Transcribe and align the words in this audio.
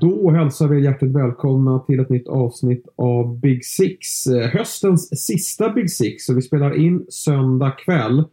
Då 0.00 0.30
hälsar 0.30 0.68
vi 0.68 0.84
hjärtligt 0.84 1.16
välkomna 1.16 1.78
till 1.78 2.00
ett 2.00 2.08
nytt 2.08 2.28
avsnitt 2.28 2.84
av 2.96 3.40
Big 3.40 3.64
Six. 3.64 4.26
Eh, 4.26 4.48
höstens 4.48 5.26
sista 5.26 5.72
Big 5.72 5.90
Six. 5.90 6.26
Så 6.26 6.34
vi 6.34 6.42
spelar 6.42 6.76
in 6.76 7.06
söndag 7.08 7.70
kväll. 7.70 8.24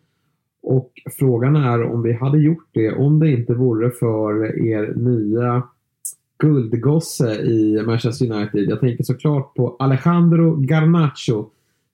Och 0.64 0.92
frågan 1.20 1.56
är 1.56 1.84
om 1.84 2.04
vi 2.04 2.14
hade 2.14 2.40
gjort 2.40 2.70
det 2.72 2.92
om 2.92 3.20
det 3.20 3.32
inte 3.32 3.54
vore 3.54 3.92
för 3.92 4.66
er 4.68 4.94
nya 4.96 5.64
guldgosse 6.40 7.42
i 7.42 7.84
Manchester 7.86 8.32
United. 8.32 8.70
Jag 8.70 8.80
tänker 8.80 9.04
såklart 9.04 9.56
på 9.56 9.76
Alejandro 9.80 10.56
Garnacho 10.62 11.46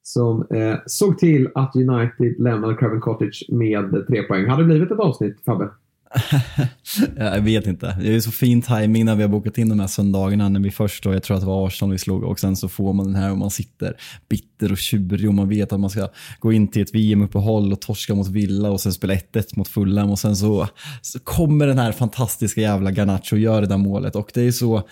som 0.03 0.45
eh, 0.49 0.75
såg 0.85 1.17
till 1.17 1.49
att 1.55 1.75
United 1.75 2.39
lämnade 2.39 2.75
Craven 2.75 3.01
Cottage 3.01 3.45
med 3.49 4.05
tre 4.07 4.23
poäng. 4.23 4.45
Hade 4.45 4.61
det 4.61 4.67
blivit 4.67 4.91
ett 4.91 4.99
avsnitt, 4.99 5.41
Fabbe? 5.45 5.69
jag 7.17 7.41
vet 7.41 7.67
inte. 7.67 7.97
Det 8.01 8.15
är 8.15 8.19
så 8.19 8.31
fin 8.31 8.61
timing 8.61 9.05
när 9.05 9.15
vi 9.15 9.21
har 9.21 9.29
bokat 9.29 9.57
in 9.57 9.69
de 9.69 9.79
här 9.79 9.87
söndagarna 9.87 10.49
när 10.49 10.59
vi 10.59 10.71
först 10.71 11.03
då, 11.03 11.13
jag 11.13 11.23
tror 11.23 11.37
att 11.37 11.41
det 11.41 11.47
var 11.47 11.67
Arsenal 11.67 11.91
vi 11.91 11.97
slog 11.97 12.23
och 12.23 12.39
sen 12.39 12.55
så 12.55 12.69
får 12.69 12.93
man 12.93 13.05
den 13.05 13.15
här 13.15 13.31
och 13.31 13.37
man 13.37 13.51
sitter 13.51 13.97
bitter 14.29 14.71
och 14.71 14.77
tjurig 14.77 15.27
och 15.27 15.33
man 15.33 15.49
vet 15.49 15.73
att 15.73 15.79
man 15.79 15.89
ska 15.89 16.09
gå 16.39 16.53
in 16.53 16.67
till 16.67 16.81
ett 16.81 16.95
VM-uppehåll 16.95 17.71
och 17.71 17.81
torska 17.81 18.15
mot 18.15 18.27
Villa 18.27 18.69
och 18.69 18.81
sen 18.81 18.93
spela 18.93 19.13
1-1 19.13 19.43
mot 19.57 19.67
Fulham 19.67 20.09
och 20.09 20.19
sen 20.19 20.35
så, 20.35 20.67
så 21.01 21.19
kommer 21.19 21.67
den 21.67 21.77
här 21.77 21.91
fantastiska 21.91 22.61
jävla 22.61 22.91
Garnacho 22.91 23.35
och 23.35 23.39
gör 23.39 23.61
det 23.61 23.67
där 23.67 23.77
målet 23.77 24.15
och 24.15 24.31
det 24.33 24.41
är 24.41 24.51
så 24.51 24.83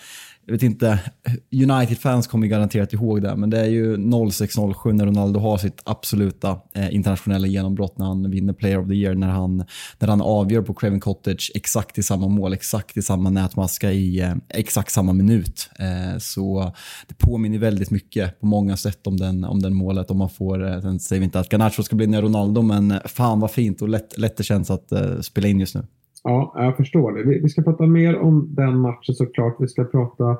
jag 0.46 0.52
vet 0.52 0.62
inte, 0.62 0.98
United-fans 1.52 2.26
kommer 2.26 2.46
garanterat 2.46 2.92
ihåg 2.92 3.22
det, 3.22 3.36
men 3.36 3.50
det 3.50 3.60
är 3.60 3.66
ju 3.66 3.96
06-07 3.96 4.92
när 4.92 5.06
Ronaldo 5.06 5.40
har 5.40 5.58
sitt 5.58 5.80
absoluta 5.84 6.58
eh, 6.74 6.94
internationella 6.94 7.46
genombrott 7.46 7.98
när 7.98 8.06
han 8.06 8.30
vinner 8.30 8.52
Player 8.52 8.78
of 8.78 8.88
the 8.88 8.94
Year, 8.94 9.14
när 9.14 9.28
han, 9.28 9.64
när 9.98 10.08
han 10.08 10.20
avgör 10.20 10.62
på 10.62 10.74
Craven 10.74 11.00
Cottage 11.00 11.52
exakt 11.54 11.98
i 11.98 12.02
samma 12.02 12.28
mål, 12.28 12.52
exakt 12.52 12.96
i 12.96 13.02
samma 13.02 13.30
nätmaska 13.30 13.92
i 13.92 14.20
eh, 14.20 14.34
exakt 14.48 14.92
samma 14.92 15.12
minut. 15.12 15.70
Eh, 15.78 16.18
så 16.18 16.72
det 17.06 17.14
påminner 17.18 17.58
väldigt 17.58 17.90
mycket 17.90 18.40
på 18.40 18.46
många 18.46 18.76
sätt 18.76 19.06
om 19.06 19.16
den, 19.16 19.44
om 19.44 19.62
den 19.62 19.74
målet. 19.74 20.10
Om 20.10 20.18
man 20.18 20.30
får, 20.30 20.66
eh, 20.66 20.80
sen 20.80 21.00
säger 21.00 21.20
vi 21.20 21.24
inte 21.24 21.40
att 21.40 21.52
Garnacho 21.52 21.82
ska 21.82 21.96
bli 21.96 22.06
nya 22.06 22.22
Ronaldo, 22.22 22.62
men 22.62 23.00
fan 23.04 23.40
vad 23.40 23.50
fint 23.50 23.82
och 23.82 23.88
lätt, 23.88 24.18
lätt 24.18 24.36
det 24.36 24.44
känns 24.44 24.70
att 24.70 24.92
eh, 24.92 25.20
spela 25.20 25.48
in 25.48 25.60
just 25.60 25.74
nu. 25.74 25.86
Ja, 26.28 26.52
jag 26.56 26.76
förstår 26.76 27.12
det. 27.12 27.22
Vi, 27.22 27.38
vi, 27.38 27.48
ska 27.48 27.62
prata 27.62 27.86
mer 27.86 28.18
om 28.18 28.48
den 28.50 28.78
matchen 28.78 29.14
såklart. 29.14 29.56
Vi 29.58 29.68
ska 29.68 29.84
prata 29.84 30.30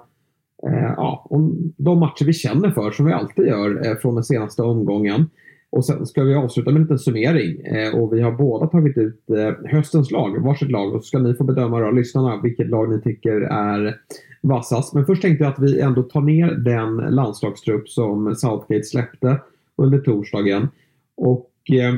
eh, 0.66 0.92
ja, 0.96 1.26
om 1.30 1.72
de 1.76 1.98
matcher 1.98 2.24
vi 2.24 2.32
känner 2.32 2.70
för, 2.70 2.90
som 2.90 3.06
vi 3.06 3.12
alltid 3.12 3.46
gör 3.46 3.86
eh, 3.86 3.96
från 3.96 4.14
den 4.14 4.24
senaste 4.24 4.62
omgången. 4.62 5.26
Och 5.70 5.84
sen 5.84 6.06
ska 6.06 6.22
vi 6.22 6.34
avsluta 6.34 6.70
med 6.70 6.76
en 6.76 6.82
liten 6.82 6.98
summering. 6.98 7.60
Eh, 7.60 7.94
och 7.94 8.12
vi 8.12 8.20
har 8.20 8.32
båda 8.32 8.66
tagit 8.66 8.98
ut 8.98 9.30
eh, 9.30 9.70
höstens 9.70 10.10
lag, 10.10 10.38
varsitt 10.44 10.70
lag. 10.70 10.94
Och 10.94 11.02
så 11.02 11.06
ska 11.06 11.18
ni 11.18 11.34
få 11.34 11.44
bedöma, 11.44 11.80
då, 11.80 11.90
lyssnarna, 11.90 12.40
vilket 12.42 12.68
lag 12.68 12.90
ni 12.90 13.00
tycker 13.00 13.40
är 13.40 13.96
vassast. 14.40 14.94
Men 14.94 15.06
först 15.06 15.22
tänkte 15.22 15.44
jag 15.44 15.52
att 15.52 15.58
vi 15.58 15.80
ändå 15.80 16.02
tar 16.02 16.20
ner 16.20 16.50
den 16.50 16.96
landslagstrupp 16.96 17.88
som 17.88 18.34
Southgate 18.34 18.84
släppte 18.84 19.40
under 19.76 19.98
torsdagen. 19.98 20.68
Och 21.16 21.50
eh, 21.70 21.94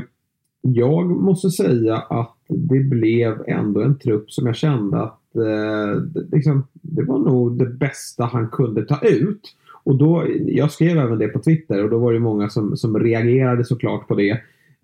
jag 0.61 1.07
måste 1.07 1.51
säga 1.51 1.97
att 1.97 2.38
det 2.49 2.81
blev 2.81 3.45
ändå 3.47 3.81
en 3.81 3.99
trupp 3.99 4.31
som 4.31 4.47
jag 4.47 4.57
kände 4.57 5.03
att 5.03 5.37
eh, 5.37 6.23
liksom, 6.33 6.67
det 6.73 7.03
var 7.03 7.19
nog 7.19 7.59
det 7.59 7.67
bästa 7.67 8.25
han 8.25 8.49
kunde 8.49 8.85
ta 8.85 9.01
ut. 9.01 9.55
Och 9.85 9.97
då, 9.97 10.27
jag 10.47 10.71
skrev 10.71 10.99
även 10.99 11.19
det 11.19 11.29
på 11.29 11.39
Twitter 11.39 11.85
och 11.85 11.91
då 11.91 11.99
var 11.99 12.13
det 12.13 12.19
många 12.19 12.49
som, 12.49 12.77
som 12.77 13.01
reagerade 13.01 13.65
såklart 13.65 14.09
på 14.09 14.15
det. 14.15 14.31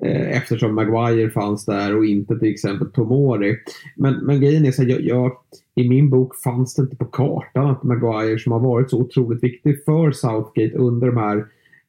Eh, 0.03 0.37
eftersom 0.37 0.75
Maguire 0.75 1.31
fanns 1.31 1.65
där 1.65 1.97
och 1.97 2.07
inte 2.07 2.39
till 2.39 2.53
exempel 2.53 2.91
Tomori. 2.91 3.57
Men, 3.97 4.15
men 4.15 4.41
grejen 4.41 4.67
är 4.67 4.73
så 4.73 4.83
här, 4.83 4.89
jag, 4.89 5.01
jag, 5.01 5.33
i 5.75 5.89
min 5.89 6.11
bok 6.11 6.37
fanns 6.37 6.75
det 6.75 6.83
inte 6.83 6.97
på 6.97 7.05
kartan 7.05 7.71
att 7.71 7.83
Maguire 7.83 8.39
som 8.39 8.53
har 8.53 8.61
varit 8.61 8.91
så 8.91 9.01
otroligt 9.01 9.43
viktig 9.43 9.85
för 9.85 10.13
Southgate 10.13 10.77
under 10.77 11.07
de 11.07 11.17
här 11.17 11.47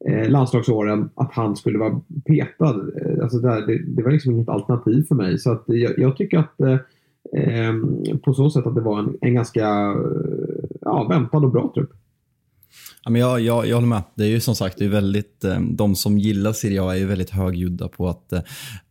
eh, 0.10 0.30
landslagsåren 0.30 1.10
att 1.16 1.32
han 1.34 1.56
skulle 1.56 1.80
vara 1.80 2.02
petad. 2.26 2.76
Eh, 3.02 3.24
alltså 3.24 3.38
det, 3.38 3.66
det, 3.66 3.84
det, 3.86 4.04
var 4.04 4.12
liksom 4.12 4.32
inget 4.32 4.50
alternativ 4.50 5.04
för 5.08 5.16
mig. 5.16 5.40
Så 5.40 5.52
att 5.52 5.70
eh, 5.70 5.76
jag, 5.76 6.00
jag 6.00 6.18
tycker 6.18 6.38
att 6.38 6.60
eh, 6.60 6.78
ehm, 7.38 8.20
på 8.24 8.34
så 8.34 8.50
sätt 8.50 8.68
att 8.68 8.76
det 8.76 8.82
var 8.82 9.00
en, 9.00 9.18
en 9.22 9.34
ganska 9.34 9.68
eh, 9.68 10.66
ja, 10.82 11.08
väntad 11.10 11.38
och 11.38 11.52
bra 11.52 11.72
trupp. 11.76 11.92
Ja, 13.04 13.12
men 13.12 13.22
jag, 13.22 13.40
jag, 13.40 13.68
jag 13.68 13.76
håller 13.76 13.88
med. 13.88 14.04
Det 14.16 14.24
är 14.24 14.30
ju 14.30 14.40
som 14.40 14.56
sagt, 14.56 14.78
det 14.78 14.86
är 14.86 14.90
väldigt, 14.90 15.46
de 15.72 15.96
som 15.96 16.18
gillar 16.20 16.54
Serie 16.54 16.84
A 16.84 16.94
är 16.94 16.98
ju 16.98 17.06
väldigt 17.06 17.30
högljudda 17.30 17.88
på 17.88 18.10
att 18.10 18.34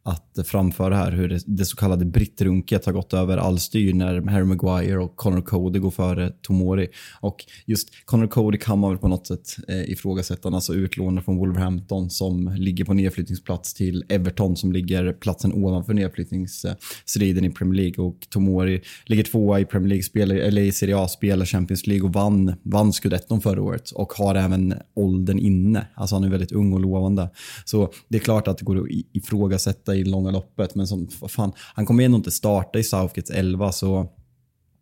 att 0.05 0.47
framföra 0.47 0.97
här 0.97 1.13
hur 1.13 1.29
det, 1.29 1.41
det 1.47 1.65
så 1.65 1.77
kallade 1.77 2.05
brittrunket 2.05 2.87
har 2.87 2.93
gått 2.93 3.13
över 3.15 3.37
all 3.37 3.59
styr 3.59 3.95
när 3.95 4.23
Harry 4.23 4.45
Maguire 4.45 4.99
och 4.99 5.17
Connor 5.17 5.41
Cody 5.41 5.79
går 5.79 5.91
före 5.91 6.31
Tomori. 6.43 6.89
Och 7.21 7.45
just 7.67 7.89
Connor 8.05 8.27
Cody 8.27 8.59
kan 8.59 8.79
man 8.79 8.91
väl 8.91 8.99
på 8.99 9.09
något 9.09 9.27
sätt 9.27 9.57
eh, 9.69 9.91
ifrågasätta, 9.91 10.49
alltså 10.49 10.75
utlånad 10.75 11.25
från 11.25 11.37
Wolverhampton 11.37 12.11
som 12.11 12.55
ligger 12.59 12.85
på 12.85 12.95
nedflyttningsplats 12.95 13.75
till 13.75 14.05
Everton 14.09 14.57
som 14.57 14.73
ligger 14.73 15.13
platsen 15.13 15.53
ovanför 15.53 15.95
nedflyttningsstriden 15.95 17.45
i 17.45 17.51
Premier 17.51 17.83
League 17.83 18.05
och 18.05 18.27
Tomori 18.31 18.83
ligger 19.07 19.25
tvåa 19.25 19.61
i 19.61 19.65
Premier 19.65 19.89
League, 19.89 20.03
spelar, 20.03 20.37
eller 20.37 20.63
i 20.63 20.73
Serie 20.73 20.99
A, 20.99 21.09
spelar 21.09 21.47
Champions 21.47 21.87
League 21.87 22.05
och 22.05 22.13
vann, 22.13 22.55
vann 22.63 22.93
scudetton 22.93 23.41
förra 23.41 23.63
året 23.63 23.91
och 23.91 24.13
har 24.13 24.35
även 24.35 24.75
åldern 24.95 25.39
inne. 25.39 25.87
Alltså 25.95 26.17
han 26.17 26.25
är 26.25 26.29
väldigt 26.29 26.53
ung 26.53 26.73
och 26.73 26.81
lovande. 26.81 27.31
Så 27.65 27.93
det 28.09 28.17
är 28.17 28.21
klart 28.21 28.49
att 28.49 28.59
det 28.59 28.65
går 28.65 28.81
att 28.81 28.89
ifrågasätta 29.13 29.94
i 29.95 30.05
långa 30.05 30.31
loppet. 30.31 30.75
Men 30.75 30.87
som, 30.87 31.09
fan, 31.09 31.53
han 31.75 31.87
kommer 31.87 32.05
ändå 32.05 32.17
inte 32.17 32.31
starta 32.31 32.79
i 32.79 32.85
Southgates 32.85 33.31
11 33.31 33.73
så 33.73 34.09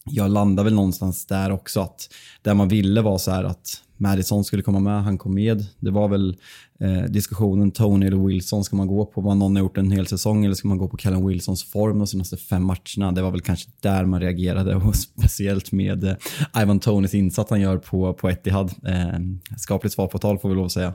jag 0.05 0.31
landar 0.31 0.65
väl 0.65 0.75
någonstans 0.75 1.27
där 1.27 1.51
också. 1.51 1.81
att 1.81 2.09
Där 2.43 2.55
man 2.55 2.69
ville 2.69 3.01
var 3.01 3.19
så 3.19 3.31
här 3.31 3.45
att 3.45 3.83
Madison 3.97 4.45
skulle 4.45 4.63
komma 4.63 4.81
med, 4.81 5.05
han 5.05 5.19
kom 5.19 5.35
med. 5.35 5.67
Det 5.81 5.91
var 5.91 6.09
väl 6.09 6.37
eh, 6.81 7.03
diskussionen 7.03 7.71
Tony 7.71 8.07
eller 8.07 8.27
Wilson, 8.27 8.65
ska 8.65 8.77
man 8.77 8.87
gå 8.87 9.07
på 9.07 9.21
vad 9.21 9.37
någon 9.37 9.57
har 9.57 9.63
gjort 9.63 9.79
en 9.79 9.91
hel 9.91 10.07
säsong 10.07 10.45
eller 10.45 10.55
ska 10.55 10.69
man 10.69 10.79
gå 10.79 10.89
på 10.89 10.97
Callum 10.97 11.27
Wilsons 11.27 11.65
form 11.65 11.99
de 11.99 12.07
senaste 12.07 12.37
fem 12.37 12.65
matcherna? 12.65 13.13
Det 13.13 13.23
var 13.23 13.31
väl 13.31 13.41
kanske 13.41 13.71
där 13.81 14.05
man 14.05 14.21
reagerade 14.21 14.75
och 14.77 14.97
speciellt 15.19 15.73
med 15.73 16.05
eh, 16.05 16.63
Ivan 16.63 16.81
Tonys 16.81 17.15
insats 17.15 17.51
han 17.51 17.61
gör 17.61 17.79
på, 17.79 18.15
på 18.15 18.31
Etihad. 18.31 18.73
Eh, 18.87 19.21
skapligt 19.59 19.95
svar 19.95 20.07
på 20.07 20.19
tal 20.19 20.39
får 20.39 20.49
vi 20.49 20.55
lov 20.55 20.67
att 20.67 20.73
säga. 20.73 20.95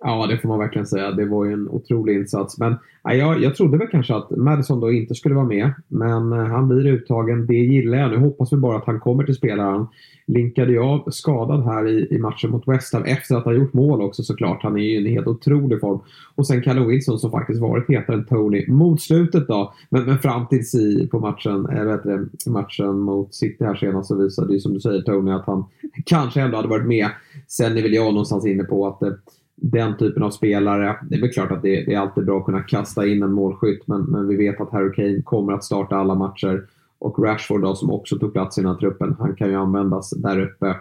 Ja, 0.00 0.26
det 0.26 0.38
får 0.38 0.48
man 0.48 0.58
verkligen 0.58 0.86
säga. 0.86 1.10
Det 1.10 1.24
var 1.24 1.44
ju 1.44 1.52
en 1.52 1.68
otrolig 1.68 2.14
insats. 2.14 2.58
Men 2.58 2.76
ja, 3.04 3.14
jag, 3.14 3.42
jag 3.42 3.56
trodde 3.56 3.78
väl 3.78 3.88
kanske 3.88 4.14
att 4.14 4.30
Madison 4.30 4.80
då 4.80 4.92
inte 4.92 5.14
skulle 5.14 5.34
vara 5.34 5.46
med. 5.46 5.72
Men 5.88 6.32
eh, 6.32 6.44
han 6.44 6.68
blir 6.68 6.86
uttagen. 6.86 7.46
Det 7.46 7.54
gillar 7.54 7.98
jag. 7.98 8.10
Nu 8.10 8.16
hoppas 8.16 8.52
vi 8.52 8.56
bara 8.56 8.76
att 8.76 8.86
han 8.86 9.00
kommer 9.00 9.24
till 9.24 9.34
spelaren. 9.34 9.86
Linkade 10.26 10.72
jag 10.72 11.14
skadad 11.14 11.64
här 11.64 11.88
i, 11.88 12.14
i 12.14 12.18
matchen 12.18 12.50
mot 12.50 12.68
West 12.68 12.94
Ham 12.94 13.04
efter 13.04 13.36
att 13.36 13.44
ha 13.44 13.52
gjort 13.52 13.72
mål 13.72 14.02
också 14.02 14.22
såklart. 14.22 14.62
Han 14.62 14.76
är 14.76 14.82
ju 14.82 14.94
i 14.94 14.96
en 14.96 15.12
helt 15.12 15.26
otrolig 15.26 15.80
form. 15.80 16.00
Och 16.34 16.46
sen 16.46 16.62
Callum 16.62 16.88
Wilson 16.88 17.18
som 17.18 17.30
faktiskt 17.30 17.60
varit 17.60 17.90
hetare 17.90 18.16
än 18.16 18.24
Tony 18.24 18.66
mot 18.68 19.00
slutet 19.00 19.48
då. 19.48 19.74
Men, 19.90 20.04
men 20.04 20.18
fram 20.18 20.46
tills 20.46 20.74
i 20.74 21.08
på 21.10 21.18
matchen, 21.18 21.66
eh, 21.66 21.80
eller 21.80 22.26
det, 22.44 22.50
matchen 22.50 22.98
mot 22.98 23.34
City 23.34 23.64
här 23.64 23.74
senast 23.74 24.08
så 24.08 24.14
visade 24.14 24.52
ju 24.52 24.60
som 24.60 24.74
du 24.74 24.80
säger 24.80 25.02
Tony 25.02 25.30
att 25.30 25.46
han 25.46 25.64
kanske 26.04 26.40
ändå 26.40 26.56
hade 26.56 26.68
varit 26.68 26.86
med. 26.86 27.08
Sen 27.48 27.78
är 27.78 27.82
väl 27.82 27.94
jag 27.94 28.12
någonstans 28.12 28.46
inne 28.46 28.64
på 28.64 28.86
att 28.86 29.02
eh, 29.02 29.12
den 29.60 29.96
typen 29.96 30.22
av 30.22 30.30
spelare. 30.30 30.96
Det 31.10 31.16
är 31.16 31.20
väl 31.20 31.32
klart 31.32 31.52
att 31.52 31.62
det, 31.62 31.84
det, 31.84 31.94
är 31.94 31.98
alltid 31.98 32.24
bra 32.24 32.38
att 32.38 32.44
kunna 32.44 32.62
kasta 32.62 33.06
in 33.06 33.22
en 33.22 33.32
målskytt 33.32 33.86
men, 33.86 34.02
men 34.02 34.28
vi 34.28 34.36
vet 34.36 34.60
att 34.60 34.72
Harry 34.72 34.92
Kane 34.92 35.22
kommer 35.22 35.52
att 35.52 35.64
starta 35.64 35.96
alla 35.96 36.14
matcher. 36.14 36.66
Och 37.00 37.18
Rashford 37.18 37.62
då, 37.62 37.74
som 37.74 37.90
också 37.90 38.18
tog 38.18 38.32
plats 38.32 38.58
i 38.58 38.60
den 38.60 38.70
här 38.70 38.78
truppen, 38.78 39.16
han 39.18 39.34
kan 39.34 39.48
ju 39.48 39.54
användas 39.54 40.10
där 40.10 40.40
uppe. 40.40 40.76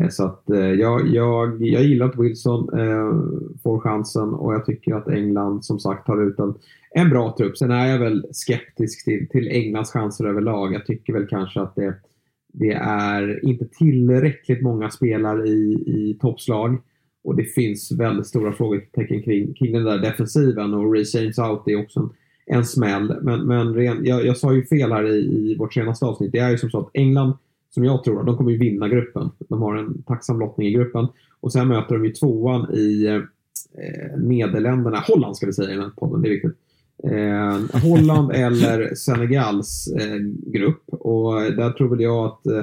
Eh, 0.00 0.08
så 0.08 0.24
att 0.24 0.50
eh, 0.50 0.58
jag, 0.58 1.08
jag, 1.08 1.62
jag 1.62 1.82
gillar 1.82 2.06
att 2.06 2.18
Wilson 2.18 2.78
eh, 2.78 3.12
får 3.62 3.80
chansen 3.80 4.34
och 4.34 4.54
jag 4.54 4.66
tycker 4.66 4.94
att 4.94 5.08
England 5.08 5.64
som 5.64 5.78
sagt 5.78 6.06
tar 6.06 6.22
ut 6.22 6.38
en, 6.38 6.54
en 6.90 7.10
bra 7.10 7.34
trupp. 7.38 7.56
Sen 7.56 7.70
är 7.70 7.86
jag 7.86 7.98
väl 7.98 8.26
skeptisk 8.32 9.04
till, 9.04 9.28
till 9.28 9.48
Englands 9.48 9.92
chanser 9.92 10.24
överlag. 10.24 10.74
Jag 10.74 10.86
tycker 10.86 11.12
väl 11.12 11.26
kanske 11.26 11.60
att 11.60 11.74
det, 11.74 11.94
det 12.52 12.72
är 12.82 13.44
inte 13.44 13.64
tillräckligt 13.64 14.62
många 14.62 14.90
spelare 14.90 15.48
i, 15.48 15.72
i 15.86 16.18
toppslag. 16.20 16.78
Och 17.26 17.36
det 17.36 17.44
finns 17.44 17.92
väldigt 17.92 18.26
stora 18.26 18.52
frågetecken 18.52 19.22
kring, 19.22 19.54
kring 19.54 19.72
den 19.72 19.84
där 19.84 19.98
defensiven 19.98 20.74
och 20.74 20.94
Ray 20.94 21.04
James 21.14 21.38
out 21.38 21.68
är 21.68 21.76
också 21.76 22.00
en, 22.00 22.10
en 22.46 22.64
smäll. 22.64 23.16
Men, 23.22 23.46
men 23.46 23.74
ren, 23.74 24.04
jag, 24.04 24.26
jag 24.26 24.36
sa 24.36 24.52
ju 24.52 24.66
fel 24.66 24.92
här 24.92 25.04
i, 25.04 25.18
i 25.18 25.56
vårt 25.58 25.74
senaste 25.74 26.04
avsnitt. 26.04 26.32
Det 26.32 26.38
är 26.38 26.50
ju 26.50 26.58
som 26.58 26.70
så 26.70 26.78
att 26.78 26.90
England, 26.92 27.32
som 27.70 27.84
jag 27.84 28.04
tror, 28.04 28.24
de 28.24 28.36
kommer 28.36 28.50
ju 28.50 28.58
vinna 28.58 28.88
gruppen. 28.88 29.30
De 29.38 29.62
har 29.62 29.76
en 29.76 30.02
tacksam 30.02 30.40
lottning 30.40 30.68
i 30.68 30.72
gruppen. 30.72 31.06
Och 31.40 31.52
sen 31.52 31.68
möter 31.68 31.94
de 31.94 32.04
ju 32.04 32.12
tvåan 32.12 32.74
i 32.74 33.06
eh, 33.06 34.18
Nederländerna, 34.18 34.98
Holland 34.98 35.36
ska 35.36 35.46
vi 35.46 35.52
säga 35.52 35.70
i 35.70 35.74
den 35.74 35.82
här 35.82 35.90
podden, 35.90 36.22
det 36.22 36.28
är 36.28 36.30
viktigt. 36.30 36.56
Eh, 37.04 37.80
Holland 37.82 38.32
eller 38.34 38.94
Senegals 38.94 39.88
eh, 40.00 40.16
grupp. 40.52 40.82
Och 40.88 41.32
där 41.34 41.70
tror 41.70 41.88
väl 41.88 42.00
jag 42.00 42.26
att 42.26 42.46
eh, 42.46 42.62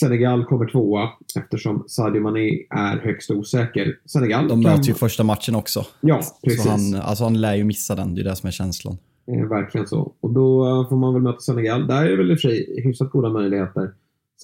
Senegal 0.00 0.44
kommer 0.44 0.66
tvåa 0.66 1.08
eftersom 1.36 1.84
Sadio 1.88 2.20
Mané 2.20 2.66
är 2.70 2.98
högst 2.98 3.30
osäker. 3.30 3.98
Senegal 4.06 4.48
De 4.48 4.62
möter 4.62 4.88
ju 4.88 4.94
första 4.94 5.24
matchen 5.24 5.54
också. 5.54 5.86
Ja, 6.00 6.20
precis. 6.44 6.62
Så 6.62 6.70
han, 6.70 6.94
alltså 6.94 7.24
han 7.24 7.40
lär 7.40 7.54
ju 7.54 7.64
missa 7.64 7.94
den, 7.94 8.14
det 8.14 8.20
är 8.20 8.24
det 8.24 8.36
som 8.36 8.46
är 8.46 8.50
känslan. 8.50 8.98
Eh, 9.26 9.48
verkligen 9.48 9.86
så. 9.86 10.12
Och 10.20 10.30
då 10.30 10.86
får 10.88 10.96
man 10.96 11.14
väl 11.14 11.22
möta 11.22 11.40
Senegal. 11.40 11.86
Där 11.86 12.04
är 12.04 12.10
det 12.10 12.16
väl 12.16 12.30
i 12.30 12.34
och 12.34 12.40
för 12.40 12.48
sig 12.48 12.82
hyfsat 12.84 13.10
goda 13.10 13.28
möjligheter. 13.28 13.90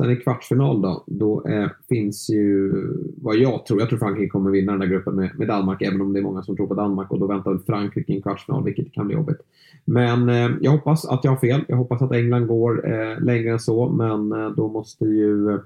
Sen 0.01 0.11
i 0.11 0.17
kvartsfinal 0.17 0.83
då, 0.83 1.05
då 1.07 1.45
eh, 1.49 1.69
finns 1.89 2.31
ju 2.31 2.73
vad 3.17 3.37
jag 3.37 3.67
tror, 3.67 3.81
jag 3.81 3.89
tror 3.89 3.99
Frankrike 3.99 4.31
kommer 4.31 4.51
vinna 4.51 4.73
den 4.73 4.81
där 4.81 4.87
gruppen 4.87 5.15
med, 5.15 5.39
med, 5.39 5.49
Danmark, 5.49 5.83
även 5.83 6.01
om 6.01 6.13
det 6.13 6.19
är 6.19 6.23
många 6.23 6.43
som 6.43 6.57
tror 6.57 6.67
på 6.67 6.75
Danmark 6.75 7.11
och 7.11 7.19
då 7.19 7.27
väntar 7.27 7.51
väl 7.51 7.61
Frankrike 7.61 8.13
i 8.13 8.17
en 8.17 8.23
kvartsfinal, 8.23 8.65
vilket 8.65 8.93
kan 8.93 9.07
bli 9.07 9.17
jobbigt. 9.17 9.41
Men 9.85 10.29
eh, 10.29 10.51
jag 10.61 10.71
hoppas 10.71 11.05
att 11.05 11.25
jag 11.25 11.31
har 11.31 11.39
fel. 11.39 11.65
Jag 11.69 11.77
hoppas 11.77 12.03
att 12.03 12.13
England 12.13 12.47
går 12.47 12.93
eh, 12.93 13.21
längre 13.21 13.51
än 13.51 13.61
så, 13.61 13.89
men 13.89 14.33
eh, 14.33 14.51
då 14.51 14.69
måste 14.69 15.05
ju 15.05 15.51
eh, 15.51 15.61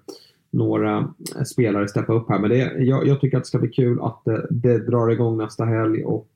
några 0.50 0.98
eh, 1.36 1.42
spelare 1.42 1.88
steppa 1.88 2.12
upp 2.12 2.28
här. 2.28 2.38
Men 2.38 2.50
det, 2.50 2.72
jag, 2.78 3.06
jag 3.06 3.20
tycker 3.20 3.36
att 3.36 3.42
det 3.42 3.48
ska 3.48 3.58
bli 3.58 3.70
kul 3.70 3.98
att 4.02 4.22
det, 4.24 4.46
det 4.50 4.78
drar 4.78 5.10
igång 5.10 5.36
nästa 5.36 5.64
helg 5.64 6.04
och 6.04 6.28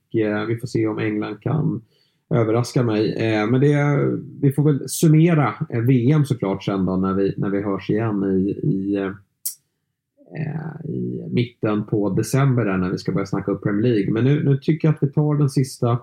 vi 0.48 0.58
får 0.60 0.66
se 0.66 0.86
om 0.86 0.98
England 0.98 1.40
kan 1.40 1.82
överraskar 2.30 2.82
mig. 2.82 3.12
Eh, 3.12 3.46
men 3.46 3.60
det, 3.60 3.98
vi 4.40 4.52
får 4.52 4.62
väl 4.62 4.88
summera 4.88 5.54
eh, 5.70 5.80
VM 5.80 6.24
såklart 6.24 6.64
sen 6.64 6.84
då 6.84 6.96
när 6.96 7.14
vi, 7.14 7.34
när 7.36 7.50
vi 7.50 7.62
hörs 7.62 7.90
igen 7.90 8.24
i, 8.24 8.50
i, 8.50 8.96
eh, 8.96 10.90
i 10.90 11.22
mitten 11.30 11.84
på 11.84 12.10
december 12.10 12.64
där 12.64 12.76
när 12.76 12.90
vi 12.90 12.98
ska 12.98 13.12
börja 13.12 13.26
snacka 13.26 13.52
upp 13.52 13.62
Premier 13.62 13.92
League. 13.92 14.12
Men 14.12 14.24
nu, 14.24 14.44
nu 14.44 14.56
tycker 14.56 14.88
jag 14.88 14.94
att 14.94 15.02
vi 15.02 15.12
tar 15.12 15.34
den 15.34 15.50
sista 15.50 15.98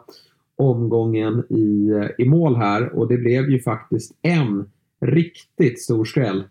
omgången 0.56 1.44
i, 1.50 1.92
i 2.18 2.26
mål 2.26 2.56
här 2.56 2.96
och 2.96 3.08
det 3.08 3.18
blev 3.18 3.50
ju 3.50 3.60
faktiskt 3.60 4.12
en 4.22 4.66
riktigt 5.02 5.82
stor 5.82 6.06
skräll 6.06 6.44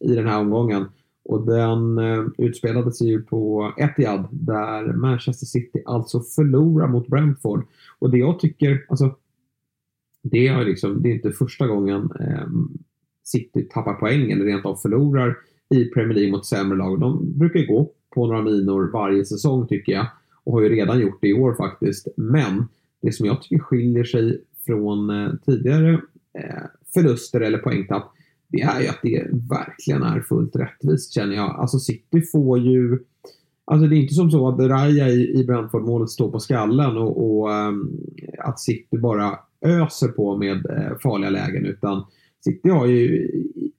i 0.00 0.14
den 0.14 0.26
här 0.26 0.40
omgången. 0.40 0.84
Och 1.24 1.46
den 1.46 1.98
eh, 1.98 2.24
utspelade 2.38 2.92
sig 2.92 3.08
ju 3.08 3.22
på 3.22 3.72
Etihad 3.76 4.28
där 4.30 4.92
Manchester 4.92 5.46
City 5.46 5.82
alltså 5.86 6.20
förlorar 6.20 6.88
mot 6.88 7.08
Brentford. 7.08 7.64
Och 7.98 8.10
det 8.10 8.18
jag 8.18 8.40
tycker, 8.40 8.86
alltså 8.88 9.16
det 10.22 10.48
är, 10.48 10.64
liksom, 10.64 11.02
det 11.02 11.08
är 11.08 11.14
inte 11.14 11.30
första 11.30 11.66
gången 11.66 12.10
eh, 12.20 12.46
City 13.24 13.68
tappar 13.70 13.94
poäng 13.94 14.30
eller 14.30 14.44
rent 14.44 14.66
av 14.66 14.76
förlorar 14.76 15.36
i 15.70 15.84
Premier 15.84 16.14
League 16.14 16.32
mot 16.32 16.46
sämre 16.46 16.78
lag. 16.78 17.00
De 17.00 17.38
brukar 17.38 17.60
ju 17.60 17.66
gå 17.66 17.92
på 18.14 18.26
några 18.26 18.42
minor 18.42 18.90
varje 18.92 19.24
säsong 19.24 19.66
tycker 19.68 19.92
jag 19.92 20.06
och 20.44 20.52
har 20.52 20.60
ju 20.60 20.68
redan 20.68 21.00
gjort 21.00 21.18
det 21.20 21.28
i 21.28 21.34
år 21.34 21.54
faktiskt. 21.54 22.08
Men 22.16 22.68
det 23.02 23.12
som 23.12 23.26
jag 23.26 23.42
tycker 23.42 23.58
skiljer 23.58 24.04
sig 24.04 24.44
från 24.66 25.10
eh, 25.10 25.32
tidigare 25.46 26.00
eh, 26.38 26.62
förluster 26.94 27.40
eller 27.40 27.58
poängtapp 27.58 28.12
det 28.48 28.60
är 28.60 28.80
ju 28.80 28.88
att 28.88 29.00
det 29.02 29.26
verkligen 29.32 30.02
är 30.02 30.20
fullt 30.20 30.56
rättvist 30.56 31.14
känner 31.14 31.36
jag. 31.36 31.60
Alltså 31.60 31.78
City 31.78 32.22
får 32.32 32.58
ju 32.58 32.98
Alltså 33.70 33.86
det 33.86 33.96
är 33.96 33.98
inte 33.98 34.14
som 34.14 34.30
så 34.30 34.48
att 34.48 34.58
Raja 34.58 35.08
i, 35.08 35.40
i 35.40 35.44
Brentford-målet 35.44 36.10
står 36.10 36.30
på 36.30 36.40
skallen 36.40 36.96
och, 36.96 37.40
och 37.40 37.50
um, 37.50 38.00
att 38.38 38.60
City 38.60 38.98
bara 38.98 39.38
öser 39.64 40.08
på 40.08 40.36
med 40.36 40.56
uh, 40.56 40.98
farliga 41.02 41.30
lägen 41.30 41.66
utan 41.66 42.04
City 42.44 42.68
har 42.68 42.86
ju 42.86 42.96
i, 42.96 43.72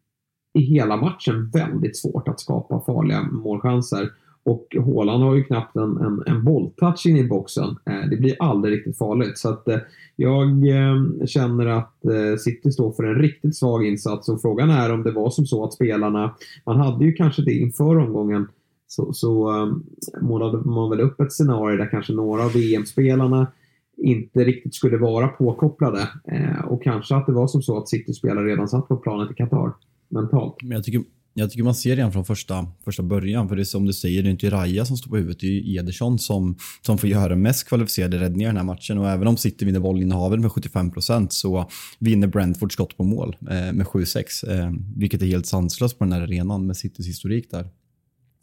i 0.53 0.61
hela 0.61 0.97
matchen 0.97 1.49
väldigt 1.53 1.97
svårt 1.97 2.27
att 2.27 2.39
skapa 2.39 2.83
farliga 2.85 3.21
målchanser. 3.21 4.09
Och 4.43 4.75
Håland 4.79 5.23
har 5.23 5.35
ju 5.35 5.43
knappt 5.43 5.75
en, 5.75 5.97
en, 5.97 6.23
en 6.25 6.43
bolltouch 6.43 7.05
in 7.05 7.17
i 7.17 7.27
boxen. 7.27 7.69
Eh, 7.85 8.09
det 8.09 8.17
blir 8.17 8.35
aldrig 8.39 8.77
riktigt 8.77 8.97
farligt. 8.97 9.37
Så 9.37 9.49
att, 9.49 9.67
eh, 9.67 9.77
jag 10.15 10.67
eh, 10.67 11.25
känner 11.25 11.65
att 11.65 12.05
eh, 12.05 12.37
City 12.39 12.71
står 12.71 12.91
för 12.91 13.03
en 13.03 13.15
riktigt 13.15 13.55
svag 13.55 13.85
insats 13.85 14.29
och 14.29 14.41
frågan 14.41 14.69
är 14.69 14.93
om 14.93 15.03
det 15.03 15.11
var 15.11 15.29
som 15.29 15.45
så 15.45 15.63
att 15.63 15.73
spelarna, 15.73 16.35
man 16.65 16.77
hade 16.77 17.05
ju 17.05 17.13
kanske 17.13 17.41
det 17.41 17.53
inför 17.53 17.97
omgången, 17.97 18.47
så, 18.87 19.13
så 19.13 19.51
um, 19.51 19.85
målade 20.21 20.57
man 20.57 20.89
väl 20.89 20.99
upp 20.99 21.19
ett 21.19 21.33
scenario 21.33 21.77
där 21.77 21.91
kanske 21.91 22.13
några 22.13 22.43
av 22.43 22.53
VM-spelarna 22.53 23.47
inte 23.97 24.39
riktigt 24.39 24.75
skulle 24.75 24.97
vara 24.97 25.27
påkopplade. 25.27 26.09
Eh, 26.31 26.65
och 26.65 26.83
kanske 26.83 27.15
att 27.15 27.25
det 27.25 27.31
var 27.31 27.47
som 27.47 27.61
så 27.61 27.77
att 27.77 27.89
City-spelare 27.89 28.45
redan 28.45 28.67
satt 28.67 28.87
på 28.87 28.97
planet 28.97 29.31
i 29.31 29.33
Qatar 29.33 29.73
mentalt. 30.09 30.55
Men 30.61 30.71
jag 30.71 30.83
tycker, 30.83 31.01
jag 31.33 31.51
tycker 31.51 31.63
man 31.63 31.75
ser 31.75 31.95
det 31.95 32.11
från 32.11 32.25
första, 32.25 32.67
första 32.85 33.03
början. 33.03 33.49
För 33.49 33.55
det 33.55 33.61
är 33.61 33.63
som 33.63 33.85
du 33.85 33.93
säger, 33.93 34.23
det 34.23 34.29
är 34.29 34.31
inte 34.31 34.49
Raja 34.49 34.85
som 34.85 34.97
står 34.97 35.09
på 35.09 35.17
huvudet. 35.17 35.39
Det 35.39 35.47
är 35.47 35.79
Ederson 35.79 36.19
som, 36.19 36.55
som 36.81 36.97
får 36.97 37.09
göra 37.09 37.35
mest 37.35 37.67
kvalificerade 37.67 38.19
räddningar 38.19 38.49
i 38.49 38.51
den 38.51 38.57
här 38.57 38.63
matchen. 38.63 38.97
Och 38.97 39.09
även 39.09 39.27
om 39.27 39.37
City 39.37 39.65
vinner 39.65 39.79
bollinnehavet 39.79 40.39
med 40.39 40.51
75 40.51 40.91
procent 40.91 41.33
så 41.33 41.69
vinner 41.99 42.27
Brentford 42.27 42.73
skott 42.73 42.97
på 42.97 43.03
mål 43.03 43.35
eh, 43.41 43.73
med 43.73 43.85
7-6. 43.85 44.51
Eh, 44.51 44.71
vilket 44.95 45.21
är 45.21 45.25
helt 45.25 45.45
sanslöst 45.45 45.97
på 45.97 46.03
den 46.03 46.13
här 46.13 46.21
arenan 46.21 46.67
med 46.67 46.77
Citys 46.77 47.07
historik 47.07 47.51
där. 47.51 47.69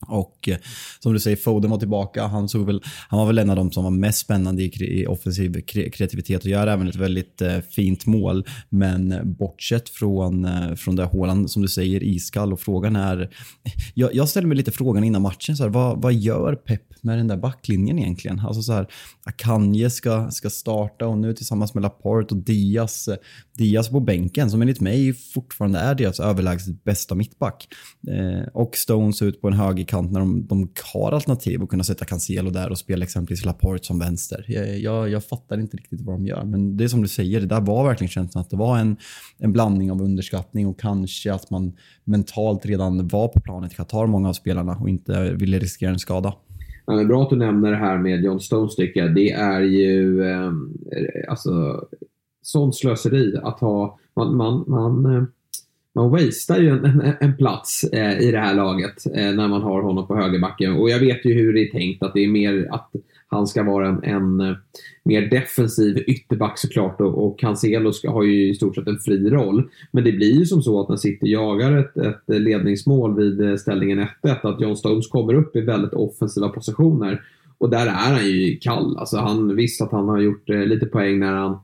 Och 0.08 0.48
eh, 0.48 0.56
som 1.00 1.12
du 1.12 1.20
säger, 1.20 1.36
Foden 1.36 1.70
var 1.70 1.78
tillbaka. 1.78 2.26
Han, 2.26 2.48
såg 2.48 2.66
väl, 2.66 2.82
han 3.08 3.18
var 3.18 3.26
väl 3.26 3.38
en 3.38 3.50
av 3.50 3.56
de 3.56 3.72
som 3.72 3.84
var 3.84 3.90
mest 3.90 4.18
spännande 4.18 4.62
i, 4.62 5.00
i 5.00 5.06
offensiv 5.06 5.60
kreativitet 5.66 6.44
och 6.44 6.50
gör 6.50 6.66
även 6.66 6.88
ett 6.88 6.96
väldigt 6.96 7.42
eh, 7.42 7.58
fint 7.70 8.06
mål. 8.06 8.44
Men 8.68 9.12
eh, 9.12 9.22
bortsett 9.22 9.88
från, 9.88 10.44
eh, 10.44 10.74
från 10.74 10.96
det 10.96 11.04
Håland, 11.04 11.50
som 11.50 11.62
du 11.62 11.68
säger, 11.68 12.02
iskall 12.02 12.52
och 12.52 12.60
frågan 12.60 12.96
är... 12.96 13.30
Jag, 13.94 14.14
jag 14.14 14.28
ställer 14.28 14.48
mig 14.48 14.56
lite 14.56 14.72
frågan 14.72 15.04
innan 15.04 15.22
matchen, 15.22 15.56
så 15.56 15.62
här, 15.62 15.70
vad, 15.70 16.02
vad 16.02 16.14
gör 16.14 16.54
Pep 16.54 16.82
med 17.00 17.18
den 17.18 17.28
där 17.28 17.36
backlinjen 17.36 17.98
egentligen? 17.98 18.40
Alltså 18.40 18.62
så 18.62 18.72
här, 18.72 18.86
Akanje 19.24 19.90
ska, 19.90 20.30
ska 20.30 20.50
starta 20.50 21.06
och 21.06 21.18
nu 21.18 21.34
tillsammans 21.34 21.74
med 21.74 21.82
Laporte 21.82 22.34
och 22.34 22.40
Diaz, 22.40 23.08
eh, 23.08 23.16
Diaz 23.58 23.88
på 23.88 24.00
bänken 24.00 24.50
som 24.50 24.62
enligt 24.62 24.80
mig 24.80 25.14
fortfarande 25.14 25.78
är 25.78 25.94
deras 25.94 26.20
överlägset 26.20 26.84
bästa 26.84 27.14
mittback. 27.14 27.68
Eh, 28.08 28.48
och 28.54 28.76
Stones 28.76 29.22
ut 29.22 29.40
på 29.40 29.48
en 29.48 29.54
högerkant 29.54 29.93
när 30.02 30.20
de, 30.20 30.46
de 30.46 30.68
har 30.94 31.12
alternativ 31.12 31.62
att 31.62 31.68
kunna 31.68 31.84
sätta 31.84 32.04
Cancelo 32.04 32.50
där 32.50 32.70
och 32.70 32.78
spela 32.78 33.04
exempelvis 33.04 33.44
Laporte 33.44 33.84
som 33.84 33.98
vänster. 33.98 34.44
Jag, 34.48 34.78
jag, 34.78 35.08
jag, 35.08 35.24
fattar 35.24 35.60
inte 35.60 35.76
riktigt 35.76 36.00
vad 36.00 36.14
de 36.14 36.26
gör, 36.26 36.44
men 36.44 36.76
det 36.76 36.84
är 36.84 36.88
som 36.88 37.02
du 37.02 37.08
säger, 37.08 37.40
det 37.40 37.46
där 37.46 37.60
var 37.60 37.84
verkligen 37.84 38.08
känslan 38.08 38.40
att 38.40 38.50
det 38.50 38.56
var 38.56 38.78
en, 38.78 38.96
en 39.38 39.52
blandning 39.52 39.92
av 39.92 40.02
underskattning 40.02 40.66
och 40.66 40.80
kanske 40.80 41.32
att 41.32 41.50
man 41.50 41.72
mentalt 42.04 42.66
redan 42.66 43.08
var 43.08 43.28
på 43.28 43.40
planet 43.40 43.72
i 43.72 43.74
Qatar, 43.74 44.06
många 44.06 44.28
av 44.28 44.32
spelarna, 44.32 44.76
och 44.80 44.88
inte 44.88 45.32
ville 45.32 45.58
riskera 45.58 45.90
en 45.90 45.98
skada. 45.98 46.34
Ja, 46.86 47.00
är 47.00 47.04
bra 47.04 47.22
att 47.22 47.30
du 47.30 47.36
nämner 47.36 47.70
det 47.70 47.76
här 47.76 47.98
med 47.98 48.24
John 48.24 48.40
Stones 48.40 48.76
tycker 48.76 49.00
jag. 49.00 49.14
Det 49.14 49.30
är 49.30 49.60
ju 49.60 50.24
eh, 50.24 50.52
alltså, 51.28 51.84
sånt 52.42 52.76
slöseri 52.76 53.36
att 53.42 53.60
ha... 53.60 53.98
Man, 54.16 54.36
man, 54.36 54.64
man, 54.66 55.16
eh, 55.16 55.22
man 55.94 56.10
wastear 56.10 56.58
ju 56.58 56.68
en, 56.68 56.84
en, 56.84 57.12
en 57.20 57.36
plats 57.36 57.84
eh, 57.84 58.20
i 58.20 58.30
det 58.30 58.38
här 58.38 58.54
laget 58.54 59.06
eh, 59.14 59.32
när 59.32 59.48
man 59.48 59.62
har 59.62 59.82
honom 59.82 60.06
på 60.06 60.16
högerbacken. 60.16 60.72
Och 60.72 60.90
jag 60.90 60.98
vet 60.98 61.24
ju 61.24 61.34
hur 61.34 61.52
det 61.52 61.68
är 61.68 61.72
tänkt 61.72 62.02
att 62.02 62.14
det 62.14 62.24
är 62.24 62.28
mer 62.28 62.68
att 62.70 62.90
han 63.34 63.46
ska 63.46 63.62
vara 63.62 63.88
en, 63.88 64.02
en 64.02 64.40
eh, 64.40 64.56
mer 65.04 65.30
defensiv 65.30 65.98
ytterback 66.06 66.58
såklart 66.58 67.00
och, 67.00 67.26
och 67.26 67.38
Cancelo 67.38 67.92
ska, 67.92 68.10
har 68.10 68.22
ju 68.22 68.50
i 68.50 68.54
stort 68.54 68.74
sett 68.74 68.86
en 68.86 68.98
fri 68.98 69.30
roll. 69.30 69.70
Men 69.90 70.04
det 70.04 70.12
blir 70.12 70.38
ju 70.38 70.44
som 70.46 70.62
så 70.62 70.80
att 70.80 70.88
när 70.88 70.96
City 70.96 71.32
jagar 71.32 71.76
ett, 71.76 71.96
ett 71.96 72.40
ledningsmål 72.40 73.16
vid 73.16 73.40
eh, 73.40 73.56
ställningen 73.56 74.06
1-1 74.22 74.36
att 74.42 74.60
John 74.60 74.76
Stones 74.76 75.08
kommer 75.08 75.34
upp 75.34 75.56
i 75.56 75.60
väldigt 75.60 75.94
offensiva 75.94 76.48
positioner. 76.48 77.22
Och 77.58 77.70
där 77.70 77.86
är 77.86 77.90
han 77.90 78.26
ju 78.26 78.58
kall. 78.60 78.96
Alltså 78.96 79.16
han, 79.16 79.56
visst 79.56 79.82
att 79.82 79.92
han 79.92 80.08
har 80.08 80.20
gjort 80.20 80.50
eh, 80.50 80.66
lite 80.66 80.86
poäng 80.86 81.18
när 81.18 81.32
han 81.32 81.58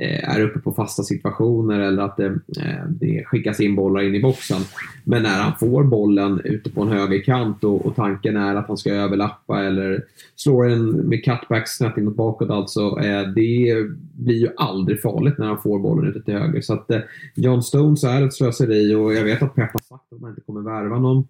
Eh, 0.00 0.36
är 0.36 0.42
uppe 0.42 0.58
på 0.58 0.72
fasta 0.72 1.02
situationer 1.02 1.80
eller 1.80 2.02
att 2.02 2.16
det, 2.16 2.26
eh, 2.26 2.84
det, 2.88 3.24
skickas 3.24 3.60
in 3.60 3.76
bollar 3.76 4.02
in 4.02 4.14
i 4.14 4.22
boxen. 4.22 4.60
Men 5.04 5.22
när 5.22 5.42
han 5.42 5.58
får 5.58 5.84
bollen 5.84 6.40
ute 6.44 6.70
på 6.70 6.82
en 6.82 6.88
högerkant 6.88 7.64
och, 7.64 7.86
och 7.86 7.96
tanken 7.96 8.36
är 8.36 8.56
att 8.56 8.68
han 8.68 8.76
ska 8.76 8.90
överlappa 8.90 9.64
eller 9.64 10.04
slå 10.36 10.62
den 10.62 10.90
med 10.90 11.24
cutback 11.24 11.68
snett 11.68 11.98
inåt 11.98 12.16
bakåt 12.16 12.50
alltså. 12.50 12.80
Eh, 12.80 13.28
det 13.28 13.74
blir 14.12 14.40
ju 14.40 14.48
aldrig 14.56 15.02
farligt 15.02 15.38
när 15.38 15.46
han 15.46 15.62
får 15.62 15.78
bollen 15.78 16.10
ute 16.10 16.22
till 16.22 16.34
höger. 16.34 16.60
Så 16.60 16.74
att 16.74 16.90
John 17.34 17.62
Stones 17.62 18.04
är 18.04 18.26
ett 18.26 18.34
slöseri 18.34 18.94
och 18.94 19.14
jag 19.14 19.24
vet 19.24 19.42
att 19.42 19.54
Pep 19.54 19.72
har 19.72 19.96
sagt 19.98 20.12
att 20.12 20.20
man 20.20 20.30
inte 20.30 20.42
kommer 20.42 20.60
värva 20.60 20.98
någon, 20.98 21.28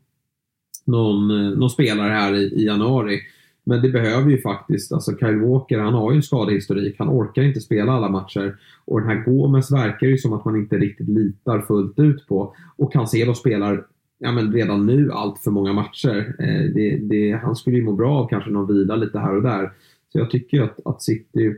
någon, 0.84 1.50
någon 1.54 1.70
spelare 1.70 2.12
här 2.12 2.34
i, 2.34 2.42
i 2.42 2.66
januari. 2.66 3.20
Men 3.68 3.82
det 3.82 3.88
behöver 3.88 4.30
ju 4.30 4.40
faktiskt, 4.40 4.92
alltså 4.92 5.16
Kyle 5.16 5.40
Walker 5.40 5.78
han 5.78 5.94
har 5.94 6.12
ju 6.12 6.16
en 6.16 6.22
skadehistorik. 6.22 6.96
Han 6.98 7.08
orkar 7.08 7.42
inte 7.42 7.60
spela 7.60 7.92
alla 7.92 8.08
matcher. 8.08 8.56
Och 8.84 9.00
den 9.00 9.08
här 9.08 9.24
Gomes 9.24 9.72
verkar 9.72 10.06
ju 10.06 10.18
som 10.18 10.32
att 10.32 10.44
man 10.44 10.56
inte 10.56 10.78
riktigt 10.78 11.08
litar 11.08 11.60
fullt 11.60 11.98
ut 11.98 12.26
på. 12.28 12.54
Och 12.76 12.92
Cancelo 12.92 13.34
spelar 13.34 13.84
ja, 14.18 14.32
men 14.32 14.52
redan 14.52 14.86
nu 14.86 15.12
allt 15.12 15.38
för 15.38 15.50
många 15.50 15.72
matcher. 15.72 16.34
Eh, 16.38 16.72
det, 16.74 16.96
det, 16.96 17.32
han 17.32 17.56
skulle 17.56 17.76
ju 17.76 17.84
må 17.84 17.92
bra 17.92 18.18
av 18.18 18.28
kanske 18.28 18.50
någon 18.50 18.66
vila 18.66 18.96
lite 18.96 19.18
här 19.18 19.36
och 19.36 19.42
där. 19.42 19.72
Så 20.12 20.18
jag 20.18 20.30
tycker 20.30 20.62
att, 20.62 20.86
att 20.86 21.02
City 21.02 21.54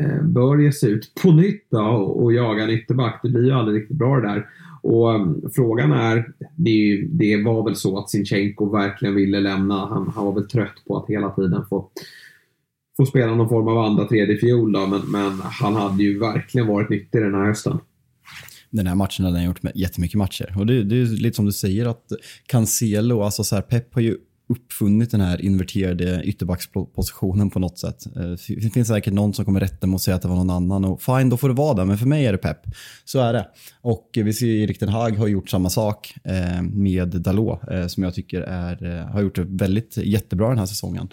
eh, 0.00 0.22
bör 0.22 0.58
ge 0.58 0.72
sig 0.72 0.90
ut 0.90 1.12
på 1.22 1.32
nytt 1.32 1.66
då, 1.70 1.80
och, 1.80 2.22
och 2.22 2.32
jaga 2.32 2.64
en 2.64 2.70
ytterback. 2.70 3.20
Det 3.22 3.28
blir 3.28 3.44
ju 3.44 3.52
aldrig 3.52 3.80
riktigt 3.80 3.96
bra 3.96 4.20
det 4.20 4.28
där. 4.28 4.46
Och 4.82 5.14
um, 5.14 5.50
frågan 5.54 5.92
är, 5.92 6.32
det, 6.56 7.06
det, 7.10 7.44
var 7.44 7.64
väl 7.64 7.76
så 7.76 7.98
att 7.98 8.10
Sinchenko 8.10 8.70
verkligen 8.70 9.14
ville 9.14 9.40
lämna. 9.40 9.86
Han, 9.86 10.12
han 10.14 10.24
var 10.24 10.32
väl 10.32 10.48
trött 10.48 10.84
på 10.86 10.96
att 10.96 11.08
hela 11.08 11.30
tiden 11.30 11.64
få, 11.68 11.90
få 12.96 13.06
spela 13.06 13.34
någon 13.34 13.48
form 13.48 13.68
av 13.68 13.78
andra, 13.78 14.04
tredje 14.04 14.36
fjol. 14.36 14.72
då, 14.72 14.86
men, 14.86 15.00
men 15.00 15.40
han 15.42 15.74
hade 15.74 16.02
ju 16.02 16.18
verkligen 16.18 16.66
varit 16.66 16.88
nyttig 16.88 17.22
den 17.22 17.34
här 17.34 17.46
hösten 17.46 17.78
den 18.70 18.86
här 18.86 18.94
matchen 18.94 19.24
hade 19.24 19.36
han 19.36 19.46
gjort 19.46 19.62
med 19.62 19.72
jättemycket 19.74 20.18
matcher. 20.18 20.54
Och 20.58 20.66
det, 20.66 20.84
det 20.84 21.00
är 21.00 21.04
lite 21.04 21.36
som 21.36 21.44
du 21.44 21.52
säger 21.52 21.86
att 21.86 22.12
Cancelo, 22.46 23.22
alltså 23.22 23.44
så 23.44 23.54
här, 23.54 23.62
Pep 23.62 23.94
har 23.94 24.00
ju 24.00 24.16
uppfunnit 24.48 25.10
den 25.10 25.20
här 25.20 25.40
inverterade 25.40 26.22
ytterbackspositionen 26.24 27.50
på 27.50 27.58
något 27.58 27.78
sätt. 27.78 28.06
Eh, 28.16 28.30
det 28.62 28.70
finns 28.70 28.88
säkert 28.88 29.12
någon 29.12 29.34
som 29.34 29.44
kommer 29.44 29.60
rätta 29.60 29.86
mig 29.86 29.94
och 29.94 30.00
säga 30.00 30.14
att 30.16 30.22
det 30.22 30.28
var 30.28 30.36
någon 30.36 30.50
annan 30.50 30.84
och 30.84 31.02
fine, 31.02 31.28
då 31.28 31.36
får 31.36 31.48
det 31.48 31.54
vara 31.54 31.74
det. 31.74 31.84
Men 31.84 31.98
för 31.98 32.06
mig 32.06 32.26
är 32.26 32.32
det 32.32 32.38
pepp. 32.38 32.60
Så 33.04 33.20
är 33.20 33.32
det. 33.32 33.48
Och 33.80 34.10
vi 34.14 34.32
ser 34.32 34.46
Erik 34.46 34.80
Den 34.80 34.88
Haag 34.88 35.16
har 35.18 35.26
gjort 35.26 35.50
samma 35.50 35.70
sak 35.70 36.14
eh, 36.24 36.62
med 36.62 37.08
Dalot 37.08 37.60
eh, 37.70 37.86
som 37.86 38.02
jag 38.02 38.14
tycker 38.14 38.40
är, 38.40 39.02
har 39.02 39.22
gjort 39.22 39.36
det 39.36 39.46
väldigt 39.48 39.96
jättebra 39.96 40.48
den 40.48 40.58
här 40.58 40.66
säsongen. 40.66 41.08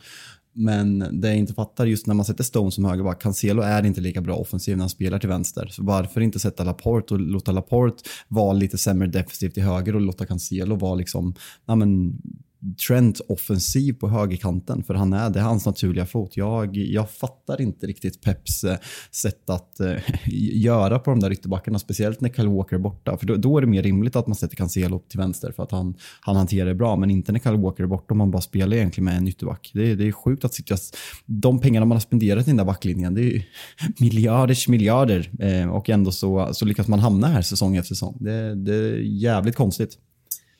Men 0.57 1.19
det 1.21 1.27
jag 1.27 1.37
inte 1.37 1.53
fattar 1.53 1.85
just 1.85 2.07
när 2.07 2.13
man 2.13 2.25
sätter 2.25 2.43
Stone 2.43 2.71
som 2.71 2.85
högerback, 2.85 3.21
Cancelo 3.21 3.61
är 3.61 3.85
inte 3.85 4.01
lika 4.01 4.21
bra 4.21 4.35
offensiv 4.35 4.77
när 4.77 4.83
han 4.83 4.89
spelar 4.89 5.19
till 5.19 5.29
vänster. 5.29 5.67
Så 5.67 5.83
varför 5.83 6.21
inte 6.21 6.39
sätta 6.39 6.63
Laporte 6.63 7.13
och 7.13 7.19
låta 7.19 7.51
Laporte 7.51 8.03
vara 8.27 8.53
lite 8.53 8.77
sämre 8.77 9.07
defensivt 9.07 9.53
till 9.53 9.63
höger 9.63 9.95
och 9.95 10.01
låta 10.01 10.25
Cancelo 10.25 10.75
vara 10.75 10.95
liksom, 10.95 11.35
ja 11.65 11.75
men 11.75 12.17
Trent 12.87 13.19
offensiv 13.19 13.93
på 13.93 14.09
högerkanten, 14.09 14.83
för 14.83 14.93
han 14.93 15.13
är, 15.13 15.29
det 15.29 15.39
är 15.39 15.43
hans 15.43 15.65
naturliga 15.65 16.05
fot. 16.05 16.37
Jag, 16.37 16.77
jag 16.77 17.09
fattar 17.09 17.61
inte 17.61 17.87
riktigt 17.87 18.21
Peps 18.21 18.63
eh, 18.63 18.77
sätt 19.11 19.49
att 19.49 19.77
uh, 19.81 19.95
göra 20.63 20.99
på 20.99 21.09
de 21.09 21.19
där 21.19 21.31
ytterbackarna, 21.31 21.79
speciellt 21.79 22.21
när 22.21 22.29
Kyle 22.29 22.47
Walker 22.47 22.75
är 22.75 22.79
borta. 22.79 23.17
För 23.17 23.25
då, 23.25 23.35
då, 23.35 23.57
är 23.57 23.61
det 23.61 23.67
mer 23.67 23.83
rimligt 23.83 24.15
att 24.15 24.27
man 24.27 24.35
sätter 24.35 24.55
Cancelo 24.55 24.99
till 24.99 25.19
vänster 25.19 25.51
för 25.51 25.63
att 25.63 25.71
han, 25.71 25.95
han 26.21 26.35
hanterar 26.35 26.67
det 26.67 26.75
bra, 26.75 26.95
men 26.95 27.11
inte 27.11 27.31
när 27.31 27.39
Kyle 27.39 27.57
Walker 27.57 27.83
är 27.83 27.87
borta 27.87 28.13
om 28.13 28.17
man 28.17 28.31
bara 28.31 28.41
spelar 28.41 28.77
egentligen 28.77 29.05
med 29.05 29.17
en 29.17 29.27
ytterback. 29.27 29.71
Det, 29.73 29.95
det 29.95 30.07
är 30.07 30.11
sjukt 30.11 30.45
att 30.45 30.53
sitta, 30.53 30.75
de 31.25 31.59
pengarna 31.59 31.85
man 31.85 31.95
har 31.95 32.01
spenderat 32.01 32.47
i 32.47 32.49
den 32.49 32.57
där 32.57 32.65
backlinjen, 32.65 33.13
det 33.13 33.35
är 33.35 33.45
miljarders 33.99 34.67
miljarder 34.67 35.31
eh, 35.39 35.69
och 35.69 35.89
ändå 35.89 36.11
så, 36.11 36.49
så 36.53 36.65
lyckas 36.65 36.87
man 36.87 36.99
hamna 36.99 37.27
här 37.27 37.41
säsong 37.41 37.75
efter 37.75 37.95
säsong. 37.95 38.17
Det, 38.19 38.55
det 38.55 38.75
är 38.75 38.97
jävligt 38.99 39.55
konstigt. 39.55 39.97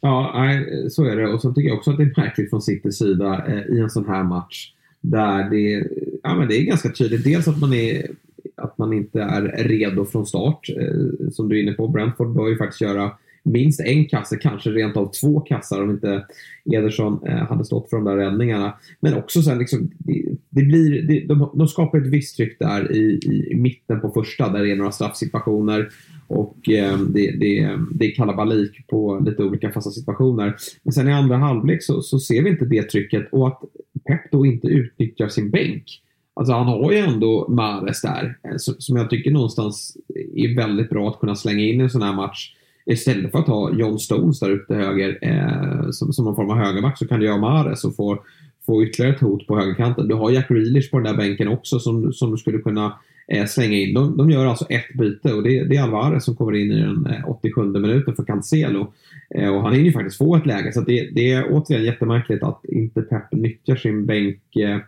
Ja, 0.05 0.31
nej, 0.35 0.89
så 0.89 1.03
är 1.03 1.15
det. 1.15 1.33
Och 1.33 1.41
så 1.41 1.53
tycker 1.53 1.69
jag 1.69 1.77
också 1.77 1.91
att 1.91 1.97
det 1.97 2.03
är 2.03 2.13
märkligt 2.17 2.50
från 2.50 2.62
Citys 2.62 2.97
sida 2.97 3.45
eh, 3.47 3.75
i 3.75 3.79
en 3.79 3.89
sån 3.89 4.07
här 4.07 4.24
match. 4.24 4.71
Där 5.01 5.50
det, 5.50 5.88
ja, 6.24 6.35
men 6.35 6.47
det 6.47 6.55
är 6.55 6.63
ganska 6.63 6.89
tydligt. 6.89 7.24
Dels 7.24 7.47
att 7.47 7.59
man, 7.59 7.74
är, 7.74 8.07
att 8.55 8.77
man 8.77 8.93
inte 8.93 9.21
är 9.21 9.63
redo 9.63 10.05
från 10.05 10.25
start. 10.25 10.69
Eh, 10.69 11.29
som 11.31 11.50
du 11.50 11.59
är 11.59 11.63
inne 11.63 11.74
på, 11.74 11.88
Brentford 11.88 12.35
bör 12.35 12.47
ju 12.47 12.57
faktiskt 12.57 12.81
göra 12.81 13.12
minst 13.46 13.80
en 13.80 14.06
kasse, 14.06 14.38
kanske 14.38 14.70
rent 14.70 14.98
av 14.98 15.12
två 15.12 15.40
kassar 15.40 15.84
om 15.84 15.92
inte 15.92 16.25
Ederson 16.74 17.28
eh, 17.28 17.48
hade 17.48 17.66
stått 17.66 17.90
för 17.90 17.98
de 17.98 18.06
där 18.06 18.18
räddningarna. 18.18 18.74
Men 19.00 19.14
också 19.14 19.42
sen 19.42 19.58
liksom, 19.58 19.92
det, 19.98 20.25
det 20.50 20.64
blir, 20.64 21.02
det, 21.02 21.28
de, 21.28 21.50
de, 21.54 21.68
skapar 21.68 21.98
ett 21.98 22.08
visst 22.08 22.38
tryck 22.38 22.60
där 22.60 22.92
i, 22.92 23.20
i, 23.52 23.56
mitten 23.56 24.02
på 24.02 24.10
första 24.10 24.50
där 24.50 24.64
det 24.64 24.72
är 24.72 24.75
några 24.75 24.92
straffsituationer 24.92 25.90
och 26.28 26.70
eh, 26.70 27.00
det, 27.00 27.32
det, 27.32 27.78
det 27.92 28.06
är 28.06 28.16
kalabalik 28.16 28.88
på 28.88 29.20
lite 29.25 29.44
olika 29.44 29.72
fasta 29.72 29.92
situationer. 29.92 30.56
Men 30.84 30.94
sen 30.94 31.08
i 31.08 31.14
andra 31.14 31.38
halvlek 31.38 31.84
så, 31.84 32.02
så 32.02 32.20
ser 32.20 32.42
vi 32.42 32.50
inte 32.50 32.66
det 32.66 32.84
trycket 32.84 33.28
och 33.32 33.48
att 33.48 33.62
Pep 34.08 34.32
då 34.32 34.46
inte 34.46 34.68
utnyttjar 34.68 35.28
sin 35.28 35.52
bänk. 35.52 36.02
Alltså 36.34 36.54
han 36.54 36.68
har 36.68 36.92
ju 36.92 36.98
ändå 36.98 37.48
Mares 37.50 38.02
där 38.02 38.38
eh, 38.44 38.56
som 38.58 38.98
jag 38.98 39.10
tycker 39.10 39.32
någonstans 39.32 39.98
är 40.36 40.56
väldigt 40.56 40.90
bra 40.90 41.10
att 41.10 41.20
kunna 41.20 41.36
slänga 41.36 41.64
in 41.64 41.80
i 41.80 41.84
en 41.84 41.90
sån 41.90 42.02
här 42.02 42.14
match 42.14 42.52
istället 42.86 43.32
för 43.32 43.39
att 43.39 43.48
ha 43.48 43.74
John 43.74 44.00
Stones 44.00 44.39
där 44.39 44.50
ute 44.50 44.75
höger 44.75 45.18
eh, 45.22 45.89
som, 45.92 46.13
som 46.13 46.25
någon 46.25 46.36
form 46.36 46.50
av 46.50 46.58
högerback 46.58 46.98
så 46.98 47.08
kan 47.08 47.20
du 47.20 47.25
göra 47.25 47.38
Mares 47.38 47.84
och 47.84 47.96
få, 47.96 48.24
få 48.65 48.84
ytterligare 48.84 49.15
ett 49.15 49.22
hot 49.22 49.48
på 49.48 49.58
högerkanten. 49.60 50.08
Du 50.08 50.15
har 50.15 50.32
Jack 50.32 50.48
Grealish 50.48 50.92
på 50.92 51.00
den 51.00 51.15
där 51.15 51.18
bänken 51.18 51.48
också 51.48 51.80
som, 51.80 52.13
som 52.13 52.32
du 52.32 52.38
skulle 52.38 52.58
kunna 52.58 53.00
eh, 53.27 53.46
slänga 53.46 53.77
in. 53.77 53.94
De, 53.94 54.18
de 54.18 54.32
gör 54.32 54.46
alltså 54.46 54.65
ett 54.70 54.94
byte 54.94 55.34
och 55.34 55.44
det, 55.44 55.63
det 55.63 55.75
är 55.75 55.84
Alvarez 55.84 56.24
som 56.25 56.36
kommer 56.36 56.56
in 56.56 56.72
i 56.72 56.80
den 56.80 57.06
eh, 57.06 57.30
87 57.30 57.62
minuten 57.62 58.15
för 58.15 58.24
Cancelo. 58.24 58.94
Eh, 59.36 59.56
och 59.56 59.62
han 59.62 59.74
hinner 59.74 59.86
ju 59.86 59.94
faktiskt 59.94 60.18
få 60.18 60.36
ett 60.36 60.46
läge 60.46 60.74
så 60.74 60.82
det, 60.82 61.10
det, 61.12 61.32
är 61.32 61.48
återigen 61.51 61.86
jättemärkligt 61.86 62.44
att 62.44 62.65
inte 62.65 63.01
Pep 63.01 63.32
nyttjar 63.32 63.75
sin 63.75 64.06
bänk 64.06 64.56
eh, 64.56 64.80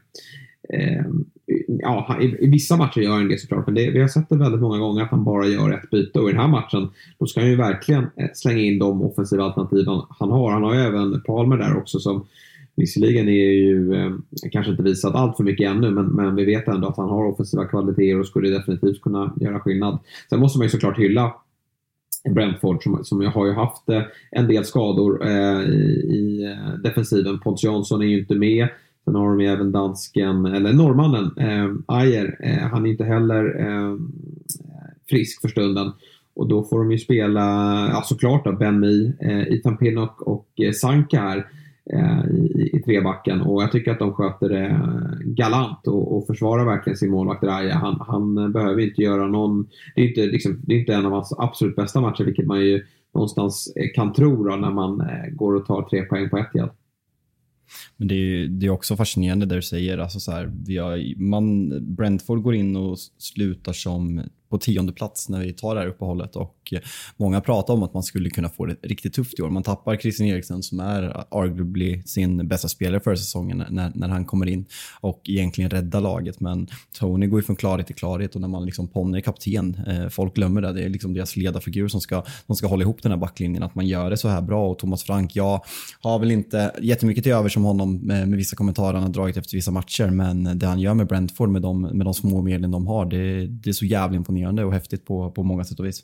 eh, 0.69 1.05
ja, 1.67 2.17
i, 2.21 2.45
i, 2.45 2.49
vissa 2.49 2.77
matcher 2.77 3.01
gör 3.01 3.11
han 3.11 3.27
det 3.27 3.37
såklart, 3.37 3.65
men 3.65 3.75
det, 3.75 3.91
vi 3.91 4.01
har 4.01 4.07
sett 4.07 4.29
det 4.29 4.37
väldigt 4.37 4.61
många 4.61 4.77
gånger 4.77 5.03
att 5.03 5.11
han 5.11 5.23
bara 5.23 5.47
gör 5.47 5.73
ett 5.73 5.89
byte. 5.89 6.19
Och 6.19 6.29
i 6.29 6.31
den 6.31 6.41
här 6.41 6.47
matchen, 6.47 6.89
då 7.19 7.25
ska 7.25 7.39
han 7.39 7.49
ju 7.49 7.55
verkligen 7.55 8.03
eh, 8.03 8.29
slänga 8.33 8.61
in 8.61 8.79
de 8.79 9.01
offensiva 9.01 9.43
alternativen 9.43 10.01
han 10.09 10.31
har. 10.31 10.51
Han 10.51 10.63
har 10.63 10.75
ju 10.75 10.81
även 10.81 11.21
Palmer 11.21 11.57
där 11.57 11.77
också 11.77 11.99
som 11.99 12.25
visserligen 12.75 13.27
är 13.27 13.51
ju 13.51 13.93
eh, 13.93 14.11
kanske 14.51 14.71
inte 14.71 14.83
visat 14.83 15.15
allt 15.15 15.37
för 15.37 15.43
mycket 15.43 15.69
ännu, 15.69 15.91
men, 15.91 16.05
men 16.05 16.35
vi 16.35 16.45
vet 16.45 16.67
ändå 16.67 16.87
att 16.87 16.97
han 16.97 17.09
har 17.09 17.25
offensiva 17.25 17.65
kvaliteter 17.65 18.19
och 18.19 18.27
skulle 18.27 18.49
definitivt 18.49 19.01
kunna 19.01 19.33
göra 19.41 19.59
skillnad. 19.59 19.99
Sen 20.29 20.39
måste 20.39 20.59
man 20.59 20.65
ju 20.65 20.69
såklart 20.69 20.99
hylla 20.99 21.33
Brentford 22.29 22.83
som, 22.83 23.03
som 23.03 23.25
har 23.25 23.45
ju 23.45 23.53
haft 23.53 23.89
eh, 23.89 24.01
en 24.31 24.47
del 24.47 24.65
skador 24.65 25.27
eh, 25.27 25.61
i, 25.61 26.07
i 26.09 26.43
eh, 26.43 26.73
defensiven. 26.73 27.39
Pontus 27.39 27.63
Jansson 27.63 28.01
är 28.01 28.05
ju 28.05 28.19
inte 28.19 28.35
med. 28.35 28.67
Sen 29.07 29.15
har 29.15 29.29
de 29.29 29.41
ju 29.41 29.47
även 29.47 29.71
dansken, 29.71 30.45
eller 30.45 30.73
norrmannen, 30.73 31.31
eh, 31.37 31.95
Ayer. 31.97 32.37
Eh, 32.39 32.67
han 32.67 32.85
är 32.85 32.89
inte 32.89 33.03
heller 33.03 33.59
eh, 33.59 33.95
frisk 35.09 35.41
för 35.41 35.47
stunden. 35.47 35.91
Och 36.33 36.47
då 36.47 36.63
får 36.63 36.79
de 36.79 36.91
ju 36.91 36.97
spela, 36.97 37.41
ja 37.93 38.01
såklart 38.05 38.45
då, 38.45 38.51
Ben 38.51 38.79
Mee, 38.79 39.13
eh, 39.19 39.41
Ethan 39.41 39.77
Pinnock 39.77 40.21
och 40.21 40.47
eh, 40.55 40.71
Sanka 40.71 41.19
här 41.19 41.47
eh, 41.93 42.29
i, 42.29 42.69
i 42.73 42.81
trebacken. 42.81 43.41
Och 43.41 43.63
jag 43.63 43.71
tycker 43.71 43.91
att 43.91 43.99
de 43.99 44.13
sköter 44.13 44.49
det 44.49 44.79
galant 45.25 45.87
och, 45.87 46.17
och 46.17 46.27
försvarar 46.27 46.65
verkligen 46.65 46.97
sin 46.97 47.11
målvakt 47.11 47.43
Raja. 47.43 47.75
Han, 47.75 48.01
han 48.07 48.51
behöver 48.51 48.81
inte 48.81 49.01
göra 49.01 49.27
någon, 49.27 49.67
det 49.95 50.01
är 50.01 50.07
inte, 50.07 50.25
liksom, 50.25 50.61
det 50.63 50.75
är 50.75 50.79
inte 50.79 50.93
en 50.93 51.05
av 51.05 51.11
hans 51.11 51.33
absolut 51.37 51.75
bästa 51.75 52.01
matcher, 52.01 52.23
vilket 52.23 52.47
man 52.47 52.61
ju 52.61 52.83
någonstans 53.13 53.73
eh, 53.75 53.89
kan 53.95 54.13
tro 54.13 54.43
då, 54.43 54.55
när 54.55 54.71
man 54.71 55.01
eh, 55.01 55.29
går 55.31 55.55
och 55.55 55.65
tar 55.65 55.81
tre 55.81 56.01
poäng 56.01 56.29
på 56.29 56.37
ett 56.37 56.55
hjälp. 56.55 56.73
Men 57.97 58.07
det 58.07 58.15
är, 58.15 58.47
det 58.47 58.65
är 58.65 58.69
också 58.69 58.95
fascinerande 58.95 59.45
det 59.45 59.55
du 59.55 59.61
säger, 59.61 59.97
alltså 59.97 60.19
så 60.19 60.31
här, 60.31 60.51
vi 60.65 60.77
har, 60.77 61.19
man, 61.21 61.69
Brentford 61.95 62.41
går 62.41 62.55
in 62.55 62.75
och 62.75 62.97
slutar 63.17 63.73
som 63.73 64.23
på 64.49 64.57
tionde 64.57 64.93
plats 64.93 65.29
när 65.29 65.39
vi 65.39 65.53
tar 65.53 65.75
det 65.75 65.81
här 65.81 65.87
uppehållet 65.87 66.35
och 66.35 66.55
eh, 66.71 66.79
många 67.17 67.41
pratar 67.41 67.73
om 67.73 67.83
att 67.83 67.93
man 67.93 68.03
skulle 68.03 68.29
kunna 68.29 68.49
få 68.49 68.65
det 68.65 68.75
riktigt 68.81 69.13
tufft 69.13 69.39
i 69.39 69.41
år. 69.41 69.49
Man 69.49 69.63
tappar 69.63 69.95
Christian 69.95 70.27
Eriksen 70.27 70.63
som 70.63 70.79
är 70.79 71.23
arguably 71.35 72.03
sin 72.03 72.47
bästa 72.47 72.67
spelare 72.67 72.99
för 72.99 73.15
säsongen 73.15 73.63
när, 73.69 73.91
när 73.95 74.07
han 74.07 74.25
kommer 74.25 74.47
in 74.47 74.65
och 74.99 75.21
egentligen 75.25 75.69
räddar 75.69 76.01
laget. 76.01 76.39
Men 76.39 76.67
Tony 76.99 77.27
går 77.27 77.39
ju 77.39 77.43
från 77.43 77.55
klarhet 77.55 77.87
till 77.87 77.95
klarhet 77.95 78.35
och 78.35 78.41
när 78.41 78.47
man 78.47 78.65
liksom 78.65 78.87
Ponne 78.87 79.17
är 79.17 79.21
kapten, 79.21 79.81
eh, 79.87 80.09
folk 80.09 80.35
glömmer 80.35 80.61
det. 80.61 80.73
Det 80.73 80.83
är 80.83 80.89
liksom 80.89 81.13
deras 81.13 81.35
ledarfigur 81.35 81.87
som 81.87 82.01
ska, 82.01 82.23
som 82.45 82.55
ska 82.55 82.67
hålla 82.67 82.83
ihop 82.83 83.03
den 83.03 83.11
här 83.11 83.19
backlinjen. 83.19 83.63
Att 83.63 83.75
man 83.75 83.87
gör 83.87 84.09
det 84.09 84.17
så 84.17 84.27
här 84.27 84.41
bra 84.41 84.69
och 84.69 84.79
Thomas 84.79 85.03
Frank, 85.03 85.35
jag 85.35 85.61
har 85.99 86.19
väl 86.19 86.31
inte 86.31 86.71
jättemycket 86.81 87.23
till 87.23 87.33
över 87.33 87.49
som 87.49 87.63
honom 87.63 87.97
med, 87.97 88.27
med 88.27 88.37
vissa 88.37 88.55
kommentarer 88.55 88.93
han 88.93 89.03
har 89.03 89.09
dragit 89.09 89.37
efter 89.37 89.57
vissa 89.57 89.71
matcher, 89.71 90.09
men 90.09 90.59
det 90.59 90.65
han 90.65 90.79
gör 90.79 90.93
med 90.93 91.07
Brentford 91.07 91.49
med 91.49 91.61
de, 91.61 91.81
med 91.81 92.05
de 92.05 92.13
små 92.13 92.41
medlen 92.41 92.71
de 92.71 92.87
har, 92.87 93.05
det, 93.05 93.47
det 93.47 93.69
är 93.69 93.73
så 93.73 93.85
jävligt 93.85 94.17
imponerande 94.17 94.36
imponerande 94.37 94.63
och 94.63 94.73
häftigt 94.73 95.05
på, 95.05 95.31
på 95.31 95.43
många 95.43 95.63
sätt 95.63 95.79
och 95.79 95.85
vis. 95.85 96.03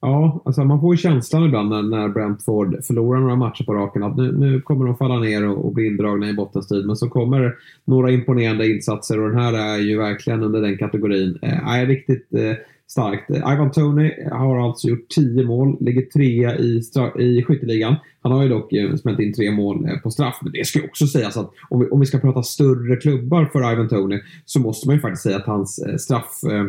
Ja, 0.00 0.42
alltså 0.44 0.64
man 0.64 0.80
får 0.80 0.94
ju 0.94 0.98
känslan 0.98 1.44
ibland 1.44 1.68
när, 1.68 1.82
när 1.82 2.08
Brentford 2.08 2.84
förlorar 2.84 3.20
några 3.20 3.36
matcher 3.36 3.64
på 3.64 3.74
raken 3.74 4.02
att 4.02 4.16
nu, 4.16 4.32
nu 4.32 4.60
kommer 4.60 4.86
de 4.86 4.96
falla 4.96 5.18
ner 5.18 5.48
och, 5.48 5.64
och 5.64 5.74
bli 5.74 5.86
indragna 5.86 6.28
i 6.28 6.34
bottenstrid. 6.34 6.86
Men 6.86 6.96
så 6.96 7.08
kommer 7.08 7.54
några 7.84 8.10
imponerande 8.10 8.66
insatser 8.66 9.20
och 9.20 9.30
den 9.30 9.40
här 9.40 9.52
är 9.52 9.78
ju 9.78 9.98
verkligen 9.98 10.42
under 10.42 10.60
den 10.60 10.78
kategorin. 10.78 11.38
Eh, 11.42 11.68
är 11.68 11.86
riktigt 11.86 12.34
eh, 12.34 12.56
starkt. 12.86 13.30
Ivan 13.30 13.70
Tony 13.70 14.10
har 14.32 14.68
alltså 14.68 14.88
gjort 14.88 15.08
10 15.08 15.44
mål, 15.44 15.76
ligger 15.80 16.02
trea 16.02 16.58
i, 16.58 16.82
i 17.18 17.42
skytteligan. 17.42 17.96
Han 18.22 18.32
har 18.32 18.42
ju 18.42 18.48
dock 18.48 18.72
eh, 18.72 18.96
smält 18.96 19.20
in 19.20 19.32
tre 19.32 19.50
mål 19.50 19.88
eh, 19.88 19.98
på 19.98 20.10
straff, 20.10 20.38
men 20.42 20.52
det 20.52 20.66
ska 20.66 20.78
ju 20.78 20.84
också 20.84 21.06
sägas 21.06 21.36
att 21.36 21.50
om 21.68 21.80
vi, 21.80 21.86
om 21.86 22.00
vi 22.00 22.06
ska 22.06 22.18
prata 22.18 22.42
större 22.42 22.96
klubbar 22.96 23.50
för 23.52 23.72
Ivan 23.72 23.88
Tony 23.88 24.20
så 24.44 24.60
måste 24.60 24.88
man 24.88 24.96
ju 24.96 25.00
faktiskt 25.00 25.22
säga 25.22 25.36
att 25.36 25.46
hans 25.46 25.78
eh, 25.78 25.96
straff 25.96 26.40
eh, 26.44 26.64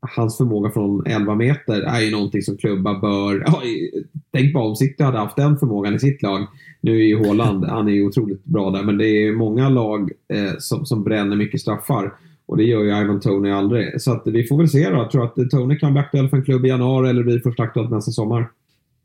hans 0.00 0.36
förmåga 0.36 0.70
från 0.70 1.06
11 1.06 1.34
meter 1.34 1.82
är 1.82 2.00
ju 2.00 2.10
någonting 2.10 2.42
som 2.42 2.56
klubbar 2.56 3.00
bör... 3.00 3.44
Ja, 3.46 3.62
tänk 4.32 4.54
bara 4.54 4.64
om 4.64 4.76
City 4.76 5.02
hade 5.02 5.18
haft 5.18 5.36
den 5.36 5.58
förmågan 5.58 5.94
i 5.94 5.98
sitt 5.98 6.22
lag. 6.22 6.46
Nu 6.80 6.92
är 6.92 7.06
ju 7.06 7.26
Håland, 7.26 7.64
han 7.68 7.88
är 7.88 7.92
ju 7.92 8.06
otroligt 8.06 8.44
bra 8.44 8.70
där, 8.70 8.82
men 8.82 8.98
det 8.98 9.06
är 9.06 9.32
många 9.32 9.68
lag 9.68 10.10
eh, 10.34 10.52
som, 10.58 10.86
som 10.86 11.04
bränner 11.04 11.36
mycket 11.36 11.60
straffar. 11.60 12.14
Och 12.46 12.56
det 12.56 12.64
gör 12.64 12.82
ju 12.82 13.00
Ivan 13.00 13.20
Tony 13.20 13.50
aldrig. 13.50 14.02
Så 14.02 14.12
att 14.12 14.22
vi 14.26 14.46
får 14.46 14.58
väl 14.58 14.68
se 14.68 14.90
då. 14.90 14.96
Jag 14.96 15.10
tror 15.10 15.24
att 15.24 15.50
Tony 15.50 15.78
kan 15.78 15.92
bli 15.92 16.00
aktuell 16.00 16.28
för 16.28 16.36
en 16.36 16.44
klubb 16.44 16.66
i 16.66 16.68
januari 16.68 17.10
eller 17.10 17.22
blir 17.22 17.40
först 17.40 17.60
aktuellt 17.60 17.90
nästa 17.90 18.12
sommar. 18.12 18.48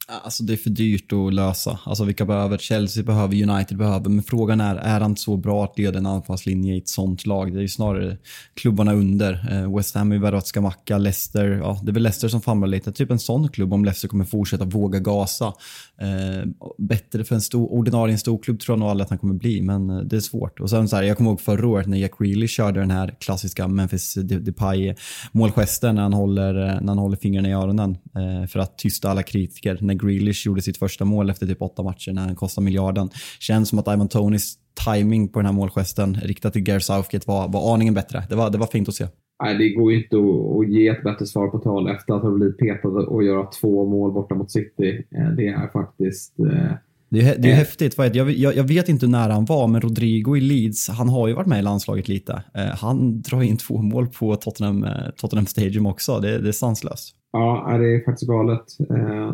Alltså 0.08 0.44
det 0.44 0.54
är 0.54 0.58
för 0.58 0.70
dyrt 0.70 1.14
att 1.14 1.34
lösa. 1.34 1.80
Alltså 1.84 2.04
vilka 2.04 2.26
behöver? 2.26 2.58
Chelsea 2.58 3.04
behöver, 3.04 3.50
United 3.50 3.78
behöver. 3.78 4.10
Men 4.10 4.24
frågan 4.24 4.62
är, 4.62 4.76
är 4.76 5.00
han 5.00 5.18
så 5.18 5.38
bra 5.38 5.64
att 5.64 5.78
leda 5.78 5.98
en 5.98 6.06
anfallslinje 6.06 6.76
i 6.76 6.78
ett 6.78 6.88
sånt 6.88 7.26
lag? 7.26 7.54
Det 7.54 7.60
är 7.60 7.62
ju 7.62 7.68
snarare 7.68 8.18
klubbarna 8.54 8.94
under. 8.94 9.48
Eh, 9.52 9.76
West 9.76 9.96
Ham 9.96 10.12
är 10.12 10.18
värvat 10.18 10.48
Skamacka, 10.48 10.98
Leicester. 10.98 11.46
Ja, 11.46 11.80
det 11.84 11.92
är 11.92 11.94
väl 11.94 12.04
Leicester 12.04 12.28
som 12.28 12.42
famlar 12.42 12.68
lite. 12.68 12.92
Typ 12.92 13.12
en 13.12 13.20
sån 13.20 13.50
klubb 13.50 13.74
om 13.74 13.86
Leicester 13.86 14.08
kommer 14.08 14.26
fortsätta 14.26 14.66
våga 14.66 15.00
gasa. 15.00 15.54
Eh, 15.98 16.50
bättre 16.78 17.24
för 17.24 17.36
en 17.36 17.42
stor, 17.42 17.74
ordinarie 17.74 18.14
en 18.14 18.20
stor 18.20 18.38
klubb 18.38 18.60
tror 18.60 18.74
jag 18.74 18.80
nog 18.80 18.90
aldrig 18.90 19.04
att 19.04 19.10
han 19.10 19.20
kommer 19.20 19.34
bli, 19.34 19.62
men 19.62 19.90
eh, 19.90 19.98
det 19.98 20.16
är 20.16 20.20
svårt. 20.20 20.60
Och 20.60 20.70
sen 20.70 20.88
så 20.88 20.96
här, 20.96 21.04
jag 21.04 21.18
kommer 21.18 21.30
ihåg 21.30 21.42
förra 21.42 21.68
året 21.68 21.88
när 21.88 21.98
Jack 21.98 22.14
Reilly 22.20 22.48
körde 22.48 22.80
den 22.80 22.92
här 22.92 23.16
klassiska 23.20 23.68
Memphis 23.68 24.14
Depay 24.14 24.96
målgesten 25.32 25.96
när 25.96 26.02
han 26.02 26.14
håller, 26.14 26.70
eh, 26.70 26.82
när 26.82 26.88
han 26.88 26.98
håller 26.98 27.18
fingrarna 27.18 27.50
i 27.50 27.54
öronen 27.54 27.98
eh, 28.16 28.48
för 28.48 28.60
att 28.60 28.78
tysta 28.78 29.10
alla 29.10 29.24
kritiker. 29.24 29.78
När 29.94 30.08
Grealish 30.08 30.46
gjorde 30.46 30.62
sitt 30.62 30.78
första 30.78 31.06
mål 31.06 31.30
efter 31.30 31.48
typ 31.48 31.62
åtta 31.62 31.84
matcher 31.84 32.12
när 32.12 32.22
han 32.22 32.36
kostade 32.36 32.66
miljarden. 32.66 33.10
Känns 33.40 33.70
som 33.70 33.80
att 33.80 33.88
Ivan 33.88 34.08
Tonys 34.08 34.56
timing 34.86 35.28
på 35.28 35.40
den 35.40 35.46
här 35.46 35.54
målgesten 35.54 36.16
riktat 36.16 36.54
till 36.54 36.62
Gareth 36.62 36.86
Southgate 36.86 37.24
var, 37.28 37.48
var 37.48 37.74
aningen 37.74 37.94
bättre. 37.94 38.24
Det 38.30 38.36
var, 38.36 38.50
det 38.50 38.58
var 38.58 38.68
fint 38.68 38.90
att 38.90 38.96
se. 38.96 39.08
Nej, 39.44 39.58
det 39.58 39.70
går 39.70 39.92
ju 39.92 40.04
inte 40.04 40.16
att, 40.16 40.70
ge 40.70 40.88
ett 40.88 41.04
bättre 41.04 41.26
svar 41.26 41.48
på 41.48 41.60
tal 41.60 41.90
efter 41.90 42.14
att 42.14 42.22
ha 42.22 42.32
blivit 42.32 42.58
petad 42.58 42.88
och 42.88 43.24
göra 43.24 43.46
två 43.46 43.86
mål 43.86 44.12
borta 44.12 44.36
mot 44.36 44.52
City. 44.52 45.06
Eh, 45.18 45.30
det 45.38 45.48
är 45.48 45.68
faktiskt... 45.68 46.40
Eh, 46.40 46.72
Eh, 47.14 47.26
det 47.26 47.30
är, 47.30 47.38
det 47.38 47.48
är 47.48 47.52
eh. 47.52 47.58
häftigt. 47.58 47.98
Jag, 47.98 48.32
jag, 48.32 48.56
jag, 48.56 48.64
vet 48.64 48.90
inte 48.90 49.08
när 49.08 49.30
han 49.30 49.46
var, 49.46 49.68
men 49.68 49.82
Rodrigo 49.82 50.38
i 50.38 50.42
Leeds, 50.42 50.90
han 50.90 51.10
har 51.10 51.28
ju 51.28 51.34
varit 51.34 51.48
med 51.48 51.60
i 51.60 51.62
landslaget 51.62 52.08
lite. 52.08 52.44
han 52.80 53.22
drar 53.22 53.42
in 53.42 53.58
två 53.58 53.82
mål 53.82 54.08
på 54.08 54.36
Tottenham, 54.36 54.86
Tottenham 55.18 55.46
Stadium 55.46 55.86
också. 55.86 56.20
Det, 56.20 56.40
det 56.40 56.48
är 56.48 56.52
sanslöst. 56.52 57.16
Ja, 57.32 57.78
det 57.80 57.96
är 57.96 58.06
faktiskt 58.06 58.30
galet. 58.30 58.64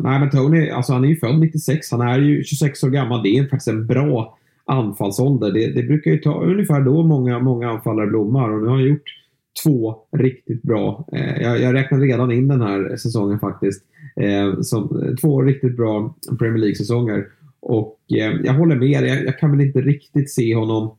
nej, 0.02 0.20
men 0.20 0.30
Tony, 0.30 0.70
alltså 0.70 0.92
han 0.92 1.04
är 1.04 1.08
ju 1.08 1.16
född 1.16 1.38
96. 1.38 1.90
Han 1.90 2.00
är 2.00 2.18
ju 2.18 2.44
26 2.44 2.84
år 2.84 2.90
gammal. 2.90 3.22
Det 3.22 3.28
är 3.28 3.42
faktiskt 3.42 3.68
en 3.68 3.86
bra 3.86 4.38
anfallsålder. 4.64 5.52
Det, 5.52 5.72
det 5.72 5.82
brukar 5.82 6.10
ju 6.10 6.18
ta 6.18 6.44
ungefär 6.44 6.80
då 6.80 7.02
många, 7.02 7.38
många 7.38 7.70
anfallare 7.70 8.06
blommar 8.06 8.50
och 8.50 8.62
nu 8.62 8.66
har 8.66 8.76
han 8.76 8.84
gjort 8.84 9.10
två 9.64 9.96
riktigt 10.16 10.62
bra. 10.62 11.04
Eh, 11.12 11.42
jag, 11.42 11.60
jag 11.60 11.74
räknar 11.74 11.98
redan 11.98 12.32
in 12.32 12.48
den 12.48 12.60
här 12.60 12.96
säsongen 12.96 13.38
faktiskt. 13.38 13.84
Eh, 14.16 14.60
som 14.60 15.16
två 15.20 15.42
riktigt 15.42 15.76
bra 15.76 16.14
Premier 16.38 16.58
League-säsonger. 16.58 17.26
Och 17.62 18.00
eh, 18.08 18.40
jag 18.44 18.54
håller 18.54 18.76
med 18.76 18.88
jag, 18.88 19.24
jag 19.24 19.38
kan 19.38 19.50
väl 19.50 19.60
inte 19.60 19.80
riktigt 19.80 20.30
se 20.30 20.54
honom. 20.54 20.96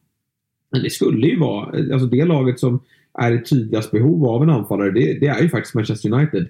Men 0.71 0.83
det 0.83 0.89
skulle 0.89 1.27
ju 1.27 1.39
vara, 1.39 1.79
eh, 1.79 1.93
alltså 1.93 2.07
det 2.07 2.25
laget 2.25 2.59
som 2.59 2.79
är 3.13 3.31
i 3.31 3.43
tydligast 3.43 3.91
behov 3.91 4.25
av 4.25 4.43
en 4.43 4.49
anfallare, 4.49 4.91
det, 4.91 5.19
det 5.19 5.27
är 5.27 5.41
ju 5.41 5.49
faktiskt 5.49 5.75
Manchester 5.75 6.13
United. 6.13 6.47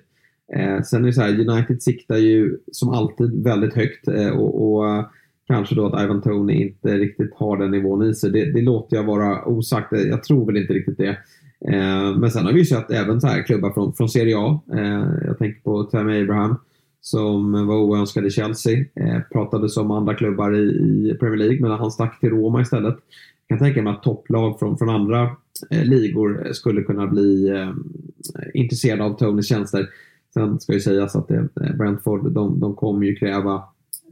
Eh, 0.54 0.82
sen 0.82 1.04
är 1.04 1.08
det 1.08 1.14
så 1.14 1.22
här, 1.22 1.50
United 1.50 1.82
siktar 1.82 2.18
ju 2.18 2.58
som 2.72 2.90
alltid 2.90 3.44
väldigt 3.44 3.74
högt 3.74 4.08
eh, 4.08 4.30
och, 4.30 4.72
och 4.72 4.90
eh, 4.90 5.06
kanske 5.48 5.76
då 5.76 5.86
att 5.86 6.04
Ivan 6.04 6.22
Tony 6.22 6.54
inte 6.54 6.98
riktigt 6.98 7.34
har 7.36 7.58
den 7.58 7.72
nivån 7.72 8.10
i 8.10 8.14
sig. 8.14 8.32
Det, 8.32 8.52
det 8.52 8.62
låter 8.62 8.96
jag 8.96 9.04
vara 9.04 9.46
osagt. 9.46 9.94
Eh, 9.94 10.02
jag 10.02 10.24
tror 10.24 10.46
väl 10.46 10.58
inte 10.58 10.74
riktigt 10.74 10.98
det. 10.98 11.18
Eh, 11.68 12.18
men 12.18 12.32
sen 12.32 12.46
har 12.46 12.54
vi 12.54 12.60
ju 12.60 12.66
sett 12.66 12.92
även 12.92 13.22
så 13.22 13.28
här 13.28 13.44
klubbar 13.44 13.74
från, 13.74 13.94
från 13.94 14.10
Serie 14.10 14.38
A. 14.38 14.60
Eh, 14.74 15.26
jag 15.26 15.38
tänker 15.38 15.62
på 15.62 15.84
Tammy 15.84 16.22
Abraham 16.22 16.56
som 17.02 17.68
var 17.68 17.76
oönskad 17.76 18.26
i 18.26 18.30
Chelsea. 18.30 18.86
Eh, 18.96 19.20
pratades 19.32 19.78
om 19.78 19.92
andra 19.92 20.16
klubbar 20.16 20.56
i, 20.56 20.60
i, 20.60 21.18
Premier 21.20 21.38
League 21.38 21.62
men 21.62 21.72
han 21.72 21.92
stack 21.92 22.20
till 22.20 22.30
Roma 22.30 22.62
istället. 22.62 22.96
Jag 23.48 23.60
kan 23.60 23.68
tänka 23.68 23.82
mig 23.82 23.94
att 23.94 24.04
topplag 24.04 24.60
från, 24.60 24.78
från 24.78 24.90
andra 24.90 25.24
eh, 25.70 25.86
ligor 25.86 26.54
skulle 26.54 26.82
kunna 26.82 27.08
bli 27.08 27.50
eh, 27.50 27.72
intresserade 28.54 29.04
av 29.04 29.18
Tonys 29.18 29.48
tjänster. 29.48 29.88
Sen 30.34 30.60
ska 30.60 30.74
ju 30.74 30.80
sägas 30.80 31.16
att 31.16 31.32
eh, 31.32 31.44
Brentford, 31.78 32.32
de, 32.32 32.60
de 32.60 32.76
kommer 32.76 33.06
ju 33.06 33.16
kräva 33.16 33.64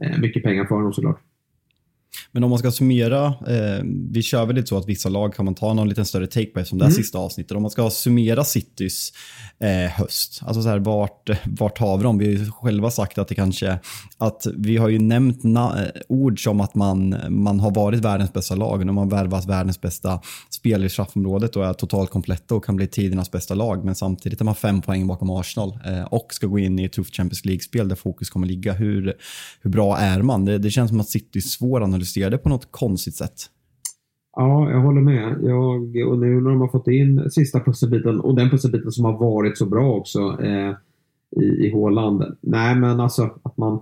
eh, 0.04 0.20
mycket 0.20 0.42
pengar 0.42 0.64
för 0.64 0.74
honom 0.74 0.92
såklart. 0.92 1.20
Men 2.32 2.44
om 2.44 2.50
man 2.50 2.58
ska 2.58 2.70
summera, 2.70 3.26
eh, 3.26 3.84
vi 4.10 4.22
kör 4.22 4.46
väl 4.46 4.56
lite 4.56 4.68
så 4.68 4.78
att 4.78 4.88
vissa 4.88 5.08
lag 5.08 5.34
kan 5.34 5.44
man 5.44 5.54
ta 5.54 5.74
någon 5.74 5.88
liten 5.88 6.06
större 6.06 6.26
take 6.26 6.46
på 6.46 6.64
som 6.64 6.78
det 6.78 6.84
här 6.84 6.90
mm. 6.90 7.02
sista 7.02 7.18
avsnittet. 7.18 7.56
Om 7.56 7.62
man 7.62 7.70
ska 7.70 7.90
summera 7.90 8.44
Citys 8.44 9.12
eh, 9.58 9.90
höst, 9.90 10.40
alltså 10.44 10.62
så 10.62 10.68
här, 10.68 10.78
vart, 10.78 11.30
vart 11.44 11.78
har 11.78 11.96
vi 11.96 12.02
dem? 12.02 12.18
Vi 12.18 12.24
har 12.24 12.32
ju 12.32 12.50
själva 12.50 12.90
sagt 12.90 13.18
att 13.18 13.28
det 13.28 13.34
kanske, 13.34 13.78
att 14.18 14.46
vi 14.56 14.76
har 14.76 14.88
ju 14.88 14.98
nämnt 14.98 15.42
na, 15.42 15.76
ord 16.08 16.44
som 16.44 16.60
att 16.60 16.74
man, 16.74 17.16
man 17.28 17.60
har 17.60 17.70
varit 17.70 18.00
världens 18.00 18.32
bästa 18.32 18.54
lag, 18.54 18.86
när 18.86 18.92
man 18.92 19.08
värvat 19.08 19.46
världens 19.46 19.80
bästa 19.80 20.20
spelare 20.50 20.86
i 20.86 20.90
straffområdet 20.90 21.56
och 21.56 21.66
är 21.66 21.72
totalt 21.72 22.10
kompletta 22.10 22.54
och 22.54 22.64
kan 22.64 22.76
bli 22.76 22.86
tidernas 22.86 23.30
bästa 23.30 23.54
lag. 23.54 23.84
Men 23.84 23.94
samtidigt 23.94 24.40
är 24.40 24.44
man 24.44 24.54
fem 24.54 24.82
poäng 24.82 25.06
bakom 25.06 25.30
Arsenal 25.30 25.78
eh, 25.86 26.02
och 26.02 26.34
ska 26.34 26.46
gå 26.46 26.58
in 26.58 26.78
i 26.78 26.84
ett 26.84 26.92
tufft 26.92 27.16
Champions 27.16 27.44
League-spel 27.44 27.88
där 27.88 27.96
fokus 27.96 28.30
kommer 28.30 28.46
ligga. 28.46 28.72
Hur, 28.72 29.14
hur 29.60 29.70
bra 29.70 29.96
är 29.96 30.22
man? 30.22 30.44
Det, 30.44 30.58
det 30.58 30.70
känns 30.70 30.88
som 30.88 31.00
att 31.00 31.08
City 31.08 31.38
är 31.38 31.40
svår 31.40 31.80
att 32.00 32.16
analysera 32.16 32.30
det 32.30 32.38
på 32.38 32.48
något 32.48 32.68
konstigt 32.70 33.14
sätt. 33.14 33.50
Ja, 34.36 34.70
jag 34.70 34.80
håller 34.80 35.00
med. 35.00 35.38
Jag, 35.42 36.10
och 36.10 36.18
nu 36.18 36.40
när 36.40 36.50
de 36.50 36.60
har 36.60 36.68
fått 36.68 36.88
in 36.88 37.30
sista 37.30 37.60
pusselbiten 37.60 38.20
och 38.20 38.34
den 38.34 38.50
pusselbiten 38.50 38.92
som 38.92 39.04
har 39.04 39.18
varit 39.18 39.58
så 39.58 39.66
bra 39.66 39.94
också 39.94 40.38
eh, 40.42 40.74
i, 41.42 41.66
i 41.66 41.70
Håland. 41.72 42.36
Nej, 42.40 42.76
men 42.76 43.00
alltså 43.00 43.30
att 43.42 43.56
man 43.56 43.80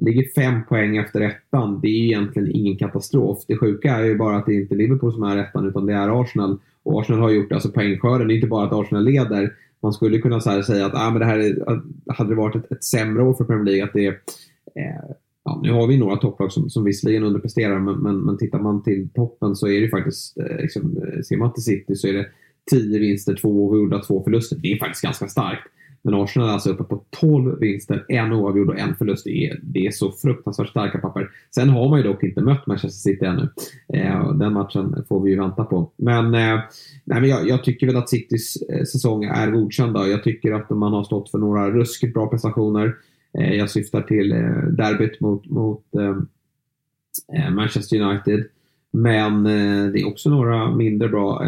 ligger 0.00 0.24
fem 0.34 0.64
poäng 0.68 0.96
efter 0.96 1.20
ettan, 1.20 1.80
det 1.82 1.88
är 1.88 2.04
egentligen 2.04 2.50
ingen 2.52 2.78
katastrof. 2.78 3.44
Det 3.48 3.56
sjuka 3.56 3.96
är 3.96 4.04
ju 4.04 4.18
bara 4.18 4.36
att 4.36 4.46
det 4.46 4.54
inte 4.54 4.74
är 4.74 4.76
Liverpool 4.76 5.12
som 5.12 5.22
är 5.22 5.36
ettan, 5.36 5.68
utan 5.68 5.86
det 5.86 5.92
är 5.92 6.22
Arsenal. 6.22 6.58
Och 6.82 7.00
Arsenal 7.00 7.22
har 7.22 7.30
gjort 7.30 7.52
alltså 7.52 7.70
poängskörden. 7.70 8.28
Det 8.28 8.34
är 8.34 8.36
inte 8.36 8.46
bara 8.46 8.66
att 8.66 8.72
Arsenal 8.72 9.04
leder. 9.04 9.52
Man 9.82 9.92
skulle 9.92 10.18
kunna 10.18 10.40
säga 10.40 10.86
att 10.86 10.94
ah, 10.94 11.10
men 11.10 11.18
det 11.20 11.24
här 11.24 11.38
är, 11.38 11.82
hade 12.12 12.30
det 12.30 12.36
varit 12.36 12.56
ett, 12.56 12.72
ett 12.72 12.84
sämre 12.84 13.22
år 13.22 13.34
för 13.34 13.44
Premier 13.44 13.64
League, 13.64 13.84
att 13.84 13.92
det 13.92 14.06
eh, 14.06 15.10
ja, 15.46 15.60
nu 15.62 15.72
har 15.72 15.86
vi 15.86 15.98
några 15.98 16.16
topplag 16.16 16.52
som, 16.52 16.70
som 16.70 16.84
visserligen 16.84 17.24
underpresterar, 17.24 17.78
men, 17.78 17.98
men, 17.98 18.20
men 18.20 18.38
tittar 18.38 18.58
man 18.58 18.82
till 18.82 19.08
toppen 19.14 19.56
så 19.56 19.68
är 19.68 19.80
det 19.80 19.88
faktiskt, 19.88 20.38
eh, 20.38 20.56
liksom, 20.56 20.96
eh, 20.96 21.22
ser 21.22 21.36
man 21.36 21.52
till 21.52 21.62
City 21.62 21.94
så 21.94 22.08
är 22.08 22.12
det 22.12 22.26
10 22.70 22.98
vinster, 22.98 23.34
2 23.34 23.48
oavgjorda, 23.48 24.02
2 24.02 24.24
förluster. 24.24 24.56
Det 24.56 24.72
är 24.72 24.78
faktiskt 24.78 25.02
ganska 25.02 25.28
starkt. 25.28 25.62
Men 26.02 26.14
Arsenal 26.14 26.48
är 26.48 26.52
alltså 26.52 26.70
uppe 26.70 26.84
på 26.84 27.04
12 27.20 27.58
vinster, 27.60 28.04
en 28.08 28.32
oavgjord 28.32 28.68
och 28.68 28.78
en 28.78 28.94
förlust. 28.94 29.24
Det 29.24 29.46
är, 29.46 29.60
det 29.62 29.86
är 29.86 29.90
så 29.90 30.12
fruktansvärt 30.12 30.68
starka 30.68 30.98
papper. 30.98 31.30
Sen 31.54 31.68
har 31.68 31.88
man 31.88 31.98
ju 31.98 32.04
dock 32.04 32.22
inte 32.22 32.40
mött 32.40 32.66
Manchester 32.66 33.10
City 33.10 33.24
ännu. 33.24 33.48
Eh, 33.92 34.32
den 34.32 34.52
matchen 34.52 35.04
får 35.08 35.22
vi 35.22 35.30
ju 35.30 35.38
vänta 35.38 35.64
på. 35.64 35.90
Men, 35.96 36.24
eh, 36.24 36.60
nej, 37.04 37.20
men 37.20 37.24
jag, 37.24 37.48
jag, 37.48 37.64
tycker 37.64 37.86
väl 37.86 37.96
att 37.96 38.08
Citys 38.08 38.56
eh, 38.56 38.84
säsong 38.84 39.24
är 39.24 39.50
godkänd. 39.50 39.96
Jag 39.96 40.24
tycker 40.24 40.52
att 40.52 40.70
man 40.70 40.92
har 40.92 41.04
stått 41.04 41.30
för 41.30 41.38
några 41.38 41.70
ruskigt 41.70 42.14
bra 42.14 42.26
prestationer. 42.26 42.94
Eh, 43.38 43.54
jag 43.54 43.70
syftar 43.70 44.02
till 44.02 44.32
eh, 44.32 44.62
derbyt 44.62 45.20
mot, 45.20 45.46
mot 45.46 45.84
eh, 45.94 47.50
Manchester 47.50 48.00
United. 48.00 48.44
Men 48.90 49.44
det 49.92 50.00
är 50.00 50.08
också 50.08 50.30
några 50.30 50.76
mindre 50.76 51.08
bra 51.08 51.42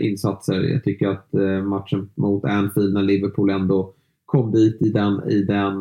insatser. 0.00 0.60
Jag 0.60 0.84
tycker 0.84 1.08
att 1.08 1.28
matchen 1.64 2.10
mot 2.14 2.44
Anfield 2.44 2.94
när 2.94 3.02
Liverpool 3.02 3.50
ändå 3.50 3.92
kom 4.24 4.52
dit 4.52 4.82
i 4.82 4.88
den, 4.88 5.30
i 5.30 5.42
den 5.42 5.74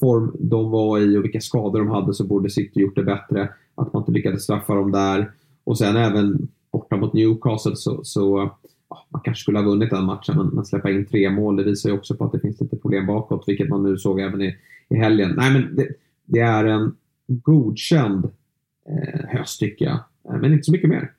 form 0.00 0.36
de 0.38 0.70
var 0.70 0.98
i 0.98 1.16
och 1.16 1.24
vilka 1.24 1.40
skador 1.40 1.78
de 1.78 1.88
hade 1.88 2.14
så 2.14 2.24
borde 2.24 2.50
City 2.50 2.80
gjort 2.80 2.96
det 2.96 3.02
bättre. 3.02 3.48
Att 3.74 3.92
man 3.92 4.02
inte 4.02 4.12
lyckades 4.12 4.42
straffa 4.42 4.74
dem 4.74 4.92
där. 4.92 5.30
Och 5.64 5.78
sen 5.78 5.96
även 5.96 6.48
borta 6.72 6.96
mot 6.96 7.12
Newcastle 7.12 7.76
så, 7.76 8.04
så 8.04 8.50
man 9.10 9.22
kanske 9.24 9.42
skulle 9.42 9.58
ha 9.58 9.64
vunnit 9.66 9.90
den 9.90 10.04
matchen 10.04 10.36
men, 10.36 10.46
men 10.46 10.64
släppa 10.64 10.90
in 10.90 11.06
tre 11.06 11.30
mål 11.30 11.56
det 11.56 11.64
visar 11.64 11.90
ju 11.90 11.96
också 11.96 12.14
på 12.14 12.24
att 12.24 12.32
det 12.32 12.40
finns 12.40 12.60
lite 12.60 12.76
problem 12.76 13.06
bakåt 13.06 13.44
vilket 13.46 13.68
man 13.68 13.82
nu 13.82 13.98
såg 13.98 14.20
även 14.20 14.42
i, 14.42 14.56
i 14.92 14.98
helgen. 14.98 15.34
Nej, 15.36 15.52
men 15.52 15.76
det, 15.76 15.88
det 16.24 16.40
är 16.40 16.64
en 16.64 16.96
godkänd 17.26 18.24
eh, 18.88 19.28
höst 19.28 19.60
tycker 19.60 19.84
jag. 19.84 19.98
Eh, 20.28 20.40
men 20.40 20.52
inte 20.52 20.64
så 20.64 20.72
mycket 20.72 20.90
mer. 20.90 21.12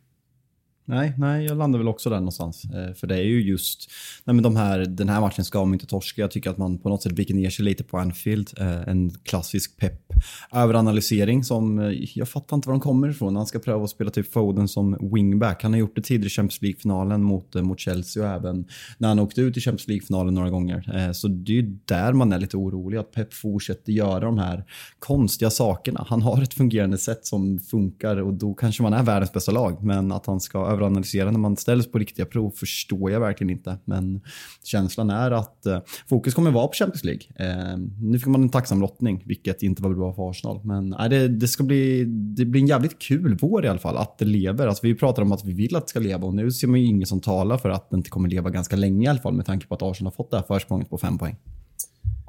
Nej, 0.86 1.14
nej, 1.18 1.46
jag 1.46 1.58
landar 1.58 1.80
väl 1.80 1.88
också 1.88 2.10
där 2.10 2.18
någonstans. 2.18 2.66
Eh, 2.66 2.94
för 2.94 3.08
det 3.08 3.16
är 3.16 3.24
ju 3.24 3.42
just, 3.42 3.90
nej 4.24 4.34
men 4.34 4.44
de 4.44 4.56
här, 4.56 4.80
den 4.80 5.10
här 5.10 5.22
matchen 5.22 5.46
ska 5.46 5.66
man 5.66 5.74
inte 5.74 5.86
torska. 5.86 6.22
Jag 6.22 6.32
tycker 6.32 6.50
att 6.50 6.58
man 6.58 6.78
på 6.78 6.90
något 6.90 7.04
sätt 7.04 7.12
viker 7.12 7.34
ner 7.34 7.50
sig 7.50 7.66
lite 7.66 7.84
på 7.84 7.98
Anfield. 7.98 8.50
Eh, 8.58 8.88
en 8.88 9.10
klassisk 9.10 9.78
pepp 9.78 10.14
överanalysering 10.52 11.44
som, 11.44 11.80
eh, 11.80 11.92
jag 12.16 12.30
fattar 12.30 12.56
inte 12.56 12.70
var 12.70 12.74
de 12.74 12.80
kommer 12.82 13.10
ifrån. 13.10 13.36
Han 13.36 13.46
ska 13.46 13.60
pröva 13.60 13.84
att 13.84 13.90
spela 13.90 14.12
typ 14.12 14.34
Foden 14.34 14.68
som 14.68 15.10
wingback. 15.14 15.64
Han 15.64 15.74
har 15.74 15.80
gjort 15.80 15.96
det 15.96 16.02
tidigare 16.02 16.28
i 16.28 16.30
Champions 16.30 16.62
League-finalen 16.62 17.24
mot, 17.24 17.56
eh, 17.56 17.62
mot 17.62 17.80
Chelsea 17.80 18.24
och 18.24 18.30
även 18.30 18.66
när 18.98 19.08
han 19.08 19.20
åkte 19.20 19.42
ut 19.42 19.58
i 19.58 19.62
Champions 19.62 19.88
League-finalen 19.88 20.34
några 20.34 20.50
gånger. 20.50 20.92
Eh, 20.96 21.12
så 21.12 21.28
det 21.28 21.52
är 21.52 21.56
ju 21.56 21.78
där 21.86 22.14
man 22.14 22.34
är 22.34 22.40
lite 22.40 22.58
orolig, 22.58 22.98
att 22.98 23.12
Pep 23.12 23.34
fortsätter 23.34 23.92
göra 23.92 24.20
de 24.20 24.38
här 24.38 24.64
konstiga 25.00 25.50
sakerna. 25.50 26.06
Han 26.10 26.22
har 26.22 26.42
ett 26.42 26.54
fungerande 26.54 26.98
sätt 26.98 27.26
som 27.26 27.60
funkar 27.60 28.18
och 28.22 28.34
då 28.34 28.54
kanske 28.54 28.84
man 28.84 28.94
är 28.94 29.04
världens 29.04 29.34
bästa 29.34 29.52
lag, 29.52 29.84
men 29.84 30.12
att 30.12 30.26
han 30.26 30.40
ska 30.40 30.66
överanalysera 30.74 31.32
när 31.32 31.40
man 31.40 31.58
ställs 31.58 31.92
på 31.92 31.98
riktiga 31.98 32.26
prov 32.26 32.52
förstår 32.52 33.12
jag 33.12 33.20
verkligen 33.20 33.50
inte. 33.50 33.78
Men 33.86 34.22
känslan 34.64 35.10
är 35.10 35.32
att 35.32 35.66
eh, 35.66 35.80
fokus 36.10 36.34
kommer 36.34 36.52
vara 36.52 36.68
på 36.68 36.74
Champions 36.74 37.04
League. 37.04 37.22
Eh, 37.36 37.78
nu 38.02 38.20
fick 38.20 38.28
man 38.28 38.42
en 38.42 38.50
tacksam 38.50 38.82
lottning, 38.82 39.24
vilket 39.26 39.64
inte 39.64 39.84
var 39.84 39.94
bra 39.94 40.14
för 40.14 40.30
Arsenal. 40.30 40.62
Men 40.64 40.94
eh, 40.94 41.10
det, 41.10 41.28
det, 41.28 41.48
ska 41.48 41.64
bli, 41.64 42.06
det 42.06 42.46
blir 42.46 42.62
en 42.62 42.68
jävligt 42.68 43.00
kul 43.00 43.38
vår 43.42 43.66
i 43.66 43.68
alla 43.68 43.80
fall, 43.80 43.98
att 43.98 44.18
det 44.18 44.26
lever. 44.26 44.68
Alltså, 44.68 44.88
vi 44.88 44.96
pratar 44.96 45.22
om 45.22 45.32
att 45.32 45.46
vi 45.46 45.54
vill 45.54 45.76
att 45.76 45.84
det 45.84 45.90
ska 45.90 46.00
leva 46.00 46.28
och 46.28 46.36
nu 46.36 46.52
ser 46.52 46.68
man 46.68 46.80
ju 46.80 46.86
ingen 46.86 47.08
som 47.08 47.20
talar 47.20 47.58
för 47.58 47.70
att 47.70 47.90
det 47.90 47.98
inte 47.98 48.10
kommer 48.10 48.30
leva 48.30 48.50
ganska 48.50 48.76
länge 48.76 49.06
i 49.06 49.10
alla 49.10 49.20
fall 49.20 49.34
med 49.34 49.46
tanke 49.46 49.68
på 49.68 49.76
att 49.76 49.82
Arsenal 49.82 50.12
har 50.12 50.16
fått 50.16 50.32
det 50.32 50.38
här 50.38 50.44
försprånget 50.44 50.90
på 50.90 50.98
fem 50.98 51.18
poäng. 51.18 51.36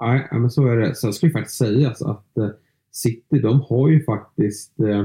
Nej, 0.01 0.29
men 0.33 0.51
så 0.51 0.67
är 0.67 0.77
det. 0.77 0.95
Sen 0.95 1.13
ska 1.13 1.27
ju 1.27 1.33
faktiskt 1.33 1.59
sägas 1.59 2.03
att 2.03 2.39
eh, 2.39 2.49
City, 2.93 3.39
de 3.43 3.61
har 3.61 3.89
ju 3.89 4.05
faktiskt 4.05 4.81
eh, 4.81 5.05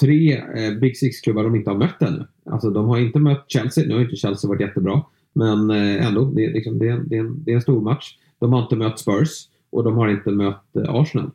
tre 0.00 0.36
eh, 0.36 0.78
Big 0.80 0.96
Six-klubbar 0.96 1.44
de 1.44 1.54
inte 1.56 1.70
har 1.70 1.78
mött 1.78 2.02
ännu. 2.02 2.26
Alltså 2.50 2.70
de 2.70 2.88
har 2.88 2.98
inte 2.98 3.18
mött 3.18 3.44
Chelsea, 3.48 3.86
nu 3.86 3.94
har 3.94 4.00
inte 4.00 4.16
Chelsea 4.16 4.48
varit 4.48 4.60
jättebra. 4.60 5.02
Men 5.32 5.70
eh, 5.70 6.06
ändå, 6.06 6.24
det 6.24 6.44
är, 6.44 6.52
liksom, 6.52 6.78
det, 6.78 6.88
är 6.88 6.92
en, 6.92 7.08
det, 7.08 7.16
är 7.16 7.20
en, 7.20 7.44
det 7.44 7.50
är 7.50 7.54
en 7.54 7.62
stor 7.62 7.80
match. 7.80 8.16
De 8.38 8.52
har 8.52 8.62
inte 8.62 8.76
mött 8.76 8.98
Spurs 8.98 9.48
och 9.70 9.84
de 9.84 9.96
har 9.96 10.08
inte 10.08 10.30
mött 10.30 10.76
eh, 10.76 10.94
Arsenal. 10.94 11.30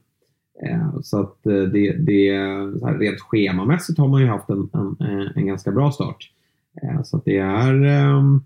Eh, 0.63 1.01
så 1.03 1.19
att 1.19 1.37
det, 1.43 1.93
det 1.93 2.29
så 2.79 2.87
här, 2.87 2.97
rent 2.97 3.19
schemamässigt 3.19 3.99
har 3.99 4.07
man 4.07 4.21
ju 4.21 4.27
haft 4.27 4.49
en, 4.49 4.69
en, 4.73 4.97
en 5.35 5.45
ganska 5.45 5.71
bra 5.71 5.91
start. 5.91 6.31
Så 7.03 7.17
att 7.17 7.25
det 7.25 7.37
är 7.37 7.85
um, 8.15 8.43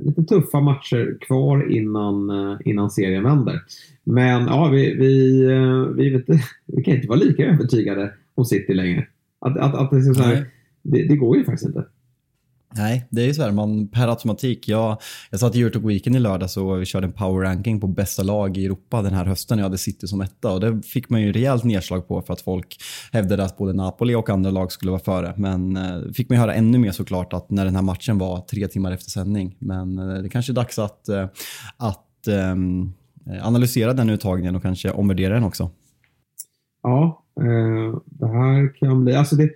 lite 0.00 0.24
tuffa 0.24 0.60
matcher 0.60 1.18
kvar 1.20 1.72
innan, 1.72 2.30
innan 2.64 2.90
serien 2.90 3.24
vänder. 3.24 3.62
Men 4.04 4.46
ja, 4.46 4.68
vi, 4.68 4.94
vi, 4.94 5.44
vi, 5.96 6.10
vet, 6.10 6.24
vi 6.66 6.82
kan 6.82 6.94
inte 6.94 7.08
vara 7.08 7.18
lika 7.18 7.46
övertygade 7.46 8.12
om 8.34 8.44
City 8.44 8.74
längre. 8.74 9.06
Att, 9.38 9.58
att, 9.58 9.74
att 9.74 9.90
det, 9.90 9.96
är 9.96 10.00
så 10.00 10.22
här, 10.22 10.46
det, 10.92 11.08
det 11.08 11.16
går 11.16 11.36
ju 11.36 11.44
faktiskt 11.44 11.66
inte. 11.68 11.84
Nej, 12.76 13.06
det 13.10 13.22
är 13.22 13.26
ju 13.26 13.34
så 13.34 13.42
här, 13.42 13.52
man 13.52 13.88
per 13.88 14.08
automatik. 14.08 14.68
Jag, 14.68 14.98
jag 15.30 15.40
satt 15.40 15.56
i 15.56 15.60
Eurotalk 15.60 15.84
Weekend 15.84 16.16
i 16.16 16.18
lördags 16.18 16.56
och 16.56 16.80
vi 16.80 16.84
körde 16.84 17.06
en 17.06 17.12
power 17.12 17.42
ranking 17.42 17.80
på 17.80 17.86
bästa 17.86 18.22
lag 18.22 18.56
i 18.56 18.64
Europa 18.64 19.02
den 19.02 19.12
här 19.12 19.24
hösten. 19.24 19.58
Jag 19.58 19.64
hade 19.64 19.78
City 19.78 20.06
som 20.06 20.20
etta 20.20 20.52
och 20.52 20.60
det 20.60 20.82
fick 20.82 21.10
man 21.10 21.22
ju 21.22 21.32
rejält 21.32 21.64
nedslag 21.64 22.08
på 22.08 22.22
för 22.22 22.32
att 22.32 22.40
folk 22.40 22.76
hävdade 23.12 23.44
att 23.44 23.56
både 23.56 23.72
Napoli 23.72 24.14
och 24.14 24.30
andra 24.30 24.50
lag 24.50 24.72
skulle 24.72 24.90
vara 24.90 25.00
före. 25.00 25.34
Men 25.36 25.76
eh, 25.76 26.12
fick 26.14 26.28
man 26.28 26.36
ju 26.36 26.40
höra 26.40 26.54
ännu 26.54 26.78
mer 26.78 26.92
såklart 26.92 27.32
att 27.32 27.50
när 27.50 27.64
den 27.64 27.74
här 27.74 27.82
matchen 27.82 28.18
var 28.18 28.40
tre 28.40 28.68
timmar 28.68 28.92
efter 28.92 29.10
sändning. 29.10 29.56
Men 29.58 29.98
eh, 29.98 30.22
det 30.22 30.28
kanske 30.28 30.52
är 30.52 30.54
dags 30.54 30.78
att, 30.78 31.08
eh, 31.08 31.28
att 31.76 32.28
um, 32.52 32.94
analysera 33.42 33.92
den 33.92 34.10
uttagningen 34.10 34.56
och 34.56 34.62
kanske 34.62 34.90
omvärdera 34.90 35.34
den 35.34 35.44
också. 35.44 35.70
Ja, 36.82 37.24
eh, 37.40 37.98
det 38.04 38.26
här 38.26 38.78
kan 38.78 39.04
bli... 39.04 39.14
Alltså 39.14 39.36
det, 39.36 39.50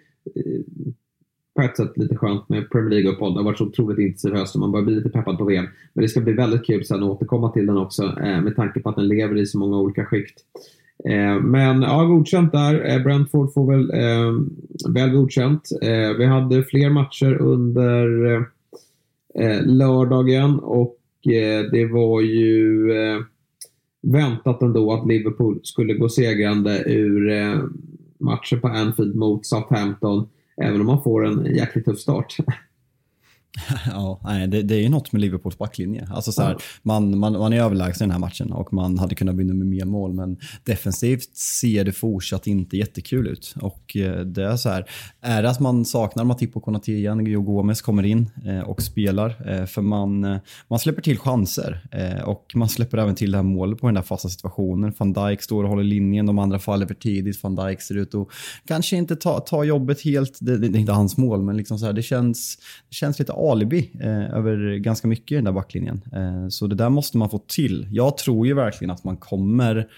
på 1.60 1.66
ett 1.66 1.76
sätt 1.76 1.96
lite 1.96 2.16
skönt 2.16 2.48
med 2.48 2.70
Premier 2.70 2.90
League-uppehåll. 2.90 3.32
Det 3.32 3.38
har 3.38 3.44
varit 3.44 3.58
så 3.58 3.64
otroligt 3.64 3.98
intensiv 3.98 4.34
höst 4.34 4.54
och 4.54 4.60
man 4.60 4.72
börjar 4.72 4.84
bli 4.84 4.94
lite 4.94 5.08
peppad 5.08 5.38
på 5.38 5.44
VM. 5.44 5.66
Men 5.92 6.02
det 6.02 6.08
ska 6.08 6.20
bli 6.20 6.32
väldigt 6.32 6.66
kul 6.66 6.84
sen 6.84 7.02
att 7.02 7.10
återkomma 7.10 7.52
till 7.52 7.66
den 7.66 7.76
också 7.76 8.02
eh, 8.02 8.40
med 8.40 8.56
tanke 8.56 8.80
på 8.80 8.88
att 8.88 8.96
den 8.96 9.08
lever 9.08 9.36
i 9.36 9.46
så 9.46 9.58
många 9.58 9.78
olika 9.78 10.04
skikt. 10.04 10.38
Eh, 11.04 11.40
men 11.40 11.82
ja, 11.82 12.04
godkänt 12.04 12.52
där. 12.52 12.90
Eh, 12.90 13.02
Brentford 13.02 13.52
får 13.52 13.72
väl 13.72 13.90
eh, 13.90 14.32
väl 14.92 15.10
godkänt. 15.10 15.68
Eh, 15.82 16.16
vi 16.18 16.24
hade 16.24 16.62
fler 16.62 16.90
matcher 16.90 17.36
under 17.40 18.24
eh, 18.34 18.42
eh 19.34 19.66
lördagen 19.66 20.58
och 20.58 20.98
eh, 21.26 21.70
det 21.72 21.86
var 21.86 22.20
ju 22.20 22.90
eh, 22.92 23.20
väntat 24.02 24.62
ändå 24.62 24.92
att 24.92 25.08
Liverpool 25.08 25.60
skulle 25.62 25.94
gå 25.94 26.08
segrande 26.08 26.82
ur 26.86 27.30
matchen 28.18 28.60
på 28.60 28.68
Anfield 28.68 29.14
mot 29.14 29.46
Southampton. 29.46 30.28
Även 30.60 30.80
om 30.80 30.86
man 30.86 31.02
får 31.02 31.26
en 31.26 31.54
jäkligt 31.54 31.84
tuff 31.84 31.98
start. 31.98 32.36
Ja, 33.86 34.20
nej, 34.24 34.48
det, 34.48 34.62
det 34.62 34.74
är 34.74 34.80
ju 34.80 34.88
något 34.88 35.12
med 35.12 35.22
Liverpools 35.22 35.58
backlinje. 35.58 36.08
Alltså 36.10 36.32
så 36.32 36.42
här, 36.42 36.50
ja. 36.50 36.58
man, 36.82 37.18
man, 37.18 37.32
man 37.32 37.52
är 37.52 37.60
överlägsen 37.60 38.04
i 38.04 38.06
den 38.06 38.10
här 38.10 38.18
matchen 38.18 38.52
och 38.52 38.72
man 38.72 38.98
hade 38.98 39.14
kunnat 39.14 39.34
vinna 39.34 39.54
med 39.54 39.66
mer 39.66 39.84
mål, 39.84 40.12
men 40.12 40.36
defensivt 40.64 41.36
ser 41.36 41.84
det 41.84 41.92
fortsatt 41.92 42.46
inte 42.46 42.76
jättekul 42.76 43.26
ut. 43.26 43.54
Och 43.60 43.96
eh, 43.96 44.20
det 44.20 44.44
är 44.44 44.56
så 44.56 44.68
här, 44.68 44.84
är 45.20 45.42
det 45.42 45.50
att 45.50 45.60
man 45.60 45.84
saknar 45.84 46.24
Matip 46.24 46.56
och 46.56 46.62
Konate 46.62 46.92
igen, 46.92 47.26
Gio 47.26 47.40
Gomes 47.42 47.82
kommer 47.82 48.02
in 48.02 48.30
eh, 48.46 48.60
och 48.60 48.82
spelar, 48.82 49.50
eh, 49.50 49.66
för 49.66 49.82
man, 49.82 50.40
man 50.68 50.78
släpper 50.78 51.02
till 51.02 51.18
chanser 51.18 51.80
och 52.24 52.52
man 52.54 52.68
släpper 52.68 52.98
även 52.98 53.14
till 53.14 53.30
det 53.30 53.38
här 53.38 53.42
målet 53.42 53.78
på 53.78 53.86
den 53.86 53.94
där 53.94 54.02
fasta 54.02 54.28
situationen. 54.28 54.92
Van 54.98 55.12
Dijk 55.12 55.42
står 55.42 55.64
och 55.64 55.70
håller 55.70 55.84
linjen, 55.84 56.26
de 56.26 56.38
andra 56.38 56.58
faller 56.58 56.86
för 56.86 56.94
tidigt, 56.94 57.42
van 57.42 57.56
Dijk 57.56 57.80
ser 57.80 57.96
ut 57.96 58.14
att 58.14 58.28
kanske 58.66 58.96
inte 58.96 59.16
ta, 59.16 59.40
ta 59.40 59.64
jobbet 59.64 60.00
helt, 60.00 60.38
det, 60.40 60.58
det, 60.58 60.68
det 60.68 60.78
är 60.78 60.80
inte 60.80 60.92
hans 60.92 61.16
mål, 61.16 61.42
men 61.42 61.56
liksom 61.56 61.78
så 61.78 61.86
här, 61.86 61.92
det, 61.92 62.02
känns, 62.02 62.58
det 62.88 62.94
känns 62.94 63.18
lite 63.18 63.32
alibi 63.40 63.90
eh, 64.00 64.36
över 64.36 64.76
ganska 64.76 65.08
mycket 65.08 65.32
i 65.32 65.34
den 65.34 65.44
där 65.44 65.52
backlinjen. 65.52 66.00
Eh, 66.12 66.48
så 66.48 66.66
det 66.66 66.74
där 66.74 66.88
måste 66.88 67.18
man 67.18 67.30
få 67.30 67.38
till. 67.38 67.88
Jag 67.90 68.16
tror 68.16 68.46
ju 68.46 68.54
verkligen 68.54 68.90
att 68.90 69.04
man 69.04 69.16
kommer 69.16 69.88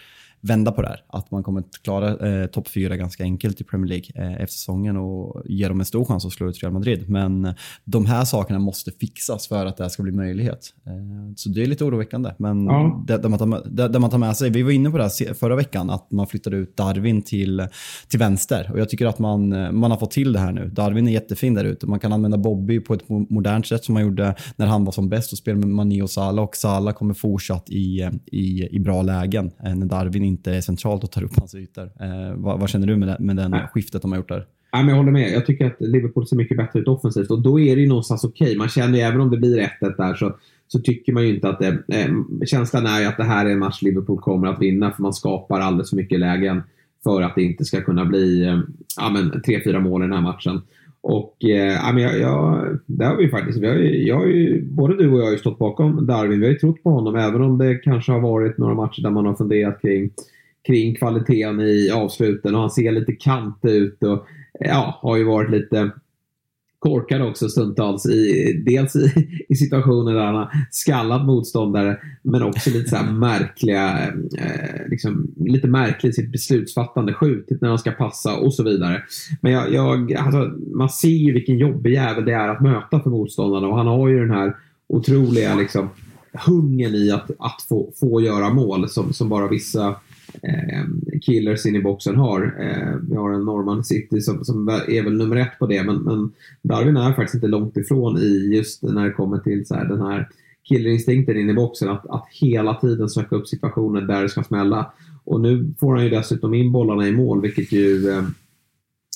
vända 0.43 0.73
på 0.73 0.83
det 0.83 0.89
här. 0.89 1.05
Att 1.09 1.31
man 1.31 1.43
kommer 1.43 1.61
att 1.61 1.83
klara 1.83 2.29
eh, 2.29 2.47
topp 2.47 2.69
fyra 2.69 2.97
ganska 2.97 3.23
enkelt 3.23 3.61
i 3.61 3.65
Premier 3.65 3.89
League 3.89 4.09
eh, 4.15 4.33
efter 4.33 4.53
säsongen 4.53 4.97
och 4.97 5.43
ge 5.45 5.69
dem 5.69 5.81
en 5.81 5.87
stor 5.87 6.05
chans 6.05 6.27
att 6.27 6.33
slå 6.33 6.49
ut 6.49 6.63
Real 6.63 6.73
Madrid. 6.73 7.09
Men 7.09 7.45
eh, 7.45 7.55
de 7.85 8.07
här 8.07 8.25
sakerna 8.25 8.59
måste 8.59 8.91
fixas 8.91 9.49
för 9.49 9.67
att 9.67 9.77
det 9.77 9.85
här 9.85 9.89
ska 9.89 10.03
bli 10.03 10.13
möjlighet. 10.13 10.75
Eh, 10.87 10.93
så 11.37 11.49
det 11.49 11.63
är 11.63 11.67
lite 11.67 11.85
oroväckande. 11.85 12.35
Men 12.39 12.65
ja. 12.65 13.05
det, 13.07 13.19
det, 13.19 13.29
man 13.29 13.39
tar, 13.39 13.69
det, 13.71 13.89
det, 13.89 13.99
man 13.99 14.11
tar 14.11 14.19
med 14.19 14.37
sig, 14.37 14.51
vi 14.51 14.63
var 14.63 14.71
inne 14.71 14.91
på 14.91 14.99
det 14.99 15.03
här 15.03 15.35
förra 15.35 15.57
veckan, 15.57 15.91
att 15.91 16.11
man 16.11 16.27
flyttade 16.27 16.57
ut 16.57 16.77
Darwin 16.77 17.23
till, 17.23 17.69
till 18.09 18.19
vänster. 18.19 18.71
Och 18.73 18.81
jag 18.81 18.89
tycker 18.89 19.07
att 19.07 19.19
man, 19.19 19.53
eh, 19.53 19.73
man 19.73 19.91
har 19.91 19.99
fått 19.99 20.11
till 20.11 20.33
det 20.33 20.39
här 20.39 20.53
nu. 20.53 20.69
Darwin 20.69 21.09
är 21.09 21.13
jättefin 21.13 21.55
där 21.55 21.65
ute. 21.65 21.87
Man 21.87 22.01
kan 22.01 22.13
använda 22.13 22.39
Bobby 22.39 22.81
på 22.81 22.95
ett 22.95 23.09
modernt 23.09 23.67
sätt 23.67 23.85
som 23.85 23.95
man 23.95 24.03
gjorde 24.03 24.35
när 24.57 24.67
han 24.67 24.85
var 24.85 24.93
som 24.93 25.09
bäst 25.09 25.33
och 25.33 25.39
spelade 25.39 25.67
med 25.67 25.75
Mani 25.75 26.03
och 26.03 26.11
Salah. 26.11 26.45
Och 26.45 26.57
Salah 26.57 26.95
kommer 26.95 27.15
fortsatt 27.15 27.71
i, 27.71 28.11
i, 28.27 28.69
i 28.77 28.81
bra 28.81 29.03
lägen 29.03 29.51
när 29.63 29.87
Darwin 29.87 30.32
inte 30.33 30.53
är 30.53 30.61
centralt 30.61 31.05
och 31.05 31.11
tar 31.11 31.25
upp 31.25 31.39
hans 31.39 31.55
ytor. 31.55 31.91
Eh, 32.01 32.35
vad, 32.35 32.61
vad, 32.61 32.69
känner 32.69 32.87
du 32.87 32.97
med, 32.97 33.09
det, 33.09 33.17
med 33.21 33.37
den 33.37 33.51
Nej. 33.51 33.67
skiftet 33.73 34.03
de 34.03 34.13
har 34.13 34.19
gjort 34.19 34.29
där? 34.29 34.47
Nej, 34.73 34.85
men 34.85 34.89
jag 34.89 34.97
håller 34.97 35.13
med. 35.13 35.33
Jag 35.33 35.47
tycker 35.47 35.67
att 35.67 35.81
Liverpool 35.81 36.27
ser 36.27 36.37
mycket 36.37 36.57
bättre 36.57 36.81
ut 36.81 36.89
offensivt 36.89 37.31
och 37.31 37.43
då 37.43 37.61
är 37.61 37.77
det 37.77 37.83
ju 37.83 37.89
någonstans 37.89 38.25
okej. 38.25 38.45
Okay. 38.45 38.59
Man 38.59 38.69
känner 38.69 38.99
ju, 38.99 39.05
även 39.05 39.21
om 39.21 39.31
det 39.31 39.37
blir 39.37 39.61
1-1 39.81 39.97
där 39.97 40.15
så, 40.15 40.37
så 40.69 40.79
tycker 40.79 41.13
man 41.13 41.23
ju 41.23 41.35
inte 41.35 41.49
att 41.49 41.59
det... 41.59 41.83
Eh, 41.89 42.09
känslan 42.47 42.87
är 42.87 43.01
ju 43.01 43.07
att 43.07 43.17
det 43.17 43.25
här 43.25 43.47
är 43.47 43.51
en 43.51 43.59
match 43.59 43.83
Liverpool 43.83 44.19
kommer 44.19 44.49
att 44.49 44.63
vinna 44.63 44.93
för 44.93 45.03
man 45.03 45.13
skapar 45.13 45.61
alldeles 45.61 45.91
för 45.91 45.97
mycket 45.97 46.21
lägen 46.21 46.63
för 47.03 47.23
att 47.23 47.35
det 47.35 47.43
inte 47.43 47.65
ska 47.65 47.81
kunna 47.81 48.05
bli 48.05 48.45
eh, 48.47 48.61
ja, 48.97 49.11
3-4 49.47 49.81
mål 49.81 50.03
i 50.03 50.05
den 50.05 50.13
här 50.13 50.21
matchen. 50.21 50.63
Och 51.03 51.45
eh, 51.45 52.01
jag, 52.01 52.19
jag, 52.21 52.79
det 52.87 53.05
har 53.05 53.17
vi 53.17 53.29
faktiskt, 53.29 53.59
vi 53.59 53.67
har, 53.67 53.75
jag 53.77 54.17
har 54.17 54.27
ju, 54.27 54.63
både 54.63 54.97
du 54.97 55.13
och 55.13 55.19
jag 55.19 55.25
har 55.25 55.33
ju 55.33 55.39
stått 55.39 55.59
bakom 55.59 56.07
Darwin. 56.07 56.41
Vi 56.41 56.47
har 56.47 56.53
ju 56.53 56.59
trott 56.59 56.83
på 56.83 56.91
honom 56.91 57.17
även 57.17 57.43
om 57.43 57.59
det 57.59 57.75
kanske 57.75 58.13
har 58.13 58.21
varit 58.21 58.59
några 58.59 58.75
matcher 58.75 59.03
där 59.03 59.11
man 59.11 59.27
har 59.27 59.35
funderat 59.35 59.83
kring 59.83 60.11
kring 60.67 60.95
kvaliteten 60.95 61.61
i 61.61 61.91
avsluten 61.91 62.55
och 62.55 62.61
han 62.61 62.71
ser 62.71 62.93
lite 62.93 63.13
kant 63.13 63.59
ut 63.63 64.03
och 64.03 64.27
ja, 64.61 64.99
har 65.03 65.17
ju 65.17 65.25
varit 65.25 65.51
lite 65.51 65.91
korkad 66.83 67.23
också 67.23 67.49
stundtals. 67.49 68.07
I, 68.07 68.53
dels 68.67 68.97
i, 68.97 69.29
i 69.49 69.55
situationer 69.55 70.15
där 70.15 70.25
han 70.25 70.35
har 70.35 70.51
skallat 70.71 71.27
motståndare 71.27 71.97
men 72.23 72.43
också 72.43 72.71
lite 72.71 72.91
så 72.91 73.03
märkliga, 73.13 74.07
eh, 74.39 74.89
liksom, 74.89 75.35
lite 75.37 75.69
märkligt 75.69 76.15
sitt 76.15 76.33
beslutsfattande, 76.33 77.15
skjutit 77.15 77.61
när 77.61 77.69
han 77.69 77.79
ska 77.79 77.91
passa 77.91 78.37
och 78.37 78.55
så 78.55 78.63
vidare. 78.63 79.03
Men 79.41 79.53
jag, 79.53 79.75
jag 79.75 80.13
alltså, 80.15 80.39
man 80.75 80.89
ser 80.89 81.09
ju 81.09 81.33
vilken 81.33 81.59
jobbig 81.59 81.93
jävel 81.93 82.25
det 82.25 82.33
är 82.33 82.49
att 82.49 82.61
möta 82.61 83.01
för 83.01 83.11
motståndarna 83.11 83.67
och 83.67 83.77
han 83.77 83.87
har 83.87 84.09
ju 84.09 84.21
den 84.21 84.31
här 84.31 84.57
otroliga 84.89 85.55
liksom, 85.55 85.89
hungern 86.47 86.95
i 86.95 87.11
att, 87.11 87.31
att 87.39 87.63
få, 87.69 87.93
få 88.01 88.21
göra 88.21 88.51
mål 88.51 88.89
som, 88.89 89.13
som 89.13 89.29
bara 89.29 89.49
vissa 89.49 89.97
Eh, 90.43 90.85
killers 91.21 91.67
in 91.67 91.77
i 91.77 91.83
boxen 91.83 92.17
har. 92.17 92.43
Eh, 92.61 92.97
vi 93.09 93.17
har 93.17 93.33
en 93.33 93.45
Norman 93.45 93.85
City 93.85 94.21
som, 94.21 94.45
som 94.45 94.69
är 94.69 95.03
väl 95.03 95.17
nummer 95.17 95.37
ett 95.37 95.59
på 95.59 95.67
det 95.67 95.83
men, 95.83 95.97
men 95.97 96.33
Darwin 96.63 96.97
är 96.97 97.13
faktiskt 97.13 97.35
inte 97.35 97.47
långt 97.47 97.77
ifrån 97.77 98.19
i 98.19 98.55
just 98.57 98.83
när 98.83 99.05
det 99.05 99.13
kommer 99.13 99.39
till 99.39 99.67
så 99.67 99.75
här, 99.75 99.85
den 99.85 100.01
här 100.01 100.29
killerinstinkten 100.65 101.37
in 101.37 101.51
i 101.51 101.55
boxen 101.55 101.89
att, 101.89 102.07
att 102.07 102.27
hela 102.31 102.75
tiden 102.75 103.09
söka 103.09 103.37
upp 103.37 103.49
situationer 103.49 104.01
där 104.01 104.23
det 104.23 104.29
ska 104.29 104.43
smälla. 104.43 104.93
Och 105.25 105.41
nu 105.41 105.75
får 105.81 105.95
han 105.95 106.05
ju 106.05 106.11
dessutom 106.11 106.55
in 106.55 106.73
bollarna 106.73 107.09
i 107.09 107.13
mål 107.13 107.43
vilket 107.43 107.73
ju 107.73 108.11
eh, 108.11 108.25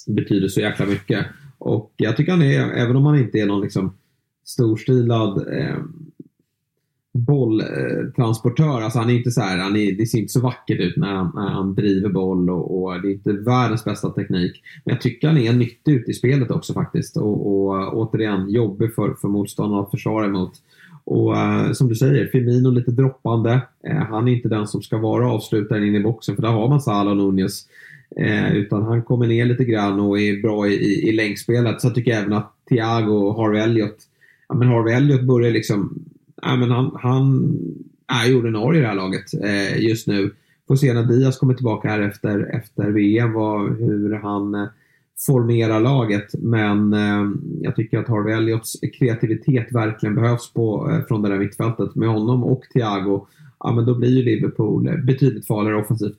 betyder 0.07 0.49
så 0.49 0.61
jäkla 0.61 0.87
mycket. 0.87 1.27
Och 1.59 1.93
jag 1.97 2.17
tycker 2.17 2.33
han 2.33 2.43
är, 2.43 2.71
även 2.71 2.97
om 2.97 3.07
han 3.07 3.19
inte 3.19 3.39
är 3.39 3.47
någon 3.47 3.61
liksom 3.61 3.95
storstilad 4.45 5.49
eh, 5.59 5.77
bolltransportör. 7.17 8.81
Alltså 8.81 8.99
han 8.99 9.11
är 9.11 9.15
inte 9.15 9.31
så 9.31 9.41
här, 9.41 9.59
han 9.59 9.77
är, 9.77 9.93
det 9.93 10.07
ser 10.07 10.19
inte 10.19 10.33
så 10.33 10.41
vackert 10.41 10.81
ut 10.81 10.97
när 10.97 11.15
han, 11.15 11.33
när 11.35 11.49
han 11.49 11.75
driver 11.75 12.09
boll 12.09 12.51
och, 12.51 12.83
och, 12.83 13.03
det 13.03 13.09
är 13.09 13.13
inte 13.13 13.33
världens 13.33 13.85
bästa 13.85 14.11
teknik. 14.11 14.63
Men 14.85 14.95
jag 14.95 15.03
tycker 15.03 15.29
han 15.29 15.39
är 15.39 15.53
nyttig 15.53 15.93
ute 15.93 16.11
i 16.11 16.15
spelet 16.15 16.51
också 16.51 16.73
faktiskt. 16.73 17.17
Och, 17.17 17.67
och 17.67 17.83
eh, 17.83 17.89
återigen, 17.93 18.51
jobbig 18.51 18.95
för, 18.95 19.15
för 19.21 19.29
motståndarna 19.29 19.83
att 19.83 19.91
försvara 19.91 20.27
emot. 20.27 20.53
Och 21.05 21.37
eh, 21.37 21.73
som 21.73 21.89
du 21.89 21.95
säger, 21.95 22.27
Firmino 22.27 22.71
lite 22.71 22.91
droppande. 22.91 23.61
Eh, 23.89 23.97
han 23.97 24.29
är 24.29 24.33
inte 24.33 24.49
den 24.49 24.67
som 24.67 24.83
ska 24.83 24.99
vara 24.99 25.31
avslutaren 25.31 25.85
in 25.85 25.95
i 25.95 26.01
boxen 26.01 26.35
för 26.35 26.43
där 26.43 26.51
har 26.51 26.69
man 26.69 26.81
Salah 26.81 27.11
och 27.11 27.17
Nunez. 27.17 27.69
Utan 28.53 28.83
han 28.83 29.03
kommer 29.03 29.27
ner 29.27 29.45
lite 29.45 29.65
grann 29.65 30.01
och 30.01 30.21
är 30.21 30.43
bra 30.43 30.69
i, 30.69 30.73
i, 30.73 31.09
i 31.09 31.13
längsspelet. 31.13 31.81
Så 31.81 31.87
jag 31.87 31.95
tycker 31.95 32.13
även 32.13 32.33
att 32.33 32.53
Thiago 32.69 33.13
och 33.13 33.37
Harvey 33.37 33.61
Elliot 33.61 33.97
Ja, 34.49 34.55
men 34.55 34.69
Harvey 34.69 34.95
Elliot 34.95 35.23
börjar 35.23 35.51
liksom 35.51 36.05
äh, 36.47 36.57
men 36.57 36.71
han, 36.71 36.91
han 36.95 37.59
är 38.23 38.29
ju 38.29 38.39
ordinarie 38.39 38.79
i 38.79 38.83
det 38.83 38.89
här 38.89 38.95
laget 38.95 39.35
eh, 39.43 39.79
just 39.79 40.07
nu. 40.07 40.35
Får 40.69 40.77
se 40.77 40.93
när 40.93 41.05
Diaz 41.05 41.39
kommer 41.39 41.55
tillbaka 41.55 41.89
här 41.89 42.01
efter, 42.01 42.57
efter 42.57 42.91
VM 42.91 43.33
vad, 43.33 43.79
hur 43.79 44.13
han 44.13 44.55
eh, 44.55 44.69
formerar 45.27 45.81
laget. 45.81 46.35
Men 46.39 46.93
eh, 46.93 47.31
jag 47.61 47.77
tycker 47.77 47.99
att 47.99 48.09
Harvey 48.09 48.35
Elliots 48.35 48.77
kreativitet 48.99 49.73
verkligen 49.73 50.15
behövs 50.15 50.53
på, 50.53 50.91
eh, 50.91 51.07
från 51.09 51.23
det 51.23 51.29
där 51.29 51.39
mittfältet. 51.39 51.95
Med 51.95 52.09
honom 52.09 52.45
och 52.45 52.63
Thiago, 52.73 53.27
ja 53.59 53.73
men 53.73 53.87
då 53.87 53.95
blir 53.95 54.11
ju 54.11 54.23
Liverpool 54.23 54.89
eh, 54.89 54.97
betydligt 54.97 55.47
farligare 55.47 55.81
offensivt 55.81 56.19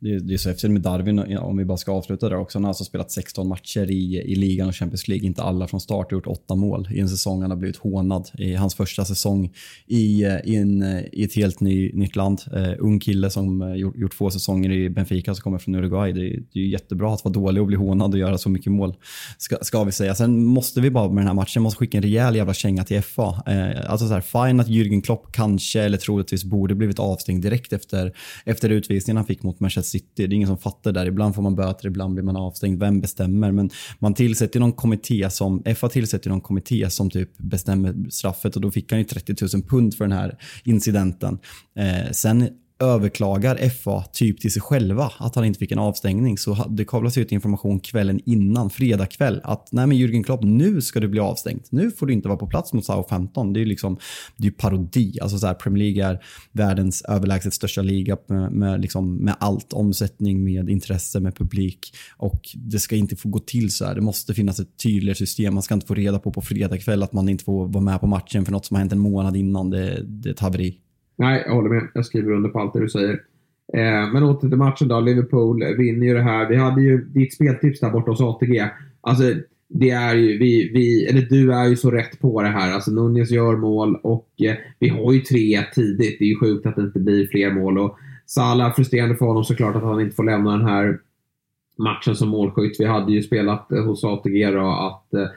det, 0.00 0.18
det 0.18 0.34
är 0.34 0.38
så 0.38 0.48
häftigt 0.48 0.70
med 0.70 0.82
Darwin, 0.82 1.38
om 1.38 1.56
vi 1.56 1.64
bara 1.64 1.78
ska 1.78 1.92
avsluta 1.92 2.28
där 2.28 2.36
också. 2.36 2.58
Han 2.58 2.64
har 2.64 2.68
alltså 2.68 2.84
spelat 2.84 3.10
16 3.10 3.48
matcher 3.48 3.90
i, 3.90 4.16
i 4.16 4.34
ligan 4.34 4.68
och 4.68 4.74
Champions 4.74 5.08
League. 5.08 5.26
Inte 5.26 5.42
alla 5.42 5.66
från 5.68 5.80
start, 5.80 6.12
gjort 6.12 6.26
åtta 6.26 6.54
mål 6.54 6.88
i 6.92 7.00
en 7.00 7.08
säsong. 7.08 7.42
Han 7.42 7.50
har 7.50 7.58
blivit 7.58 7.76
hånad 7.76 8.28
i 8.38 8.54
hans 8.54 8.74
första 8.74 9.04
säsong 9.04 9.52
i, 9.86 10.24
eh, 10.24 10.36
i, 10.44 10.56
en, 10.56 10.82
eh, 10.82 11.04
i 11.12 11.24
ett 11.24 11.34
helt 11.34 11.60
ny, 11.60 11.92
nytt 11.92 12.16
land. 12.16 12.42
Uh, 12.56 12.74
ung 12.78 13.00
kille 13.00 13.30
som 13.30 13.76
gjort, 13.76 13.96
gjort 13.96 14.18
två 14.18 14.30
säsonger 14.30 14.70
i 14.70 14.90
Benfica 14.90 15.34
som 15.34 15.42
kommer 15.42 15.58
från 15.58 15.74
Uruguay. 15.74 16.12
Det, 16.12 16.42
det 16.52 16.60
är 16.60 16.66
jättebra 16.66 17.14
att 17.14 17.24
vara 17.24 17.32
dålig 17.32 17.60
och 17.60 17.66
bli 17.66 17.76
hånad 17.76 18.12
och 18.12 18.18
göra 18.18 18.38
så 18.38 18.50
mycket 18.50 18.72
mål, 18.72 18.94
ska, 19.38 19.56
ska 19.62 19.84
vi 19.84 19.92
säga. 19.92 20.14
Sen 20.14 20.44
måste 20.44 20.80
vi 20.80 20.90
bara 20.90 21.08
med 21.08 21.16
den 21.16 21.26
här 21.26 21.34
matchen 21.34 21.62
måste 21.62 21.78
skicka 21.78 21.96
en 21.96 22.02
rejäl 22.02 22.36
jävla 22.36 22.54
känga 22.54 22.84
till 22.84 23.02
FA. 23.02 23.28
Uh, 23.48 23.90
alltså 23.90 24.08
så 24.08 24.14
här, 24.14 24.20
fine 24.20 24.60
att 24.60 24.68
Jürgen 24.68 25.02
Klopp 25.02 25.32
kanske, 25.32 25.80
eller 25.80 25.98
troligtvis 25.98 26.44
borde 26.44 26.74
blivit 26.74 26.98
avstängd 26.98 27.42
direkt 27.42 27.72
efter, 27.72 28.12
efter 28.44 28.70
utvisningen 28.70 29.16
han 29.16 29.26
fick 29.26 29.42
mot 29.42 29.60
Manchester 29.60 29.87
City. 29.90 30.06
Det 30.14 30.22
är 30.22 30.32
ingen 30.32 30.48
som 30.48 30.58
fattar 30.58 30.92
det 30.92 31.00
där. 31.00 31.06
Ibland 31.06 31.34
får 31.34 31.42
man 31.42 31.54
böter, 31.54 31.86
ibland 31.86 32.14
blir 32.14 32.24
man 32.24 32.36
avstängd. 32.36 32.80
Vem 32.80 33.00
bestämmer? 33.00 33.52
Men 33.52 33.70
man 33.98 34.14
tillsätter 34.14 34.60
någon 34.60 34.72
kommitté 34.72 35.30
som, 35.30 35.62
FA 35.76 35.88
tillsätter 35.88 36.30
någon 36.30 36.40
kommitté 36.40 36.90
som 36.90 37.10
typ 37.10 37.38
bestämmer 37.38 38.10
straffet 38.10 38.56
och 38.56 38.62
då 38.62 38.70
fick 38.70 38.92
han 38.92 38.98
ju 38.98 39.04
30 39.04 39.34
000 39.54 39.62
pund 39.62 39.94
för 39.94 40.04
den 40.04 40.18
här 40.18 40.38
incidenten. 40.64 41.38
Eh, 41.76 42.12
sen 42.12 42.48
överklagar 42.80 43.68
FA 43.68 44.04
typ 44.12 44.40
till 44.40 44.52
sig 44.52 44.62
själva 44.62 45.12
att 45.18 45.34
han 45.34 45.44
inte 45.44 45.58
fick 45.58 45.72
en 45.72 45.78
avstängning. 45.78 46.38
Så 46.38 46.54
det 46.68 46.84
kablas 46.84 47.18
ut 47.18 47.32
information 47.32 47.80
kvällen 47.80 48.20
innan, 48.24 48.70
fredag 48.70 49.06
kväll, 49.06 49.40
att 49.44 49.68
nej 49.72 49.86
men 49.86 49.96
Jürgen 49.96 50.24
Klopp, 50.24 50.42
nu 50.42 50.80
ska 50.80 51.00
du 51.00 51.08
bli 51.08 51.20
avstängd. 51.20 51.62
Nu 51.70 51.90
får 51.90 52.06
du 52.06 52.12
inte 52.12 52.28
vara 52.28 52.38
på 52.38 52.46
plats 52.46 52.72
mot 52.72 52.84
Southampton. 52.84 53.52
Det 53.52 53.58
är 53.58 53.62
ju 53.62 53.66
liksom, 53.66 53.98
det 54.36 54.46
är 54.46 54.50
parodi. 54.50 55.18
Alltså 55.22 55.38
så 55.38 55.46
här, 55.46 55.54
Premier 55.54 55.92
League 55.92 56.12
är 56.12 56.22
världens 56.52 57.02
överlägset 57.02 57.54
största 57.54 57.82
liga 57.82 58.16
med, 58.26 58.52
med, 58.52 58.80
liksom, 58.80 59.16
med 59.16 59.34
allt. 59.40 59.72
Omsättning, 59.72 60.44
med 60.44 60.70
intresse, 60.70 61.20
med 61.20 61.36
publik. 61.36 61.94
Och 62.16 62.40
det 62.54 62.78
ska 62.78 62.96
inte 62.96 63.16
få 63.16 63.28
gå 63.28 63.38
till 63.38 63.72
så 63.72 63.84
här. 63.84 63.94
Det 63.94 64.00
måste 64.00 64.34
finnas 64.34 64.60
ett 64.60 64.76
tydligare 64.82 65.14
system. 65.14 65.54
Man 65.54 65.62
ska 65.62 65.74
inte 65.74 65.86
få 65.86 65.94
reda 65.94 66.18
på 66.18 66.32
på 66.32 66.40
fredag 66.40 66.78
kväll 66.78 67.02
att 67.02 67.12
man 67.12 67.28
inte 67.28 67.44
får 67.44 67.68
vara 67.68 67.84
med 67.84 68.00
på 68.00 68.06
matchen 68.06 68.44
för 68.44 68.52
något 68.52 68.66
som 68.66 68.74
har 68.74 68.78
hänt 68.78 68.92
en 68.92 68.98
månad 68.98 69.36
innan. 69.36 69.70
Det, 69.70 70.02
det 70.02 70.28
är 70.28 70.32
ett 70.32 70.40
haveri. 70.40 70.78
Nej, 71.18 71.42
jag 71.46 71.54
håller 71.54 71.70
med. 71.70 71.88
Jag 71.94 72.06
skriver 72.06 72.32
under 72.32 72.50
på 72.50 72.60
allt 72.60 72.72
det 72.72 72.80
du 72.80 72.88
säger. 72.88 73.22
Eh, 73.72 74.12
men 74.12 74.22
åter 74.22 74.48
till 74.48 74.58
matchen 74.58 74.88
då. 74.88 75.00
Liverpool 75.00 75.64
vinner 75.78 76.06
ju 76.06 76.14
det 76.14 76.22
här. 76.22 76.48
Vi 76.48 76.56
hade 76.56 76.82
ju 76.82 77.04
ditt 77.04 77.34
speltips 77.34 77.80
där 77.80 77.90
borta 77.90 78.10
hos 78.10 78.20
ATG. 78.20 78.70
Alltså, 79.00 79.24
det 79.68 79.90
är 79.90 80.14
ju, 80.14 80.38
vi, 80.38 80.70
vi, 80.74 81.06
eller 81.06 81.20
du 81.20 81.52
är 81.52 81.64
ju 81.64 81.76
så 81.76 81.90
rätt 81.90 82.20
på 82.20 82.42
det 82.42 82.48
här. 82.48 82.72
Alltså 82.72 82.90
Nunez 82.90 83.30
gör 83.30 83.56
mål 83.56 84.00
och 84.02 84.28
eh, 84.42 84.56
vi 84.78 84.88
har 84.88 85.12
ju 85.12 85.20
tre 85.20 85.62
tidigt. 85.74 86.18
Det 86.18 86.24
är 86.24 86.28
ju 86.28 86.38
sjukt 86.40 86.66
att 86.66 86.76
det 86.76 86.82
inte 86.82 87.00
blir 87.00 87.26
fler 87.26 87.50
mål. 87.50 87.78
Och 87.78 87.98
Salah, 88.26 88.74
frustrerande 88.74 89.16
för 89.16 89.26
honom 89.26 89.44
såklart 89.44 89.76
att 89.76 89.82
han 89.82 90.00
inte 90.00 90.16
får 90.16 90.24
lämna 90.24 90.50
den 90.50 90.66
här 90.66 90.98
matchen 91.78 92.16
som 92.16 92.28
målskytt. 92.28 92.80
Vi 92.80 92.84
hade 92.84 93.12
ju 93.12 93.22
spelat 93.22 93.72
eh, 93.72 93.84
hos 93.84 94.04
ATG 94.04 94.50
då 94.50 94.66
att 94.66 95.14
eh, 95.14 95.28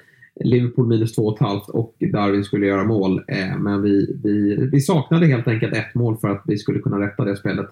Liverpool 0.43 0.87
minus 0.87 1.17
2,5 1.17 1.69
och 1.69 1.95
Darwin 2.13 2.43
skulle 2.43 2.65
göra 2.65 2.83
mål. 2.83 3.21
Eh, 3.27 3.57
men 3.59 3.81
vi, 3.81 4.19
vi, 4.23 4.55
vi 4.71 4.79
saknade 4.79 5.25
helt 5.25 5.47
enkelt 5.47 5.73
ett 5.73 5.95
mål 5.95 6.17
för 6.17 6.29
att 6.29 6.43
vi 6.45 6.57
skulle 6.57 6.79
kunna 6.79 6.99
rätta 6.99 7.25
det 7.25 7.35
spelet. 7.35 7.67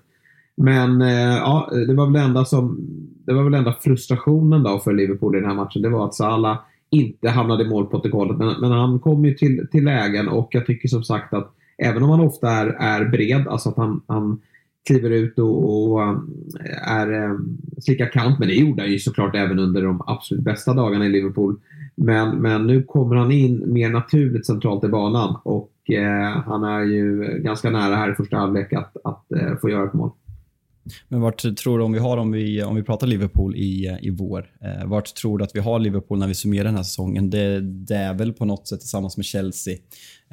Men 0.58 1.01
eh, 1.01 1.38
ja, 1.38 1.71
det 1.88 1.93
var 1.93 2.12
väl 2.12 2.21
enda 2.21 2.45
som 2.45 2.77
det 3.25 3.34
var 3.34 3.43
väl 3.43 3.53
enda 3.53 3.73
frustrationen 3.73 4.63
då 4.63 4.79
för 4.79 4.93
Liverpool 4.93 5.36
i 5.36 5.39
den 5.39 5.49
här 5.49 5.55
matchen. 5.55 5.82
Det 5.82 5.89
var 5.89 6.05
att 6.05 6.15
Salah 6.15 6.58
inte 6.89 7.29
hamnade 7.29 7.63
i 7.63 7.69
målprotokollet. 7.69 8.38
Men, 8.38 8.62
men 8.62 8.71
han 8.71 8.99
kom 8.99 9.25
ju 9.25 9.34
till, 9.34 9.67
till 9.71 9.84
lägen 9.84 10.27
och 10.27 10.49
jag 10.51 10.65
tycker 10.65 10.88
som 10.88 11.03
sagt 11.03 11.34
att 11.34 11.55
även 11.77 12.03
om 12.03 12.10
han 12.10 12.19
ofta 12.19 12.49
är, 12.49 12.67
är 12.67 13.05
bred, 13.05 13.47
alltså 13.47 13.69
att 13.69 13.77
han, 13.77 14.01
han 14.08 14.41
kliver 14.88 15.10
ut 15.10 15.39
och, 15.39 15.91
och 15.91 16.01
eh, 16.01 16.17
är 16.91 17.38
slickar 17.82 18.12
kant. 18.12 18.39
Men 18.39 18.47
det 18.47 18.55
gjorde 18.55 18.82
han 18.82 18.91
ju 18.91 18.99
såklart 18.99 19.36
även 19.36 19.60
under 19.60 19.82
de 19.82 20.01
absolut 20.08 20.43
bästa 20.43 20.73
dagarna 20.73 21.05
i 21.05 21.10
Liverpool. 21.10 21.60
Men, 22.01 22.41
men 22.41 22.67
nu 22.67 22.83
kommer 22.83 23.15
han 23.15 23.31
in 23.31 23.73
mer 23.73 23.89
naturligt 23.89 24.45
centralt 24.45 24.83
i 24.83 24.88
banan 24.88 25.38
och 25.43 25.71
eh, 25.89 26.41
han 26.45 26.63
är 26.63 26.83
ju 26.83 27.23
ganska 27.43 27.69
nära 27.69 27.95
här 27.95 28.12
i 28.12 28.15
första 28.15 28.38
halvlek 28.38 28.73
att, 28.73 28.97
att 29.03 29.31
eh, 29.31 29.57
få 29.62 29.69
göra 29.69 29.88
ett 29.88 29.93
mål. 29.93 30.12
Men 31.07 31.21
vart 31.21 31.57
tror 31.57 31.77
du, 31.77 31.83
om 31.83 31.91
vi 31.91 31.99
har 31.99 32.17
om 32.17 32.31
vi, 32.31 32.63
om 32.63 32.75
vi 32.75 32.83
pratar 32.83 33.07
Liverpool 33.07 33.55
i, 33.55 33.88
eh, 33.88 33.97
i 34.01 34.09
vår, 34.09 34.51
eh, 34.62 34.88
vart 34.88 35.15
tror 35.15 35.38
du 35.38 35.43
att 35.43 35.55
vi 35.55 35.59
har 35.59 35.79
Liverpool 35.79 36.19
när 36.19 36.27
vi 36.27 36.35
summerar 36.35 36.63
den 36.63 36.75
här 36.75 36.83
säsongen? 36.83 37.29
Det, 37.29 37.62
det 37.62 37.95
är 37.95 38.13
väl 38.13 38.33
på 38.33 38.45
något 38.45 38.67
sätt 38.67 38.79
tillsammans 38.79 39.17
med 39.17 39.25
Chelsea 39.25 39.77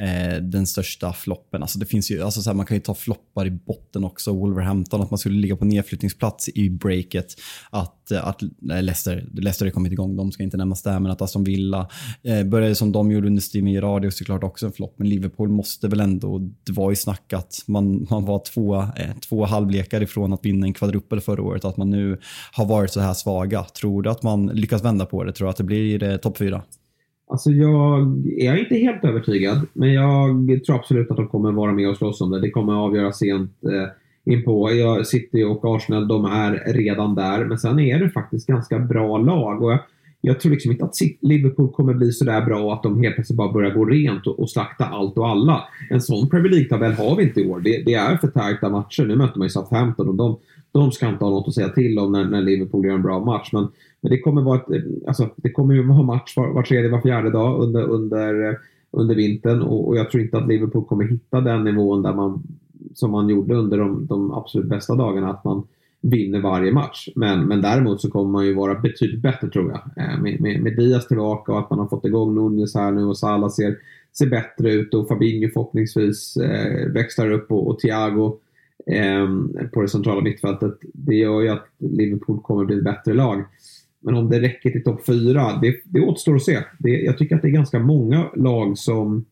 eh, 0.00 0.42
den 0.42 0.66
största 0.66 1.12
floppen. 1.12 1.62
Alltså 1.62 1.78
det 1.78 1.86
finns 1.86 2.10
ju, 2.10 2.22
alltså 2.22 2.42
så 2.42 2.50
här, 2.50 2.54
man 2.54 2.66
kan 2.66 2.76
ju 2.76 2.80
ta 2.80 2.94
floppar 2.94 3.46
i 3.46 3.50
botten 3.50 4.04
också. 4.04 4.32
Wolverhampton, 4.32 5.02
att 5.02 5.10
man 5.10 5.18
skulle 5.18 5.40
ligga 5.40 5.56
på 5.56 5.64
nedflyttningsplats 5.64 6.48
i 6.48 6.70
breaket. 6.70 7.34
Att, 7.70 8.10
eh, 8.10 8.26
att 8.26 8.42
Leicester, 8.60 9.28
Leicester 9.34 9.66
har 9.66 9.70
kommit 9.70 9.92
igång, 9.92 10.16
de 10.16 10.32
ska 10.32 10.42
inte 10.42 10.56
nämnas 10.56 10.82
där, 10.82 11.00
men 11.00 11.12
att 11.12 11.22
Aston 11.22 11.44
Villa 11.44 11.88
eh, 12.22 12.44
började 12.44 12.74
som 12.74 12.92
de 12.92 13.10
gjorde 13.10 13.26
under 13.26 13.42
Steven 13.42 13.72
Gerrard 13.72 14.04
är 14.04 14.10
såklart 14.10 14.44
också 14.44 14.66
en 14.66 14.72
flopp. 14.72 14.94
Men 14.96 15.08
Liverpool 15.08 15.48
måste 15.48 15.88
väl 15.88 16.00
ändå, 16.00 16.38
det 16.38 16.72
var 16.72 16.90
ju 16.90 16.96
snackat, 16.96 17.64
man, 17.66 18.06
man 18.10 18.24
var 18.24 18.42
två, 18.54 18.76
eh, 18.76 19.16
två 19.28 19.44
halvlekar 19.44 20.02
ifrån 20.02 20.32
att 20.32 20.44
vinna 20.44 20.66
en 20.66 20.74
kvadrupel 20.74 21.20
förra 21.20 21.42
året. 21.42 21.64
Att 21.64 21.76
man 21.76 21.90
nu 21.90 22.20
har 22.52 22.66
varit 22.66 22.92
så 22.92 23.00
här 23.00 23.14
svaga. 23.14 23.64
Tror 23.64 24.02
du 24.02 24.10
att 24.10 24.22
man 24.22 24.46
lyckas 24.46 24.84
vända 24.84 25.06
på 25.06 25.24
det? 25.24 25.32
Tror 25.32 25.46
du 25.46 25.50
att 25.50 25.56
det 25.56 25.64
blir 25.64 26.02
eh, 26.02 26.16
topp 26.16 26.38
fyra? 26.38 26.62
Alltså 27.28 27.50
jag 27.50 28.00
är 28.38 28.56
inte 28.56 28.74
helt 28.74 29.04
övertygad, 29.04 29.66
men 29.72 29.92
jag 29.92 30.64
tror 30.66 30.76
absolut 30.76 31.10
att 31.10 31.16
de 31.16 31.28
kommer 31.28 31.52
vara 31.52 31.72
med 31.72 31.88
och 31.88 31.96
slåss 31.96 32.20
om 32.20 32.30
det. 32.30 32.40
Det 32.40 32.50
kommer 32.50 32.72
avgöras 32.72 33.18
sent 33.18 33.52
eh, 33.64 34.32
inpå. 34.32 34.70
City 35.04 35.44
och 35.44 35.76
Arsenal, 35.76 36.08
de 36.08 36.24
är 36.24 36.72
redan 36.72 37.14
där. 37.14 37.44
Men 37.44 37.58
sen 37.58 37.78
är 37.78 37.98
det 37.98 38.10
faktiskt 38.10 38.46
ganska 38.46 38.78
bra 38.78 39.18
lag. 39.18 39.62
Och 39.62 39.72
jag, 39.72 39.78
jag 40.20 40.40
tror 40.40 40.52
liksom 40.52 40.72
inte 40.72 40.84
att 40.84 40.94
Liverpool 41.20 41.72
kommer 41.72 41.94
bli 41.94 42.12
sådär 42.12 42.44
bra 42.44 42.74
att 42.74 42.82
de 42.82 43.02
helt 43.02 43.14
plötsligt 43.14 43.36
bara 43.36 43.52
börjar 43.52 43.70
gå 43.70 43.84
rent 43.84 44.26
och, 44.26 44.40
och 44.40 44.50
slakta 44.50 44.84
allt 44.84 45.18
och 45.18 45.28
alla. 45.28 45.64
En 45.90 46.00
sån 46.00 46.28
Premier 46.28 46.52
League-tabell 46.52 46.92
har 46.92 47.16
vi 47.16 47.22
inte 47.22 47.40
i 47.40 47.46
år. 47.46 47.60
Det, 47.60 47.82
det 47.86 47.94
är 47.94 48.16
för 48.16 48.28
tajta 48.28 48.68
matcher. 48.68 49.04
Nu 49.04 49.16
möter 49.16 49.38
man 49.38 49.46
ju 49.46 49.50
Southampton 49.50 50.08
och 50.08 50.14
de, 50.14 50.36
de 50.72 50.92
ska 50.92 51.08
inte 51.08 51.24
ha 51.24 51.30
något 51.30 51.48
att 51.48 51.54
säga 51.54 51.68
till 51.68 51.98
om 51.98 52.12
när, 52.12 52.24
när 52.24 52.42
Liverpool 52.42 52.86
gör 52.86 52.94
en 52.94 53.02
bra 53.02 53.24
match. 53.24 53.50
Men 53.52 53.68
men 54.06 54.10
det 54.10 54.20
kommer 54.20 54.42
vara 54.42 54.58
ett, 54.58 54.70
eh, 54.70 54.82
alltså, 55.06 55.28
det 55.36 55.50
kommer 55.50 55.74
ju 55.74 55.82
vara 55.82 56.02
match 56.02 56.36
var, 56.36 56.52
var 56.52 56.62
tredje, 56.62 56.90
var 56.90 57.00
fjärde 57.00 57.30
dag 57.30 57.62
under, 57.62 57.82
under, 57.82 58.48
eh, 58.48 58.54
under 58.90 59.14
vintern 59.14 59.62
och, 59.62 59.88
och, 59.88 59.96
jag 59.96 60.10
tror 60.10 60.22
inte 60.22 60.38
att 60.38 60.48
Liverpool 60.48 60.84
kommer 60.84 61.04
hitta 61.04 61.40
den 61.40 61.64
nivån 61.64 62.02
där 62.02 62.14
man, 62.14 62.42
som 62.94 63.10
man 63.10 63.28
gjorde 63.28 63.54
under 63.54 63.78
de, 63.78 64.06
de 64.06 64.32
absolut 64.32 64.68
bästa 64.68 64.94
dagarna, 64.94 65.30
att 65.30 65.44
man 65.44 65.66
vinner 66.00 66.40
varje 66.40 66.72
match. 66.72 67.08
Men, 67.14 67.46
men 67.46 67.62
däremot 67.62 68.00
så 68.00 68.10
kommer 68.10 68.30
man 68.30 68.46
ju 68.46 68.54
vara 68.54 68.74
betydligt 68.74 69.22
bättre 69.22 69.48
tror 69.48 69.70
jag. 69.70 70.04
Eh, 70.04 70.20
med, 70.20 70.40
med, 70.40 70.62
med 70.62 70.76
Diaz 70.76 71.08
tillbaka 71.08 71.52
och 71.52 71.58
att 71.58 71.70
man 71.70 71.78
har 71.78 71.88
fått 71.88 72.04
igång 72.04 72.34
Nunez 72.34 72.74
här 72.74 72.92
nu 72.92 73.04
och 73.04 73.18
Salah 73.18 73.50
ser, 73.50 73.76
ser 74.18 74.26
bättre 74.26 74.72
ut 74.72 74.94
och 74.94 75.08
Fabinho 75.08 75.50
förhoppningsvis 75.54 76.36
eh, 76.36 76.88
växlar 76.88 77.30
upp 77.30 77.52
och, 77.52 77.68
och 77.68 77.78
Thiago 77.78 78.38
eh, 78.86 79.26
på 79.72 79.82
det 79.82 79.88
centrala 79.88 80.20
mittfältet. 80.20 80.78
Det 80.82 81.14
gör 81.14 81.40
ju 81.40 81.48
att 81.48 81.66
Liverpool 81.78 82.40
kommer 82.40 82.64
bli 82.64 82.76
ett 82.76 82.84
bättre 82.84 83.14
lag. 83.14 83.44
Men 84.06 84.14
om 84.14 84.30
det 84.30 84.40
räcker 84.40 84.70
till 84.70 84.84
topp 84.84 85.06
fyra, 85.06 85.58
det, 85.62 85.76
det 85.84 86.00
återstår 86.00 86.36
att 86.36 86.42
se. 86.42 86.58
Det, 86.78 86.90
jag 86.90 87.18
tycker 87.18 87.36
att 87.36 87.42
det 87.42 87.48
är 87.48 87.52
ganska 87.52 87.78
många 87.78 88.30
lag 88.34 88.78
som 88.78 89.24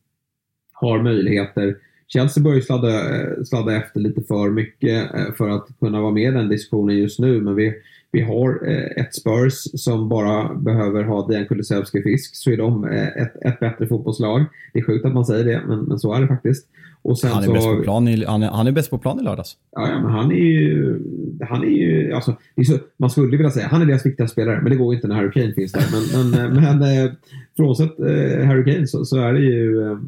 har 0.72 1.02
möjligheter. 1.02 1.76
Chelsea 2.06 2.44
börjar 2.44 2.60
sladda, 2.60 3.20
eh, 3.20 3.42
sladda 3.44 3.76
efter 3.76 4.00
lite 4.00 4.22
för 4.22 4.50
mycket 4.50 5.14
eh, 5.14 5.34
för 5.36 5.48
att 5.48 5.68
kunna 5.80 6.00
vara 6.00 6.12
med 6.12 6.22
i 6.22 6.36
den 6.36 6.48
diskussionen 6.48 6.96
just 6.96 7.18
nu. 7.18 7.40
Men 7.40 7.54
vi, 7.54 7.74
vi 8.12 8.20
har 8.20 8.68
eh, 8.68 9.04
ett 9.04 9.14
Spurs 9.14 9.54
som 9.54 10.08
bara 10.08 10.54
behöver 10.54 11.04
ha 11.04 11.26
Dejan 11.26 11.46
Kulusevski 11.46 12.02
fisk 12.02 12.36
så 12.36 12.50
är 12.50 12.56
de 12.56 12.84
ett, 12.84 13.36
ett 13.44 13.60
bättre 13.60 13.86
fotbollslag. 13.86 14.44
Det 14.72 14.78
är 14.78 14.84
sjukt 14.84 15.04
att 15.04 15.14
man 15.14 15.26
säger 15.26 15.44
det, 15.44 15.62
men, 15.66 15.78
men 15.78 15.98
så 15.98 16.14
är 16.14 16.20
det 16.20 16.28
faktiskt. 16.28 16.66
Han, 17.04 17.42
är 17.42 17.46
så, 17.46 17.52
bäst 17.52 17.66
på 17.66 17.82
plan 17.82 18.08
i, 18.08 18.24
han, 18.24 18.42
är, 18.42 18.48
han 18.48 18.66
är 18.66 18.72
bäst 18.72 18.90
på 18.90 18.98
plan 18.98 19.20
i 19.20 19.22
lördags. 19.22 19.56
Ja, 19.72 19.88
ja 19.88 20.00
men 20.00 20.10
han 20.10 20.30
är 20.32 20.36
ju... 20.36 21.00
Han 21.48 21.62
är 21.62 21.68
ju 21.68 22.12
alltså, 22.12 22.36
man 22.96 23.10
skulle 23.10 23.36
vilja 23.36 23.50
säga 23.50 23.66
han 23.70 23.82
är 23.82 23.86
deras 23.86 24.06
viktigaste 24.06 24.32
spelare, 24.32 24.60
men 24.62 24.70
det 24.70 24.76
går 24.76 24.94
inte 24.94 25.08
när 25.08 25.14
Harry 25.14 25.30
Kane 25.30 25.52
finns 25.52 25.72
där. 25.72 25.84
Men, 25.92 26.30
men, 26.30 26.80
men 26.80 27.16
frånsett 27.56 28.00
eh, 28.00 28.46
Harry 28.46 28.74
Kane 28.74 28.86
så, 28.86 29.04
så, 29.04 29.20
är 29.20 29.32
det 29.32 29.40
ju 29.40 29.82
eh, 29.82 29.98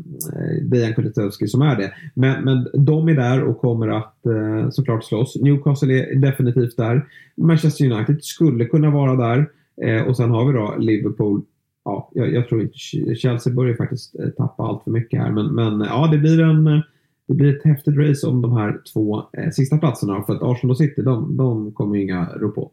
Dejan 0.62 0.94
Kulusevski 0.94 1.46
som 1.46 1.62
är 1.62 1.76
det. 1.76 1.92
Men, 2.14 2.44
men 2.44 2.85
de 2.85 3.09
är 3.09 3.14
där 3.14 3.42
och 3.42 3.61
kommer 3.61 3.88
att 3.88 4.26
eh, 4.26 4.70
såklart 4.70 5.04
slåss. 5.04 5.37
Newcastle 5.37 5.94
är 5.94 6.14
definitivt 6.14 6.76
där. 6.76 7.06
Manchester 7.37 7.92
United 7.92 8.24
skulle 8.24 8.64
kunna 8.64 8.90
vara 8.90 9.16
där. 9.16 9.46
Eh, 9.82 10.02
och 10.02 10.16
sen 10.16 10.30
har 10.30 10.46
vi 10.46 10.52
då 10.52 10.74
Liverpool 10.78 11.42
ja, 11.87 12.11
jag, 12.14 12.33
jag, 12.33 12.49
tror 12.49 12.62
inte 12.62 12.79
Chelsea 13.16 13.53
börjar 13.53 13.77
faktiskt 13.77 14.18
eh, 14.20 14.29
tappa 14.29 14.62
allt 14.62 14.85
för 14.85 14.90
mycket 14.90 15.20
här. 15.20 15.31
Men, 15.31 15.55
men 15.55 15.83
eh, 15.83 15.88
ja, 15.88 16.09
det 16.12 16.18
blir, 16.18 16.40
en, 16.40 16.66
eh, 16.66 16.81
det 17.29 17.35
blir 17.35 17.57
ett 17.57 17.64
häftigt 17.64 17.96
race 17.96 18.27
om 18.27 18.42
de 18.42 18.57
här 18.57 18.81
två 18.92 19.22
eh, 19.33 19.51
sista 19.51 19.79
platserna. 19.79 20.22
För 20.22 20.35
att 20.35 20.42
Arsenal 20.42 20.70
och 20.70 20.79
City, 20.79 21.03
de, 21.03 21.37
de 21.37 21.72
kommer 21.72 21.96
ju 21.96 22.03
inga 22.03 22.27
rå 22.27 22.51
på. 22.51 22.70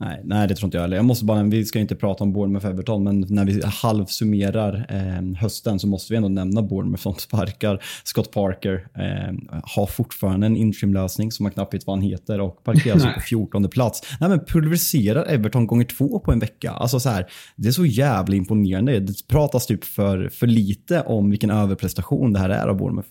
Nej, 0.00 0.20
nej, 0.24 0.48
det 0.48 0.54
tror 0.54 0.66
inte 0.66 0.76
jag 0.76 0.82
heller. 0.82 0.96
Jag 0.96 1.04
måste 1.04 1.24
bara, 1.24 1.42
vi 1.42 1.64
ska 1.64 1.78
inte 1.78 1.96
prata 1.96 2.24
om 2.24 2.32
Bournemouth 2.32 2.66
Everton, 2.66 3.04
men 3.04 3.26
när 3.28 3.44
vi 3.44 3.62
halvsummerar 3.64 4.86
eh, 4.88 5.40
hösten 5.40 5.78
så 5.78 5.86
måste 5.86 6.12
vi 6.12 6.16
ändå 6.16 6.28
nämna 6.28 6.62
Bournemouth 6.62 7.02
som 7.02 7.14
sparkar 7.14 7.82
Scott 8.04 8.32
Parker. 8.32 8.88
Eh, 8.94 9.60
har 9.64 9.86
fortfarande 9.86 10.46
en 10.46 10.56
interim-lösning 10.56 11.32
som 11.32 11.42
man 11.44 11.52
knappt 11.52 11.74
vet 11.74 11.86
vad 11.86 11.96
han 11.96 12.02
heter 12.02 12.40
och 12.40 12.64
parkerar 12.64 12.98
sig 12.98 13.14
på 13.14 13.20
14 13.20 13.68
plats. 13.68 14.16
Nej, 14.20 14.30
men 14.30 14.40
pulveriserar 14.44 15.24
Everton 15.24 15.66
gånger 15.66 15.84
två 15.84 16.18
på 16.18 16.32
en 16.32 16.38
vecka. 16.38 16.70
Alltså 16.70 17.00
så 17.00 17.08
här, 17.08 17.26
det 17.56 17.68
är 17.68 17.72
så 17.72 17.86
jävla 17.86 18.36
imponerande. 18.36 19.00
Det 19.00 19.28
pratas 19.28 19.66
typ 19.66 19.84
för, 19.84 20.28
för 20.28 20.46
lite 20.46 21.00
om 21.00 21.30
vilken 21.30 21.50
överprestation 21.50 22.32
det 22.32 22.38
här 22.38 22.50
är 22.50 22.66
av 22.66 22.76
Bournemouth. 22.76 23.08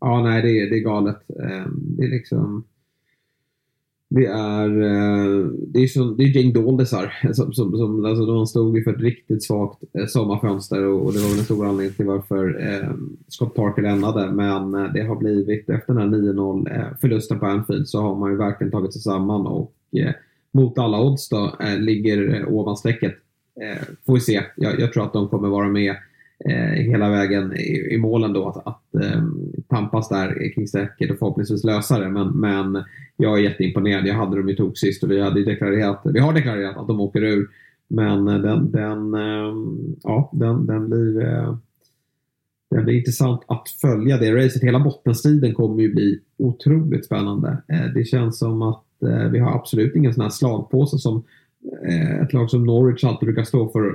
Ja, 0.00 0.22
nej, 0.22 0.42
det 0.42 0.48
är, 0.48 0.70
det 0.70 0.76
är 0.76 0.84
galet. 0.84 1.16
Eh, 1.16 1.66
det 1.98 2.04
är 2.04 2.10
liksom 2.10 2.64
det 4.08 4.26
är, 4.26 4.68
eh, 4.68 5.46
det 5.68 5.78
är, 5.78 5.86
som, 5.86 6.16
det 6.16 6.24
är 6.24 6.26
gäng 6.26 6.52
doldisar 6.52 7.12
som, 7.32 7.52
som, 7.52 7.76
som 7.76 8.04
alltså 8.04 8.26
de 8.26 8.46
stod 8.46 8.84
för 8.84 8.94
ett 8.94 9.00
riktigt 9.00 9.44
svagt 9.44 9.82
eh, 9.98 10.06
sommarfönster 10.06 10.84
och, 10.84 11.06
och 11.06 11.12
det 11.12 11.18
var 11.18 11.28
väl 11.28 11.38
en 11.38 11.44
stor 11.44 11.66
anledning 11.66 11.94
till 11.94 12.06
varför 12.06 12.72
eh, 12.72 12.90
Scott 13.28 13.54
Parker 13.54 13.82
lämnade. 13.82 14.32
Men 14.32 14.74
eh, 14.74 14.92
det 14.92 15.02
har 15.02 15.16
blivit, 15.16 15.70
efter 15.70 15.94
den 15.94 16.12
här 16.12 16.18
9-0-förlusten 16.18 17.38
på 17.38 17.46
Anfield 17.46 17.88
så 17.88 18.00
har 18.00 18.16
man 18.16 18.30
ju 18.30 18.36
verkligen 18.36 18.70
tagit 18.70 18.92
sig 18.92 19.02
samman 19.02 19.46
och 19.46 19.74
eh, 19.96 20.12
mot 20.52 20.78
alla 20.78 21.00
odds 21.00 21.28
då 21.28 21.52
ligger 21.78 22.48
ovan 22.48 22.76
strecket. 22.76 23.14
får 24.06 24.14
vi 24.14 24.20
se. 24.20 24.42
Jag, 24.56 24.80
jag, 24.80 24.92
tror 24.92 25.04
att 25.04 25.12
de 25.12 25.28
kommer 25.28 25.48
vara 25.48 25.68
med 25.68 25.94
Eh, 26.44 26.82
hela 26.82 27.10
vägen 27.10 27.56
i, 27.56 27.94
i 27.94 27.98
målen 27.98 28.32
då 28.32 28.48
att, 28.48 28.66
att 28.66 28.94
eh, 29.04 29.22
tampas 29.68 30.08
där 30.08 30.54
kring 30.54 30.68
strecket 30.68 31.10
och 31.10 31.18
förhoppningsvis 31.18 31.64
lösa 31.64 31.98
det. 31.98 32.08
Men, 32.08 32.28
men 32.28 32.84
jag 33.16 33.38
är 33.38 33.42
jätteimponerad. 33.42 34.06
Jag 34.06 34.14
hade 34.14 34.36
dem 34.36 34.48
ju 34.48 34.54
tok 34.54 34.78
sist 34.78 35.02
och 35.02 35.10
vi, 35.10 35.20
hade 35.20 35.44
deklarerat, 35.44 36.02
vi 36.04 36.20
har 36.20 36.32
deklarerat 36.32 36.76
att 36.76 36.88
de 36.88 37.00
åker 37.00 37.22
ur. 37.22 37.48
Men 37.88 38.28
eh, 38.28 38.38
den, 38.38 38.70
den, 38.70 39.14
eh, 39.14 39.54
ja, 40.02 40.30
den, 40.32 40.66
den 40.66 40.88
blir 40.88 41.24
eh, 41.24 41.56
det 42.70 42.82
blir 42.82 42.94
intressant 42.94 43.42
att 43.46 43.68
följa 43.68 44.18
det 44.18 44.44
racet. 44.44 44.62
Hela 44.62 44.80
bottenstriden 44.80 45.54
kommer 45.54 45.82
ju 45.82 45.94
bli 45.94 46.20
otroligt 46.38 47.04
spännande. 47.04 47.62
Eh, 47.68 47.92
det 47.94 48.04
känns 48.04 48.38
som 48.38 48.62
att 48.62 48.82
vi 49.32 49.38
har 49.38 49.54
absolut 49.54 49.96
ingen 49.96 50.14
sån 50.14 50.22
här 50.22 50.30
slagpåse 50.30 50.98
som 50.98 51.24
ett 52.22 52.32
lag 52.32 52.50
som 52.50 52.64
Norwich 52.64 53.04
alltid 53.04 53.26
brukar 53.26 53.44
stå 53.44 53.68
för 53.68 53.92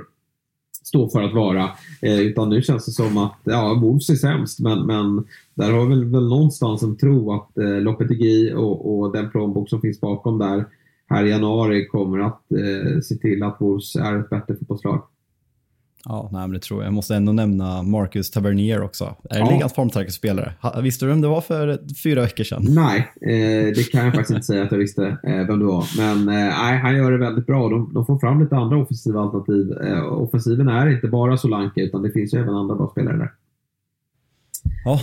stå 0.82 1.08
för 1.08 1.22
att 1.22 1.34
vara. 1.34 1.70
Eh, 2.00 2.20
utan 2.20 2.50
nu 2.50 2.62
känns 2.62 2.86
det 2.86 2.92
som 2.92 3.18
att, 3.18 3.38
ja, 3.44 3.78
Wolves 3.82 4.10
är 4.10 4.14
sämst, 4.14 4.60
men, 4.60 4.86
men 4.86 5.24
där 5.54 5.72
har 5.72 5.86
vi 5.86 5.88
väl, 5.88 6.04
väl 6.04 6.28
någonstans 6.28 6.82
en 6.82 6.96
tro 6.96 7.32
att 7.32 7.58
eh, 7.58 7.80
Lopetegui 7.80 8.52
och, 8.54 9.00
och 9.00 9.12
den 9.12 9.30
plånbok 9.30 9.68
som 9.68 9.80
finns 9.80 10.00
bakom 10.00 10.38
där 10.38 10.64
här 11.08 11.24
i 11.24 11.30
januari 11.30 11.86
kommer 11.86 12.18
att 12.18 12.52
eh, 12.52 13.00
se 13.00 13.14
till 13.14 13.42
att 13.42 13.56
Wolves 13.60 13.96
är 13.96 14.20
ett 14.20 14.30
bättre 14.30 14.56
fotbollslag. 14.56 15.02
Ja, 16.04 16.28
nej, 16.32 16.40
men 16.40 16.52
det 16.52 16.58
tror 16.58 16.80
jag. 16.80 16.86
Jag 16.86 16.94
måste 16.94 17.16
ändå 17.16 17.32
nämna 17.32 17.82
Marcus 17.82 18.30
Tavernier 18.30 18.82
också. 18.82 19.14
Är 19.30 19.38
ja. 19.38 19.50
ligans 19.50 19.72
formstarkaste 19.72 20.18
spelare? 20.18 20.52
Visste 20.82 21.04
du 21.04 21.08
vem 21.08 21.20
det 21.20 21.28
var 21.28 21.40
för 21.40 21.78
fyra 22.02 22.20
veckor 22.20 22.44
sedan? 22.44 22.66
Nej, 22.68 23.12
eh, 23.20 23.74
det 23.74 23.92
kan 23.92 24.04
jag 24.04 24.14
faktiskt 24.14 24.30
inte 24.30 24.46
säga 24.46 24.62
att 24.62 24.72
jag 24.72 24.78
visste 24.78 25.06
eh, 25.06 25.46
vem 25.46 25.58
det 25.58 25.64
var. 25.64 25.84
Men 25.96 26.28
eh, 26.28 26.52
han 26.82 26.96
gör 26.96 27.12
det 27.12 27.18
väldigt 27.18 27.46
bra. 27.46 27.68
De, 27.68 27.94
de 27.94 28.06
får 28.06 28.18
fram 28.18 28.40
lite 28.40 28.56
andra 28.56 28.76
offensiva 28.76 29.20
alternativ. 29.20 29.72
Eh, 29.72 30.04
offensiven 30.04 30.68
är 30.68 30.86
inte 30.90 31.08
bara 31.08 31.36
Solanke, 31.36 31.80
utan 31.80 32.02
det 32.02 32.10
finns 32.10 32.34
ju 32.34 32.38
även 32.38 32.54
andra 32.54 32.74
bra 32.74 32.88
spelare 32.90 33.16
där. 33.16 33.32
Ja. 34.84 35.00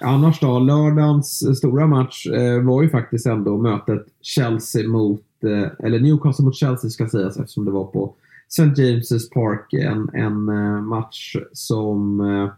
Annars 0.00 0.40
då, 0.40 0.58
lördagens 0.58 1.58
stora 1.58 1.86
match 1.86 2.26
eh, 2.26 2.62
var 2.62 2.82
ju 2.82 2.90
faktiskt 2.90 3.26
ändå 3.26 3.58
mötet 3.58 4.06
Chelsea 4.20 4.88
mot, 4.88 5.24
eh, 5.44 5.86
eller 5.86 6.00
Newcastle 6.00 6.44
mot 6.44 6.56
Chelsea 6.56 6.90
ska 6.90 7.08
sägas 7.08 7.36
eftersom 7.36 7.64
det 7.64 7.70
var 7.70 7.84
på 7.84 8.14
St. 8.58 8.82
James' 8.82 9.32
Park. 9.34 9.72
En, 9.72 10.08
en 10.14 10.48
eh, 10.48 10.82
match 10.82 11.36
som 11.52 12.20
eh, 12.20 12.52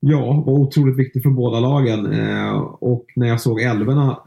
ja, 0.00 0.42
var 0.46 0.52
otroligt 0.52 0.96
viktig 0.96 1.22
för 1.22 1.30
båda 1.30 1.60
lagen. 1.60 2.12
Eh, 2.12 2.56
och 2.60 3.06
när 3.16 3.26
jag 3.26 3.40
såg 3.40 3.60
älvorna 3.60 4.18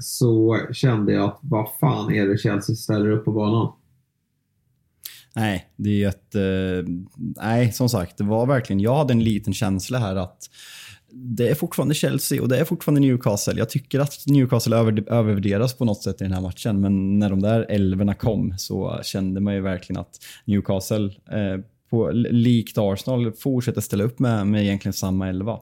så 0.00 0.60
kände 0.72 1.12
jag 1.12 1.24
att 1.24 1.38
vad 1.42 1.68
fan 1.80 2.12
är 2.12 2.26
det 2.26 2.38
Chelsea 2.38 2.76
ställer 2.76 3.10
upp 3.10 3.24
på 3.24 3.32
banan? 3.32 3.72
Nej, 5.34 5.66
det 5.76 6.04
är 6.04 6.08
ett... 6.08 6.34
nej, 7.16 7.72
som 7.72 7.88
sagt, 7.88 8.18
det 8.18 8.24
var 8.24 8.46
verkligen... 8.46 8.80
Jag 8.80 8.96
hade 8.96 9.12
en 9.12 9.24
liten 9.24 9.54
känsla 9.54 9.98
här 9.98 10.16
att 10.16 10.48
det 11.14 11.48
är 11.48 11.54
fortfarande 11.54 11.94
Chelsea 11.94 12.42
och 12.42 12.48
det 12.48 12.58
är 12.58 12.64
fortfarande 12.64 13.00
Newcastle. 13.00 13.58
Jag 13.58 13.70
tycker 13.70 14.00
att 14.00 14.24
Newcastle 14.26 14.76
över, 14.76 15.12
övervärderas 15.12 15.74
på 15.74 15.84
något 15.84 16.02
sätt 16.02 16.20
i 16.20 16.24
den 16.24 16.32
här 16.32 16.40
matchen, 16.40 16.80
men 16.80 17.18
när 17.18 17.30
de 17.30 17.42
där 17.42 17.66
elverna 17.68 18.14
kom 18.14 18.54
så 18.58 19.00
kände 19.02 19.40
man 19.40 19.54
ju 19.54 19.60
verkligen 19.60 20.00
att 20.00 20.18
Newcastle, 20.44 21.04
eh, 21.06 21.60
på, 21.90 22.10
likt 22.12 22.78
Arsenal, 22.78 23.32
fortsätter 23.32 23.80
ställa 23.80 24.04
upp 24.04 24.18
med, 24.18 24.46
med 24.46 24.62
egentligen 24.62 24.92
samma 24.92 25.28
elva. 25.28 25.58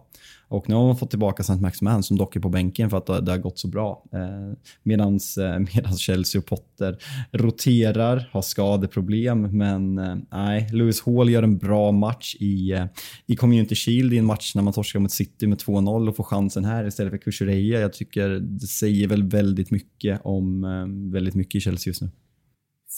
Och 0.50 0.68
nu 0.68 0.74
har 0.74 0.86
man 0.86 0.96
fått 0.96 1.10
tillbaka 1.10 1.40
St. 1.40 1.60
Maximan 1.60 2.02
som 2.02 2.16
dock 2.16 2.36
är 2.36 2.40
på 2.40 2.48
bänken 2.48 2.90
för 2.90 2.96
att 2.96 3.06
det 3.06 3.30
har 3.30 3.38
gått 3.38 3.58
så 3.58 3.68
bra. 3.68 4.04
Eh, 4.12 4.56
medans, 4.82 5.38
eh, 5.38 5.64
Chelsea 5.96 6.38
och 6.38 6.46
Potter 6.46 6.96
roterar, 7.32 8.28
har 8.32 8.42
skadeproblem, 8.42 9.42
men 9.42 9.98
eh, 9.98 10.16
nej, 10.32 10.68
Lewis 10.72 11.02
Hall 11.02 11.30
gör 11.30 11.42
en 11.42 11.58
bra 11.58 11.92
match 11.92 12.36
i, 12.40 12.72
eh, 12.72 12.84
i 13.26 13.36
Community 13.36 13.74
Shield 13.74 14.12
i 14.12 14.18
en 14.18 14.24
match 14.24 14.54
när 14.54 14.62
man 14.62 14.72
torskar 14.72 15.00
mot 15.00 15.12
City 15.12 15.46
med 15.46 15.58
2-0 15.58 16.08
och 16.08 16.16
får 16.16 16.24
chansen 16.24 16.64
här 16.64 16.86
istället 16.86 17.10
för 17.10 17.18
Kukureya. 17.18 17.80
Jag 17.80 17.92
tycker 17.92 18.28
det 18.28 18.66
säger 18.66 19.08
väl 19.08 19.22
väldigt 19.22 19.70
mycket 19.70 20.20
om 20.24 20.64
eh, 20.64 21.12
väldigt 21.12 21.34
mycket 21.34 21.54
i 21.54 21.60
Chelsea 21.60 21.90
just 21.90 22.02
nu 22.02 22.10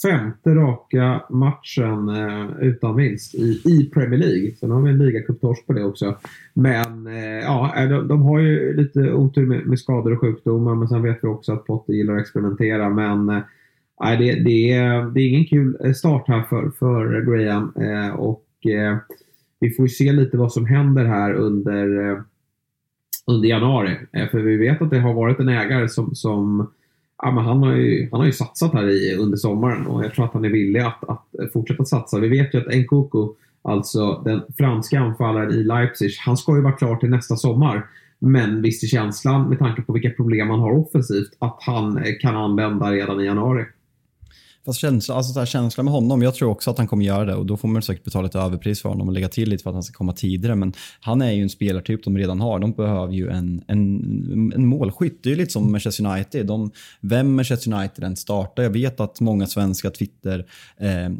femte 0.03 0.55
raka 0.55 1.23
matchen 1.29 2.09
eh, 2.09 2.49
utan 2.61 2.95
vinst 2.95 3.35
i, 3.35 3.61
i 3.65 3.89
Premier 3.93 4.19
League. 4.19 4.55
Sen 4.59 4.71
har 4.71 4.81
vi 4.81 4.89
en 4.89 4.97
ligacuptorsk 4.97 5.67
på 5.67 5.73
det 5.73 5.83
också. 5.83 6.17
Men 6.53 7.07
eh, 7.07 7.39
ja, 7.43 7.73
eh, 7.77 7.89
de, 7.89 8.07
de, 8.07 8.21
har 8.21 8.39
ju 8.39 8.77
lite 8.77 9.13
otur 9.13 9.45
med, 9.45 9.65
med, 9.65 9.79
skador 9.79 10.13
och 10.13 10.21
sjukdomar 10.21 10.75
men 10.75 10.87
sen 10.87 11.03
vet 11.03 11.19
vi 11.21 11.27
också 11.27 11.53
att 11.53 11.65
Potter 11.65 11.93
gillar 11.93 12.15
att 12.15 12.21
experimentera. 12.21 12.89
Men 12.89 13.29
eh, 13.29 14.19
det, 14.19 14.43
det, 14.43 14.71
är, 14.71 15.13
det 15.13 15.21
är 15.21 15.27
ingen 15.27 15.45
kul 15.45 15.77
eh, 15.83 15.93
start 15.93 16.27
här 16.27 16.41
för, 16.41 16.69
för 16.69 17.21
Graham 17.21 17.73
eh, 17.75 18.15
och 18.15 18.47
eh, 18.65 18.97
vi 19.59 19.71
får 19.71 19.85
ju 19.85 19.89
se 19.89 20.11
lite 20.11 20.37
vad 20.37 20.53
som 20.53 20.65
händer 20.65 21.05
här 21.05 21.33
under, 21.33 22.09
eh, 22.09 22.19
under 23.27 23.49
januari. 23.49 23.97
för 24.31 24.39
vi 24.39 24.57
vet 24.57 24.81
att 24.81 24.89
det 24.89 24.99
har 24.99 25.13
varit 25.13 25.39
en 25.39 25.49
ägare 25.49 25.89
som, 25.89 26.15
som 26.15 26.67
ja, 27.23 27.31
men 27.31 27.45
han, 27.45 27.63
har 27.63 27.73
ju, 27.73 28.09
han 28.11 28.19
har 28.19 28.27
ju 28.27 28.33
satsat 28.33 28.73
här 28.73 28.89
i, 28.89 29.15
under 29.15 29.37
sommaren 29.37 29.87
och 29.87 30.05
jag 30.05 30.13
tror 30.13 30.25
att 30.25 30.33
han 30.33 30.45
är 30.45 30.49
villig 30.49 30.79
att, 30.79 31.09
att 31.09 31.27
fortsätta 31.53 31.85
satsa. 31.85 32.19
Vi 32.19 32.27
vet 32.27 32.53
ju 32.53 32.59
att 32.59 32.75
Nkoku, 32.75 33.27
alltså 33.61 34.21
den 34.25 34.41
franska 34.57 34.99
anfallaren 34.99 35.51
i 35.51 35.63
Leipzig, 35.63 36.11
han 36.25 36.37
ska 36.37 36.55
ju 36.55 36.61
vara 36.61 36.73
klar 36.73 36.95
till 36.95 37.09
nästa 37.09 37.35
sommar. 37.35 37.85
Men 38.19 38.61
visst 38.61 38.83
är 38.83 38.87
känslan, 38.87 39.49
med 39.49 39.59
tanke 39.59 39.81
på 39.81 39.93
vilka 39.93 40.09
problem 40.09 40.49
han 40.49 40.59
har 40.59 40.71
offensivt, 40.71 41.31
att 41.39 41.57
han 41.61 42.03
kan 42.19 42.35
använda 42.35 42.91
redan 42.91 43.21
i 43.21 43.25
januari. 43.25 43.65
Fast 44.65 44.79
känsla, 44.79 45.15
alltså 45.15 45.33
så 45.33 45.39
här, 45.39 45.45
känslan 45.45 45.85
med 45.85 45.93
honom, 45.93 46.21
jag 46.21 46.35
tror 46.35 46.49
också 46.49 46.71
att 46.71 46.77
han 46.77 46.87
kommer 46.87 47.05
göra 47.05 47.25
det 47.25 47.35
och 47.35 47.45
då 47.45 47.57
får 47.57 47.67
man 47.67 47.81
säkert 47.81 48.03
betala 48.03 48.27
ett 48.27 48.35
överpris 48.35 48.81
för 48.81 48.89
honom 48.89 49.07
och 49.07 49.13
lägga 49.13 49.29
till 49.29 49.49
lite 49.49 49.63
för 49.63 49.69
att 49.69 49.73
han 49.73 49.83
ska 49.83 49.97
komma 49.97 50.13
tidigare. 50.13 50.55
Men 50.55 50.73
han 50.99 51.21
är 51.21 51.31
ju 51.31 51.43
en 51.43 51.49
spelartyp 51.49 52.03
de 52.03 52.17
redan 52.17 52.41
har. 52.41 52.59
De 52.59 52.71
behöver 52.71 53.13
ju 53.13 53.29
en, 53.29 53.63
en, 53.67 54.53
en 54.55 54.65
målskytt. 54.65 55.23
Det 55.23 55.29
är 55.29 55.31
ju 55.31 55.37
lite 55.37 55.51
som 55.51 55.71
Manchester 55.71 56.05
United. 56.05 56.45
De, 56.45 56.71
vem 57.01 57.35
Manchester 57.35 57.73
United 57.73 58.03
än 58.03 58.15
startar. 58.15 58.63
Jag 58.63 58.69
vet 58.69 58.99
att 58.99 59.19
många 59.19 59.47
svenska 59.47 59.89
Twitter 59.89 60.45
eh, 60.77 61.11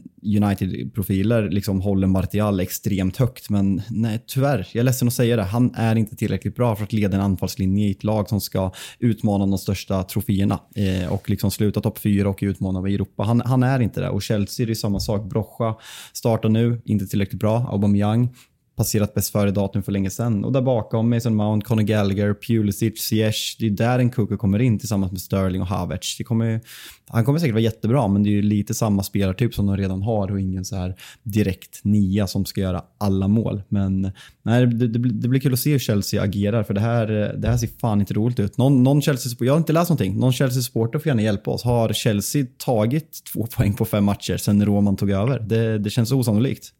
United-profiler 0.44 1.50
liksom 1.50 1.82
håller 1.82 2.08
Martial 2.08 2.60
extremt 2.60 3.18
högt. 3.18 3.50
Men 3.50 3.82
nej, 3.90 4.24
tyvärr, 4.28 4.68
jag 4.72 4.80
är 4.80 4.84
ledsen 4.84 5.08
att 5.08 5.14
säga 5.14 5.36
det. 5.36 5.44
Han 5.44 5.76
är 5.76 5.96
inte 5.96 6.16
tillräckligt 6.16 6.56
bra 6.56 6.76
för 6.76 6.84
att 6.84 6.94
leda 6.94 7.18
en 7.18 7.24
anfallslinje 7.24 7.88
i 7.88 7.92
ett 7.92 8.04
lag 8.04 8.30
som 8.30 8.42
ska 8.42 8.72
utmana 9.00 9.46
de 9.46 9.58
största 9.58 10.04
troféerna 10.04 10.60
eh, 10.76 11.14
och 11.14 11.30
liksom 11.30 11.52
sluta 11.52 11.82
topp 11.82 12.00
fyra 12.00 12.30
och 12.30 12.40
utmana 12.42 12.80
Europa 12.80 13.33
han, 13.42 13.52
han 13.52 13.64
är 13.64 13.80
inte 13.80 14.02
det. 14.02 14.10
Och 14.10 14.22
Chelsea, 14.22 14.66
det 14.66 14.72
är 14.72 14.76
samma 14.76 15.00
sak. 15.00 15.24
Brocha 15.30 15.76
startar 16.14 16.50
nu, 16.50 16.82
inte 16.86 17.08
tillräckligt 17.08 17.40
bra. 17.40 17.58
Aubameyang 17.72 18.30
passerat 18.76 19.14
bäst 19.14 19.32
före-datum 19.32 19.84
för 19.84 19.92
länge 19.92 20.10
sedan. 20.10 20.46
Och 20.46 20.52
där 20.52 20.62
bakom 20.62 21.10
Mason 21.10 21.36
Mount, 21.36 21.66
Conor 21.66 21.82
Gallagher, 21.82 22.34
Pulisic, 22.34 23.02
Ziyech. 23.02 23.56
Det 23.60 23.66
är 23.66 23.70
där 23.70 24.00
en 24.00 24.10
Kuku 24.10 24.38
kommer 24.38 24.60
in 24.60 24.80
tillsammans 24.80 25.12
med 25.12 25.22
Sterling 25.22 25.62
och 25.62 25.68
Havertz. 25.68 26.18
Det 26.18 26.24
kommer, 26.24 26.62
han 27.08 27.26
kommer 27.26 27.40
säkert 27.40 27.54
vara 27.54 27.64
jättebra, 27.64 28.08
men 28.08 28.24
det 28.24 28.30
är 28.30 28.32
ju 28.32 28.42
lite 28.42 28.74
samma 28.74 29.04
spelartyp 29.04 29.54
som 29.56 29.66
de 29.66 29.78
redan 29.78 30.02
har 30.02 30.32
och 30.32 30.40
ingen 30.40 30.66
så 30.66 30.76
här 30.76 30.96
direkt 31.24 31.80
nia 31.84 32.28
som 32.28 32.46
ska 32.46 32.62
göra 32.62 32.84
alla 32.98 33.28
mål. 33.28 33.62
Men 33.70 34.12
nej, 34.44 34.68
det, 34.68 34.88
det, 34.88 35.00
det 35.00 35.28
blir 35.28 35.40
kul 35.40 35.54
att 35.54 35.60
se 35.60 35.72
hur 35.72 35.80
Chelsea 35.80 36.24
agerar, 36.24 36.64
för 36.64 36.74
det 36.74 36.82
här, 36.82 37.08
det 37.38 37.48
här 37.48 37.58
ser 37.58 37.70
fan 37.80 38.00
inte 38.00 38.14
roligt 38.14 38.40
ut. 38.40 38.58
Någon, 38.58 38.84
någon 38.84 39.02
Chelsea, 39.02 39.36
jag 39.40 39.54
har 39.54 39.58
inte 39.58 39.74
läst 39.74 39.90
någonting. 39.90 40.20
Någon 40.20 40.34
Chelsea-supporter 40.34 41.00
får 41.00 41.08
gärna 41.08 41.22
hjälpa 41.22 41.52
oss. 41.52 41.64
Har 41.64 41.94
Chelsea 41.94 42.46
tagit 42.58 43.22
två 43.34 43.48
poäng 43.58 43.74
på 43.74 43.86
fem 43.86 44.04
matcher 44.04 44.38
sen 44.38 44.66
Roman 44.66 44.96
tog 44.96 45.12
över? 45.12 45.40
Det, 45.40 45.78
det 45.78 45.90
känns 45.90 46.12
osannolikt. 46.12 46.74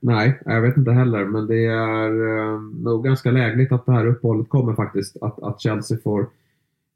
Nej, 0.00 0.40
jag 0.44 0.62
vet 0.62 0.76
inte 0.76 0.90
heller. 0.90 1.24
Men 1.24 1.46
det 1.46 1.64
är 1.64 2.10
eh, 2.10 2.60
nog 2.60 3.04
ganska 3.04 3.30
lägligt 3.30 3.72
att 3.72 3.86
det 3.86 3.92
här 3.92 4.06
uppehållet 4.06 4.48
kommer 4.48 4.74
faktiskt. 4.74 5.16
Att, 5.20 5.42
att 5.42 5.60
Chelsea 5.60 5.98
får, 6.04 6.26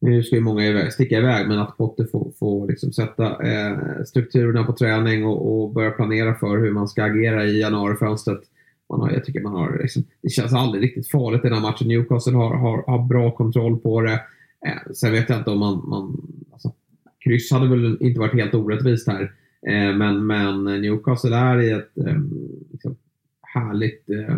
nu 0.01 0.23
ska 0.23 0.37
ju 0.37 0.43
många 0.43 0.67
iväg, 0.67 0.93
sticka 0.93 1.19
iväg, 1.19 1.49
men 1.49 1.59
att 1.59 1.77
Potter 1.77 2.05
får, 2.13 2.33
får 2.39 2.69
liksom 2.69 2.93
sätta 2.93 3.43
eh, 3.43 3.77
strukturerna 4.07 4.65
på 4.65 4.73
träning 4.73 5.25
och, 5.27 5.63
och 5.63 5.73
börja 5.73 5.91
planera 5.91 6.35
för 6.35 6.59
hur 6.59 6.71
man 6.73 6.89
ska 6.89 7.05
agera 7.05 7.45
i 7.45 7.61
januarifönstret. 7.61 8.41
Man 8.89 9.01
har, 9.01 9.11
jag 9.11 9.25
tycker 9.25 9.41
man 9.41 9.53
har, 9.53 9.79
liksom, 9.83 10.05
det 10.23 10.29
känns 10.29 10.53
aldrig 10.53 10.83
riktigt 10.83 11.11
farligt 11.11 11.45
i 11.45 11.49
den 11.49 11.59
här 11.59 11.71
matchen. 11.71 11.89
Newcastle 11.89 12.37
har, 12.37 12.57
har, 12.57 12.85
har 12.87 13.09
bra 13.09 13.31
kontroll 13.31 13.79
på 13.79 14.01
det. 14.01 14.21
Eh, 14.67 14.93
sen 14.95 15.13
vet 15.13 15.29
jag 15.29 15.39
inte 15.39 15.51
om 15.51 15.59
man, 15.59 15.85
man 15.89 16.23
alltså, 16.53 16.73
kryss 17.25 17.53
hade 17.53 17.69
väl 17.69 17.97
inte 18.01 18.21
varit 18.21 18.35
helt 18.35 18.55
orättvist 18.55 19.09
här. 19.09 19.33
Eh, 19.67 19.97
men, 19.97 20.27
men 20.27 20.65
Newcastle 20.65 21.37
är 21.37 21.61
i 21.61 21.71
ett 21.71 21.99
eh, 21.99 22.17
härligt... 23.55 24.11
Eh, 24.11 24.37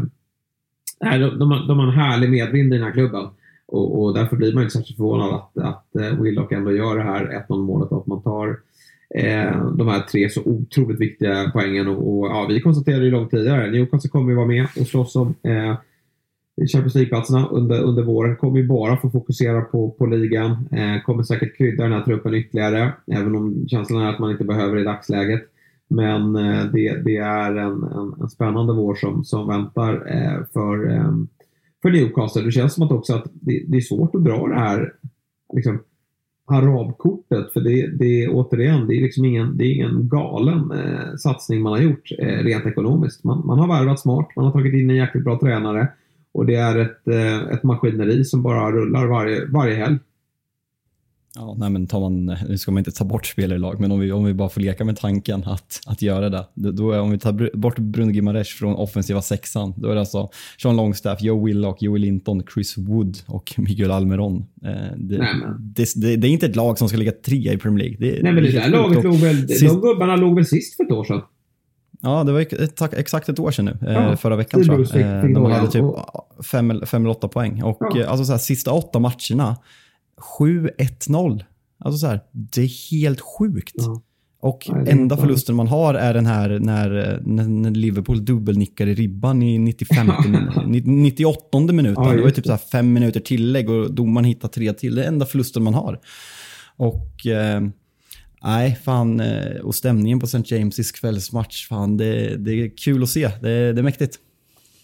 de, 1.01 1.39
de, 1.39 1.67
de 1.69 1.79
har 1.79 1.87
en 1.87 1.99
härlig 1.99 2.31
medvind 2.31 2.75
i 2.75 2.77
den 2.77 2.87
här 2.87 2.93
klubben. 2.93 3.29
Och, 3.67 4.03
och 4.03 4.15
därför 4.15 4.37
blir 4.37 4.55
man 4.55 4.63
inte 4.63 4.73
särskilt 4.73 4.97
förvånad 4.97 5.35
att, 5.35 5.59
att 5.59 5.97
eh, 5.97 6.21
Willock 6.21 6.53
ändå 6.53 6.73
gör 6.73 6.97
det 6.97 7.03
här 7.03 7.45
1-0 7.49 7.63
målet 7.63 7.91
och 7.91 8.01
att 8.01 8.07
man 8.07 8.23
tar 8.23 8.49
eh, 9.15 9.67
de 9.73 9.89
här 9.89 10.01
tre 10.01 10.31
så 10.31 10.43
otroligt 10.45 11.01
viktiga 11.01 11.51
poängen. 11.53 11.89
Och, 11.89 12.19
och 12.19 12.27
ja, 12.27 12.47
vi 12.49 12.61
konstaterade 12.61 13.05
ju 13.05 13.11
långt 13.11 13.31
tidigare, 13.31 13.71
Newcastle 13.71 14.11
kommer 14.11 14.31
ju 14.31 14.37
vara 14.37 14.47
med 14.47 14.67
och 14.81 14.87
slåss 14.87 15.17
om 15.17 15.35
eh, 15.43 15.77
Champions 16.73 16.95
League-platserna 16.95 17.49
under, 17.49 17.83
under 17.83 18.03
våren. 18.03 18.37
Kommer 18.37 18.59
ju 18.59 18.67
bara 18.67 18.97
få 18.97 19.11
fokusera 19.11 19.61
på, 19.61 19.91
på 19.91 20.07
ligan. 20.07 20.69
Eh, 20.73 21.03
kommer 21.03 21.23
säkert 21.23 21.57
krydda 21.57 21.83
den 21.83 21.93
här 21.93 22.03
truppen 22.03 22.35
ytterligare. 22.35 22.93
Även 23.13 23.35
om 23.37 23.69
känslan 23.69 24.03
är 24.03 24.09
att 24.09 24.19
man 24.19 24.31
inte 24.31 24.45
behöver 24.45 24.75
det 24.75 24.81
i 24.81 24.85
dagsläget. 24.85 25.43
Men 25.91 26.37
eh, 26.37 26.65
det, 26.73 27.03
det, 27.05 27.17
är 27.17 27.57
en, 27.57 27.83
en, 27.83 28.15
en, 28.21 28.29
spännande 28.29 28.73
vår 28.73 28.95
som, 28.95 29.25
som 29.25 29.49
väntar 29.49 29.95
eh, 29.95 30.45
för, 30.53 30.91
ehm, 30.91 31.29
för 31.83 31.91
Newcastle. 31.91 32.43
Det 32.43 32.53
känns 32.53 32.75
som 32.75 32.85
att 32.85 32.93
också 32.93 33.15
att 33.15 33.25
det, 33.33 33.65
det 33.69 33.77
är 33.77 33.81
svårt 33.81 34.15
att 34.15 34.25
dra 34.25 34.47
det 34.47 34.59
här 34.59 34.93
liksom, 35.55 35.79
arabkortet. 36.47 37.53
För 37.53 37.61
det, 37.61 37.99
det 37.99 38.29
återigen, 38.29 38.87
det 38.87 38.95
är 38.95 39.03
liksom 39.03 39.25
ingen, 39.25 39.57
det 39.57 39.65
är 39.65 39.75
ingen 39.75 40.09
galen 40.09 40.71
eh, 40.71 41.17
satsning 41.19 41.63
man 41.63 41.73
har 41.73 41.81
gjort 41.81 42.11
eh, 42.19 42.45
rent 42.45 42.67
ekonomiskt. 42.67 43.25
Man, 43.25 43.47
man 43.47 43.59
har 43.59 43.69
värvat 43.69 44.01
smart, 44.01 44.29
man 44.37 44.45
har 44.45 44.53
tagit 44.53 44.75
in 44.75 44.91
en 44.91 44.97
jäkligt 44.97 45.25
bra 45.25 45.39
tränare 45.39 45.89
och 46.33 46.47
det 46.47 46.55
är 46.55 46.79
ett, 46.79 47.09
eh, 47.09 47.55
ett 47.55 47.63
maskineri 47.63 48.25
som 48.25 48.43
bara 48.43 48.73
rullar 48.73 49.07
varje, 49.07 49.47
varje 49.47 49.75
helg. 49.75 49.99
Ja, 51.37 51.55
nej 51.59 51.71
men 51.71 51.87
tar 51.87 52.01
man, 52.01 52.37
nu 52.49 52.59
ska 52.59 52.73
man 52.73 52.79
inte 52.79 52.93
ta 52.93 53.05
bort 53.05 53.27
spelare 53.27 53.57
i 53.57 53.61
lag, 53.61 53.81
men 53.81 53.93
om 53.93 54.01
vi, 54.01 54.13
om 54.13 54.25
vi 54.25 54.35
bara 54.35 54.49
får 54.49 54.61
leka 54.61 54.85
med 54.85 54.97
tanken 54.97 55.45
att, 55.45 55.81
att 55.87 56.03
göra 56.03 56.31
det. 56.31 56.47
Då 56.55 56.91
är, 56.91 57.01
om 57.01 57.11
vi 57.11 57.19
tar 57.19 57.57
bort 57.57 57.79
Bruno 57.79 58.11
Gimares 58.11 58.49
från 58.49 58.75
offensiva 58.75 59.23
sexan, 59.23 59.75
då 59.77 59.89
är 59.89 59.95
det 59.95 60.01
alltså 60.01 60.31
Sean 60.63 60.77
Longstaff, 60.77 61.23
Joe 61.23 61.45
Willock, 61.45 61.83
Joey 61.83 62.01
Linton, 62.01 62.43
Chris 62.55 62.79
Wood 62.79 63.19
och 63.27 63.55
Miguel 63.57 63.91
Almeron. 63.91 64.45
Eh, 64.65 64.71
det, 64.97 65.17
det, 65.59 65.95
det, 65.97 66.17
det, 66.17 66.29
är 66.29 66.31
inte 66.31 66.47
ett 66.47 66.57
lag 66.57 66.79
som 66.79 66.89
ska 66.89 66.99
ligga 66.99 67.13
trea 67.13 67.53
i 67.53 67.59
Premier 67.59 67.85
League. 67.85 68.23
nej, 68.23 68.33
men 68.33 68.43
det 68.43 68.53
där 68.53 68.69
laget 68.69 69.05
låg 69.05 69.15
väl, 69.15 69.49
sist... 69.49 69.61
de 69.61 69.81
gubbarna 69.81 70.17
låg 70.17 70.35
väl 70.35 70.47
sist 70.47 70.77
för 70.77 70.85
ett 70.85 70.93
år 70.93 71.05
sedan? 71.05 71.21
Ja, 72.01 72.25
det 72.25 72.33
var 72.33 72.41
exakt 72.99 73.29
ett 73.29 73.39
år 73.39 73.51
sedan 73.51 73.65
nu. 73.65 73.89
Eh, 73.89 73.95
ja, 73.95 74.17
förra 74.17 74.37
veckan 74.37 74.65
tror 74.65 74.87
jag. 74.93 75.01
Eh, 75.01 75.31
de 75.31 75.45
hade 75.45 75.71
typ 75.71 75.85
fem, 76.45 76.83
fem 76.87 77.03
eller 77.03 77.11
åtta 77.11 77.29
poäng. 77.29 77.63
Och 77.63 77.79
ja. 77.95 78.07
alltså 78.07 78.25
så 78.25 78.33
här, 78.33 78.39
sista 78.39 78.73
åtta 78.73 78.99
matcherna, 78.99 79.57
7-1-0. 80.39 81.45
Alltså 81.79 81.99
så 81.99 82.07
här, 82.07 82.21
det 82.33 82.63
är 82.63 82.91
helt 82.91 83.21
sjukt. 83.21 83.75
Ja. 83.75 84.03
Och 84.45 84.71
Nej, 84.73 84.85
enda 84.89 85.17
förlusten 85.17 85.57
man 85.57 85.67
har 85.67 85.95
är 85.95 86.15
den 86.15 86.27
här 86.27 86.59
när, 86.61 87.21
när 87.47 87.71
Liverpool 87.71 88.25
dubbelnickar 88.25 88.87
i 88.87 88.95
ribban 88.95 89.43
i 89.43 89.59
95 89.59 90.07
98 90.85 91.59
minuten. 91.73 92.05
Ja, 92.05 92.13
det 92.13 92.23
var 92.23 92.31
typ 92.31 92.47
så 92.47 92.57
fem 92.57 92.93
minuter 92.93 93.21
tillägg 93.21 93.71
och 93.71 93.95
domaren 93.95 94.25
hittar 94.25 94.49
tre 94.49 94.73
till. 94.73 94.95
Det 94.95 95.05
är 95.05 95.09
enda 95.09 95.27
förlusten 95.27 95.63
man 95.63 95.75
har. 95.75 96.01
Och 96.77 97.27
eh, 97.27 97.63
nej, 98.43 98.75
fan. 98.85 99.21
Eh, 99.21 99.61
och 99.63 99.75
stämningen 99.75 100.21
på 100.21 100.27
St. 100.27 100.39
James' 100.39 101.01
kvällsmatch, 101.01 101.69
fan, 101.69 101.97
det, 101.97 102.37
det 102.37 102.53
är 102.53 102.77
kul 102.77 103.03
att 103.03 103.09
se. 103.09 103.29
Det, 103.43 103.73
det 103.73 103.81
är 103.81 103.83
mäktigt. 103.83 104.19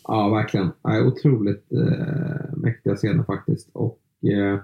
Ja, 0.04 0.28
verkligen. 0.28 0.70
Ja, 0.82 1.02
otroligt 1.02 1.72
eh, 1.72 2.56
mäktiga 2.56 2.96
scener 2.96 3.24
faktiskt. 3.24 3.70
Och 3.72 3.98
eh, 4.24 4.60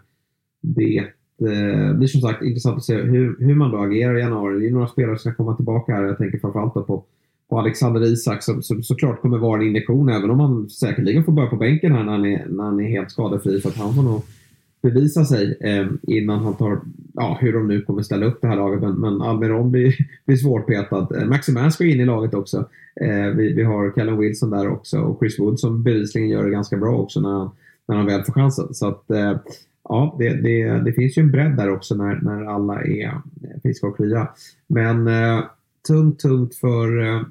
det 0.66 0.98
eh, 1.40 1.92
blir 1.96 2.06
som 2.06 2.20
sagt 2.20 2.42
intressant 2.42 2.76
att 2.76 2.84
se 2.84 2.94
hur, 2.94 3.36
hur 3.38 3.54
man 3.54 3.70
då 3.70 3.78
agerar 3.78 4.16
i 4.16 4.20
januari. 4.20 4.60
Det 4.60 4.66
är 4.66 4.70
några 4.70 4.86
spelare 4.86 5.18
som 5.18 5.32
ska 5.32 5.36
komma 5.44 5.56
tillbaka 5.56 5.92
här. 5.92 6.04
Jag 6.04 6.18
tänker 6.18 6.38
framförallt 6.38 6.74
på, 6.74 7.04
på 7.50 7.58
Alexander 7.58 8.04
Isak 8.04 8.42
som, 8.42 8.62
som 8.62 8.82
såklart 8.82 9.20
kommer 9.20 9.38
vara 9.38 9.60
en 9.60 9.68
injektion 9.68 10.08
även 10.08 10.30
om 10.30 10.40
han 10.40 10.68
säkerligen 10.68 11.24
får 11.24 11.32
börja 11.32 11.50
på 11.50 11.56
bänken 11.56 11.92
här 11.92 12.04
när 12.04 12.12
han 12.12 12.24
är, 12.24 12.46
när 12.48 12.64
han 12.64 12.80
är 12.80 12.88
helt 12.88 13.10
skadefri. 13.10 13.60
För 13.60 13.68
att 13.68 13.76
han 13.76 13.94
får 13.94 14.02
nog 14.02 14.22
bevisa 14.82 15.24
sig 15.24 15.58
eh, 15.60 15.86
innan 16.02 16.44
han 16.44 16.54
tar, 16.54 16.80
ja 17.14 17.38
hur 17.40 17.52
de 17.52 17.68
nu 17.68 17.82
kommer 17.82 18.02
ställa 18.02 18.26
upp 18.26 18.40
det 18.40 18.48
här 18.48 18.56
laget. 18.56 18.80
Men, 18.80 18.94
men 19.00 19.22
Almiron 19.22 19.70
blir, 19.70 19.96
blir 20.26 20.36
svårpetad. 20.36 21.08
Eh, 21.16 21.28
Maximan 21.28 21.72
ska 21.72 21.84
in 21.84 22.00
i 22.00 22.04
laget 22.04 22.34
också. 22.34 22.68
Eh, 23.00 23.26
vi, 23.36 23.52
vi 23.52 23.62
har 23.62 23.90
Callum 23.90 24.18
Wilson 24.18 24.50
där 24.50 24.68
också 24.68 24.98
och 24.98 25.18
Chris 25.18 25.38
Wood 25.38 25.60
som 25.60 25.82
bevisligen 25.82 26.28
gör 26.28 26.44
det 26.44 26.50
ganska 26.50 26.76
bra 26.76 26.96
också 26.96 27.20
när 27.20 27.30
han, 27.30 27.50
när 27.88 27.96
han 27.96 28.06
väl 28.06 28.24
får 28.24 28.32
chansen. 28.32 28.74
Så 28.74 28.88
att 28.88 29.10
eh, 29.10 29.36
ja, 29.88 30.16
det, 30.18 30.42
det, 30.42 30.84
det, 30.84 30.92
finns 30.92 31.18
ju 31.18 31.22
en 31.22 31.30
bredd 31.30 31.56
där 31.56 31.70
också 31.70 31.94
när, 31.94 32.20
när 32.22 32.44
alla 32.44 32.82
är 32.82 33.22
friska 33.62 33.86
och 33.86 33.96
krya. 33.96 34.28
Men 34.66 35.08
eh, 35.08 35.44
tungt, 35.86 36.20
tungt 36.20 36.54
för 36.54 37.06
eh, 37.06 37.22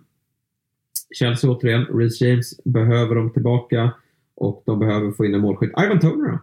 Chelsea 1.20 1.50
återigen. 1.52 1.86
Reece 1.86 2.22
James 2.22 2.64
behöver 2.64 3.16
dem 3.16 3.34
tillbaka 3.34 3.92
och 4.36 4.64
de 4.66 4.80
behöver 4.80 5.12
få 5.12 5.26
in 5.26 5.34
en 5.34 5.42
målskytt. 5.42 5.72
Ivan 5.86 6.00
Toner 6.00 6.32
då? 6.32 6.40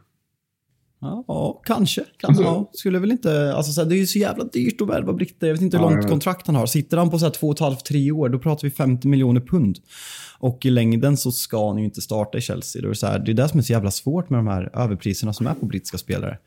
Ja, 1.01 1.61
kanske. 1.65 2.05
kanske 2.17 2.27
alltså, 2.27 2.43
ja. 2.43 2.71
Skulle 2.73 2.99
väl 2.99 3.11
inte, 3.11 3.55
alltså, 3.55 3.73
så 3.73 3.85
det 3.85 3.95
är 3.95 3.99
ju 3.99 4.07
så 4.07 4.19
jävla 4.19 4.45
dyrt 4.45 4.81
att 4.81 4.89
värva 4.89 5.13
britter. 5.13 5.47
Jag 5.47 5.55
vet 5.55 5.63
inte 5.63 5.77
hur 5.77 5.85
långt 5.85 6.03
ja, 6.03 6.09
kontrakt 6.09 6.47
han 6.47 6.57
har. 6.57 6.67
Sitter 6.67 6.97
han 6.97 7.11
på 7.11 7.19
så 7.19 7.25
här 7.25 7.33
två 7.33 7.47
och 7.47 7.55
ett 7.55 7.61
halvt, 7.61 7.85
tre 7.85 8.13
år, 8.13 8.29
då 8.29 8.39
pratar 8.39 8.63
vi 8.63 8.71
50 8.71 9.09
miljoner 9.09 9.41
pund. 9.41 9.79
Och 10.43 10.67
i 10.67 10.71
längden 10.71 11.17
så 11.17 11.33
ska 11.33 11.69
han 11.69 11.79
ju 11.79 11.85
inte 11.85 12.01
starta 12.01 12.39
i 12.39 12.41
Chelsea. 12.41 12.83
Det 12.83 12.89
är, 12.89 12.95
så 12.95 13.07
här, 13.07 13.19
det 13.19 13.33
är 13.33 13.35
det 13.35 13.49
som 13.49 13.59
är 13.59 13.63
så 13.63 13.73
jävla 13.73 13.91
svårt 13.91 14.31
med 14.31 14.39
de 14.39 14.47
här 14.47 14.71
överpriserna 14.75 15.33
som 15.33 15.47
är 15.47 15.55
på 15.55 15.67
brittiska 15.67 15.99
spelare. 15.99 16.39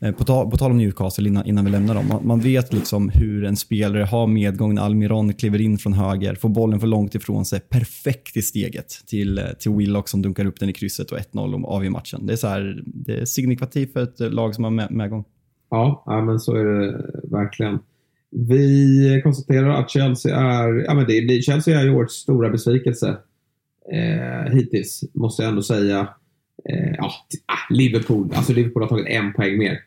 Eh, 0.00 0.14
på, 0.14 0.24
tal, 0.24 0.50
på 0.50 0.56
tal 0.56 0.70
om 0.70 0.78
Newcastle, 0.78 1.28
innan, 1.28 1.46
innan 1.46 1.64
vi 1.64 1.70
lämnar 1.70 1.94
dem. 1.94 2.08
Man, 2.08 2.26
man, 2.26 2.40
vet 2.40 2.72
liksom 2.72 3.08
hur 3.08 3.44
en 3.44 3.56
spelare 3.56 4.02
har 4.02 4.26
medgång 4.26 4.74
när 4.74 4.82
Almiron 4.82 5.34
kliver 5.34 5.60
in 5.60 5.78
från 5.78 5.92
höger, 5.92 6.34
får 6.34 6.48
bollen 6.48 6.80
för 6.80 6.86
långt 6.86 7.14
ifrån 7.14 7.44
sig, 7.44 7.60
perfekt 7.60 8.36
i 8.36 8.42
steget 8.42 8.88
till, 9.06 9.38
eh, 9.38 9.44
till 9.58 9.72
Willock 9.72 10.08
som 10.08 10.22
dunkar 10.22 10.46
upp 10.46 10.60
den 10.60 10.68
i 10.68 10.72
krysset 10.72 11.10
och 11.10 11.18
1-0 11.18 11.64
och 11.64 11.74
avgör 11.74 11.90
matchen. 11.90 12.26
Det 12.26 12.32
är, 12.32 12.36
så 12.36 12.46
här, 12.46 12.82
det 12.86 13.20
är 13.20 13.24
signifikativt 13.24 13.92
för 13.92 14.02
ett 14.02 14.20
eh, 14.20 14.30
lag 14.30 14.54
som 14.54 14.64
har 14.64 14.70
med, 14.70 14.90
medgång. 14.90 15.24
Ja, 15.70 16.02
ja, 16.06 16.24
men 16.24 16.40
så 16.40 16.54
är 16.56 16.64
det 16.64 16.92
verkligen. 17.36 17.78
Vi 18.30 19.20
konstaterar 19.22 19.68
att 19.68 19.90
Chelsea 19.90 20.36
är, 20.36 20.84
ja 20.84 20.94
men 20.94 21.06
det, 21.06 21.42
Chelsea 21.42 21.80
är 21.80 21.84
ju 21.84 21.90
årets 21.90 22.14
stora 22.14 22.50
besvikelse 22.50 23.16
eh, 23.92 24.52
hittills, 24.52 25.04
måste 25.14 25.42
jag 25.42 25.50
ändå 25.50 25.62
säga. 25.62 26.08
Eh, 26.70 26.94
ja, 26.98 27.10
ah, 27.46 27.74
Liverpool, 27.74 28.32
alltså 28.34 28.52
Liverpool 28.52 28.82
har 28.82 28.88
tagit 28.88 29.06
en 29.06 29.32
poäng 29.32 29.58
mer. 29.58 29.80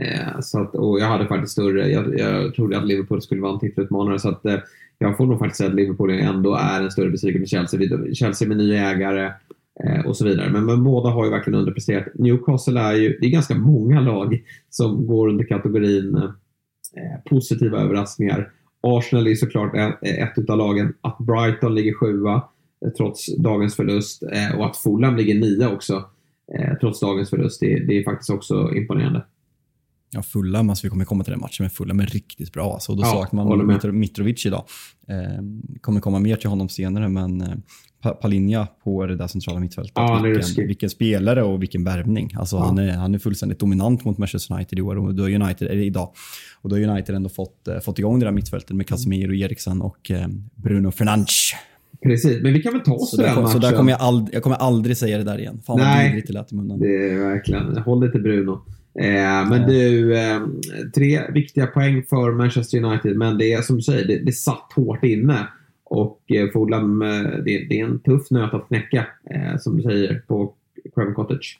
Eh, 0.00 0.40
så 0.40 0.60
att, 0.60 0.74
och 0.74 1.00
jag 1.00 1.06
hade 1.06 1.26
faktiskt 1.26 1.52
större, 1.52 1.88
jag, 1.88 2.18
jag 2.18 2.54
trodde 2.54 2.78
att 2.78 2.86
Liverpool 2.86 3.22
skulle 3.22 3.40
vara 3.40 3.52
en 3.52 3.60
titelutmanare 3.60 4.18
så 4.18 4.28
att 4.28 4.46
eh, 4.46 4.58
jag 4.98 5.16
får 5.16 5.26
nog 5.26 5.38
faktiskt 5.38 5.58
säga 5.58 5.70
att 5.70 5.76
Liverpool 5.76 6.10
ändå 6.10 6.54
är 6.54 6.82
en 6.82 6.90
större 6.90 7.10
besvikelse 7.10 7.58
än 7.58 7.66
Chelsea. 7.66 8.14
Chelsea 8.14 8.48
med 8.48 8.56
nya 8.56 8.90
ägare 8.90 9.32
eh, 9.84 10.06
och 10.06 10.16
så 10.16 10.24
vidare. 10.24 10.50
Men, 10.50 10.64
men, 10.64 10.84
båda 10.84 11.10
har 11.10 11.24
ju 11.24 11.30
verkligen 11.30 11.58
underpresterat. 11.58 12.06
Newcastle 12.14 12.80
är 12.80 12.94
ju, 12.94 13.18
det 13.20 13.26
är 13.26 13.30
ganska 13.30 13.54
många 13.54 14.00
lag 14.00 14.42
som 14.70 15.06
går 15.06 15.28
under 15.28 15.44
kategorin 15.44 16.16
eh, 16.16 17.20
positiva 17.24 17.78
överraskningar. 17.78 18.50
Arsenal 18.80 19.26
är 19.26 19.34
såklart 19.34 19.74
ett, 19.74 20.38
ett 20.38 20.50
av 20.50 20.58
lagen. 20.58 20.94
Att 21.00 21.18
Brighton 21.18 21.74
ligger 21.74 21.94
sjua 21.94 22.34
eh, 22.34 22.42
trots 22.96 23.36
dagens 23.36 23.76
förlust 23.76 24.22
eh, 24.22 24.58
och 24.58 24.66
att 24.66 24.76
Fulham 24.76 25.16
ligger 25.16 25.34
nia 25.34 25.70
också 25.70 26.04
trots 26.80 27.00
dagens 27.00 27.30
förlust, 27.30 27.60
det, 27.60 27.86
det 27.86 27.98
är 27.98 28.04
faktiskt 28.04 28.30
också 28.30 28.74
imponerande. 28.74 29.24
Ja, 30.14 30.22
Fulham, 30.22 30.70
alltså 30.70 30.86
vi 30.86 30.90
kommer 30.90 31.04
komma 31.04 31.24
till 31.24 31.30
den 31.30 31.40
matchen, 31.40 31.56
men 31.58 31.70
Fulham 31.70 32.00
är 32.00 32.06
riktigt 32.06 32.52
bra. 32.52 32.72
Alltså, 32.72 32.92
och 32.92 32.98
då 32.98 33.02
ja, 33.04 33.12
saknar 33.12 33.44
man 33.44 33.66
Mitro, 33.66 33.92
Mitrovic 33.92 34.46
idag. 34.46 34.64
Eh, 35.08 35.44
kommer 35.80 36.00
komma 36.00 36.18
mer 36.18 36.36
till 36.36 36.48
honom 36.48 36.68
senare, 36.68 37.08
men 37.08 37.40
eh, 37.40 38.12
Palinja 38.12 38.68
på 38.84 39.06
det 39.06 39.16
där 39.16 39.26
centrala 39.26 39.60
mittfältet. 39.60 39.92
Ja, 39.94 40.20
vilken, 40.22 40.66
vilken, 40.66 40.90
spelare 40.90 41.42
och 41.42 41.62
vilken 41.62 41.84
värvning. 41.84 42.30
Alltså, 42.34 42.56
ja. 42.56 42.64
han, 42.64 42.78
är, 42.78 42.92
han 42.92 43.14
är 43.14 43.18
fullständigt 43.18 43.58
dominant 43.58 44.04
mot 44.04 44.18
Manchester 44.18 44.54
United 44.54 44.78
i 44.78 44.82
år 44.82 44.96
och 44.96 45.14
då 45.14 45.22
har 45.22 45.30
United, 45.30 45.68
eller 45.68 45.82
idag. 45.82 46.12
Och 46.62 46.68
då 46.68 46.76
har 46.76 46.82
United 46.82 47.14
ändå 47.14 47.28
fått, 47.28 47.68
eh, 47.68 47.80
fått 47.80 47.98
igång 47.98 48.18
det 48.18 48.26
där 48.26 48.32
mittfältet 48.32 48.76
med 48.76 48.86
Casemiro, 48.86 49.34
Eriksen 49.34 49.82
och 49.82 50.10
eh, 50.10 50.28
Bruno 50.54 50.90
Fernandes. 50.90 51.52
Precis, 52.04 52.42
men 52.42 52.52
vi 52.52 52.62
kan 52.62 52.72
väl 52.72 52.82
ta 52.82 52.94
oss 52.94 53.10
så 53.10 53.16
till 53.16 53.24
den 53.24 53.34
matchen. 53.34 53.48
Så 53.48 53.58
där 53.58 53.72
kommer 53.72 53.92
jag, 53.92 54.00
aldrig, 54.00 54.34
jag 54.34 54.42
kommer 54.42 54.56
aldrig 54.56 54.96
säga 54.96 55.18
det 55.18 55.24
där 55.24 55.38
igen. 55.38 55.60
Fan 55.66 55.78
vad 55.78 56.04
vidrigt 56.04 56.26
det 56.26 56.32
lät 56.32 56.52
i 56.52 56.56
munnen. 56.56 56.80
Det 56.80 57.10
är 57.10 57.18
verkligen, 57.18 57.76
håll 57.76 58.00
dig 58.00 58.12
till 58.12 58.22
Bruno. 58.22 58.52
Eh, 58.98 59.48
men 59.50 59.68
du, 59.68 60.16
eh, 60.18 60.40
tre 60.94 61.20
viktiga 61.32 61.66
poäng 61.66 62.04
för 62.10 62.32
Manchester 62.32 62.84
United, 62.84 63.16
men 63.16 63.38
det 63.38 63.52
är 63.52 63.62
som 63.62 63.76
du 63.76 63.82
säger, 63.82 64.06
det, 64.06 64.18
det 64.18 64.32
satt 64.32 64.72
hårt 64.74 65.04
inne. 65.04 65.48
Och 65.84 66.20
eh, 66.32 66.50
Fulham, 66.52 67.02
eh, 67.02 67.22
det, 67.44 67.66
det, 67.68 67.80
är 67.80 67.84
en 67.84 68.00
tuff 68.00 68.30
nöt 68.30 68.54
att 68.54 68.68
knäcka, 68.68 69.06
eh, 69.30 69.58
som 69.58 69.76
du 69.76 69.82
säger, 69.82 70.22
på 70.26 70.54
Craven 70.94 71.14
Cottage. 71.14 71.58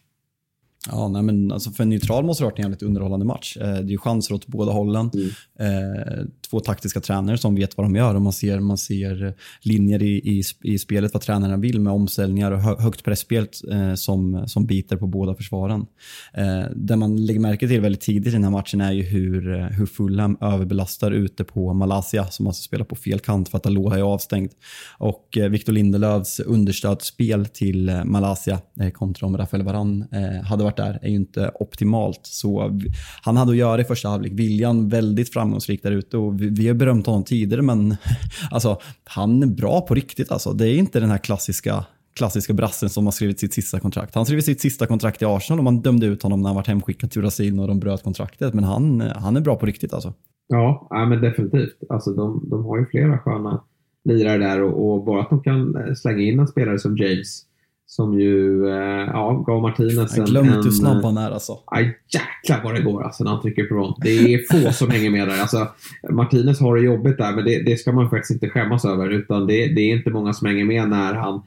Ja, 0.90 1.08
nej, 1.08 1.22
men 1.22 1.52
alltså 1.52 1.70
för 1.70 1.82
en 1.82 1.88
neutral 1.88 2.24
måste 2.24 2.42
det 2.42 2.44
ha 2.44 2.50
varit 2.50 2.58
en 2.58 2.62
jävligt 2.62 2.82
underhållande 2.82 3.26
match. 3.26 3.56
Eh, 3.56 3.74
det 3.74 3.94
är 3.94 3.98
chanser 3.98 4.34
åt 4.34 4.46
båda 4.46 4.72
hållen. 4.72 5.10
Mm. 5.14 5.30
Eh, 5.58 6.26
två 6.50 6.60
taktiska 6.60 7.00
tränare 7.00 7.38
som 7.38 7.54
vet 7.54 7.76
vad 7.76 7.86
de 7.86 7.96
gör 7.96 8.14
och 8.14 8.22
man 8.22 8.32
ser, 8.32 8.60
man 8.60 8.78
ser 8.78 9.34
linjer 9.60 10.02
i, 10.02 10.38
i, 10.38 10.42
i 10.62 10.78
spelet 10.78 11.14
vad 11.14 11.22
tränarna 11.22 11.56
vill 11.56 11.80
med 11.80 11.92
omställningar 11.92 12.52
och 12.52 12.60
högt 12.60 13.04
pressspel 13.04 13.48
eh, 13.70 13.94
som, 13.94 14.48
som 14.48 14.66
biter 14.66 14.96
på 14.96 15.06
båda 15.06 15.34
försvaren. 15.34 15.86
Eh, 16.34 16.62
det 16.76 16.96
man 16.96 17.26
lägger 17.26 17.40
märke 17.40 17.68
till 17.68 17.80
väldigt 17.80 18.00
tidigt 18.00 18.28
i 18.28 18.30
den 18.30 18.44
här 18.44 18.50
matchen 18.50 18.80
är 18.80 18.92
ju 18.92 19.02
hur, 19.02 19.54
eh, 19.54 19.66
hur 19.66 19.86
Fulham 19.86 20.36
överbelastar 20.40 21.10
ute 21.10 21.44
på 21.44 21.72
Malaysia 21.72 22.26
som 22.26 22.46
alltså 22.46 22.62
spelar 22.62 22.84
på 22.84 22.96
fel 22.96 23.18
kant 23.18 23.48
för 23.48 23.58
att 23.58 23.66
Aloha 23.66 23.98
är 23.98 24.02
avstängd. 24.02 24.50
Och 24.98 25.38
eh, 25.38 25.48
Victor 25.48 25.72
Lindelöfs 25.72 26.40
understödsspel 26.40 27.46
till 27.46 28.02
Malaysia 28.04 28.60
kontra 28.92 29.26
om 29.26 29.36
Rafael 29.36 29.62
Varan 29.62 30.04
hade 30.44 30.64
varit 30.64 30.73
varit 30.78 31.00
där 31.00 31.06
är 31.06 31.10
ju 31.10 31.16
inte 31.16 31.50
optimalt. 31.54 32.20
Så 32.22 32.80
han 33.22 33.36
hade 33.36 33.50
att 33.50 33.56
göra 33.56 33.80
i 33.80 33.84
första 33.84 34.08
halvlek. 34.08 34.32
Viljan 34.32 34.88
väldigt 34.88 35.32
framgångsrik 35.32 35.82
där 35.82 35.92
ute 35.92 36.16
och 36.16 36.40
vi, 36.40 36.48
vi 36.48 36.68
har 36.68 36.74
berömt 36.74 37.06
honom 37.06 37.24
tidigare 37.24 37.62
men 37.62 37.96
alltså, 38.50 38.80
han 39.04 39.42
är 39.42 39.46
bra 39.46 39.80
på 39.80 39.94
riktigt. 39.94 40.32
Alltså. 40.32 40.52
Det 40.52 40.68
är 40.68 40.78
inte 40.78 41.00
den 41.00 41.10
här 41.10 41.18
klassiska 41.18 41.84
klassiska 42.16 42.52
brassen 42.52 42.88
som 42.88 43.04
har 43.04 43.12
skrivit 43.12 43.40
sitt 43.40 43.54
sista 43.54 43.80
kontrakt. 43.80 44.14
Han 44.14 44.26
skrev 44.26 44.40
sitt 44.40 44.60
sista 44.60 44.86
kontrakt 44.86 45.22
i 45.22 45.24
Arsenal 45.24 45.58
och 45.58 45.64
man 45.64 45.80
dömde 45.80 46.06
ut 46.06 46.22
honom 46.22 46.42
när 46.42 46.48
han 46.48 46.56
var 46.56 46.64
hemskickad 46.64 47.10
till 47.10 47.22
Brasilien 47.22 47.58
och 47.58 47.68
de 47.68 47.80
bröt 47.80 48.02
kontraktet. 48.02 48.54
Men 48.54 48.64
han, 48.64 49.00
han 49.00 49.36
är 49.36 49.40
bra 49.40 49.56
på 49.56 49.66
riktigt 49.66 49.94
alltså. 49.94 50.12
Ja, 50.48 50.86
ja 50.90 51.06
men 51.06 51.20
definitivt. 51.20 51.76
Alltså, 51.88 52.10
de, 52.10 52.48
de 52.50 52.64
har 52.64 52.78
ju 52.78 52.86
flera 52.86 53.18
sköna 53.18 53.64
lirare 54.04 54.38
där 54.38 54.62
och, 54.62 54.94
och, 54.94 55.04
bara 55.04 55.22
att 55.22 55.30
de 55.30 55.42
kan 55.42 55.96
slänga 55.96 56.20
in 56.20 56.38
en 56.38 56.46
spelare 56.48 56.78
som 56.78 56.96
James 56.96 57.46
som 57.86 58.20
ju 58.20 58.68
eh, 58.68 59.08
ja, 59.12 59.44
gav 59.46 59.62
Martinez 59.62 60.12
en... 60.12 60.18
Jag 60.18 60.26
glömde 60.26 60.52
hur 60.52 60.70
snabb 60.70 61.04
han 61.04 61.16
är 61.16 61.30
alltså. 61.30 61.58
Aj, 61.66 61.98
jäklar 62.08 62.64
vad 62.64 62.74
det 62.74 62.80
går 62.80 63.02
alltså 63.02 63.24
när 63.24 63.30
han 63.30 63.42
trycker 63.42 63.64
på 63.64 63.74
dem. 63.74 63.94
Det 64.02 64.34
är 64.34 64.38
få 64.50 64.72
som 64.72 64.90
hänger 64.90 65.10
med 65.10 65.28
där. 65.28 65.40
Alltså, 65.40 65.68
Martinez 66.10 66.60
har 66.60 66.76
det 66.76 66.82
jobbigt 66.82 67.18
där 67.18 67.32
men 67.32 67.44
det, 67.44 67.62
det 67.62 67.76
ska 67.76 67.92
man 67.92 68.10
faktiskt 68.10 68.30
inte 68.30 68.48
skämmas 68.48 68.84
över 68.84 69.10
utan 69.10 69.46
det, 69.46 69.66
det 69.66 69.80
är 69.80 69.96
inte 69.96 70.10
många 70.10 70.32
som 70.32 70.46
hänger 70.46 70.64
med 70.64 70.88
när 70.88 71.14
han 71.14 71.42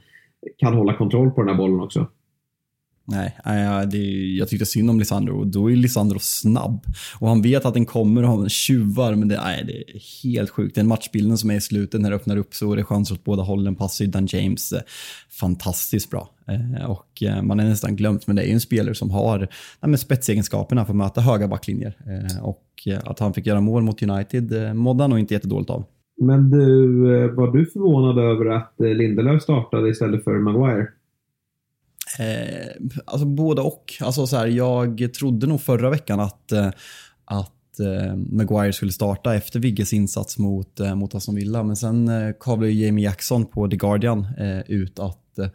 kan 0.58 0.74
hålla 0.74 0.94
kontroll 0.94 1.32
på 1.32 1.42
den 1.42 1.50
här 1.50 1.58
bollen 1.58 1.80
också. 1.80 2.08
Nej, 3.10 3.38
det 3.92 3.98
är, 3.98 4.38
jag 4.38 4.50
tyckte 4.50 4.66
synd 4.66 4.90
om 4.90 5.00
Lisandro 5.00 5.40
och 5.40 5.48
då 5.48 5.72
är 5.72 5.76
Lisandro 5.76 6.20
snabb. 6.20 6.86
Och 7.20 7.28
han 7.28 7.42
vet 7.42 7.66
att 7.66 7.74
den 7.74 7.86
kommer 7.86 8.24
och 8.24 8.30
han 8.30 8.50
tjuvar, 8.50 9.16
men 9.16 9.28
det, 9.28 9.42
nej, 9.42 9.64
det 9.68 9.74
är 9.74 10.24
helt 10.24 10.50
sjukt. 10.50 10.76
Den 10.76 10.88
matchbilden 10.88 11.38
som 11.38 11.52
är 11.52 11.56
i 11.56 11.62
slutet 11.62 12.02
när 12.02 12.10
det 12.10 12.16
öppnar 12.16 12.38
upp 12.38 12.54
så 12.54 12.72
är 12.72 12.76
det 12.76 12.84
chanser 12.84 13.16
åt 13.16 13.24
båda 13.24 13.44
hållen. 13.44 13.76
Passar 13.76 14.06
Dan 14.06 14.28
James 14.30 14.72
eh, 14.72 14.82
fantastiskt 15.40 16.12
bra. 16.12 16.30
Eh, 16.48 16.90
och 16.92 17.24
eh, 17.24 17.42
man 17.42 17.60
är 17.60 17.64
nästan 17.64 17.96
glömt, 17.96 18.28
men 18.28 18.36
det 18.36 18.42
är 18.42 18.48
ju 18.48 18.54
en 18.54 18.60
spelare 18.60 18.96
som 18.96 19.12
har 19.12 19.48
nej, 19.82 19.98
spetsegenskaperna 19.98 20.86
för 20.86 20.94
att 20.94 20.98
möta 20.98 21.22
höga 21.22 21.48
backlinjer. 21.48 21.98
Och 22.42 22.64
att 23.04 23.20
han 23.20 23.34
fick 23.34 23.46
göra 23.46 23.62
mål 23.62 23.84
mot 23.84 24.04
United 24.04 24.76
mådde 24.76 25.04
han 25.04 25.10
nog 25.10 25.20
inte 25.20 25.34
jättedåligt 25.34 25.70
av. 25.70 25.84
Men 26.22 26.50
du, 26.50 26.88
var 27.36 27.58
du 27.58 27.66
förvånad 27.66 28.18
över 28.20 28.46
att 28.46 28.74
Lindelöf 28.78 29.44
startade 29.44 29.90
istället 29.90 30.24
för 30.24 30.40
Maguire? 30.40 30.88
Eh, 32.20 32.68
alltså 33.06 33.26
både 33.26 33.62
och. 33.62 33.94
Alltså 34.02 34.28
så 34.28 34.38
här, 34.38 34.48
jag 34.48 35.14
trodde 35.18 35.48
nog 35.48 35.62
förra 35.62 35.90
veckan 35.90 36.20
att, 36.20 36.52
eh, 36.52 36.70
att 37.26 37.80
eh, 37.80 38.16
Maguire 38.16 38.74
skulle 38.74 38.92
starta 38.92 39.36
efter 39.36 39.60
Vigges 39.60 39.94
insats 39.94 40.38
mot, 40.38 40.80
eh, 40.80 40.96
mot 40.96 41.16
Aston 41.16 41.36
Villa. 41.36 41.64
Men 41.64 41.76
sen 41.76 42.08
eh, 42.08 42.34
kavlade 42.40 42.72
Jamie 42.72 43.06
Jackson 43.06 43.46
på 43.46 43.68
The 43.68 43.76
Guardian 43.76 44.28
eh, 44.38 44.60
ut 44.60 45.00
att 45.00 45.40
eh, 45.40 45.48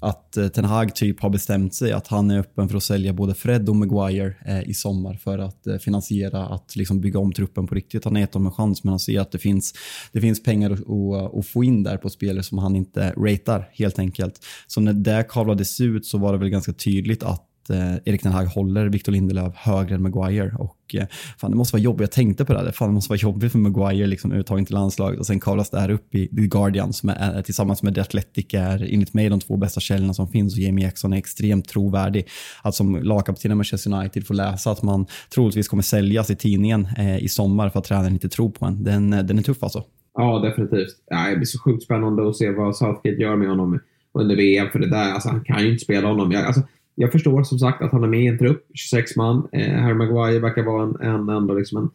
att 0.00 0.36
eh, 0.36 0.48
Ten 0.48 0.64
Hag 0.64 0.94
typ 0.94 1.20
har 1.20 1.30
bestämt 1.30 1.74
sig 1.74 1.92
att 1.92 2.06
han 2.06 2.30
är 2.30 2.38
öppen 2.38 2.68
för 2.68 2.76
att 2.76 2.82
sälja 2.82 3.12
både 3.12 3.34
Fred 3.34 3.68
och 3.68 3.76
Maguire 3.76 4.34
eh, 4.46 4.68
i 4.68 4.74
sommar 4.74 5.14
för 5.14 5.38
att 5.38 5.66
eh, 5.66 5.76
finansiera 5.76 6.46
att 6.46 6.76
liksom 6.76 7.00
bygga 7.00 7.18
om 7.18 7.32
truppen 7.32 7.66
på 7.66 7.74
riktigt. 7.74 8.04
Han 8.04 8.14
har 8.14 8.20
gett 8.20 8.32
dem 8.32 8.46
en 8.46 8.52
chans 8.52 8.84
men 8.84 8.90
han 8.90 9.00
ser 9.00 9.20
att 9.20 9.32
det 9.32 9.38
finns, 9.38 9.74
det 10.12 10.20
finns 10.20 10.42
pengar 10.42 10.70
att, 10.70 10.80
att, 10.80 11.38
att 11.38 11.46
få 11.46 11.64
in 11.64 11.82
där 11.82 11.96
på 11.96 12.10
spelare 12.10 12.42
som 12.42 12.58
han 12.58 12.76
inte 12.76 13.10
ratear 13.16 13.70
helt 13.72 13.98
enkelt. 13.98 14.44
Så 14.66 14.80
när 14.80 14.92
det 14.92 15.26
kavlades 15.28 15.80
ut 15.80 16.06
så 16.06 16.18
var 16.18 16.32
det 16.32 16.38
väl 16.38 16.48
ganska 16.48 16.72
tydligt 16.72 17.22
att 17.22 17.46
eh, 17.70 17.94
Erik 18.04 18.22
Ten 18.22 18.32
Hag 18.32 18.46
håller 18.46 18.88
Victor 18.88 19.12
Lindelöf 19.12 19.54
högre 19.56 19.94
än 19.94 20.02
Maguire. 20.02 20.52
Och, 20.58 20.94
eh, 20.94 21.06
fan, 21.38 21.50
det 21.50 21.56
måste 21.56 21.74
vara 21.74 21.82
jobbigt. 21.82 22.00
Jag 22.00 22.10
tänkte 22.10 22.44
på 22.44 22.52
det. 22.52 22.58
Här. 22.58 22.72
Fan, 22.72 22.88
det 22.88 22.94
måste 22.94 23.10
vara 23.10 23.18
jobbigt 23.18 23.52
för 23.52 23.58
Maguire, 23.58 24.06
liksom, 24.06 24.32
uttagen 24.32 24.64
till 24.64 24.74
landslaget. 24.74 25.20
Och 25.20 25.26
sen 25.26 25.40
kavlas 25.40 25.70
det 25.70 25.80
här 25.80 25.90
upp 25.90 26.14
i 26.14 26.28
The 26.28 26.46
Guardian 26.46 26.92
som 26.92 27.08
är, 27.08 27.36
eh, 27.36 27.42
tillsammans 27.42 27.82
med 27.82 27.94
The 27.94 28.00
Athletic 28.00 28.54
är 28.54 28.92
enligt 28.92 29.14
mig 29.14 29.28
de 29.28 29.40
två 29.40 29.56
bästa 29.56 29.80
källorna 29.80 30.14
som 30.14 30.28
finns. 30.28 30.54
Och 30.54 30.58
Jamie 30.58 30.84
Jackson 30.84 31.12
är 31.12 31.16
extremt 31.16 31.68
trovärdig. 31.68 32.28
Att 32.62 32.74
som 32.74 32.96
lagkapten 33.02 33.52
i 33.52 33.54
Manchester 33.54 33.94
United 33.94 34.26
få 34.26 34.32
läsa 34.32 34.70
att 34.70 34.82
man 34.82 35.06
troligtvis 35.34 35.68
kommer 35.68 35.82
säljas 35.82 36.30
i 36.30 36.36
tidningen 36.36 36.88
eh, 36.98 37.18
i 37.18 37.28
sommar 37.28 37.68
för 37.68 37.78
att 37.78 37.84
tränaren 37.84 38.12
inte 38.12 38.28
tror 38.28 38.50
på 38.50 38.66
en. 38.66 38.84
Den, 38.84 39.12
eh, 39.12 39.22
den 39.22 39.38
är 39.38 39.42
tuff 39.42 39.62
alltså. 39.62 39.84
Ja, 40.14 40.38
definitivt. 40.38 40.88
Ja, 41.06 41.30
det 41.30 41.36
blir 41.36 41.46
så 41.46 41.58
sjukt 41.58 41.82
spännande 41.82 42.28
att 42.28 42.36
se 42.36 42.50
vad 42.50 42.76
Southgate 42.76 43.22
gör 43.22 43.36
med 43.36 43.48
honom 43.48 43.78
under 44.14 44.36
VM. 44.36 44.68
För 44.72 44.78
det 44.78 44.90
där, 44.90 45.12
alltså, 45.12 45.28
han 45.28 45.44
kan 45.44 45.62
ju 45.62 45.70
inte 45.72 45.84
spela 45.84 46.08
honom. 46.08 46.32
Jag, 46.32 46.44
alltså, 46.44 46.62
jag 46.96 47.12
förstår 47.12 47.42
som 47.42 47.58
sagt 47.58 47.82
att 47.82 47.92
han 47.92 48.04
är 48.04 48.08
med 48.08 48.20
i 48.20 48.26
en 48.26 48.38
trupp, 48.38 48.66
26 48.74 49.16
man. 49.16 49.48
Eh, 49.52 49.74
Harry 49.74 49.94
Maguire 49.94 50.38
verkar 50.38 50.62
vara 50.62 50.82
en, 50.82 50.96
en, 51.00 51.28
ändå 51.28 51.54
liksom 51.54 51.78
en, 51.78 51.90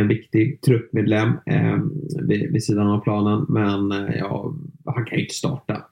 en 0.00 0.08
viktig 0.08 0.60
truppmedlem 0.60 1.28
eh, 1.46 1.78
vid, 2.28 2.52
vid 2.52 2.64
sidan 2.64 2.86
av 2.86 2.98
planen. 2.98 3.46
Men 3.48 3.92
eh, 3.92 4.16
ja, 4.18 4.54
han 4.84 5.04
kan 5.04 5.18
ju 5.18 5.24
inte 5.24 5.34
starta. 5.34 5.84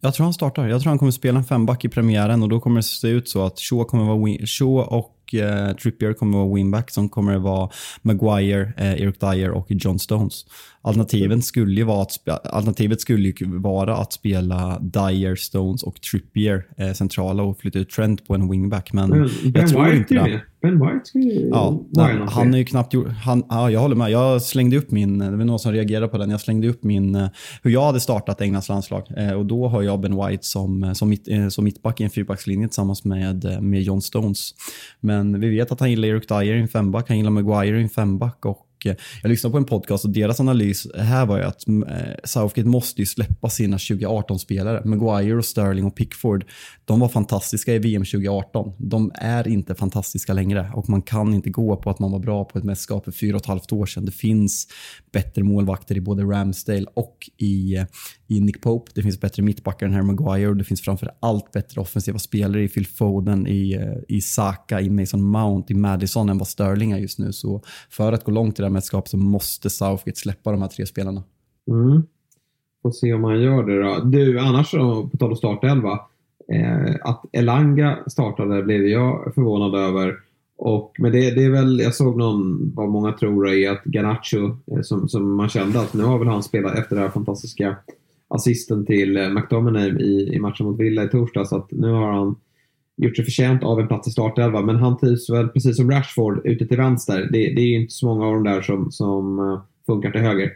Jag 0.00 0.14
tror 0.14 0.24
han 0.24 0.34
startar. 0.34 0.68
Jag 0.68 0.80
tror 0.80 0.90
han 0.90 0.98
kommer 0.98 1.12
spela 1.12 1.38
en 1.38 1.44
femback 1.44 1.84
i 1.84 1.88
premiären 1.88 2.42
och 2.42 2.48
då 2.48 2.60
kommer 2.60 2.76
det 2.76 2.82
se 2.82 3.08
ut 3.08 3.28
så 3.28 3.46
att 3.46 3.58
Shaw, 3.58 3.84
kommer 3.84 4.04
vara 4.04 4.46
Shaw 4.46 4.82
och 4.82 5.34
eh, 5.34 5.76
Trippier 5.76 6.12
kommer 6.12 6.38
vara 6.38 6.54
winback 6.54 6.90
som 6.90 7.08
kommer 7.08 7.38
vara 7.38 7.70
Maguire, 8.02 8.72
eh, 8.76 9.02
Eric 9.02 9.20
Dyer 9.20 9.50
och 9.50 9.66
John 9.68 9.98
Stones. 9.98 10.46
Alternativet 10.86 11.44
skulle 11.44 11.74
ju 11.74 11.84
vara 11.84 12.02
att, 12.02 12.28
alternativet 12.28 13.00
skulle 13.00 13.32
vara 13.40 13.96
att 13.96 14.12
spela 14.12 14.78
Dyer, 14.80 15.36
Stones 15.36 15.82
och 15.82 16.00
Trippier 16.00 16.66
eh, 16.76 16.92
centrala 16.92 17.42
och 17.42 17.58
flytta 17.58 17.78
ut 17.78 17.90
Trent 17.90 18.26
på 18.26 18.34
en 18.34 18.50
wingback. 18.50 18.92
Men, 18.92 19.10
men 19.10 19.30
jag 19.54 19.68
tror 19.68 19.84
White 19.84 19.96
inte 19.96 20.14
det. 20.14 20.40
Ben 20.64 20.80
White 20.80 21.00
ska 21.04 21.18
ju 21.18 21.48
ja, 21.48 21.82
nej, 21.90 22.16
Han 22.28 22.54
är 22.54 22.58
ju 22.58 22.64
knappt 22.64 22.94
gjort... 22.94 23.08
Han, 23.08 23.44
ja, 23.48 23.70
jag 23.70 23.80
håller 23.80 23.96
med. 23.96 24.10
Jag 24.10 24.42
slängde 24.42 24.76
upp 24.76 24.90
min... 24.90 25.18
Det 25.18 25.30
var 25.30 25.44
någon 25.44 25.58
som 25.58 25.72
reagerade 25.72 26.08
på 26.08 26.18
den. 26.18 26.30
Jag 26.30 26.40
slängde 26.40 26.68
upp 26.68 26.84
min... 26.84 27.14
Eh, 27.14 27.28
hur 27.62 27.70
jag 27.70 27.84
hade 27.84 28.00
startat 28.00 28.40
Englands 28.40 28.68
landslag. 28.68 29.06
Eh, 29.16 29.32
och 29.32 29.46
då 29.46 29.68
har 29.68 29.82
jag 29.82 30.00
Ben 30.00 30.26
White 30.26 30.46
som, 30.46 30.84
eh, 30.84 30.92
som, 30.92 31.08
mitt, 31.08 31.28
eh, 31.28 31.48
som 31.48 31.64
mittback 31.64 32.00
i 32.00 32.04
en 32.04 32.10
fyrbackslinje 32.10 32.68
tillsammans 32.68 33.04
med, 33.04 33.44
eh, 33.44 33.60
med 33.60 33.82
John 33.82 34.02
Stones. 34.02 34.54
Men 35.00 35.40
vi 35.40 35.48
vet 35.48 35.72
att 35.72 35.80
han 35.80 35.90
gillar 35.90 36.08
Eric 36.08 36.28
Dyer 36.28 36.54
i 36.54 36.60
en 36.60 36.68
femback. 36.68 37.08
Han 37.08 37.16
gillar 37.16 37.30
Maguire 37.30 37.78
i 37.78 37.82
en 37.82 37.88
femback. 37.88 38.46
Och 38.46 38.66
Eh, 38.86 38.96
jag 39.22 39.28
lyssnade 39.28 39.52
på 39.52 39.58
en 39.58 39.64
podcast 39.64 40.04
och 40.04 40.10
deras 40.10 40.40
analys 40.40 40.86
här 40.98 41.26
var 41.26 41.38
ju 41.38 41.44
att 41.44 41.66
mm, 41.66 41.88
eh, 41.88 42.14
Southgate 42.24 42.68
måste 42.68 43.02
ju 43.02 43.06
släppa 43.06 43.50
sina 43.50 43.76
2018-spelare. 43.76 44.82
Maguire 44.84 45.36
och 45.36 45.44
Sterling 45.44 45.84
och 45.84 45.96
Pickford, 45.96 46.44
de 46.84 47.00
var 47.00 47.08
fantastiska 47.08 47.74
i 47.74 47.78
VM 47.78 48.04
2018. 48.04 48.72
De 48.78 49.10
är 49.14 49.48
inte 49.48 49.74
fantastiska 49.74 50.32
längre 50.32 50.70
och 50.74 50.88
man 50.88 51.02
kan 51.02 51.34
inte 51.34 51.50
gå 51.50 51.76
på 51.76 51.90
att 51.90 51.98
man 51.98 52.12
var 52.12 52.18
bra 52.18 52.44
på 52.44 52.58
ett 52.58 52.64
mästerskap 52.64 53.04
för 53.04 53.12
fyra 53.12 53.36
och 53.36 53.42
ett 53.42 53.46
halvt 53.46 53.72
år 53.72 53.86
sedan. 53.86 54.04
Det 54.04 54.12
finns 54.12 54.68
bättre 55.12 55.42
målvakter 55.42 55.96
i 55.96 56.00
både 56.00 56.22
Ramsdale 56.22 56.86
och 56.94 57.30
i, 57.36 57.76
eh, 57.76 57.84
i 58.26 58.40
Nick 58.40 58.62
Pope. 58.62 58.92
Det 58.94 59.02
finns 59.02 59.20
bättre 59.20 59.42
mittbackar 59.42 59.86
än 59.86 59.92
Harry 59.92 60.04
Maguire 60.04 60.48
och 60.48 60.56
det 60.56 60.64
finns 60.64 60.82
framför 60.82 61.10
allt 61.20 61.52
bättre 61.52 61.80
offensiva 61.80 62.18
spelare 62.18 62.62
i 62.62 62.68
Phil 62.68 62.86
Foden, 62.86 63.46
i, 63.46 63.74
eh, 63.74 64.16
i 64.16 64.20
Saka, 64.20 64.80
i 64.80 64.90
Mason 64.90 65.22
Mount, 65.22 65.72
i 65.72 65.76
Madison 65.76 66.28
än 66.28 66.38
vad 66.38 66.48
Sterling 66.48 66.92
är 66.92 66.98
just 66.98 67.18
nu. 67.18 67.32
Så 67.32 67.62
för 67.90 68.12
att 68.12 68.24
gå 68.24 68.32
långt 68.32 68.58
i 68.58 68.62
det 68.62 68.66
här 68.66 68.72
mästerskapet 68.72 69.10
så 69.10 69.16
måste 69.16 69.70
Southgate 69.70 70.18
släppa 70.20 70.52
de 70.52 70.62
här 70.62 70.68
tre 70.68 70.86
spelarna. 70.86 71.22
Mm. 71.70 72.02
Får 72.82 72.90
se 72.90 73.12
om 73.12 73.24
han 73.24 73.40
gör 73.40 73.64
det 73.64 73.82
då. 73.82 74.04
Du, 74.04 74.40
annars 74.40 74.72
då, 74.72 75.08
på 75.08 75.16
tal 75.16 75.30
om 75.30 75.36
startelva. 75.36 76.00
Eh, 76.52 76.94
att 77.02 77.24
Elanga 77.32 77.98
startade 78.06 78.62
blev 78.62 78.86
jag 78.86 79.34
förvånad 79.34 79.74
över. 79.74 80.16
Och, 80.56 80.92
men 80.98 81.12
det, 81.12 81.30
det, 81.30 81.44
är 81.44 81.50
väl, 81.50 81.80
jag 81.80 81.94
såg 81.94 82.16
någon, 82.18 82.72
vad 82.74 82.88
många 82.88 83.12
tror 83.12 83.48
är 83.48 83.70
att 83.70 83.84
Garnacho, 83.84 84.56
eh, 84.66 84.80
som, 84.82 85.08
som 85.08 85.36
man 85.36 85.48
kände 85.48 85.80
att 85.80 85.94
nu 85.94 86.02
har 86.02 86.18
väl 86.18 86.28
han 86.28 86.42
spelat 86.42 86.78
efter 86.78 86.96
det 86.96 87.02
här 87.02 87.08
fantastiska 87.08 87.76
assisten 88.34 88.86
till 88.86 89.16
eh, 89.16 89.28
McDominay 89.28 89.88
i, 89.88 90.34
i 90.34 90.38
matchen 90.38 90.66
mot 90.66 90.80
Villa 90.80 91.04
i 91.04 91.08
torsdags. 91.08 91.52
att 91.52 91.70
nu 91.70 91.88
har 91.88 92.12
han 92.12 92.36
gjort 92.96 93.16
sig 93.16 93.24
förtjänt 93.24 93.62
av 93.62 93.80
en 93.80 93.88
plats 93.88 94.08
i 94.08 94.10
startelva. 94.10 94.62
Men 94.62 94.76
han 94.76 94.98
trivs 94.98 95.30
väl 95.30 95.48
precis 95.48 95.76
som 95.76 95.90
Rashford 95.90 96.46
ute 96.46 96.66
till 96.66 96.76
vänster. 96.76 97.28
Det, 97.32 97.38
det 97.38 97.60
är 97.60 97.80
inte 97.80 97.94
så 97.94 98.06
många 98.06 98.26
av 98.26 98.34
dem 98.34 98.44
där 98.44 98.62
som, 98.62 98.92
som 98.92 99.38
eh, 99.38 99.62
funkar 99.86 100.10
till 100.10 100.20
höger. 100.20 100.50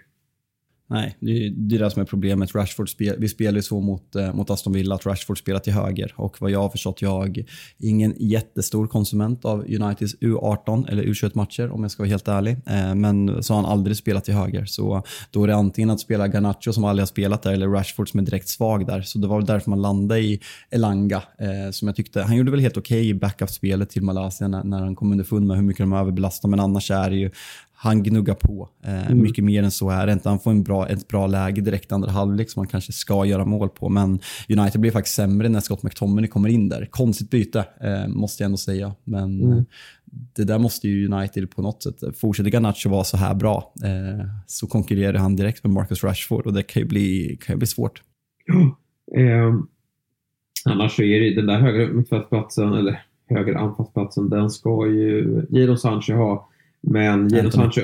Nej, 0.91 1.17
det 1.21 1.31
är 1.77 1.79
det, 1.79 1.91
som 1.91 2.03
är 2.03 2.07
problemet. 2.07 2.55
Rashford 2.55 2.91
spel, 2.91 3.17
vi 3.19 3.29
spelar 3.29 3.57
ju 3.57 3.63
så 3.63 3.81
mot, 3.81 4.17
eh, 4.17 4.35
mot 4.35 4.51
Aston 4.51 4.73
Villa 4.73 4.95
att 4.95 5.07
Rashford 5.07 5.39
spelar 5.39 5.61
till 5.61 5.73
höger. 5.73 6.13
Och 6.17 6.41
vad 6.41 6.51
jag 6.51 6.63
har 6.63 6.69
förstått, 6.69 7.03
jag 7.03 7.39
är 7.39 7.45
ingen 7.79 8.15
jättestor 8.17 8.87
konsument 8.87 9.45
av 9.45 9.61
Uniteds 9.61 10.17
U18 10.21 10.89
eller 10.89 11.03
U21-matcher 11.03 11.71
om 11.71 11.83
jag 11.83 11.91
ska 11.91 12.03
vara 12.03 12.11
helt 12.11 12.29
ärlig. 12.29 12.57
Eh, 12.67 12.95
men 12.95 13.43
så 13.43 13.55
har 13.55 13.63
han 13.63 13.73
aldrig 13.73 13.97
spelat 13.97 14.25
till 14.25 14.35
höger. 14.35 14.65
Så 14.65 15.03
då 15.31 15.45
är 15.45 15.49
det 15.49 15.55
antingen 15.55 15.91
att 15.91 16.01
spela 16.01 16.27
Garnacho 16.27 16.73
som 16.73 16.85
aldrig 16.85 17.03
har 17.03 17.07
spelat 17.07 17.43
där 17.43 17.53
eller 17.53 17.69
Rashford 17.69 18.11
som 18.11 18.21
är 18.21 18.25
direkt 18.25 18.49
svag 18.49 18.87
där. 18.87 19.03
Så 19.03 19.19
det 19.19 19.27
var 19.27 19.37
väl 19.37 19.47
därför 19.47 19.71
man 19.71 19.83
landade 19.83 20.21
i 20.21 20.41
Elanga 20.71 21.23
eh, 21.39 21.71
som 21.71 21.89
jag 21.89 21.97
tyckte, 21.97 22.23
han 22.23 22.37
gjorde 22.37 22.51
väl 22.51 22.61
helt 22.61 22.77
okej 22.77 23.01
okay 23.01 23.09
i 23.09 23.15
backup-spelet 23.15 23.91
till 23.91 24.03
Malaysia 24.03 24.49
när, 24.49 24.65
när 24.65 24.79
han 24.79 24.97
kom 24.97 25.13
underfund 25.13 25.47
med 25.47 25.57
hur 25.57 25.65
mycket 25.65 25.83
de 25.83 25.93
överbelastar. 25.93 26.49
Men 26.49 26.61
annars 26.61 26.91
är 26.91 27.11
det 27.11 27.17
ju 27.17 27.31
han 27.81 28.03
gnuggar 28.03 28.35
på. 28.35 28.69
Eh, 28.85 29.07
mm. 29.07 29.23
Mycket 29.23 29.45
mer 29.45 29.63
än 29.63 29.71
så 29.71 29.91
är 29.91 30.07
det 30.07 30.13
inte. 30.13 30.29
Han 30.29 30.41
får 30.41 30.51
en 30.51 30.63
bra, 30.63 30.89
ett 30.89 31.09
bra 31.09 31.27
läge 31.27 31.61
direkt 31.61 31.93
andra 31.93 32.11
halvlek 32.11 32.51
som 32.51 32.61
han 32.61 32.67
kanske 32.67 32.93
ska 32.93 33.25
göra 33.27 33.45
mål 33.45 33.69
på. 33.69 33.89
Men 33.89 34.21
United 34.49 34.81
blir 34.81 34.91
faktiskt 34.91 35.17
sämre 35.17 35.49
när 35.49 35.61
Scott 35.61 35.83
McTominay 35.83 36.29
kommer 36.29 36.49
in 36.49 36.69
där. 36.69 36.87
Konstigt 36.91 37.31
byte, 37.31 37.65
eh, 37.81 38.09
måste 38.09 38.43
jag 38.43 38.47
ändå 38.47 38.57
säga. 38.57 38.95
Men 39.05 39.43
mm. 39.43 39.65
det 40.37 40.45
där 40.45 40.59
måste 40.59 40.89
ju 40.89 41.09
United 41.13 41.51
på 41.51 41.63
något 41.63 41.83
sätt... 41.83 42.19
Fortsätter 42.19 42.51
Garnacho 42.51 42.89
vara 42.89 43.05
så 43.05 43.17
här 43.17 43.35
bra 43.35 43.73
eh, 43.85 44.27
så 44.47 44.67
konkurrerar 44.67 45.19
han 45.19 45.37
direkt 45.37 45.65
med 45.65 45.73
Marcus 45.73 46.05
Rashford 46.05 46.47
och 46.47 46.53
det 46.53 46.63
kan 46.63 46.83
ju 46.83 46.89
bli, 46.89 47.39
kan 47.41 47.55
ju 47.55 47.59
bli 47.59 47.67
svårt. 47.67 48.03
Eh, 49.17 49.55
annars 50.65 50.97
så 50.97 51.03
är 51.03 51.21
det 51.21 51.35
den 51.35 51.47
där 51.47 51.61
högra 51.61 51.93
mittfältsplatsen, 51.93 52.73
eller 52.73 53.03
höger 53.29 53.55
anfallsplatsen, 53.55 54.31
den 54.31 54.51
ska 54.51 54.87
ju 54.87 55.43
Jadon 55.51 55.79
Sancho 55.79 56.13
ha. 56.13 56.49
Men 56.81 57.29
Jadon 57.29 57.53
Sancho... 57.53 57.81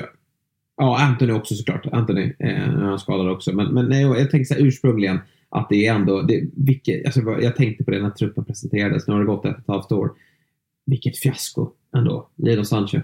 Ja, 0.77 1.01
Anthony 1.01 1.33
också 1.33 1.55
såklart. 1.55 1.85
Anthony 1.91 2.33
eh, 2.39 2.69
är 2.69 2.83
han 2.83 2.99
skadad 2.99 3.29
också. 3.29 3.51
Men, 3.51 3.73
men 3.73 3.85
nej, 3.85 4.01
jag 4.01 4.31
tänkte 4.31 4.53
så 4.53 4.59
här, 4.59 4.67
ursprungligen 4.67 5.19
att 5.49 5.69
det 5.69 5.87
är 5.87 5.93
ändå... 5.93 6.21
Det, 6.21 6.43
vilket, 6.53 7.05
alltså, 7.05 7.21
jag 7.21 7.55
tänkte 7.55 7.83
på 7.83 7.91
det 7.91 8.01
när 8.01 8.09
truppen 8.09 8.45
presenterades. 8.45 9.07
Nu 9.07 9.13
har 9.13 9.19
det 9.19 9.25
gått 9.25 9.45
ett 9.45 9.53
och 9.53 9.59
ett 9.59 9.67
halvt 9.67 9.91
år. 9.91 10.11
Vilket 10.85 11.17
fiasko 11.17 11.69
ändå. 11.95 12.29
Jadon 12.35 12.65
Sancho. 12.65 12.99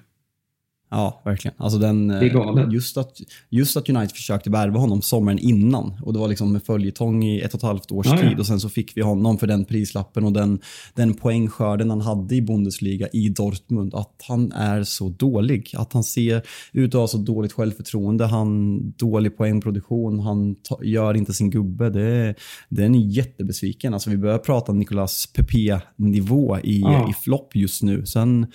Ja, 0.94 1.22
verkligen. 1.26 1.56
Alltså 1.58 1.80
den, 1.80 2.08
det 2.08 2.16
är 2.26 2.30
galet. 2.30 2.74
Just 2.74 2.98
att, 2.98 3.18
just 3.50 3.78
att 3.78 3.90
United 3.90 4.12
försökte 4.16 4.50
värva 4.50 4.80
honom 4.80 5.02
sommaren 5.02 5.40
innan 5.40 5.94
och 6.04 6.14
det 6.14 6.20
var 6.20 6.28
liksom 6.28 6.52
med 6.54 6.64
följetong 6.64 7.24
i 7.24 7.40
ett 7.42 7.54
och 7.54 7.58
ett 7.58 7.64
halvt 7.64 7.92
års 7.92 8.06
Ja, 8.06 8.20
ja. 8.22 8.30
tid 8.30 8.40
och 8.40 8.46
sen 8.46 8.60
så 8.60 8.70
fick 8.70 8.98
vi 8.98 9.02
honom 9.02 9.38
för 9.38 9.48
den 9.48 9.66
prislappen 9.66 10.24
och 10.24 10.34
den, 10.34 10.60
den 10.96 11.14
poängskörden 11.14 11.90
han 11.90 12.02
hade 12.02 12.36
i 12.36 12.42
Bundesliga 12.42 13.08
i 13.14 13.30
Dortmund. 13.30 13.96
Att 13.96 14.16
han 14.28 14.52
är 14.52 14.84
så 14.84 15.10
dålig. 15.10 15.74
Att 15.78 15.94
han 15.94 16.04
ser 16.04 16.42
ut 16.74 16.96
att 16.96 17.00
ha 17.02 17.08
så 17.08 17.18
dåligt 17.18 17.54
självförtroende. 17.54 18.26
Han 18.26 18.80
dålig 18.92 19.38
poängproduktion. 19.38 20.20
Han 20.20 20.56
gör 20.84 21.14
inte 21.18 21.34
sin 21.34 21.50
gubbe. 21.50 21.90
Det, 21.90 22.36
den 22.70 22.96
är 22.96 23.00
jättebesviken. 23.00 23.94
Alltså 23.94 24.10
vi 24.10 24.18
börjar 24.18 24.38
prata 24.38 24.74
Nicolas 24.74 25.28
Pepe-nivå 25.36 26.58
i, 26.64 26.80
Ja. 26.82 27.10
i 27.10 27.14
flopp 27.14 27.56
just 27.56 27.84
nu. 27.84 28.06
Sen 28.06 28.48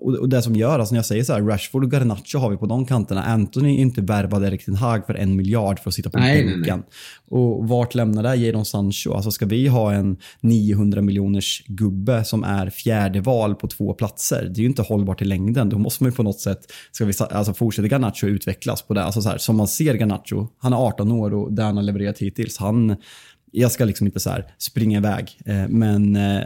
och, 0.00 0.28
det 0.28 0.42
som 0.42 0.56
gör, 0.56 0.78
alltså 0.78 0.94
när 0.94 0.98
jag 0.98 1.06
säger 1.06 1.24
så 1.24 1.32
här, 1.32 1.42
Rashford 1.42 1.84
och 1.84 1.92
Garnacho 1.92 2.38
har 2.38 2.50
vi 2.50 2.56
på 2.56 2.66
de 2.66 2.86
kanterna. 2.86 3.24
Anthony 3.24 3.76
är 3.76 3.78
inte 3.78 4.00
värvad 4.00 4.44
Erik 4.44 4.64
Ten 4.64 4.74
Hag 4.74 5.06
för 5.06 5.14
en 5.14 5.36
miljard 5.36 5.78
för 5.78 5.90
att 5.90 5.94
sitta 5.94 6.10
på 6.10 6.18
bänken. 6.18 6.82
Och 7.30 7.68
vart 7.68 7.94
lämnar 7.94 8.22
det 8.22 8.34
Jadon 8.34 8.64
Sancho? 8.64 9.12
Alltså 9.12 9.30
ska 9.30 9.46
vi 9.46 9.66
ha 9.66 9.92
en 9.92 10.16
900 10.40 11.02
miljoners 11.02 11.62
gubbe 11.66 12.24
som 12.24 12.44
är 12.44 12.70
fjärde 12.70 13.20
val 13.20 13.54
på 13.54 13.68
två 13.68 13.94
platser? 13.94 14.50
Det 14.54 14.60
är 14.60 14.62
ju 14.62 14.68
inte 14.68 14.82
hållbart 14.82 15.22
i 15.22 15.24
längden. 15.24 15.68
Då 15.68 15.78
måste 15.78 16.02
man 16.04 16.10
ju 16.10 16.16
på 16.16 16.22
något 16.22 16.40
sätt, 16.40 16.60
ska 16.92 17.04
vi 17.04 17.12
alltså 17.30 17.54
fortsätta 17.54 17.88
Garnacho 17.88 18.26
utvecklas 18.26 18.82
på 18.82 18.94
det? 18.94 19.04
Alltså 19.04 19.22
så 19.22 19.28
här, 19.28 19.38
som 19.38 19.56
man 19.56 19.68
ser 19.68 19.94
Garnacho, 19.94 20.48
han 20.58 20.72
är 20.72 20.76
18 20.76 21.12
år 21.12 21.34
och 21.34 21.52
det 21.52 21.62
han 21.62 21.76
har 21.76 21.82
levererat 21.82 22.18
hittills, 22.18 22.58
han 22.58 22.96
jag 23.52 23.72
ska 23.72 23.84
liksom 23.84 24.06
inte 24.06 24.20
så 24.20 24.30
springa 24.58 24.98
iväg, 24.98 25.38
eh, 25.46 25.68
men 25.68 26.16
eh, 26.16 26.42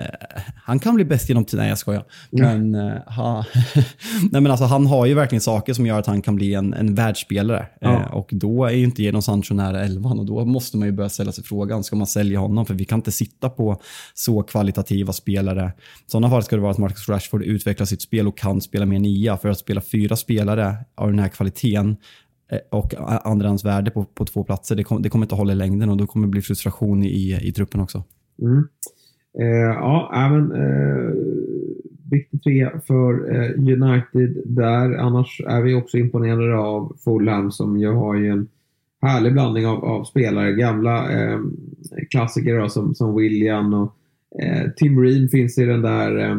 han 0.64 0.78
kan 0.78 0.94
bli 0.94 1.05
bäst 1.05 1.28
genom 1.28 1.44
tiden. 1.44 1.62
Nej, 1.62 1.68
jag 1.68 1.78
skojar. 1.78 2.05
Men, 2.30 2.74
eh, 2.74 3.14
ha, 3.16 3.44
nej, 4.32 4.40
men 4.40 4.46
alltså, 4.46 4.64
han 4.64 4.86
har 4.86 5.07
ju 5.07 5.14
verkligen 5.14 5.40
saker 5.40 5.74
som 5.74 5.86
gör 5.86 5.98
att 5.98 6.07
han 6.07 6.22
kan 6.22 6.36
bli 6.36 6.55
en, 6.55 6.74
en 6.74 6.94
världsspelare. 6.94 7.66
Ja. 7.80 7.92
Eh, 7.92 8.14
och 8.14 8.30
då 8.32 8.64
är 8.64 8.70
ju 8.70 8.84
inte 8.84 9.02
Jadon 9.02 9.22
Sancho 9.22 9.55
nära 9.55 9.84
elvan 9.84 10.18
och 10.18 10.26
då 10.26 10.44
måste 10.44 10.76
man 10.76 10.88
ju 10.88 10.92
börja 10.92 11.09
ställa 11.09 11.32
sig 11.32 11.44
frågan, 11.44 11.84
ska 11.84 11.96
man 11.96 12.07
sälja 12.07 12.38
honom? 12.38 12.66
För 12.66 12.74
vi 12.74 12.84
kan 12.84 12.98
inte 12.98 13.12
sitta 13.12 13.50
på 13.50 13.80
så 14.14 14.42
kvalitativa 14.42 15.12
spelare. 15.12 15.72
I 16.07 16.11
sådana 16.11 16.30
fall 16.30 16.42
ska 16.42 16.57
det 16.57 16.62
vara 16.62 16.72
att 16.72 16.78
Marcus 16.78 17.09
Rashford 17.09 17.42
utvecklar 17.42 17.86
sitt 17.86 18.02
spel 18.02 18.28
och 18.28 18.38
kan 18.38 18.61
spela 18.61 18.86
mer 18.86 18.98
nia. 18.98 19.36
För 19.36 19.48
att 19.48 19.59
spela 19.59 19.80
fyra 19.80 20.16
spelare 20.16 20.76
av 20.94 21.11
den 21.11 21.18
här 21.18 21.28
kvaliteten 21.28 21.96
Eh, 22.49 22.59
och 22.70 22.95
andrahandsvärde 23.24 23.90
på, 23.90 24.05
på 24.05 24.24
två 24.24 24.45
platser, 24.45 24.76
det, 24.76 24.84
kom, 24.84 25.03
det 25.03 25.09
kommer 25.09 25.24
inte 25.24 25.34
hålla 25.34 25.53
i 25.53 25.57
längden 25.57 25.90
och 25.90 25.97
då 25.97 26.07
kommer 26.07 26.26
det 26.26 26.30
bli 26.30 26.42
frustration 26.42 27.03
i, 27.03 27.38
i 27.42 27.53
truppen 27.53 27.80
också. 27.80 28.05
Mm. 28.42 28.68
Eh, 29.38 29.74
ja, 29.74 30.12
även 30.14 30.53
eh, 30.53 31.14
viktig 32.11 32.42
trea 32.42 32.80
för 32.86 33.34
eh, 33.34 33.51
United 33.59 34.42
där. 34.45 34.95
Annars 34.97 35.40
är 35.47 35.62
vi 35.62 35.74
också 35.74 35.99
imponerade 35.99 36.57
av 36.57 36.97
Fulham 37.05 37.51
som 37.51 37.78
ju 37.78 37.88
har 37.88 38.14
ju 38.14 38.30
en 38.30 38.49
härlig 39.03 39.32
blandning 39.32 39.66
av, 39.66 39.84
av 39.84 40.05
spelare. 40.05 40.53
Gamla 40.53 41.12
eh, 41.12 41.38
klassiker 42.11 42.59
då, 42.59 42.68
som, 42.68 42.95
som 42.95 43.16
William 43.16 43.74
och 43.74 43.95
eh, 44.42 44.70
Tim 44.76 45.03
Ream 45.03 45.28
finns 45.28 45.59
i 45.59 45.64
den 45.64 45.82
där 45.82 46.30
eh, 46.30 46.36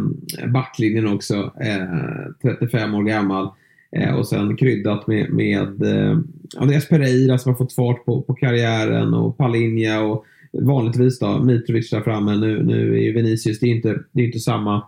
backlinjen 0.52 1.14
också. 1.14 1.54
Eh, 1.62 2.58
35 2.60 2.94
år 2.94 3.04
gammal. 3.04 3.50
Eh, 3.96 4.16
och 4.16 4.28
sen 4.28 4.58
kryddat 4.58 5.08
med, 5.08 5.30
med 5.30 5.84
eh, 5.84 6.18
Andreas 6.58 6.88
Pereira 6.88 7.38
som 7.38 7.52
har 7.52 7.58
fått 7.58 7.74
fart 7.74 8.06
på, 8.06 8.22
på 8.22 8.34
karriären 8.34 9.14
och 9.14 9.38
Palinja 9.38 10.02
och 10.02 10.26
vanligtvis 10.62 11.20
då 11.20 11.40
Mitrovic 11.40 11.90
där 11.90 12.02
framme. 12.02 12.36
Nu, 12.36 12.64
nu 12.64 12.98
är 12.98 13.02
ju 13.02 13.14
Vinicius, 13.14 13.60
det 13.60 13.66
är 13.66 13.76
inte, 13.76 14.00
det 14.12 14.22
är 14.22 14.26
inte 14.26 14.40
samma 14.40 14.84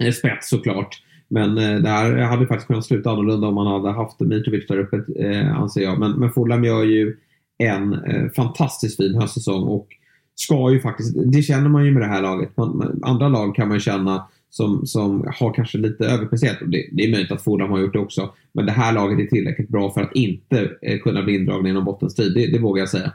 eh, 0.00 0.12
spets 0.12 0.48
såklart. 0.48 1.02
Men 1.28 1.58
eh, 1.58 1.78
det 1.78 1.88
här 1.88 2.16
hade 2.16 2.46
faktiskt 2.46 2.66
kunnat 2.66 2.84
sluta 2.84 3.10
annorlunda 3.10 3.46
om 3.46 3.54
man 3.54 3.66
hade 3.66 3.90
haft 3.90 4.20
Mitrovic 4.20 4.66
där 4.66 4.78
uppe, 4.78 5.04
eh, 5.18 5.60
anser 5.60 5.80
jag. 5.80 5.98
Men, 5.98 6.12
men 6.12 6.30
Fulham 6.30 6.64
gör 6.64 6.84
ju 6.84 7.16
en 7.58 7.92
eh, 7.92 8.30
fantastiskt 8.36 8.96
fin 8.96 9.14
höstsäsong 9.14 9.62
och 9.62 9.88
ska 10.34 10.72
ju 10.72 10.80
faktiskt, 10.80 11.16
det 11.32 11.42
känner 11.42 11.68
man 11.68 11.84
ju 11.84 11.90
med 11.90 12.02
det 12.02 12.08
här 12.08 12.22
laget. 12.22 12.56
Man, 12.56 12.76
man, 12.76 13.00
andra 13.02 13.28
lag 13.28 13.54
kan 13.54 13.68
man 13.68 13.80
känna 13.80 14.26
som, 14.56 14.86
som 14.86 15.24
har 15.38 15.54
kanske 15.54 15.78
lite 15.78 16.04
överpresterat. 16.06 16.62
Och 16.62 16.68
Det, 16.68 16.88
det 16.92 17.04
är 17.04 17.10
möjligt 17.10 17.32
att 17.32 17.42
Fulham 17.44 17.70
har 17.70 17.80
gjort 17.80 17.92
det 17.92 17.98
också. 17.98 18.34
Men 18.52 18.66
det 18.66 18.72
här 18.72 18.92
laget 18.92 19.18
är 19.18 19.26
tillräckligt 19.26 19.68
bra 19.68 19.90
för 19.90 20.00
att 20.00 20.14
inte 20.14 20.70
eh, 20.82 20.98
kunna 20.98 21.22
bli 21.22 21.34
indragna 21.34 21.68
inom 21.68 21.84
bottenstrid. 21.84 22.34
Det, 22.34 22.46
det 22.46 22.58
vågar 22.58 22.82
jag 22.82 22.88
säga. 22.88 23.12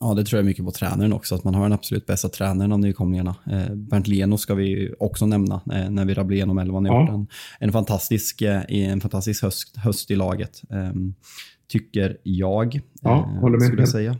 Ja, 0.00 0.14
det 0.14 0.24
tror 0.24 0.38
jag 0.38 0.46
mycket 0.46 0.64
på 0.64 0.70
tränaren 0.70 1.12
också, 1.12 1.34
att 1.34 1.44
man 1.44 1.54
har 1.54 1.62
den 1.62 1.72
absolut 1.72 2.06
bästa 2.06 2.28
tränaren 2.28 2.72
av 2.72 2.78
nykomlingarna. 2.80 3.34
Eh, 3.50 3.74
Bernt 3.74 4.06
Leno 4.08 4.36
ska 4.38 4.54
vi 4.54 4.94
också 4.98 5.26
nämna 5.26 5.54
eh, 5.74 5.90
när 5.90 6.04
vi 6.04 6.14
rabblar 6.14 6.34
igenom 6.36 6.58
elvan. 6.58 6.86
Har 6.86 6.94
Ja. 7.06 7.26
en, 7.60 7.72
fantastisk, 7.72 8.42
eh, 8.42 8.62
en 8.68 9.00
fantastisk 9.00 9.42
höst, 9.42 9.76
höst 9.76 10.10
i 10.10 10.16
laget, 10.16 10.62
eh, 10.70 10.92
tycker 11.68 12.16
jag. 12.22 12.80
Ja, 13.02 13.18
eh, 13.34 13.40
håller 13.40 13.58
med 13.58 13.66
Skulle 13.66 13.82
jag 13.82 13.88
säga. 13.88 14.16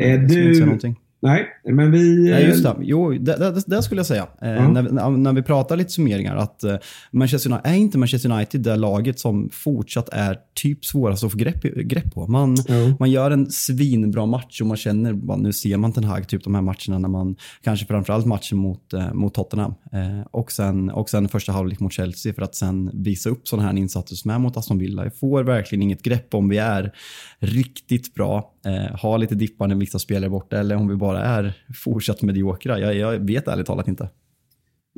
Eh, 0.00 0.10
Jag 0.10 0.28
du, 0.28 0.60
någonting. 0.64 0.96
Nej, 1.26 1.74
men 1.74 1.90
vi... 1.90 2.30
Ja, 2.30 2.36
eh, 2.36 2.48
just 2.48 2.62
det. 2.62 2.74
Jo, 2.80 3.10
det, 3.12 3.36
det, 3.36 3.62
det 3.66 3.82
skulle 3.82 3.98
jag 3.98 4.06
säga. 4.06 4.26
Eh, 4.42 4.50
Ja. 4.50 4.68
när, 4.68 4.82
vi- 4.82 4.92
när, 4.92 5.10
när 5.10 5.32
vi 5.32 5.42
pratar 5.42 5.76
lite 5.76 5.90
summeringar, 5.90 6.36
att 6.36 6.64
eh, 6.64 6.76
Manchester 7.10 7.50
United, 7.50 7.72
är 7.72 7.76
inte 7.76 7.98
Manchester 7.98 8.30
United 8.32 8.60
det 8.60 8.76
laget 8.76 9.18
som 9.18 9.48
fortsatt 9.52 10.08
är 10.12 10.38
typ 10.56 10.84
svårast 10.84 11.24
att 11.24 11.32
få 11.32 11.38
grepp, 11.38 11.62
grepp 11.62 12.14
på? 12.14 12.26
Man, 12.26 12.56
Jo. 12.68 12.96
man 13.00 13.10
gör 13.10 13.30
en 13.30 13.50
svinbra 13.50 14.26
match 14.26 14.60
och 14.60 14.66
man 14.66 14.76
känner, 14.76 15.12
bara, 15.12 15.36
nu 15.36 15.52
ser 15.52 15.76
man 15.76 15.92
Ten 15.92 16.04
Hag, 16.04 16.28
typ 16.28 16.44
de 16.44 16.54
här 16.54 16.62
matcherna 16.62 16.98
när 16.98 17.08
man, 17.08 17.36
kanske 17.62 17.86
framförallt 17.86 18.26
matchen 18.26 18.58
mot, 18.58 18.92
eh, 18.92 19.14
mot 19.14 19.34
Tottenham 19.34 19.74
eh, 19.92 20.26
och, 20.30 20.52
sen, 20.52 20.90
och 20.90 21.10
sen 21.10 21.28
första 21.28 21.52
halvlek 21.52 21.80
mot 21.80 21.92
Chelsea 21.92 22.34
för 22.34 22.42
att 22.42 22.54
sen 22.54 22.90
visa 22.94 23.30
upp 23.30 23.48
sådana 23.48 23.68
här 23.68 23.78
insatser 23.78 24.16
som 24.16 24.30
är 24.30 24.38
mot 24.38 24.56
Aston 24.56 24.78
Villa. 24.78 25.04
Jag 25.04 25.18
får 25.18 25.42
verkligen 25.44 25.82
inget 25.82 26.02
grepp 26.02 26.34
om 26.34 26.48
vi 26.48 26.58
är 26.58 26.92
riktigt 27.38 28.14
bra, 28.14 28.52
eh, 28.66 28.96
har 28.96 29.18
lite 29.18 29.34
dippar 29.34 29.68
när 29.68 29.74
vissa 29.74 29.98
spelare 29.98 30.26
är 30.26 30.30
borta 30.30 30.58
eller 30.58 30.76
om 30.76 30.88
vi 30.88 30.96
bara 30.96 31.24
är 31.24 31.54
fortsatt 31.84 32.22
mediokra. 32.22 32.80
Jag, 32.80 32.94
jag 32.94 33.26
vet 33.26 33.48
ärligt 33.48 33.66
talat 33.66 33.88
inte. 33.88 34.08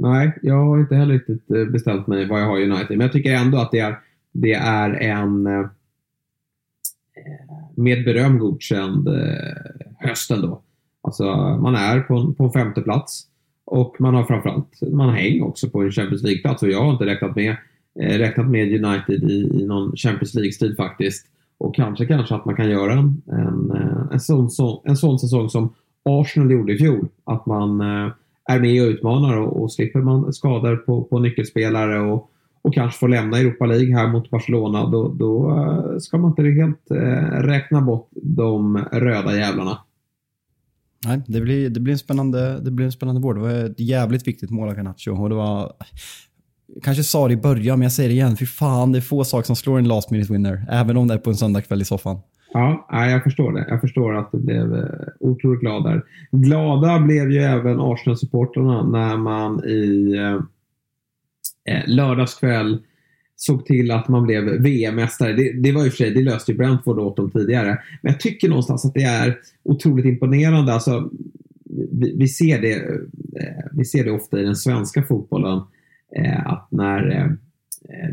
Nej, 0.01 0.39
jag 0.43 0.65
har 0.65 0.81
inte 0.81 0.95
heller 0.95 1.15
riktigt 1.15 1.51
eh, 1.51 1.65
bestämt 1.65 2.07
mig 2.07 2.27
vad 2.29 2.41
jag 2.41 2.47
har 2.47 2.59
i 2.59 2.71
United. 2.71 2.89
Men 2.97 3.01
jag 3.01 3.13
tycker 3.13 3.35
ändå 3.35 3.59
att 3.59 3.71
det 3.71 3.79
är, 3.79 3.99
det 4.33 4.53
är 4.53 4.91
en 4.91 5.47
eh, 5.47 5.67
med 7.75 8.05
beröm 8.05 8.39
godkänd 8.39 9.09
eh, 9.09 9.15
hösten 9.15 10.09
höst 10.09 10.31
ändå. 10.31 10.63
Alltså, 11.03 11.25
man 11.63 11.75
är 11.75 12.01
på 12.01 12.15
en, 12.15 12.35
på 12.35 12.51
femte 12.51 12.81
plats 12.81 13.27
och 13.65 13.97
man 13.99 14.15
har 14.15 14.25
framförallt 14.25 14.81
man 14.93 15.15
häng 15.15 15.43
också 15.43 15.71
på 15.71 15.83
en 15.83 15.91
Champions 15.91 16.23
League-plats 16.23 16.63
och 16.63 16.71
jag 16.71 16.85
har 16.85 16.93
inte 16.93 17.07
räknat 17.07 17.37
med, 17.37 17.57
eh, 18.01 18.19
räknat 18.19 18.51
med 18.51 18.85
United 18.85 19.31
i, 19.31 19.61
i 19.63 19.67
någon 19.67 19.97
Champions 19.97 20.35
League-strid 20.35 20.77
faktiskt. 20.77 21.27
Och 21.59 21.75
kanske, 21.75 22.07
kanske 22.07 22.35
att 22.35 22.45
man 22.45 22.57
kan 22.57 22.71
göra 22.71 22.93
en, 22.93 23.23
en, 23.27 23.71
en, 24.13 24.21
sån, 24.21 24.51
så, 24.51 24.83
en 24.85 24.97
sån 24.97 25.19
säsong 25.19 25.49
som 25.49 25.75
Arsenal 26.03 26.51
gjorde 26.51 26.73
i 26.73 26.79
fjol. 26.79 27.09
Att 27.25 27.47
man 27.47 27.81
är 28.45 28.61
med 28.61 28.83
och 28.83 28.89
utmanar 28.89 29.37
och, 29.37 29.63
och 29.63 29.73
slipper 29.73 30.01
man 30.01 30.33
skador 30.33 30.77
på, 30.77 31.05
på 31.05 31.19
nyckelspelare 31.19 32.01
och, 32.01 32.31
och 32.69 32.75
kanske 32.75 32.99
får 32.99 33.09
lämna 33.09 33.39
Europa 33.39 33.67
League 33.67 33.97
här 33.97 34.09
mot 34.09 34.31
Barcelona, 34.31 34.87
då, 34.87 35.09
då 35.09 35.51
eh, 35.51 35.99
ska 35.99 36.19
man 36.19 36.31
inte 36.31 36.43
helt 36.43 36.91
eh, 36.91 37.41
räkna 37.43 37.81
bort 37.81 38.09
de 38.13 38.77
röda 38.93 39.37
jävlarna. 39.37 39.79
Nej, 41.07 41.21
det 41.27 41.41
blir, 41.41 41.71
det 41.71 41.81
blir 41.81 41.93
en 41.93 41.99
spännande, 41.99 42.61
det 42.61 42.71
blir 42.71 42.87
en 42.87 42.93
spännande 42.93 43.21
vår. 43.21 43.35
Det 43.35 43.41
var 43.41 43.51
ett 43.51 43.81
jävligt 43.81 44.27
viktigt 44.27 44.51
mål 44.51 44.69
av 44.69 44.75
Garnacho 44.75 45.23
och 45.23 45.29
det 45.29 45.35
var 45.35 45.73
kanske 46.83 47.05
sa 47.05 47.29
det 47.29 47.35
i 47.35 47.37
början, 47.37 47.79
men 47.79 47.83
jag 47.83 47.93
säger 47.93 48.09
det 48.09 48.15
igen. 48.15 48.37
Fy 48.37 48.47
fan, 48.47 48.93
det 48.93 48.99
är 48.99 49.01
få 49.01 49.25
saker 49.25 49.47
som 49.47 49.57
slår 49.57 49.79
en 49.79 49.89
last 49.89 50.11
minute 50.11 50.33
winner. 50.33 50.67
Även 50.71 50.97
om 50.97 51.09
det 51.09 51.15
är 51.15 51.19
på 51.19 51.31
en 51.31 51.37
söndagkväll 51.37 51.83
i 51.83 51.85
soffan. 51.85 52.21
Ja, 52.53 52.87
jag 52.91 53.23
förstår 53.23 53.53
det. 53.53 53.67
Jag 53.69 53.81
förstår 53.81 54.17
att 54.17 54.33
det 54.33 54.39
blev 54.39 54.75
eh, 54.75 54.85
otroligt 55.21 55.61
glad 55.61 55.85
där. 55.85 56.03
Glada 56.31 56.99
blev 56.99 57.31
ju 57.31 57.39
även 57.39 57.81
Arsenal-supportrarna 57.81 58.83
när 58.83 59.17
man 59.17 59.65
i 59.65 60.17
eh, 61.69 61.83
lördagskväll 61.87 62.79
såg 63.37 63.67
till 63.67 63.91
att 63.91 64.09
man 64.09 64.23
blev 64.23 64.45
VM-mästare. 64.45 65.33
Det, 65.33 65.53
det 65.53 65.73
var 65.73 65.85
ju 65.85 65.91
för 65.91 65.97
sig, 65.97 66.11
det 66.11 66.23
löste 66.23 66.53
ju 66.53 66.59
Brentford 66.59 66.99
åt 66.99 67.17
dem 67.17 67.31
tidigare. 67.31 67.79
Men 68.03 68.13
jag 68.13 68.21
tycker 68.21 68.49
någonstans 68.49 68.85
att 68.85 68.95
det 68.95 69.03
är 69.03 69.39
otroligt 69.63 70.07
imponerande. 70.07 70.73
Alltså, 70.73 71.11
vi, 71.93 72.17
vi, 72.17 72.29
ser 72.29 72.61
det, 72.61 72.75
eh, 73.41 73.65
vi 73.73 73.85
ser 73.85 74.05
det 74.05 74.11
ofta 74.11 74.41
i 74.41 74.45
den 74.45 74.57
svenska 74.57 75.03
fotbollen. 75.03 75.61
Eh, 76.17 76.47
att 76.47 76.69
när 76.71 77.11
eh, 77.11 77.27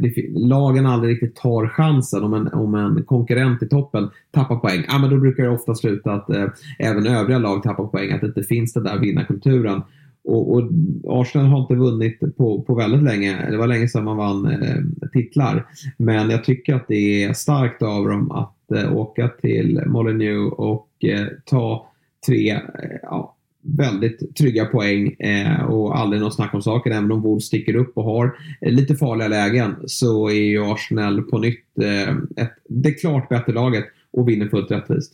det, 0.02 0.40
lagen 0.40 0.86
aldrig 0.86 1.14
riktigt 1.14 1.36
tar 1.36 1.68
chansen 1.68 2.24
om 2.24 2.34
en, 2.34 2.48
om 2.48 2.76
en 2.76 3.04
konkurrent 3.04 3.64
i 3.64 3.68
toppen 3.68 4.10
tappar 4.32 4.56
poäng. 4.56 4.86
Ja, 4.88 4.98
men 4.98 5.10
då 5.10 5.18
brukar 5.18 5.44
det 5.44 5.50
ofta 5.50 5.76
sluta 5.76 6.14
att 6.14 6.30
eh, 6.30 6.46
även 6.80 7.08
övriga 7.08 7.40
lag 7.40 7.64
tappar 7.64 7.88
poäng. 7.88 8.12
Att 8.12 8.22
det 8.22 8.28
inte 8.28 8.44
finns 8.44 8.74
den 8.74 8.84
där 8.84 9.00
vinnarkulturen. 9.00 9.82
Och, 10.26 10.54
och, 10.54 10.72
Arsenal 11.08 11.48
har 11.48 11.62
inte 11.62 11.76
vunnit 11.76 12.38
på, 12.38 12.62
på 12.62 12.76
väldigt 12.76 13.04
länge. 13.04 13.52
Det 13.52 13.58
var 13.58 13.68
länge 13.68 13.88
sedan 13.88 14.04
man 14.04 14.18
vann 14.18 14.46
eh, 14.46 15.10
titlar. 15.14 15.66
Men 15.98 16.30
jag 16.30 16.44
tycker 16.44 16.76
att 16.76 16.88
det 16.88 17.24
är 17.24 17.34
starkt 17.34 17.82
av 17.82 18.08
dem 18.08 18.32
att 18.32 18.72
eh, 18.72 18.98
åka 18.98 19.28
till 19.28 19.82
Molineux 19.86 20.54
och 20.58 20.90
eh, 21.04 21.28
ta 21.46 21.92
tre 22.28 22.52
eh, 22.52 22.60
ja, 23.02 23.36
väldigt 23.66 24.36
trygga 24.36 24.66
poäng 24.66 25.16
eh, 25.20 25.64
och 25.64 25.98
aldrig 25.98 26.22
något 26.22 26.36
snack 26.36 26.54
om 26.54 26.62
saken. 26.62 26.94
Även 26.94 27.12
om 27.12 27.22
Wolves 27.22 27.46
sticker 27.46 27.76
upp 27.76 27.98
och 27.98 28.04
har 28.04 28.38
eh, 28.62 28.72
lite 28.72 28.96
farliga 28.96 29.28
lägen 29.28 29.76
så 29.86 30.30
är 30.30 30.44
ju 30.44 30.64
Arsenal 30.64 31.22
på 31.22 31.38
nytt 31.38 31.80
eh, 31.82 32.44
ett, 32.44 32.54
det 32.70 32.92
klart 32.92 33.30
bättre 33.30 33.54
laget 33.54 33.86
och 34.12 34.30
vinner 34.30 34.48
fullt 34.48 34.72
rättvist. 34.72 35.14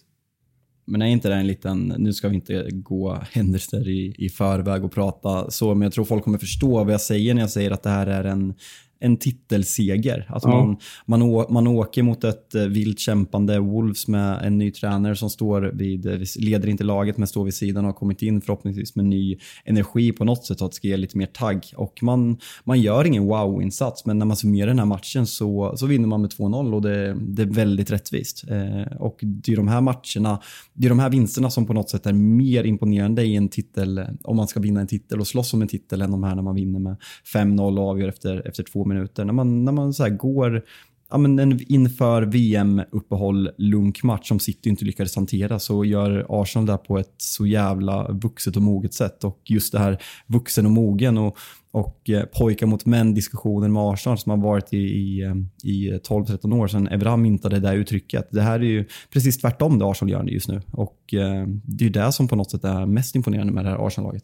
Men 0.91 1.01
är 1.01 1.05
inte 1.05 1.29
det 1.29 1.35
en 1.35 1.47
liten, 1.47 1.93
nu 1.97 2.13
ska 2.13 2.29
vi 2.29 2.35
inte 2.35 2.67
gå 2.71 3.23
händelser 3.31 3.87
i, 3.87 4.15
i 4.17 4.29
förväg 4.29 4.85
och 4.85 4.91
prata 4.91 5.51
så, 5.51 5.75
men 5.75 5.81
jag 5.81 5.93
tror 5.93 6.05
folk 6.05 6.23
kommer 6.23 6.37
förstå 6.37 6.83
vad 6.83 6.93
jag 6.93 7.01
säger 7.01 7.33
när 7.33 7.41
jag 7.41 7.49
säger 7.49 7.71
att 7.71 7.83
det 7.83 7.89
här 7.89 8.07
är 8.07 8.23
en, 8.23 8.53
en 9.01 9.17
titelseger. 9.17 10.27
Alltså 10.29 10.49
ja. 10.49 10.65
man, 10.65 10.77
man, 11.05 11.21
å, 11.21 11.45
man 11.49 11.67
åker 11.67 12.03
mot 12.03 12.23
ett 12.23 12.55
eh, 12.55 12.63
vilt 12.63 12.99
kämpande 12.99 13.59
Wolves 13.59 14.07
med 14.07 14.45
en 14.45 14.57
ny 14.57 14.71
tränare 14.71 15.15
som 15.15 15.29
står 15.29 15.61
vid, 15.61 16.05
eh, 16.05 16.19
leder 16.39 16.69
inte 16.69 16.83
laget 16.83 17.17
men 17.17 17.27
står 17.27 17.45
vid 17.45 17.53
sidan 17.53 17.85
och 17.85 17.91
har 17.91 17.97
kommit 17.97 18.21
in 18.21 18.41
förhoppningsvis 18.41 18.95
med 18.95 19.05
ny 19.05 19.37
energi 19.65 20.11
på 20.11 20.25
något 20.25 20.45
sätt 20.45 20.61
och 20.61 20.67
att 20.67 20.73
ska 20.73 20.87
ge 20.87 20.97
lite 20.97 21.17
mer 21.17 21.25
tagg. 21.25 21.65
Och 21.75 22.03
man, 22.03 22.37
man 22.63 22.81
gör 22.81 23.05
ingen 23.05 23.23
wow-insats 23.23 24.05
men 24.05 24.19
när 24.19 24.25
man 24.25 24.37
summerar 24.37 24.67
den 24.67 24.79
här 24.79 24.85
matchen 24.85 25.27
så, 25.27 25.73
så 25.77 25.85
vinner 25.85 26.07
man 26.07 26.21
med 26.21 26.29
2-0 26.29 26.73
och 26.73 26.81
det, 26.81 27.17
det 27.19 27.41
är 27.41 27.53
väldigt 27.53 27.91
rättvist. 27.91 28.43
Eh, 28.49 28.97
och 28.97 29.19
det 29.21 29.51
är 29.51 29.55
de 29.55 29.67
här 29.67 29.81
matcherna, 29.81 30.41
det 30.73 30.87
är 30.87 30.89
de 30.89 30.99
här 30.99 31.09
vinsterna 31.09 31.49
som 31.49 31.65
på 31.65 31.73
något 31.73 31.89
sätt 31.89 32.05
är 32.05 32.13
mer 32.13 32.63
imponerande 32.63 33.23
i 33.23 33.35
en 33.35 33.49
titel, 33.49 34.05
om 34.23 34.35
man 34.35 34.47
ska 34.47 34.59
vinna 34.59 34.81
en 34.81 34.87
titel 34.87 35.19
och 35.19 35.27
slåss 35.27 35.53
om 35.53 35.61
en 35.61 35.67
titel 35.67 36.01
än 36.01 36.11
de 36.11 36.23
här 36.23 36.35
när 36.35 36.43
man 36.43 36.55
vinner 36.55 36.79
med 36.79 36.97
5-0 37.33 37.79
och 37.79 37.89
avgör 37.89 38.07
efter, 38.07 38.47
efter 38.47 38.63
två 38.63 38.85
minuter. 38.93 39.25
När 39.25 39.33
man, 39.33 39.65
när 39.65 39.71
man 39.71 39.93
så 39.93 40.09
går 40.09 40.63
ja, 41.11 41.17
men 41.17 41.39
en 41.39 41.59
inför 41.71 42.21
VM-uppehåll 42.21 43.49
lunkmatch 43.57 44.27
som 44.27 44.39
City 44.39 44.69
inte 44.69 44.85
lyckades 44.85 45.15
hantera 45.15 45.59
så 45.59 45.85
gör 45.85 46.25
Arsenal 46.29 46.65
det 46.65 46.77
på 46.77 46.97
ett 46.97 47.13
så 47.17 47.45
jävla 47.45 48.11
vuxet 48.11 48.55
och 48.55 48.61
moget 48.61 48.93
sätt. 48.93 49.23
Och 49.23 49.39
just 49.45 49.71
det 49.71 49.79
här 49.79 50.01
vuxen 50.27 50.65
och 50.65 50.71
mogen 50.71 51.17
och, 51.17 51.37
och 51.71 52.09
eh, 52.09 52.23
pojkar 52.23 52.67
mot 52.67 52.85
män-diskussionen 52.85 53.73
med 53.73 53.83
Arsenal 53.83 54.17
som 54.17 54.29
har 54.29 54.37
varit 54.37 54.73
i, 54.73 54.77
i, 54.77 55.21
i 55.63 55.91
12-13 55.91 56.55
år 56.55 56.67
sedan 56.67 56.87
Evra 56.87 57.17
myntade 57.17 57.55
det 57.55 57.67
där 57.67 57.75
uttrycket. 57.75 58.27
Det 58.31 58.41
här 58.41 58.59
är 58.59 58.63
ju 58.63 58.85
precis 59.13 59.37
tvärtom 59.37 59.79
det 59.79 59.85
Arsenal 59.85 60.11
gör 60.11 60.23
just 60.23 60.47
nu 60.47 60.61
och 60.71 61.13
eh, 61.13 61.47
det 61.63 61.85
är 61.85 61.89
det 61.89 62.11
som 62.11 62.27
på 62.27 62.35
något 62.35 62.51
sätt 62.51 62.63
är 62.63 62.85
mest 62.85 63.15
imponerande 63.15 63.53
med 63.53 63.65
det 63.65 63.69
här 63.69 63.87
Arsenal-laget. 63.87 64.23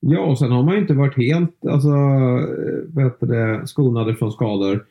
Ja, 0.00 0.20
och 0.20 0.38
sen 0.38 0.52
har 0.52 0.62
man 0.62 0.74
ju 0.74 0.80
inte 0.80 0.94
varit 0.94 1.16
helt 1.16 1.66
alltså, 1.66 1.90
vet 2.86 3.20
det, 3.20 3.66
skonade 3.66 4.14
från 4.14 4.32
skador. 4.32 4.84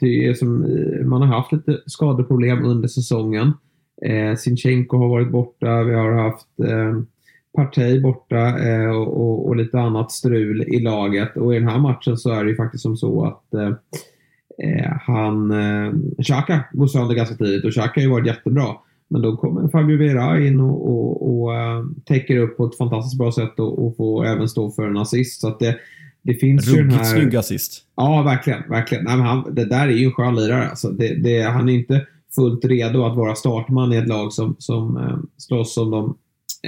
Det 0.00 0.38
som, 0.38 0.64
eh, 0.64 1.06
man 1.06 1.22
har 1.22 1.36
haft 1.36 1.52
lite 1.52 1.80
skadeproblem 1.86 2.64
under 2.64 2.88
säsongen. 2.88 3.52
Eh, 4.02 4.36
Sinchenko 4.36 4.96
har 4.96 5.08
varit 5.08 5.30
borta, 5.30 5.82
vi 5.82 5.94
har 5.94 6.12
haft 6.12 6.60
eh, 6.60 7.02
Partey 7.56 8.00
borta 8.00 8.58
eh, 8.68 8.90
och, 8.90 9.46
och, 9.46 9.56
lite 9.56 9.80
annat 9.80 10.12
strul 10.12 10.62
i 10.62 10.80
laget. 10.80 11.36
Och 11.36 11.54
i 11.54 11.58
den 11.58 11.68
här 11.68 11.78
matchen 11.78 12.16
så 12.16 12.30
är 12.30 12.44
det 12.44 12.50
ju 12.50 12.56
faktiskt 12.56 12.82
som 12.82 12.96
så 12.96 13.24
att 13.24 13.54
eh, 13.54 13.72
eh 14.68 14.92
han, 15.06 15.50
eh, 15.50 15.92
Xhaka 16.22 16.64
går 16.72 16.86
sönder 16.86 17.14
ganska 17.14 17.34
tidigt 17.34 17.64
och 17.64 17.72
Xhaka 17.72 18.00
har 18.00 18.02
ju 18.02 18.10
varit 18.10 18.26
jättebra. 18.26 18.66
Men 19.12 19.22
då 19.22 19.36
kommer 19.36 19.68
Fabio 19.68 19.98
Vera 19.98 20.46
in 20.46 20.60
och, 20.60 20.90
och, 20.90 21.28
och 21.28 21.50
uh, 21.50 21.86
täcker 22.04 22.36
upp 22.36 22.56
på 22.56 22.66
ett 22.66 22.76
fantastiskt 22.76 23.18
bra 23.18 23.32
sätt 23.32 23.60
och, 23.60 23.86
och 23.86 23.96
får 23.96 24.26
även 24.26 24.48
stå 24.48 24.70
för 24.70 24.82
en 24.82 24.96
assist. 24.96 25.40
Så 25.40 25.48
att 25.48 25.58
det, 25.58 25.76
det 26.22 26.34
finns 26.34 26.68
Ruggigt 26.68 26.78
ju 26.78 26.88
den 26.88 26.98
här... 26.98 27.04
snygg 27.04 27.36
assist. 27.36 27.82
Ja, 27.96 28.22
verkligen. 28.22 28.62
verkligen. 28.68 29.04
Nej, 29.04 29.16
han, 29.16 29.54
det 29.54 29.64
där 29.64 29.88
är 29.88 29.92
ju 29.92 30.04
en 30.04 30.12
skön 30.12 30.34
lirare. 30.34 30.68
Alltså, 30.68 30.88
det, 30.88 31.14
det, 31.14 31.42
han 31.42 31.68
är 31.68 31.72
inte 31.72 32.06
fullt 32.34 32.64
redo 32.64 33.04
att 33.04 33.16
vara 33.16 33.34
startman 33.34 33.92
i 33.92 33.96
ett 33.96 34.08
lag 34.08 34.32
som, 34.32 34.56
som 34.58 34.96
eh, 34.96 35.18
slåss 35.36 35.76
om 35.76 35.90
de 35.90 36.16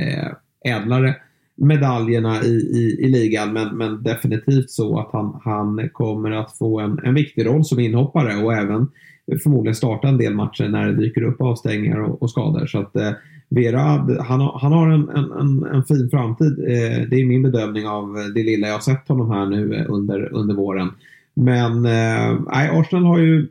eh, 0.03 0.73
ädlare 0.77 1.17
medaljerna 1.57 2.43
i, 2.43 2.55
i, 2.55 3.05
i 3.05 3.09
ligan. 3.09 3.53
Men, 3.53 3.77
men 3.77 4.03
definitivt 4.03 4.71
så 4.71 4.99
att 4.99 5.09
han, 5.13 5.41
han 5.45 5.89
kommer 5.93 6.31
att 6.31 6.59
få 6.59 6.81
en, 6.81 6.99
en 7.05 7.15
viktig 7.15 7.47
roll 7.47 7.65
som 7.65 7.81
inhoppare 7.81 8.45
och 8.45 8.55
även 8.55 8.89
förmodligen 9.43 9.75
starta 9.75 10.09
en 10.09 10.19
del 10.19 10.35
matcher 10.35 10.69
när 10.69 10.87
det 10.87 10.97
dyker 10.97 11.23
upp 11.23 11.41
avstängningar 11.41 12.01
och, 12.01 12.23
och 12.23 12.31
skador. 12.31 12.67
Så 12.67 12.79
att, 12.79 12.97
eh, 12.97 13.13
Vera, 13.49 13.81
han, 14.23 14.41
han 14.41 14.73
har 14.73 14.89
en, 14.89 15.09
en, 15.09 15.65
en, 15.75 15.85
fin 15.85 16.09
framtid. 16.11 16.59
Eh, 16.59 17.09
det 17.11 17.21
är 17.21 17.27
min 17.27 17.43
bedömning 17.43 17.87
av 17.87 18.33
det 18.35 18.43
lilla 18.43 18.67
jag 18.67 18.75
har 18.75 18.81
sett 18.81 19.09
honom 19.09 19.31
här 19.31 19.47
nu 19.47 19.75
eh, 19.75 19.85
under, 19.89 20.33
under 20.33 20.55
våren. 20.55 20.91
Men 21.35 21.87
eh, 21.87 22.41
Arsenal 22.79 23.05
har 23.05 23.19
ju... 23.19 23.49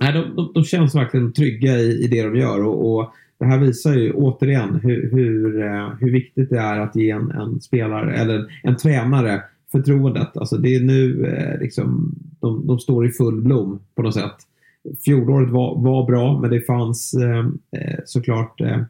Nej, 0.00 0.12
de, 0.12 0.36
de, 0.36 0.52
de, 0.54 0.64
känns 0.64 0.94
verkligen 0.94 1.32
trygga 1.32 1.76
i, 1.76 2.04
i 2.04 2.08
det 2.08 2.22
de 2.22 2.36
gör. 2.36 2.64
Och, 2.64 2.94
och 2.94 3.12
det 3.38 3.44
här 3.44 3.58
visar 3.58 3.94
ju 3.94 4.12
återigen 4.12 4.80
hur, 4.82 5.10
hur, 5.10 5.60
hur 6.00 6.12
viktigt 6.12 6.50
det 6.50 6.58
är 6.58 6.80
att 6.80 6.96
ge 6.96 7.10
en, 7.10 7.30
en, 7.30 7.60
spelare, 7.60 8.14
eller 8.16 8.46
en 8.62 8.76
tränare 8.76 9.42
förtroendet. 9.72 10.36
Alltså 10.36 10.56
det 10.56 10.74
är 10.74 10.80
nu 10.80 11.26
eh, 11.26 11.60
liksom, 11.60 12.14
de, 12.40 12.66
de 12.66 12.78
står 12.78 13.06
i 13.06 13.10
full 13.10 13.42
blom 13.42 13.80
på 13.94 14.02
något 14.02 14.14
sätt 14.14 14.36
fjolåret 15.04 15.50
var, 15.50 15.82
var 15.82 16.06
bra, 16.06 16.40
men 16.40 16.50
det 16.50 16.60
fanns 16.60 17.14
eh, 17.14 17.38
eh 17.80 17.98
såklart 18.04 18.60
eh, 18.60 18.80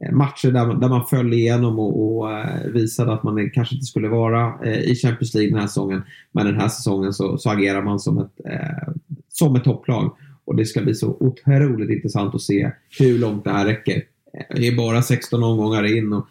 eh, 0.00 0.12
matcher 0.12 0.50
där, 0.50 0.74
där 0.74 0.88
man 0.88 1.06
föll 1.06 1.32
igenom 1.32 1.78
och, 1.78 2.18
och 2.18 2.32
eh, 2.32 2.66
visade 2.72 3.12
att 3.12 3.22
man 3.22 3.50
kanske 3.50 3.74
inte 3.74 3.86
skulle 3.86 4.08
vara 4.08 4.54
eh, 4.64 4.80
i 4.80 4.94
Champions 4.94 5.34
League 5.34 5.50
den 5.50 5.60
här 5.60 5.66
säsongen. 5.66 6.02
Men 6.32 6.46
den 6.46 6.60
här 6.60 6.68
säsongen 6.68 7.12
så, 7.12 7.38
så 7.38 7.50
agerar 7.50 7.82
man 7.82 8.00
som 8.00 8.18
ett, 8.18 8.40
eh, 8.44 8.92
som 9.28 9.56
ett 9.56 9.64
topplag. 9.64 10.16
Och 10.44 10.56
det 10.56 10.64
ska 10.64 10.82
bli 10.82 10.94
så 10.94 11.16
otroligt 11.20 11.90
intressant 11.90 12.34
att 12.34 12.42
se 12.42 12.70
hur 12.98 13.18
långt 13.18 13.44
det 13.44 13.50
här 13.50 13.66
räcker. 13.66 14.02
Det 14.56 14.68
är 14.68 14.76
bara 14.76 15.02
16 15.02 15.44
omgångar 15.44 15.96
in 15.96 16.12
och 16.12 16.26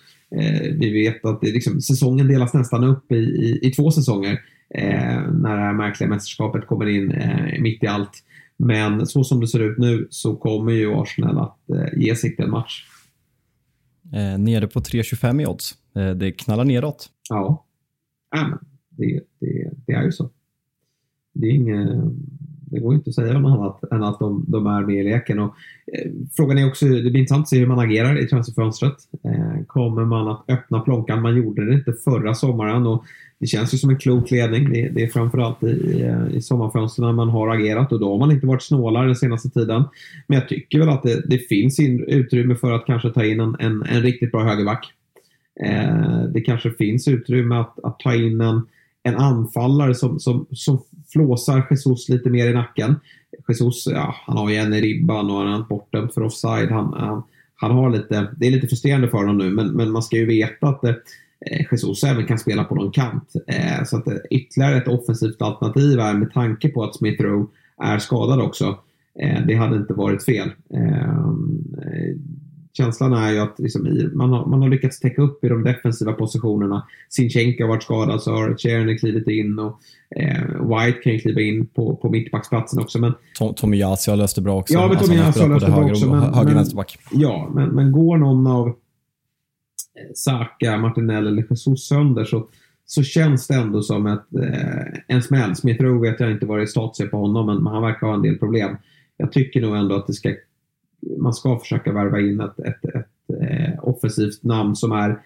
vi 0.80 0.94
vet 0.94 1.26
att 1.26 1.42
det, 1.42 1.52
liksom, 1.52 1.82
säsongen 1.82 2.28
delas 2.28 2.54
nästan 2.54 2.84
upp 2.84 3.12
i, 3.12 3.16
i, 3.16 3.60
i 3.62 3.72
två 3.72 3.92
säsonger. 3.92 4.42
när 5.32 5.58
det 5.58 5.64
här 5.64 5.74
märkliga 5.74 6.10
mästerskapet 6.10 6.68
kommer 6.68 6.86
in 6.86 7.14
mitt 7.62 7.84
i 7.84 7.88
allt. 7.88 8.24
Men 8.62 9.08
så 9.08 9.24
som 9.24 9.40
det 9.40 9.48
ser 9.48 9.60
ut 9.60 9.78
nu 9.78 10.08
så 10.10 10.36
kommer 10.36 10.72
ju 10.72 10.94
Arsenal 10.94 11.38
att 11.40 11.70
eh, 11.70 12.00
ge 12.00 12.16
City 12.16 12.44
en 12.44 12.52
match. 12.52 12.86
Eh, 14.14 14.40
nere 14.40 14.68
på 14.68 14.80
3,25 14.80 15.42
i 15.42 15.46
odds. 15.46 15.78
Eh, 15.96 16.12
det 16.12 16.32
knallar 16.32 16.66
neråt. 16.66 17.10
Ja, 17.30 17.66
äh, 18.36 18.48
det, 18.90 19.22
det, 19.40 19.72
det, 19.86 19.94
är 19.94 20.04
ju 20.04 20.12
så. 20.12 20.30
Det, 21.34 21.48
är 21.48 21.52
inget, 21.52 21.90
det 22.72 22.80
går 22.80 22.94
inte 22.94 23.10
att 23.10 23.16
säga 23.16 23.40
något 23.40 23.60
annat 23.60 23.92
än 23.92 24.04
att 24.04 24.20
de, 24.20 24.46
de 24.48 24.68
är 24.68 24.82
med 24.82 24.96
i 24.96 25.04
leken. 25.04 25.40
Och, 25.40 25.56
eh, 25.94 26.12
frågan 26.36 26.58
är 26.58 26.68
också, 26.68 26.86
det 26.86 27.02
blir 27.02 27.18
intressant 27.18 27.44
att 27.44 27.50
se 27.50 27.60
hur 27.60 27.68
man 27.68 27.80
agerar 27.80 28.24
i 28.24 28.28
transferfönstret. 28.28 28.96
Eh, 29.24 29.66
kommer 29.68 30.06
man 30.06 30.28
att 30.28 30.44
öppna 30.48 30.80
plånkan? 30.80 31.22
Man 31.22 31.38
gjorde 31.38 31.66
det 31.66 31.74
inte 31.74 31.94
förra 31.94 32.34
sommaren 32.34 32.88
och 32.88 33.06
det 33.40 33.48
känns 33.48 33.74
ju 33.74 33.78
som 33.78 33.90
en 33.90 33.98
klok 33.98 34.32
ledning. 34.32 34.74
Det, 34.74 34.90
det 34.90 35.04
är 35.04 35.08
framförallt 35.08 35.64
i, 35.64 36.02
eh, 36.02 36.38
i 36.38 36.42
sommarfönstren 36.42 37.16
man 37.16 37.30
har 37.30 37.48
agerat 37.48 37.92
och 37.92 38.00
då 38.00 38.12
har 38.12 38.20
man 38.20 38.32
inte 38.32 38.48
varit 38.48 38.64
snålare 38.64 39.06
den 39.06 39.16
senaste 39.16 39.50
tiden. 39.50 39.84
Men 40.28 40.40
jag 40.40 40.50
tycker 40.50 40.80
väl 40.80 40.90
att 40.90 41.04
det, 41.04 41.24
det 41.28 41.38
finns 41.38 41.80
utrymme 42.08 42.56
för 42.56 42.72
att 42.72 42.86
kanske 42.86 43.10
ta 43.10 43.26
in 43.26 43.40
en, 43.40 43.56
en, 43.60 43.84
en 43.84 44.02
riktigt 44.02 44.32
bra 44.32 44.44
högerback. 44.44 44.94
Eh, 45.64 46.24
det 46.34 46.42
kanske 46.42 46.72
finns 46.72 47.08
utrymme 47.08 47.56
att, 47.56 47.80
att 47.84 48.00
ta 48.00 48.16
in 48.16 48.42
en, 48.42 48.62
en 49.10 49.18
anfallare 49.18 49.96
som, 49.96 50.20
som, 50.20 50.46
som 50.52 50.82
flåsar 51.14 51.68
Jesus 51.70 52.10
lite 52.10 52.30
mer 52.30 52.50
i 52.50 52.54
nacken. 52.54 52.96
Jesus, 53.48 53.88
ja, 53.88 54.16
han 54.26 54.38
har 54.38 54.50
ju 54.50 54.56
en 54.56 54.74
i 54.74 54.82
ribban 54.82 55.30
och 55.30 55.38
han 55.38 55.62
är 55.62 55.66
bortdömd 55.66 56.14
för 56.14 56.24
offside. 56.24 56.72
Han, 56.72 56.94
han, 56.94 57.24
han, 57.56 57.72
har 57.72 57.90
lite, 57.90 58.28
det 58.38 58.48
är 58.48 58.52
lite 58.52 58.68
frustrerande 58.68 59.08
för 59.10 59.18
honom 59.18 59.38
nu, 59.38 59.50
men, 59.50 59.68
men 59.68 59.92
man 59.92 60.04
ska 60.04 60.18
ju 60.18 60.26
veta 60.26 60.68
att 60.68 60.82
det, 60.82 60.96
Eh, 61.46 61.66
Jesus 61.72 62.04
även 62.04 62.26
kan 62.26 62.40
spela 62.40 62.64
på 62.64 62.76
någon 62.76 62.92
kant. 62.92 63.34
Eh, 63.48 63.84
så 63.86 63.98
att 63.98 64.08
eh, 64.08 64.18
ytterligare 64.30 64.78
ett 64.78 64.88
offensivt 64.88 65.42
alternativ 65.42 66.00
är 66.00 66.14
med 66.14 66.32
tanke 66.32 66.70
på 66.70 66.84
att 66.84 66.96
Smith 66.96 67.24
Rowe 67.24 67.48
är 67.78 68.00
skadad 68.00 68.42
också. 68.42 68.80
Eh, 69.20 69.46
det 69.48 69.56
hade 69.56 69.76
inte 69.76 69.94
varit 69.94 70.26
fel. 70.26 70.52
Ehm, 70.74 71.64
Känslan 72.84 73.14
är 73.14 73.32
ju 73.32 73.40
att 73.40 73.60
liksom 73.60 74.12
man, 74.14 74.30
har, 74.30 74.46
man 74.46 74.62
har 74.62 74.70
lyckats 74.70 75.00
täcka 75.00 75.22
upp 75.22 75.44
i 75.44 75.50
de 75.50 75.64
defensiva 75.64 76.14
positionerna. 76.14 76.88
Sinchenko 77.10 77.64
har 77.64 77.70
varit 77.70 77.84
skadad 77.84 78.22
så 78.22 78.32
har 78.32 78.54
Czerny 78.54 78.98
klivit 78.98 79.28
in 79.28 79.60
och 79.60 79.80
White 80.60 81.00
kan 81.04 81.14
ju 81.14 81.20
kliva 81.20 81.42
in 81.42 81.68
på, 81.68 81.96
på 81.96 82.10
mittbacksplatsen 82.10 82.80
också. 82.80 83.00
Men, 83.00 83.14
Tommy 83.56 83.78
Yasi 83.78 84.12
har 84.12 84.18
löst 84.18 84.36
det 84.36 84.42
bra 84.42 84.58
också. 84.60 84.74
Ja, 84.74 84.88
men 84.88 84.98
Tommy 84.98 85.16
Yasi 85.16 85.40
har 85.40 85.50
löst 85.50 85.66
det 85.66 85.72
bra 85.72 85.86
också. 85.86 86.10
Men, 86.10 86.34
höger 86.34 86.54
vänsterback. 86.54 86.98
Ja, 87.12 87.52
men, 87.56 87.70
men 87.70 87.92
går 87.92 88.18
någon 88.18 88.48
av 88.48 88.76
Saka, 90.16 90.78
Martinelli 90.78 91.28
eller 91.28 91.46
Jesus 91.50 91.88
sönder 91.88 92.26
så, 92.26 92.48
så 92.86 93.04
känns 93.04 93.48
det 93.48 93.54
ändå 93.54 93.82
som 93.82 94.08
ett, 94.08 94.36
eh, 94.42 95.00
en 95.08 95.22
smäll. 95.22 95.56
Smith 95.56 95.84
Rowe 95.84 96.10
vet 96.10 96.20
jag 96.20 96.32
inte 96.32 96.46
vad 96.46 96.58
det 96.58 96.64
är 96.64 96.66
status 96.66 97.12
på 97.12 97.18
honom 97.18 97.46
men 97.46 97.74
han 97.74 97.82
verkar 97.82 98.08
ha 98.08 98.14
en 98.14 98.22
del 98.22 98.38
problem. 98.38 98.78
Jag 99.18 99.32
tycker 99.32 99.62
nog 99.62 99.76
ändå 99.76 99.96
att 99.96 100.08
det 100.08 100.14
ska, 100.14 100.34
man 101.18 101.34
ska 101.34 101.60
försöka 101.60 101.94
värva 101.94 102.20
in 102.20 102.42
ett, 102.42 102.60
ett, 102.60 102.86
ett 102.86 103.42
eh, 103.42 103.84
offensivt 103.84 104.44
namn 104.44 104.76
som 104.76 104.92
är 104.92 105.20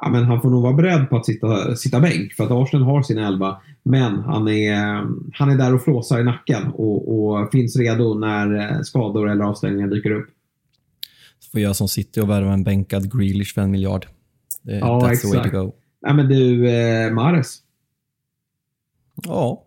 ja, 0.00 0.08
men 0.08 0.24
han 0.24 0.42
får 0.42 0.50
nog 0.50 0.62
vara 0.62 0.72
beredd 0.72 1.10
på 1.10 1.16
att 1.16 1.26
sitta, 1.26 1.76
sitta 1.76 2.00
bänk 2.00 2.32
för 2.32 2.44
att 2.44 2.50
Arsenal 2.50 2.86
har 2.86 3.02
sin 3.02 3.18
elva. 3.18 3.60
Men 3.82 4.18
han 4.18 4.48
är, 4.48 5.06
han 5.32 5.50
är 5.50 5.56
där 5.56 5.74
och 5.74 5.82
flåsar 5.82 6.20
i 6.20 6.24
nacken 6.24 6.66
och, 6.66 7.18
och 7.18 7.50
finns 7.52 7.76
redo 7.76 8.14
när 8.14 8.82
skador 8.82 9.30
eller 9.30 9.44
avstängningar 9.44 9.88
dyker 9.88 10.10
upp. 10.10 10.28
Så 11.38 11.50
får 11.50 11.60
jag 11.60 11.76
som 11.76 11.88
City 11.88 12.20
och 12.20 12.30
värva 12.30 12.52
en 12.52 12.64
bänkad 12.64 13.18
Grealish 13.18 13.54
för 13.54 13.62
en 13.62 13.70
miljard. 13.70 14.06
Det, 14.62 14.78
ja, 14.78 15.00
that's 15.00 15.12
exakt. 15.12 15.32
the 15.32 15.38
way 15.38 15.50
to 15.50 15.64
go. 15.64 15.72
Nej, 16.02 16.14
men 16.14 16.28
du, 16.28 16.70
eh, 16.70 17.12
Mares. 17.12 17.58
Ja, 19.26 19.66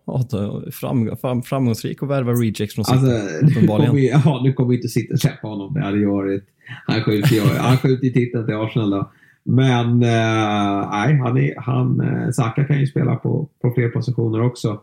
fram, 0.72 1.16
fram, 1.16 1.42
framgångsrik 1.42 2.02
och 2.02 2.10
värva 2.10 2.32
rejects 2.32 2.74
från 2.74 2.84
City. 2.84 2.98
Alltså, 2.98 3.60
nu 3.60 3.66
kommer, 3.66 3.98
ja, 4.24 4.40
nu 4.44 4.52
kommer 4.52 4.74
inte 4.74 4.88
City 4.88 5.16
släppa 5.16 5.48
honom. 5.48 5.74
Det 5.74 5.80
hade 5.80 5.98
ju 5.98 6.06
varit... 6.06 6.44
Han 6.86 7.02
skjuter 7.02 7.34
ju, 7.34 7.40
han 7.40 7.76
skjuter 7.76 8.04
ju 8.04 8.12
titeln 8.12 8.46
till 8.46 8.54
Arsenal 8.54 8.90
då. 8.90 9.10
Men 9.44 9.86
eh, 10.02 10.90
nej, 10.90 11.18
han, 11.18 11.36
är, 11.36 11.60
han, 11.60 12.00
eh, 12.00 12.30
Saka 12.30 12.64
kan 12.64 12.80
ju 12.80 12.86
spela 12.86 13.16
på, 13.16 13.48
på 13.62 13.70
fler 13.70 13.88
positioner 13.88 14.42
också. 14.42 14.80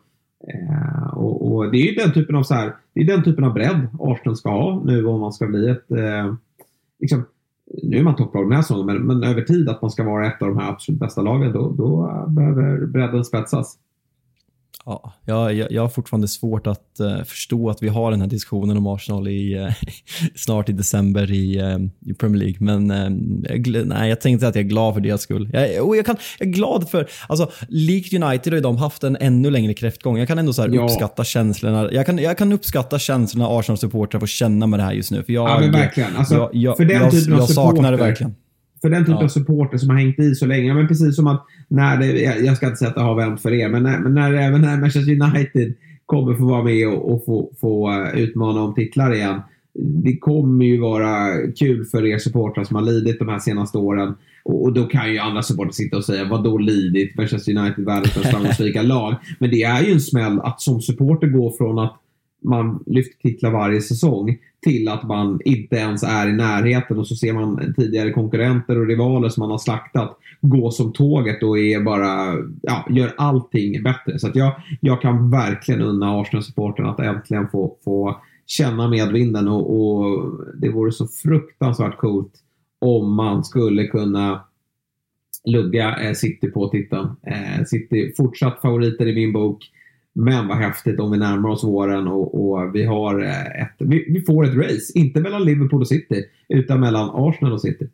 Eh, 0.47 1.13
och, 1.13 1.51
och, 1.51 1.71
det 1.71 1.77
är 1.77 1.91
ju 1.91 1.95
den 1.95 2.13
typen 2.13 2.35
av 2.35 2.43
så 2.43 2.53
här, 2.53 2.75
det 2.93 3.01
är 3.01 3.05
den 3.05 3.23
typen 3.23 3.43
av 3.43 3.53
bredd 3.53 3.87
Arsenal 3.99 4.35
ska 4.35 4.49
ha 4.49 4.83
nu 4.85 5.05
om 5.05 5.19
man 5.19 5.33
ska 5.33 5.47
bli 5.47 5.69
ett 5.69 5.91
eh, 5.91 6.35
liksom, 6.99 7.25
nu 7.83 7.97
är 7.97 8.03
man 8.03 8.15
topplag 8.15 8.45
den 8.45 8.55
här 8.55 8.61
säsongen, 8.61 8.85
men, 8.85 8.97
men 8.97 9.23
över 9.23 9.41
tid 9.41 9.69
att 9.69 9.81
man 9.81 9.91
ska 9.91 10.03
vara 10.03 10.27
ett 10.27 10.41
av 10.41 10.47
de 10.47 10.57
här 10.57 10.69
absolut 10.69 10.99
bästa 10.99 11.21
lagen, 11.21 11.53
då, 11.53 11.71
då 11.71 12.25
behöver 12.27 12.85
bredden 12.85 13.25
spetsas. 13.25 13.77
Ja, 14.85 15.13
jag, 15.25 15.71
jag, 15.71 15.81
har 15.81 15.89
fortfarande 15.89 16.27
svårt 16.27 16.67
att 16.67 16.97
uh, 17.01 17.23
förstå 17.23 17.69
att 17.69 17.83
vi 17.83 17.87
har 17.87 18.11
den 18.11 18.21
här 18.21 18.27
diskussionen 18.27 18.77
om 18.77 18.87
Arsenal 18.87 19.27
i, 19.27 19.59
uh, 19.59 19.71
snart 20.35 20.69
i 20.69 20.71
december 20.71 21.31
i, 21.31 21.61
uh, 21.61 22.11
i 22.11 22.13
Premier 22.13 22.43
League. 22.43 22.57
Men 22.59 22.89
jag, 23.49 23.87
nej, 23.87 24.09
jag 24.09 24.21
tänkte 24.21 24.47
att 24.47 24.55
jag 24.55 24.65
är 24.65 24.69
glad 24.69 24.93
för 24.93 25.01
deras 25.01 25.21
skull. 25.21 25.49
Jag, 25.53 25.87
och 25.87 25.97
jag, 25.97 26.05
kan, 26.05 26.15
jag 26.39 26.47
är 26.47 26.51
glad 26.51 26.89
för, 26.89 27.09
alltså 27.27 27.51
likt 27.67 28.13
United 28.13 28.53
har 28.53 28.61
de 28.61 28.77
haft 28.77 29.03
en 29.03 29.17
ännu 29.19 29.49
längre 29.49 29.73
kräftgång. 29.73 30.17
Jag 30.17 30.27
kan 30.27 30.39
ändå 30.39 30.53
så 30.53 30.67
ja. 30.71 30.83
uppskatta 30.83 31.23
känslorna. 31.23 31.91
Jag 31.91 32.05
kan, 32.05 32.17
jag 32.17 32.37
kan 32.37 32.51
uppskatta 32.51 32.99
känslorna 32.99 33.47
Arsenal-supportrar 33.47 34.19
får 34.19 34.27
känna 34.27 34.67
med 34.67 34.79
det 34.79 34.83
här 34.83 34.93
just 34.93 35.11
nu. 35.11 35.23
För 35.23 35.33
jag, 35.33 35.49
ja, 35.49 35.59
men 35.59 35.71
verkligen. 35.71 36.15
Alltså, 36.15 36.49
jag, 36.53 36.77
för 36.77 36.85
den 36.85 37.01
jag, 37.01 37.11
typen 37.11 37.33
av 37.33 37.39
jag 37.39 37.49
saknar 37.49 37.91
det 37.91 37.97
verkligen 37.97 38.35
för 38.81 38.89
den 38.89 39.03
typen 39.03 39.17
ja. 39.19 39.23
av 39.23 39.27
supporter 39.27 39.77
som 39.77 39.89
har 39.89 39.97
hängt 39.97 40.19
i 40.19 40.35
så 40.35 40.45
länge. 40.45 40.73
Men 40.73 40.87
precis 40.87 41.15
som 41.15 41.27
att 41.27 41.45
när 41.67 41.97
det, 41.97 42.21
jag 42.21 42.57
ska 42.57 42.65
inte 42.65 42.77
säga 42.77 42.89
att 42.89 42.95
det 42.95 43.01
har 43.01 43.15
vänt 43.15 43.41
för 43.41 43.53
er, 43.53 43.69
men 43.69 43.83
när, 43.83 43.99
men 43.99 44.13
när 44.13 44.33
även 44.33 44.61
när 44.61 44.77
Manchester 44.77 45.21
United 45.21 45.73
kommer 46.05 46.35
få 46.35 46.45
vara 46.45 46.63
med 46.63 46.87
och, 46.87 47.13
och 47.13 47.25
få, 47.25 47.51
få 47.61 47.91
eh, 47.91 48.19
utmana 48.19 48.61
om 48.61 48.73
titlar 48.73 49.13
igen. 49.13 49.41
Det 49.73 50.17
kommer 50.17 50.65
ju 50.65 50.79
vara 50.79 51.37
kul 51.59 51.85
för 51.85 52.05
er 52.05 52.17
supportrar 52.17 52.63
som 52.63 52.75
har 52.75 52.83
lidit 52.83 53.19
de 53.19 53.29
här 53.29 53.39
senaste 53.39 53.77
åren. 53.77 54.13
Och, 54.43 54.63
och 54.63 54.73
då 54.73 54.85
kan 54.85 55.11
ju 55.11 55.17
andra 55.17 55.43
supportrar 55.43 55.71
sitta 55.71 55.97
och 55.97 56.05
säga, 56.05 56.25
vad 56.29 56.43
då 56.43 56.57
lidit? 56.57 57.17
Manchester 57.17 57.57
United, 57.57 57.85
världens 57.85 58.15
mest 58.15 58.29
framgångsrika 58.29 58.81
lag. 58.81 59.15
Men 59.39 59.49
det 59.49 59.63
är 59.63 59.83
ju 59.83 59.91
en 59.91 60.01
smäll 60.01 60.39
att 60.39 60.61
som 60.61 60.81
supporter 60.81 61.27
gå 61.27 61.51
från 61.57 61.79
att 61.79 61.97
man 62.43 62.83
lyfter 62.85 63.21
titlar 63.21 63.51
varje 63.51 63.81
säsong 63.81 64.37
till 64.61 64.87
att 64.87 65.03
man 65.03 65.39
inte 65.45 65.75
ens 65.75 66.03
är 66.03 66.29
i 66.29 66.33
närheten 66.33 66.99
och 66.99 67.07
så 67.07 67.15
ser 67.15 67.33
man 67.33 67.73
tidigare 67.77 68.11
konkurrenter 68.11 68.79
och 68.79 68.87
rivaler 68.87 69.29
som 69.29 69.41
man 69.41 69.51
har 69.51 69.57
slaktat 69.57 70.17
gå 70.41 70.71
som 70.71 70.93
tåget 70.93 71.43
och 71.43 71.59
är 71.59 71.81
bara, 71.81 72.37
ja, 72.61 72.85
gör 72.89 73.13
allting 73.17 73.83
bättre. 73.83 74.19
Så 74.19 74.27
att 74.27 74.35
jag, 74.35 74.53
jag 74.79 75.01
kan 75.01 75.31
verkligen 75.31 75.81
unna 75.81 76.21
Arsenal-supporten 76.21 76.85
att 76.85 76.99
äntligen 76.99 77.47
få, 77.47 77.77
få 77.83 78.21
känna 78.45 78.89
medvinden 78.89 79.47
och, 79.47 79.75
och 79.75 80.31
det 80.55 80.69
vore 80.69 80.91
så 80.91 81.07
fruktansvärt 81.07 81.97
coolt 81.97 82.33
om 82.79 83.13
man 83.13 83.43
skulle 83.43 83.87
kunna 83.87 84.41
lugga 85.45 85.95
eh, 85.95 86.13
City 86.13 86.47
på 86.47 86.67
titeln. 86.67 87.07
Eh, 87.23 87.63
City 87.65 88.13
fortsatt 88.17 88.61
favoriter 88.61 89.07
i 89.07 89.15
min 89.15 89.33
bok. 89.33 89.71
Men 90.13 90.47
vad 90.47 90.57
häftigt 90.57 90.99
om 90.99 91.11
vi 91.11 91.17
närmar 91.17 91.49
oss 91.49 91.63
våren 91.63 92.07
och, 92.07 92.51
och 92.51 92.75
vi, 92.75 92.85
har 92.85 93.21
eh, 93.21 93.61
ett, 93.61 93.75
vi, 93.77 94.05
vi, 94.09 94.21
får 94.21 94.45
ett 94.45 94.55
race. 94.55 94.91
Inte 94.95 95.19
mellan 95.19 95.43
Liverpool 95.43 95.81
och 95.81 95.87
City, 95.87 96.25
utan 96.49 96.79
mellan 96.79 97.09
Arsenal 97.13 97.53
och 97.53 97.61
City. 97.61 97.89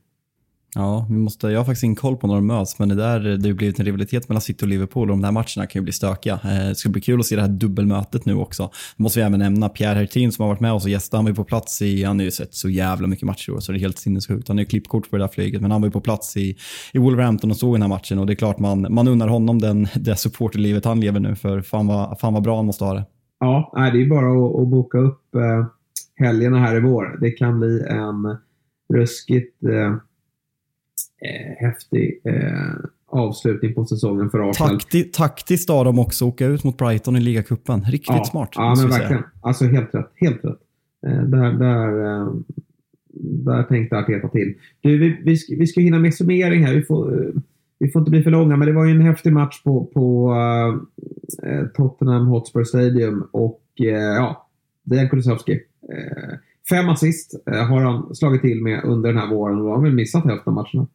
Ja, 0.75 1.07
vi 1.09 1.15
måste, 1.15 1.47
jag 1.47 1.59
har 1.59 1.65
faktiskt 1.65 1.83
ingen 1.83 1.95
koll 1.95 2.17
på 2.17 2.27
när 2.27 2.35
de 2.35 2.47
möts, 2.47 2.79
men 2.79 2.89
det 2.89 2.95
där 2.95 3.19
det 3.19 3.49
har 3.49 3.53
blivit 3.53 3.79
en 3.79 3.85
rivalitet 3.85 4.29
mellan 4.29 4.41
City 4.41 4.65
och 4.65 4.69
Liverpool 4.69 5.01
och 5.01 5.17
de 5.17 5.21
där 5.21 5.31
matcherna 5.31 5.67
kan 5.67 5.79
ju 5.79 5.81
bli 5.81 5.93
stökiga. 5.93 6.33
Eh, 6.33 6.67
det 6.67 6.75
ska 6.75 6.89
bli 6.89 7.01
kul 7.01 7.19
att 7.19 7.25
se 7.25 7.35
det 7.35 7.41
här 7.41 7.49
dubbelmötet 7.49 8.25
nu 8.25 8.35
också. 8.35 8.69
Det 8.97 9.03
måste 9.03 9.19
vi 9.19 9.25
även 9.25 9.39
nämna 9.39 9.69
Pierre 9.69 9.99
Hertin 9.99 10.31
som 10.31 10.43
har 10.43 10.49
varit 10.49 10.59
med 10.59 10.73
oss 10.73 10.83
och 10.83 10.89
gästat. 10.89 11.17
Han 11.17 11.25
var 11.25 11.31
ju 11.31 11.35
på 11.35 11.43
plats 11.43 11.81
i, 11.81 12.03
han 12.03 12.19
har 12.19 12.23
ju 12.23 12.31
sett 12.31 12.53
så 12.53 12.69
jävla 12.69 13.07
mycket 13.07 13.25
matcher 13.25 13.49
i 13.49 13.53
år, 13.53 13.59
så 13.59 13.71
det 13.71 13.77
är 13.77 13.79
helt 13.79 13.97
sinnessjukt. 13.97 14.47
Han 14.47 14.57
har 14.57 14.61
ju 14.61 14.65
klippkort 14.65 15.09
på 15.09 15.17
det 15.17 15.23
där 15.23 15.27
flyget, 15.27 15.61
men 15.61 15.71
han 15.71 15.81
var 15.81 15.87
ju 15.87 15.91
på 15.91 16.01
plats 16.01 16.37
i, 16.37 16.57
i 16.93 16.97
Wolverhampton 16.97 17.51
och 17.51 17.57
såg 17.57 17.75
den 17.75 17.81
här 17.81 17.89
matchen 17.89 18.19
och 18.19 18.25
det 18.25 18.33
är 18.33 18.35
klart 18.35 18.59
man, 18.59 18.87
man 18.89 19.07
unnar 19.07 19.27
honom 19.27 19.59
den, 19.59 19.87
det 19.95 20.15
supporterlivet 20.15 20.85
han 20.85 20.99
lever 20.99 21.19
nu, 21.19 21.35
för 21.35 21.61
fan 21.61 21.87
vad, 21.87 22.19
fan 22.19 22.33
vad 22.33 22.43
bra 22.43 22.55
han 22.55 22.65
måste 22.65 22.83
ha 22.83 22.93
det. 22.93 23.05
Ja, 23.39 23.71
det 23.93 24.01
är 24.01 24.09
bara 24.09 24.47
att, 24.47 24.61
att 24.61 24.67
boka 24.67 24.97
upp 24.97 25.35
eh, 25.35 25.65
helgerna 26.15 26.59
här 26.59 26.75
i 26.75 26.79
vår. 26.79 27.17
Det 27.21 27.31
kan 27.31 27.59
bli 27.59 27.83
en 27.89 28.37
ruskigt 28.93 29.63
eh, 29.63 29.95
eh, 31.21 31.67
häftig 31.67 32.21
eh, 32.23 32.73
avslutning 33.07 33.73
på 33.73 33.85
säsongen 33.85 34.29
för 34.29 34.49
Arsenal. 34.49 34.79
Takti 34.79 35.03
taktiskt 35.03 35.69
av 35.69 35.85
dem 35.85 35.99
också 35.99 36.25
åka 36.25 36.45
ut 36.45 36.63
mot 36.63 36.77
Brighton 36.77 37.15
i 37.15 37.19
ligacupen. 37.19 37.81
Riktigt 37.81 38.15
ja, 38.15 38.25
smart. 38.25 38.49
Ja, 38.55 38.75
men 38.77 38.89
verkligen. 38.89 39.23
Alltså 39.41 39.65
helt 39.65 39.95
rätt. 39.95 40.11
Helt 40.15 40.45
rätt. 40.45 40.59
Eh, 41.07 41.23
där, 41.23 41.51
där, 41.51 42.05
eh, 42.05 42.33
där 43.45 43.63
tänkte 43.63 43.97
Arteta 43.97 44.27
till. 44.27 44.53
Du, 44.81 44.97
vi, 44.97 45.21
vi, 45.23 45.37
ska, 45.37 45.55
vi 45.55 45.67
ska 45.67 45.81
hinna 45.81 45.99
med 45.99 46.13
summering 46.13 46.65
här. 46.65 46.75
Vi 46.75 46.81
får, 46.81 47.21
eh, 47.21 47.33
vi 47.79 47.91
får 47.91 47.99
inte 47.99 48.11
bli 48.11 48.23
för 48.23 48.31
långa, 48.31 48.57
men 48.57 48.67
det 48.67 48.73
var 48.73 48.85
ju 48.85 48.91
en 48.91 49.01
häftig 49.01 49.33
match 49.33 49.63
på, 49.63 49.85
på 49.85 50.33
uh, 51.43 51.67
Tottenham 51.67 52.27
Hotspur 52.27 52.63
Stadium 52.63 53.27
och 53.31 53.61
uh, 53.81 53.87
ja, 53.87 54.47
Dejan 54.83 55.09
Kulusevski. 55.09 55.53
Uh, 55.53 56.37
fem 56.69 56.89
assist 56.89 57.43
har 57.45 57.81
han 57.81 58.15
slagit 58.15 58.41
till 58.41 58.63
med 58.63 58.83
under 58.83 59.09
den 59.09 59.21
här 59.21 59.29
våren 59.29 59.61
och 59.61 59.67
har 59.67 59.81
väl 59.81 59.93
missat 59.93 60.25
hälften 60.25 60.53
av 60.53 60.53
matcherna. 60.53 60.87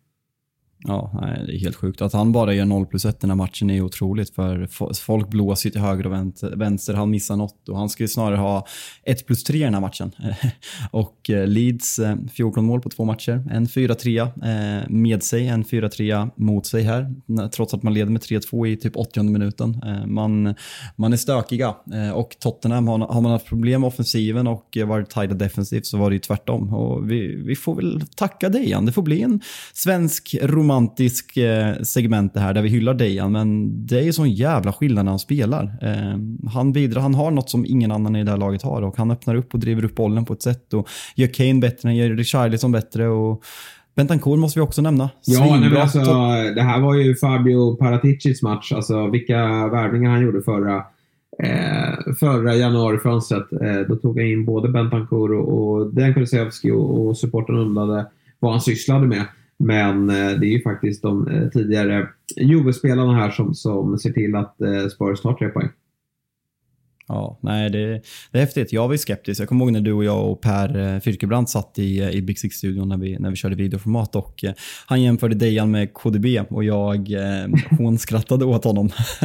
Ja, 0.85 1.19
nej, 1.23 1.45
det 1.47 1.57
är 1.57 1.59
helt 1.59 1.77
sjukt. 1.77 2.03
Att 2.03 2.13
han 2.13 2.33
bara 2.33 2.55
gör 2.55 2.65
0 2.65 2.87
plus 2.87 3.05
1 3.05 3.21
den 3.21 3.31
här 3.31 3.37
matchen 3.37 3.71
är 3.71 3.81
otroligt. 3.81 4.35
För 4.35 4.67
folk 4.95 5.29
blåser 5.29 5.67
ju 5.67 5.71
till 5.71 5.81
höger 5.81 6.07
och 6.07 6.13
vänster. 6.61 6.95
Han 6.95 7.11
missar 7.11 7.37
något 7.37 7.69
och 7.69 7.79
han 7.79 7.89
ska 7.89 8.05
ju 8.05 8.09
snarare 8.09 8.37
ha 8.37 8.67
1 9.05 9.27
plus 9.27 9.45
3 9.45 9.59
i 9.59 9.63
den 9.63 9.75
här 9.75 9.81
matchen. 9.81 10.13
och 10.91 11.31
eh, 11.31 11.47
Leeds 11.47 11.99
eh, 11.99 12.17
14 12.33 12.65
mål 12.65 12.81
på 12.81 12.89
två 12.89 13.05
matcher. 13.05 13.49
En 13.51 13.67
4-3 13.67 14.21
eh, 14.23 14.91
med 14.91 15.23
sig, 15.23 15.49
en 15.49 15.65
4-3 15.65 16.31
mot 16.37 16.67
sig 16.67 16.83
här. 16.83 17.15
Trots 17.49 17.75
att 17.75 17.83
man 17.83 17.95
leder 17.95 18.13
med 18.13 18.23
3-2 18.23 18.67
i 18.67 18.77
typ 18.77 18.97
80 18.97 19.23
minuten. 19.23 19.83
Man, 20.07 20.55
man 20.97 21.13
är 21.13 21.17
stökiga 21.17 21.75
och 22.15 22.37
Tottenham 22.41 22.89
har, 22.89 23.21
man 23.21 23.33
haft 23.33 23.47
problem 23.47 23.81
med 23.81 23.89
offensiven 23.89 24.47
och 24.47 24.79
varit 24.87 25.11
tajta 25.11 25.35
defensivt 25.35 25.87
så 25.87 25.99
var 25.99 26.11
det 26.11 26.15
ju 26.15 26.21
tvärtom. 26.21 26.75
Och 26.75 27.11
vi, 27.11 27.37
vi 27.37 27.57
får 27.57 27.75
väl 27.75 28.05
tacka 28.17 28.49
dig, 28.49 28.71
Jan. 28.71 28.87
Det 28.87 28.93
får 28.93 29.03
bli 29.03 29.23
en 29.23 29.41
svensk 29.73 30.37
roman 30.43 30.72
romantisk 30.73 31.37
eh, 31.37 31.77
segment 31.83 32.35
det 32.35 32.41
här 32.41 32.55
där 32.55 32.63
vi 32.63 32.69
hyllar 32.69 32.95
Dejan, 32.95 33.33
men 33.33 33.87
det 33.87 33.99
är 33.99 34.03
ju 34.03 34.13
sån 34.13 34.31
jävla 34.31 34.73
skillnad 34.73 35.05
när 35.05 35.13
han 35.13 35.19
spelar. 35.19 35.63
Eh, 35.83 36.49
han 36.51 36.73
bidrar, 36.73 37.01
han 37.01 37.15
har 37.15 37.31
något 37.31 37.51
som 37.51 37.67
ingen 37.67 37.93
annan 37.93 38.17
i 38.17 38.25
det 38.25 38.31
här 38.31 38.39
laget 38.39 38.63
har 38.63 38.83
och 38.83 38.97
han 38.97 39.11
öppnar 39.11 39.35
upp 39.35 39.55
och 39.55 39.61
driver 39.61 39.85
upp 39.85 39.95
bollen 39.95 40.25
på 40.25 40.33
ett 40.33 40.43
sätt 40.43 40.75
och 40.75 40.89
gör 41.15 41.27
Kane 41.27 41.61
bättre, 41.61 41.95
gör 41.95 42.11
Richarlison 42.11 42.73
bättre 42.73 43.09
och 43.09 43.43
Bentancourt 43.97 44.39
måste 44.39 44.59
vi 44.59 44.65
också 44.65 44.83
nämna. 44.83 45.11
Ja, 45.27 45.57
nej, 45.61 45.71
men 45.71 45.77
alltså, 45.77 46.01
det 46.55 46.63
här 46.63 46.81
var 46.81 46.95
ju 46.95 47.17
Fabio 47.17 47.77
Paraticis 47.77 48.43
match. 48.43 48.73
Alltså 48.73 49.07
vilka 49.07 49.37
värvningar 49.69 50.11
han 50.11 50.23
gjorde 50.23 50.43
förra, 50.43 50.77
eh, 51.43 52.15
förra 52.21 52.55
januarifönstret. 52.55 53.53
Eh, 53.53 53.81
då 53.89 53.97
tog 53.97 54.19
han 54.19 54.29
in 54.29 54.45
både 54.45 54.69
Bentancourt 54.69 55.31
och, 55.31 55.59
och 55.59 55.95
Dejan 55.95 56.15
Kulusevski 56.15 56.71
och, 56.71 57.07
och 57.07 57.19
supporten 57.19 57.57
undrade 57.57 58.07
vad 58.39 58.53
han 58.53 58.61
sysslade 58.61 59.07
med. 59.07 59.25
Men 59.63 60.11
eh, 60.11 60.41
det 60.41 60.47
är 60.47 60.53
ju 60.53 60.63
faktiskt 60.63 61.03
de 61.03 61.29
eh, 61.29 61.49
tidigare 61.49 62.09
Juve-spelarna 62.37 63.15
här 63.15 63.31
som, 63.31 63.55
som 63.55 63.99
ser 63.99 64.13
till 64.13 64.37
att 64.37 64.61
eh, 64.61 64.87
Spurs 64.87 65.21
tar 65.21 65.35
tre 65.35 65.49
poäng. 65.49 65.69
Ja, 67.13 67.39
nej, 67.41 67.71
det, 67.71 68.03
det 68.31 68.39
är 68.39 68.41
häftigt. 68.41 68.73
Jag 68.73 68.89
var 68.89 68.95
ju 68.95 68.99
skeptisk. 68.99 69.41
Jag 69.41 69.49
kommer 69.49 69.65
ihåg 69.65 69.73
när 69.73 69.81
du 69.81 69.93
och 69.93 70.05
jag 70.05 70.31
och 70.31 70.41
Per 70.41 71.01
Fyrkebrant 71.01 71.51
satt 71.51 71.79
i, 71.79 72.03
i 72.03 72.23
Big 72.23 72.39
Six-studion 72.39 72.89
när 72.89 72.97
vi, 72.97 73.19
när 73.19 73.31
vi 73.31 73.37
körde 73.37 73.55
videoformat 73.55 74.17
och 74.17 74.45
eh, 74.45 74.53
han 74.87 75.03
jämförde 75.03 75.35
Dejan 75.35 75.71
med 75.71 75.95
KDB 75.95 76.27
och 76.51 76.65
jag 76.65 77.13
eh, 77.13 77.49
hon 77.79 77.99
skrattade 77.99 78.45
åt 78.45 78.65
honom. 78.65 78.91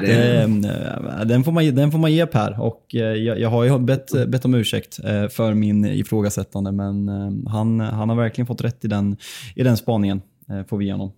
det... 0.00 1.24
den, 1.24 1.44
får 1.44 1.52
man, 1.52 1.74
den 1.74 1.90
får 1.90 1.98
man 1.98 2.12
ge 2.12 2.26
Per 2.26 2.60
och 2.60 2.94
eh, 2.94 3.00
jag, 3.00 3.40
jag 3.40 3.48
har 3.48 3.64
ju 3.64 3.78
bett, 3.78 4.28
bett 4.28 4.44
om 4.44 4.54
ursäkt 4.54 4.98
eh, 5.04 5.28
för 5.28 5.54
min 5.54 5.84
ifrågasättande 5.84 6.72
men 6.72 7.08
eh, 7.08 7.50
han, 7.52 7.80
han 7.80 8.08
har 8.08 8.16
verkligen 8.16 8.46
fått 8.46 8.64
rätt 8.64 8.84
i 8.84 8.88
den, 8.88 9.16
i 9.54 9.62
den 9.62 9.76
spaningen, 9.76 10.22
eh, 10.50 10.66
får 10.66 10.78
vi 10.78 10.84
igenom. 10.84 11.12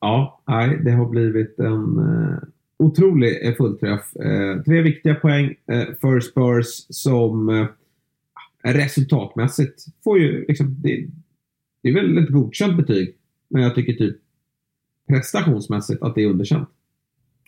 Ja, 0.00 0.42
nej, 0.48 0.80
det 0.84 0.90
har 0.90 1.06
blivit 1.06 1.58
en 1.58 1.98
otrolig 2.78 3.46
eh, 3.46 3.54
fullträff. 3.54 4.16
Eh, 4.16 4.62
tre 4.62 4.82
viktiga 4.82 5.14
poäng 5.14 5.54
eh, 5.66 5.86
för 6.00 6.20
Spurs 6.20 6.86
som 6.88 7.48
eh, 7.48 7.66
resultatmässigt 8.62 9.86
får 10.04 10.18
ju 10.18 10.44
liksom, 10.48 10.76
det, 10.82 11.06
det 11.82 11.88
är 11.88 11.94
väl 11.94 12.18
ett 12.18 12.28
godkänt 12.28 12.76
betyg. 12.76 13.14
Men 13.48 13.62
jag 13.62 13.74
tycker 13.74 13.92
typ 13.92 14.16
prestationsmässigt 15.08 16.02
att 16.02 16.14
det 16.14 16.22
är 16.22 16.26
underkänt. 16.26 16.68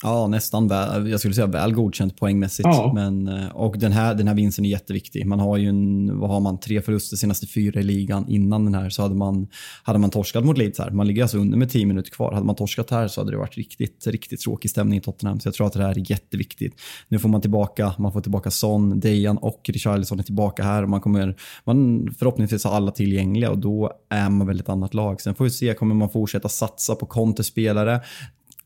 Ja, 0.02 0.26
nästan 0.26 0.68
väl, 0.68 1.10
jag 1.10 1.20
skulle 1.20 1.34
säga 1.34 1.46
väl 1.46 1.72
godkänt 1.72 2.16
poängmässigt. 2.16 2.66
Ja. 2.66 2.92
Men, 2.94 3.28
eh, 3.28 3.48
och 3.48 3.78
den 3.78 3.92
här, 3.92 4.14
den 4.14 4.28
här 4.28 4.34
vinsten 4.34 4.64
är 4.64 4.68
jätteviktig. 4.68 5.26
Man 5.26 5.40
har 5.40 5.56
ju 5.56 5.68
en, 5.68 6.18
vad 6.18 6.30
har 6.30 6.40
man, 6.40 6.60
tre 6.60 6.82
förluster 6.82 7.16
senaste 7.16 7.46
fyra 7.46 7.80
i 7.80 7.82
ligan. 7.82 8.28
Innan 8.28 8.64
den 8.64 8.74
här 8.74 8.90
så 8.90 9.02
hade 9.02 9.14
man, 9.14 9.48
hade 9.82 9.98
man 9.98 10.10
torskat 10.10 10.44
mot 10.44 10.58
Leeds 10.58 10.78
här. 10.78 10.90
Man 10.90 11.06
ligger 11.06 11.22
alltså 11.22 11.38
under 11.38 11.58
med 11.58 11.70
tio 11.70 11.86
minuter 11.86 12.10
kvar. 12.10 12.32
Hade 12.32 12.46
man 12.46 12.54
torskat 12.54 12.90
här 12.90 13.08
så 13.08 13.20
hade 13.20 13.30
det 13.30 13.36
varit 13.36 13.56
riktigt, 13.56 14.06
riktigt 14.06 14.40
tråkig 14.40 14.70
stämning 14.70 14.98
i 14.98 15.02
Tottenham. 15.02 15.40
Så 15.40 15.48
jag 15.48 15.54
tror 15.54 15.66
att 15.66 15.72
det 15.72 15.82
här 15.82 15.98
är 15.98 16.10
jätteviktigt. 16.10 16.74
Nu 17.08 17.18
får 17.18 17.28
man 17.28 17.40
tillbaka, 17.40 17.94
man 17.98 18.12
får 18.12 18.20
tillbaka 18.20 18.50
Son, 18.50 19.00
Dejan 19.00 19.38
och 19.38 19.60
Richarlison 19.68 20.18
är 20.18 20.22
tillbaka 20.22 20.62
här. 20.62 20.86
Man 20.86 21.00
kommer, 21.00 21.36
man 21.64 22.08
förhoppningsvis 22.18 22.64
ha 22.64 22.70
alla 22.70 22.90
tillgängliga 22.90 23.50
och 23.50 23.58
då 23.58 23.92
är 24.10 24.28
man 24.28 24.46
väl 24.46 24.60
ett 24.60 24.68
annat 24.68 24.94
lag. 24.94 25.20
Sen 25.20 25.34
får 25.34 25.44
vi 25.44 25.50
se, 25.50 25.74
kommer 25.74 25.94
man 25.94 26.10
fortsätta 26.10 26.48
satsa 26.48 26.94
på 26.94 27.06
Conte-spelare? 27.06 28.00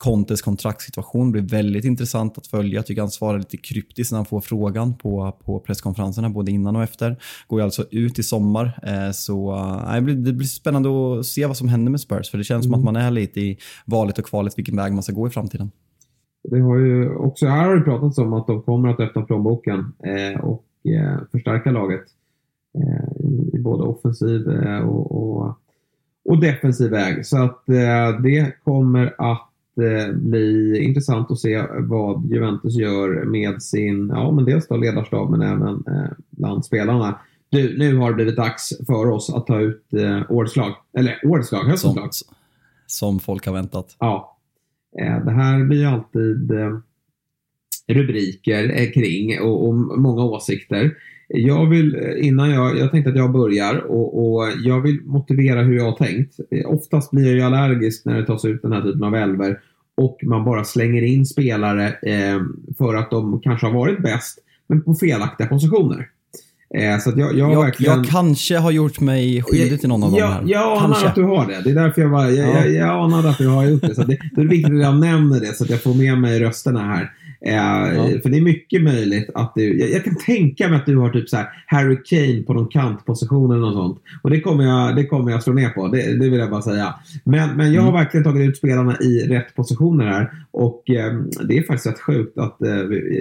Contes 0.04 0.42
kontraktssituation 0.42 1.32
blir 1.32 1.42
väldigt 1.42 1.84
intressant 1.84 2.38
att 2.38 2.46
följa. 2.46 2.74
Jag 2.74 2.86
tycker 2.86 3.02
han 3.02 3.10
svarar 3.10 3.38
lite 3.38 3.56
kryptiskt 3.56 4.12
när 4.12 4.18
han 4.18 4.26
får 4.26 4.40
frågan 4.40 4.94
på, 4.94 5.36
på 5.44 5.60
presskonferenserna, 5.60 6.30
både 6.30 6.50
innan 6.50 6.76
och 6.76 6.82
efter. 6.82 7.16
Går 7.46 7.60
ju 7.60 7.64
alltså 7.64 7.84
ut 7.90 8.18
i 8.18 8.22
sommar, 8.22 8.80
eh, 8.82 9.10
så 9.12 9.54
eh, 9.54 9.94
det, 9.94 10.00
blir, 10.00 10.14
det 10.14 10.32
blir 10.32 10.46
spännande 10.46 10.88
att 10.88 11.26
se 11.26 11.46
vad 11.46 11.56
som 11.56 11.68
händer 11.68 11.90
med 11.90 12.00
Spurs, 12.00 12.30
för 12.30 12.38
det 12.38 12.44
känns 12.44 12.64
som 12.64 12.74
att 12.74 12.84
man 12.84 12.96
är 12.96 13.10
lite 13.10 13.40
i 13.40 13.58
valet 13.84 14.18
och 14.18 14.24
kvalet 14.24 14.58
vilken 14.58 14.76
väg 14.76 14.92
man 14.92 15.02
ska 15.02 15.12
gå 15.12 15.26
i 15.26 15.30
framtiden. 15.30 15.70
Det 16.50 16.60
har 16.60 16.78
ju 16.78 17.14
också 17.14 17.46
här 17.46 17.64
har 17.66 17.76
det 17.76 17.82
pratats 17.82 18.18
om 18.18 18.32
att 18.32 18.46
de 18.46 18.62
kommer 18.62 18.88
att 18.88 19.00
öppna 19.00 19.22
plånboken 19.22 19.92
eh, 20.04 20.40
och 20.40 20.64
förstärka 21.32 21.70
laget 21.70 22.04
i, 23.52 23.58
både 23.58 23.84
offensiv 23.84 24.48
och, 24.84 25.12
och, 25.12 25.58
och 26.24 26.40
defensiv 26.40 26.90
väg. 26.90 27.26
Så 27.26 27.42
att 27.42 27.62
det 28.22 28.52
kommer 28.64 29.14
att 29.18 29.53
bli 30.14 30.78
intressant 30.82 31.30
att 31.30 31.38
se 31.38 31.64
vad 31.78 32.26
Juventus 32.32 32.74
gör 32.76 33.24
med 33.24 33.62
sin, 33.62 34.08
ja 34.08 34.30
men 34.30 34.44
dels 34.44 34.68
då 34.68 34.76
ledarstab 34.76 35.30
men 35.30 35.42
även 35.42 35.74
eh, 35.86 36.10
bland 36.30 36.64
spelarna. 36.64 37.18
Du, 37.48 37.78
nu 37.78 37.96
har 37.96 38.08
det 38.10 38.14
blivit 38.14 38.36
dags 38.36 38.72
för 38.86 39.06
oss 39.10 39.30
att 39.34 39.46
ta 39.46 39.60
ut 39.60 39.92
eh, 39.92 40.22
årets 40.30 40.56
lag. 40.56 40.72
Eller 40.98 41.20
årets 41.26 41.52
lag, 41.52 41.64
höstens 41.64 41.80
Som, 41.94 42.02
lag. 42.02 42.10
som 42.86 43.20
folk 43.20 43.46
har 43.46 43.52
väntat. 43.52 43.96
Ja. 43.98 44.38
Eh, 45.00 45.24
Det 45.24 45.30
här 45.30 45.64
blir 45.64 45.78
ju 45.78 45.86
alltid 45.86 46.50
eh, 46.50 46.78
rubriker 47.88 48.80
eh, 48.80 48.90
kring 48.90 49.40
och, 49.40 49.68
och 49.68 49.74
många 49.74 50.24
åsikter. 50.24 50.94
Jag 51.28 51.66
vill, 51.68 51.94
eh, 51.94 52.26
innan 52.26 52.50
jag, 52.50 52.78
jag 52.78 52.90
tänkte 52.90 53.10
att 53.10 53.16
jag 53.16 53.32
börjar 53.32 53.76
och, 53.90 54.34
och 54.36 54.48
jag 54.64 54.80
vill 54.80 55.00
motivera 55.04 55.62
hur 55.62 55.76
jag 55.76 55.84
har 55.84 55.96
tänkt. 55.96 56.34
Eh, 56.50 56.70
Oftast 56.70 57.10
blir 57.10 57.24
jag 57.26 57.34
ju 57.34 57.42
allergisk 57.42 58.04
när 58.04 58.16
det 58.20 58.26
tas 58.26 58.44
ut 58.44 58.62
den 58.62 58.72
här 58.72 58.82
typen 58.82 59.04
av 59.04 59.14
elver 59.14 59.58
och 59.96 60.18
man 60.22 60.44
bara 60.44 60.64
slänger 60.64 61.02
in 61.02 61.26
spelare 61.26 61.86
eh, 61.88 62.40
för 62.78 62.94
att 62.94 63.10
de 63.10 63.40
kanske 63.40 63.66
har 63.66 63.74
varit 63.74 64.02
bäst 64.02 64.38
men 64.68 64.82
på 64.82 64.94
felaktiga 64.94 65.46
positioner. 65.46 66.08
Eh, 66.74 66.98
så 66.98 67.12
jag, 67.16 67.38
jag, 67.38 67.52
Jag, 67.52 67.62
verkligen... 67.62 67.96
jag 67.96 68.06
kanske 68.06 68.56
har 68.58 68.70
gjort 68.70 69.00
mig 69.00 69.42
skyldig 69.42 69.80
till 69.80 69.88
någon 69.88 70.02
av 70.02 70.10
dem 70.10 70.18
Ja, 70.20 70.26
här. 70.26 70.42
jag 70.46 70.72
anar 70.72 70.80
kanske. 70.80 71.06
att 71.08 71.14
du 71.14 71.22
har 71.22 71.46
det. 71.46 71.60
Det 71.64 71.70
är 71.70 71.74
därför 71.74 72.02
jag 72.02 72.10
bara, 72.10 72.30
jag, 72.30 72.48
Ja. 72.48 72.64
jag, 72.64 72.72
jag 72.74 72.88
anar 73.04 73.26
att 73.28 73.38
du 73.38 73.48
har 73.48 73.66
gjort 73.66 73.82
det. 73.82 73.94
Så 73.94 74.02
det, 74.02 74.18
det 74.36 74.40
är 74.40 74.44
viktigt 74.46 74.74
att 74.74 74.80
jag 74.82 75.00
nämner 75.00 75.40
det 75.40 75.56
så 75.56 75.64
att 75.64 75.70
jag 75.70 75.82
får 75.82 75.94
med 75.94 76.18
mig 76.18 76.40
rösterna 76.40 76.80
här. 76.84 77.12
Eh, 77.46 78.20
För 78.22 78.28
det 78.28 78.36
är 78.36 78.40
mycket 78.42 78.82
möjligt 78.82 79.30
att 79.34 79.52
du, 79.54 79.78
jag, 79.80 79.90
jag 79.90 80.04
kan 80.04 80.16
tänka 80.16 80.68
mig 80.68 80.76
att 80.76 80.86
du 80.86 80.96
har 80.96 81.10
typ 81.10 81.28
så 81.28 81.36
här 81.36 81.46
Harry 81.66 81.96
Kane 82.04 82.42
på 82.42 82.54
någon 82.54 82.68
kantposition 82.68 83.50
eller 83.50 83.60
något 83.60 83.74
sånt. 83.74 83.98
Och 84.22 84.30
det 84.30 84.40
kommer 84.40 84.64
jag, 84.64 84.96
det 84.96 85.06
kommer 85.06 85.30
jag 85.32 85.42
slå 85.42 85.52
ner 85.52 85.68
på, 85.68 85.88
det, 85.88 86.18
det 86.18 86.30
vill 86.30 86.40
jag 86.40 86.50
bara 86.50 86.62
säga. 86.62 86.94
Men, 87.24 87.56
men 87.56 87.72
jag 87.72 87.82
har 87.82 87.88
Mm. 87.88 88.00
verkligen 88.00 88.24
tagit 88.24 88.48
ut 88.48 88.56
spelarna 88.56 88.96
i 89.00 89.26
rätt 89.28 89.54
positioner 89.54 90.06
här. 90.06 90.30
Och 90.50 90.90
eh, 90.90 91.14
det 91.48 91.58
är 91.58 91.62
faktiskt 91.62 91.86
rätt 91.86 92.00
sjukt 92.00 92.38
att, 92.38 92.62
eh, 92.62 92.74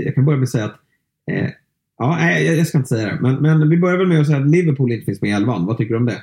jag 0.05 0.15
kan 0.15 0.26
börja 0.26 0.38
med 0.38 0.43
att 0.43 0.49
säga 0.49 0.65
att 0.65 0.76
eh, 1.32 1.49
Ja, 1.97 2.17
nej, 2.19 2.45
jag, 2.45 2.55
jag 2.57 2.67
ska 2.67 2.78
inte 2.78 2.89
säga 2.89 3.07
det. 3.07 3.17
Men, 3.21 3.36
men 3.36 3.69
vi 3.69 3.78
börjar 3.78 3.97
väl 3.97 4.07
med 4.07 4.21
att 4.21 4.28
säga 4.28 4.39
att 4.39 4.49
Liverpool 4.49 4.91
inte 4.91 5.05
finns 5.05 5.21
med 5.21 5.30
i 5.30 5.34
elvan. 5.34 5.65
Vad 5.65 5.78
tycker 5.78 5.93
du 5.93 5.97
om 5.99 6.05
det? 6.05 6.21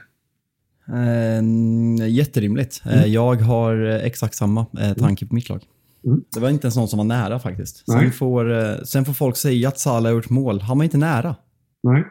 Eh, 0.89 2.09
jätterimligt. 2.09 2.83
Eh, 2.87 3.05
jag 3.07 3.35
har 3.37 3.87
eh, 3.91 4.05
exakt 4.07 4.35
samma 4.35 4.67
eh, 4.81 4.93
tanke 4.93 5.27
på 5.27 5.35
mitt 5.35 5.49
lag. 5.49 5.61
Mm. 6.05 6.25
Det 6.35 6.41
var 6.41 6.51
inte 6.51 6.67
ens 6.67 6.77
någon 6.77 6.89
som 6.89 6.97
var 6.97 7.05
nära 7.05 7.39
faktiskt. 7.39 7.85
Nej. 7.87 8.01
Sen 8.01 8.13
får, 8.13 8.53
eh, 8.53 8.77
sen 8.85 9.05
får 9.05 9.13
folk 9.13 9.37
säga 9.37 9.69
att 9.69 9.79
Salah 9.79 10.03
har 10.03 10.11
gjort 10.11 10.31
mål. 10.31 10.61
Han 10.61 10.79
var 10.79 10.85
inte 10.85 10.99
nära. 10.99 11.37
Nej. 11.83 12.05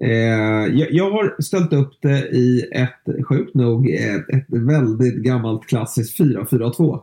Eh, 0.00 0.78
jag, 0.78 0.92
jag 0.92 1.10
har 1.10 1.42
ställt 1.42 1.72
upp 1.72 1.92
det 2.02 2.28
i 2.28 2.64
ett, 2.72 3.24
sjukt 3.28 3.54
nog, 3.54 3.90
ett, 3.90 4.28
ett 4.28 4.46
väldigt 4.48 5.14
gammalt 5.14 5.66
klassiskt 5.66 6.20
4-4-2. 6.20 7.00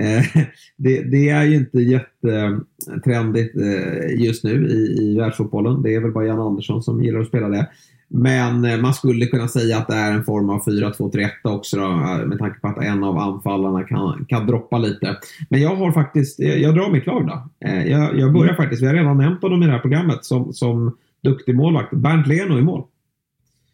Eh, 0.00 0.24
det, 0.76 1.02
det 1.02 1.28
är 1.28 1.44
ju 1.44 1.56
inte 1.56 1.78
jättetrendigt 1.78 3.56
eh, 3.56 4.22
just 4.24 4.44
nu 4.44 4.68
i, 4.68 5.02
i 5.02 5.16
världsfotbollen. 5.18 5.82
Det 5.82 5.94
är 5.94 6.00
väl 6.00 6.12
bara 6.12 6.26
Jan 6.26 6.40
Andersson 6.40 6.82
som 6.82 7.04
gillar 7.04 7.20
att 7.20 7.28
spela 7.28 7.48
det. 7.48 7.68
Men 8.12 8.64
eh, 8.64 8.76
man 8.80 8.94
skulle 8.94 9.26
kunna 9.26 9.48
säga 9.48 9.78
att 9.78 9.88
det 9.88 9.94
är 9.94 10.12
en 10.12 10.24
form 10.24 10.50
av 10.50 10.64
4-2-3-1 10.64 11.28
också 11.42 11.76
då, 11.76 11.84
eh, 11.84 12.26
med 12.26 12.38
tanke 12.38 12.60
på 12.60 12.68
att 12.68 12.78
en 12.78 13.04
av 13.04 13.18
anfallarna 13.18 13.82
kan, 13.84 14.24
kan 14.28 14.46
droppa 14.46 14.78
lite. 14.78 15.16
Men 15.48 15.60
jag 15.60 15.76
har 15.76 15.92
faktiskt, 15.92 16.38
jag, 16.38 16.58
jag 16.58 16.74
drar 16.74 16.90
mitt 16.90 17.06
lag 17.06 17.26
då. 17.26 17.66
Eh, 17.68 17.86
jag, 17.86 18.18
jag 18.18 18.32
börjar 18.32 18.54
faktiskt, 18.54 18.82
vi 18.82 18.86
har 18.86 18.94
redan 18.94 19.16
nämnt 19.18 19.42
honom 19.42 19.62
i 19.62 19.66
det 19.66 19.72
här 19.72 19.78
programmet 19.78 20.24
som, 20.24 20.52
som 20.52 20.96
duktig 21.22 21.54
målvakt. 21.54 21.92
Bernt 21.92 22.26
Leno 22.26 22.58
i 22.58 22.62
mål. 22.62 22.82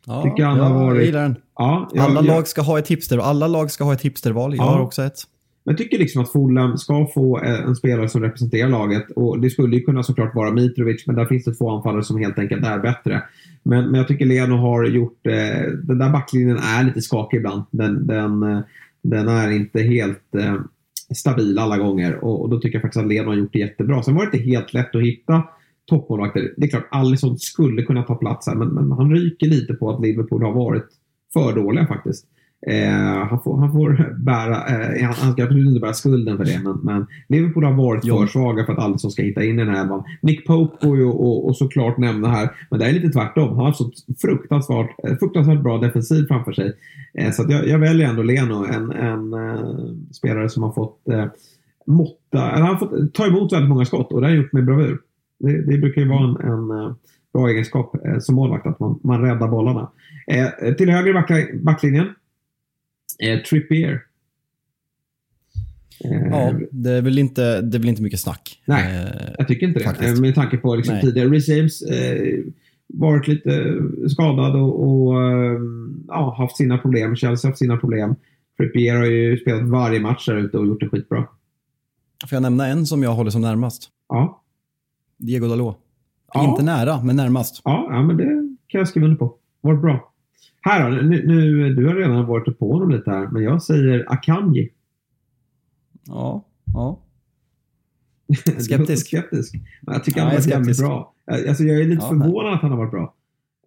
Ja, 0.07 0.23
Tycker 0.23 0.45
han 0.45 0.57
jag, 0.59 0.65
har 0.65 0.85
varit- 0.85 1.05
gillar 1.07 1.23
den. 1.23 1.37
Ja, 1.59 1.89
jag, 1.95 2.05
Alla 2.05 2.15
jag, 2.15 2.25
lag 2.25 2.49
ska 2.49 2.63
ha 2.63 2.79
ett 2.79 2.89
hipster 2.89 3.19
alla 3.19 3.47
lag 3.49 3.71
ska 3.71 3.85
ha 3.85 3.93
ett 3.93 4.03
hipsterval. 4.03 4.57
Jag 4.57 4.67
Ja. 4.67 4.71
har 4.71 4.81
också 4.81 5.03
ett. 5.03 5.23
Jag 5.69 5.79
tycker 5.79 5.99
liksom 5.99 6.23
att 6.23 6.33
Fulham 6.33 6.79
ska 6.79 7.07
få 7.15 7.41
eh, 7.43 7.61
en 7.61 7.77
spelare 7.77 8.09
som 8.09 8.23
representerar 8.23 8.69
laget. 8.69 9.11
Och 9.11 9.41
det 9.41 9.51
skulle 9.51 9.77
ju 9.77 9.83
kunna 9.83 10.03
såklart 10.03 10.35
vara 10.35 10.51
Mitrovic, 10.51 11.07
men 11.07 11.17
där 11.17 11.27
finns 11.27 11.45
det 11.45 11.55
två 11.55 11.71
anfallare 11.71 12.03
som 12.03 12.19
helt 12.19 12.39
enkelt 12.39 12.67
är 12.67 12.79
bättre. 12.79 13.23
Men, 13.63 13.85
men 13.85 13.95
jag 13.95 14.09
tycker 14.09 14.27
Leno 14.27 14.57
har 14.57 14.85
gjort... 14.85 15.27
Eh, 15.27 15.73
den 15.83 15.99
där 15.99 16.11
backlinjen 16.11 16.57
är 16.57 16.85
lite 16.85 17.03
skakig 17.03 17.37
ibland. 17.37 17.63
Den, 17.71 18.07
den, 18.07 18.43
eh, 18.43 18.61
den 19.03 19.29
är 19.29 19.51
inte 19.51 19.83
helt 19.83 20.35
eh, 20.35 20.55
stabil 21.15 21.59
alla 21.59 21.79
gånger. 21.79 22.25
Och, 22.25 22.43
och 22.43 22.51
då 22.51 22.61
tycker 22.61 22.77
jag 22.77 22.83
faktiskt 22.83 23.03
att 23.03 23.09
Leno 23.09 23.29
har 23.29 23.35
gjort 23.37 23.53
det 23.53 23.59
jättebra. 23.59 24.03
Sen 24.03 24.15
var 24.15 24.27
det 24.27 24.37
inte 24.37 24.51
helt 24.51 24.75
lätt 24.75 24.95
att 24.95 25.03
hitta 25.03 25.43
toppmålvakter. 25.87 26.55
Det 26.57 26.67
är 26.67 26.71
klart, 26.71 26.89
Alisson 26.91 27.39
skulle 27.39 27.83
kunna 27.83 28.03
ta 28.03 28.15
plats 28.15 28.47
här, 28.47 28.55
men, 28.55 28.69
men 28.69 28.93
han 28.93 29.11
ryker 29.11 29.47
lite 29.47 29.75
på 29.75 29.91
att 29.91 30.03
Liverpool 30.03 30.43
har 30.43 30.53
varit 30.53 30.87
för 31.33 31.55
dåliga 31.55 31.87
faktiskt. 31.87 32.27
Eh, 32.67 33.29
han, 33.29 33.41
får, 33.41 33.59
han 33.59 33.73
får 33.73 34.15
bära, 34.19 34.67
eh, 34.67 35.05
han, 35.05 35.15
han 35.15 35.33
ska 35.33 35.43
absolut 35.43 35.69
inte 35.69 35.81
bära 35.81 35.93
skulden 35.93 36.37
för 36.37 36.45
det, 36.45 36.61
men, 36.65 36.79
men 36.83 37.07
Liverpool 37.29 37.65
har 37.65 37.73
varit 37.73 38.05
Jo. 38.05 38.19
för 38.19 38.27
svaga 38.27 38.65
för 38.65 38.73
att 38.73 38.79
Alisson 38.79 39.11
ska 39.11 39.23
hitta 39.23 39.45
in 39.45 39.59
i 39.59 39.65
den 39.65 39.75
här 39.75 39.83
elvan. 39.83 40.05
Nick 40.23 40.47
Pope 40.47 40.87
går 40.87 40.97
ju 40.97 41.05
och, 41.05 41.47
och 41.49 41.57
såklart 41.57 41.99
nämna 41.99 42.29
här, 42.29 42.51
men 42.71 42.79
det 42.81 42.87
är 42.87 42.93
lite 42.93 43.09
tvärtom. 43.09 43.49
Han 43.57 43.65
har 43.65 43.73
så 43.73 43.91
fruktansvärt, 44.23 44.91
eh, 45.05 45.17
fruktansvärt 45.17 45.63
bra 45.63 45.79
defensiv 45.79 46.27
framför 46.27 46.53
sig. 46.53 46.73
Eh, 47.15 47.31
så 47.31 47.43
att 47.43 47.51
jag, 47.51 47.69
jag 47.69 47.79
väljer 47.79 48.09
ändå 48.09 48.23
Leno, 48.23 48.65
en, 48.65 48.91
en 48.93 49.33
eh, 49.33 49.71
spelare 50.13 50.49
som 50.49 50.63
har 50.63 50.73
fått 50.73 51.09
eh, 51.09 51.25
måtta, 51.87 52.51
eller 52.53 52.65
han 52.65 52.77
har 52.77 52.77
fått 52.77 53.15
ta 53.15 53.27
emot 53.27 53.53
väldigt 53.53 53.69
många 53.69 53.85
skott 53.85 54.13
och 54.13 54.21
det 54.21 54.27
har 54.27 54.35
han 54.35 54.43
gjort 54.43 54.53
med 54.53 54.65
bravur. 54.65 54.99
Det, 55.39 55.63
det 55.63 55.79
brukar 55.79 56.01
ju 56.03 56.09
vara 56.09 56.25
en, 56.25 56.53
en 56.53 56.95
bra 57.35 57.49
egenskap 57.49 57.97
som 58.21 58.35
målvakt, 58.35 58.67
att 58.67 58.81
man, 58.81 59.01
man 59.03 59.23
räddar 59.23 59.49
bollarna. 59.49 59.91
Till 60.79 60.91
höger 60.91 61.11
i 61.11 61.15
backli- 61.15 61.65
backlinjen, 61.65 62.07
eh, 63.19 63.39
Trippier. 63.43 64.03
Eh, 66.05 66.27
Ja, 66.31 66.53
det 66.71 66.91
är 66.91 67.03
väl 67.03 67.19
inte, 67.19 67.61
det 67.61 67.77
är 67.77 67.79
väl 67.79 67.89
inte 67.89 68.03
mycket 68.03 68.21
snack. 68.21 68.63
Nej. 68.65 68.97
Eh, 69.05 69.35
Jag 69.39 69.49
tycker 69.49 69.67
inte 69.67 69.79
det. 69.81 69.85
Faktiskt. 69.85 70.15
Eh, 70.17 70.21
Med 70.21 70.35
tanke 70.35 70.57
på 70.57 70.75
liksom 70.77 70.95
Nej. 70.95 71.03
tidigare. 71.03 71.29
Reece 71.29 71.49
James 71.49 71.83
eh, 71.83 72.39
varit 72.89 73.29
lite 73.29 73.75
skadad 74.09 74.57
och, 74.57 74.83
och 74.89 75.23
eh, 75.23 75.59
ja, 76.09 76.35
haft 76.39 76.57
sina 76.57 76.79
problem. 76.79 77.17
Chelsea 77.17 77.49
har 77.49 77.53
haft 77.53 77.59
sina 77.59 77.77
problem. 77.77 78.15
Trippier 78.59 78.97
har 78.97 79.05
ju 79.07 79.39
spelat 79.39 79.63
varje 79.69 80.01
match 80.01 80.27
där 80.27 80.37
ute 80.37 80.59
och 80.59 80.67
gjort 80.67 80.81
det 80.81 80.89
skitbra. 80.89 81.19
Får 82.27 82.37
jag 82.37 82.43
nämna 82.43 82.67
en 82.67 82.87
som 82.87 83.03
jag 83.03 83.15
håller 83.15 83.31
som 83.31 83.41
närmast? 83.43 83.89
Ja, 84.09 84.43
Diego 85.19 85.49
Dalot. 85.49 85.79
Ja. 86.35 86.51
Inte 86.51 86.63
nära, 86.63 87.03
men 87.03 87.17
närmast. 87.17 87.61
ja, 87.65 87.89
ja 87.91 88.03
men 88.03 88.17
det 88.17 88.57
kan 88.67 88.79
jag 88.79 88.89
skriva 88.89 89.05
under 89.07 89.19
på. 89.19 89.35
Varit 89.61 89.81
bra. 89.83 90.13
Här 90.67 90.91
då, 90.91 90.97
nu, 90.97 91.27
nu, 91.27 91.75
du 91.75 91.87
har 91.87 91.95
redan 91.95 92.27
varit 92.27 92.59
på 92.59 92.73
honom 92.73 92.91
lite 92.91 93.11
här, 93.11 93.29
men 93.29 93.43
jag 93.43 93.63
säger 93.63 94.05
Akanji. 94.13 94.69
Ja, 96.07 96.45
ja. 96.75 97.01
Skeptisk. 98.59 99.07
skeptisk. 99.07 99.55
Men 99.83 99.95
jag 99.95 100.05
tycker 100.05 100.21
Ja, 100.21 100.25
han 100.25 100.31
har 100.31 100.35
jag 100.37 100.43
varit 100.45 100.51
jävligt 100.53 100.79
bra. 100.79 101.15
Eh, 101.31 101.49
Alltså, 101.49 101.65
jag 101.65 101.81
är 101.81 101.85
lite 101.85 102.03
Ja, 102.03 102.09
förvånad 102.09 102.55
att 102.55 102.61
han 102.63 102.71
har 102.71 102.79
varit 102.79 102.91
bra. 102.91 103.15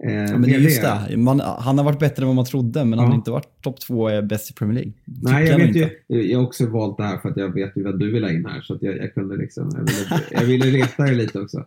Eh, 0.03 0.13
ja 0.13 0.31
men 0.31 0.41
det 0.41 0.55
är 0.55 0.59
just 0.59 0.81
det. 0.81 1.17
Man, 1.17 1.39
han 1.39 1.77
har 1.77 1.85
varit 1.85 1.99
bättre 1.99 2.23
än 2.23 2.27
vad 2.27 2.35
man 2.35 2.45
trodde, 2.45 2.85
men 2.85 2.99
han 2.99 3.05
Ja. 3.07 3.11
har 3.11 3.15
inte 3.15 3.31
varit 3.31 3.61
topp 3.61 3.79
två 3.79 4.21
bäst 4.21 4.51
i 4.51 4.53
Premier 4.53 4.75
League. 4.75 4.93
Nej, 5.05 5.45
Tycker 5.45 5.51
jag, 5.51 5.59
nog 5.59 5.67
vet 5.67 5.75
ju, 5.75 5.83
inte. 5.83 6.27
jag 6.31 6.39
har 6.39 6.45
också 6.45 6.65
valt 6.69 6.97
det 6.97 7.03
här 7.03 7.17
för 7.17 7.29
att 7.29 7.37
jag 7.37 7.53
vet 7.53 7.77
ju 7.77 7.83
vad 7.83 7.99
du 7.99 8.11
vill 8.11 8.23
ha 8.23 8.31
in 8.31 8.45
här. 8.45 8.61
Så 8.61 8.77
jag, 8.81 8.97
jag 8.97 9.13
kunde 9.13 9.37
liksom, 9.37 9.69
jag 9.73 9.79
ville, 9.81 10.21
jag 10.31 10.45
ville 10.45 10.65
reta 10.77 11.03
dig 11.03 11.15
lite 11.15 11.39
också. 11.39 11.65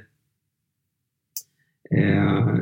Eh, 1.91 2.57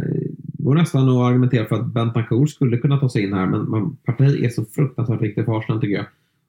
går 0.66 0.76
nästan 0.76 1.10
att 1.10 1.16
argumentera 1.16 1.66
för 1.66 1.76
att 1.76 1.94
Bentancourt 1.94 2.50
skulle 2.50 2.78
kunna 2.78 2.98
ta 2.98 3.10
sig 3.10 3.24
in 3.24 3.34
här, 3.34 3.48
men, 3.48 3.62
men 3.62 3.96
Partey 3.96 4.46
är 4.46 4.50
så 4.50 4.66
fruktansvärt 4.66 5.22
viktig 5.22 5.46
för 5.46 5.58
Arsenal 5.58 5.82
tycker 5.82 5.96
jag. 5.96 6.06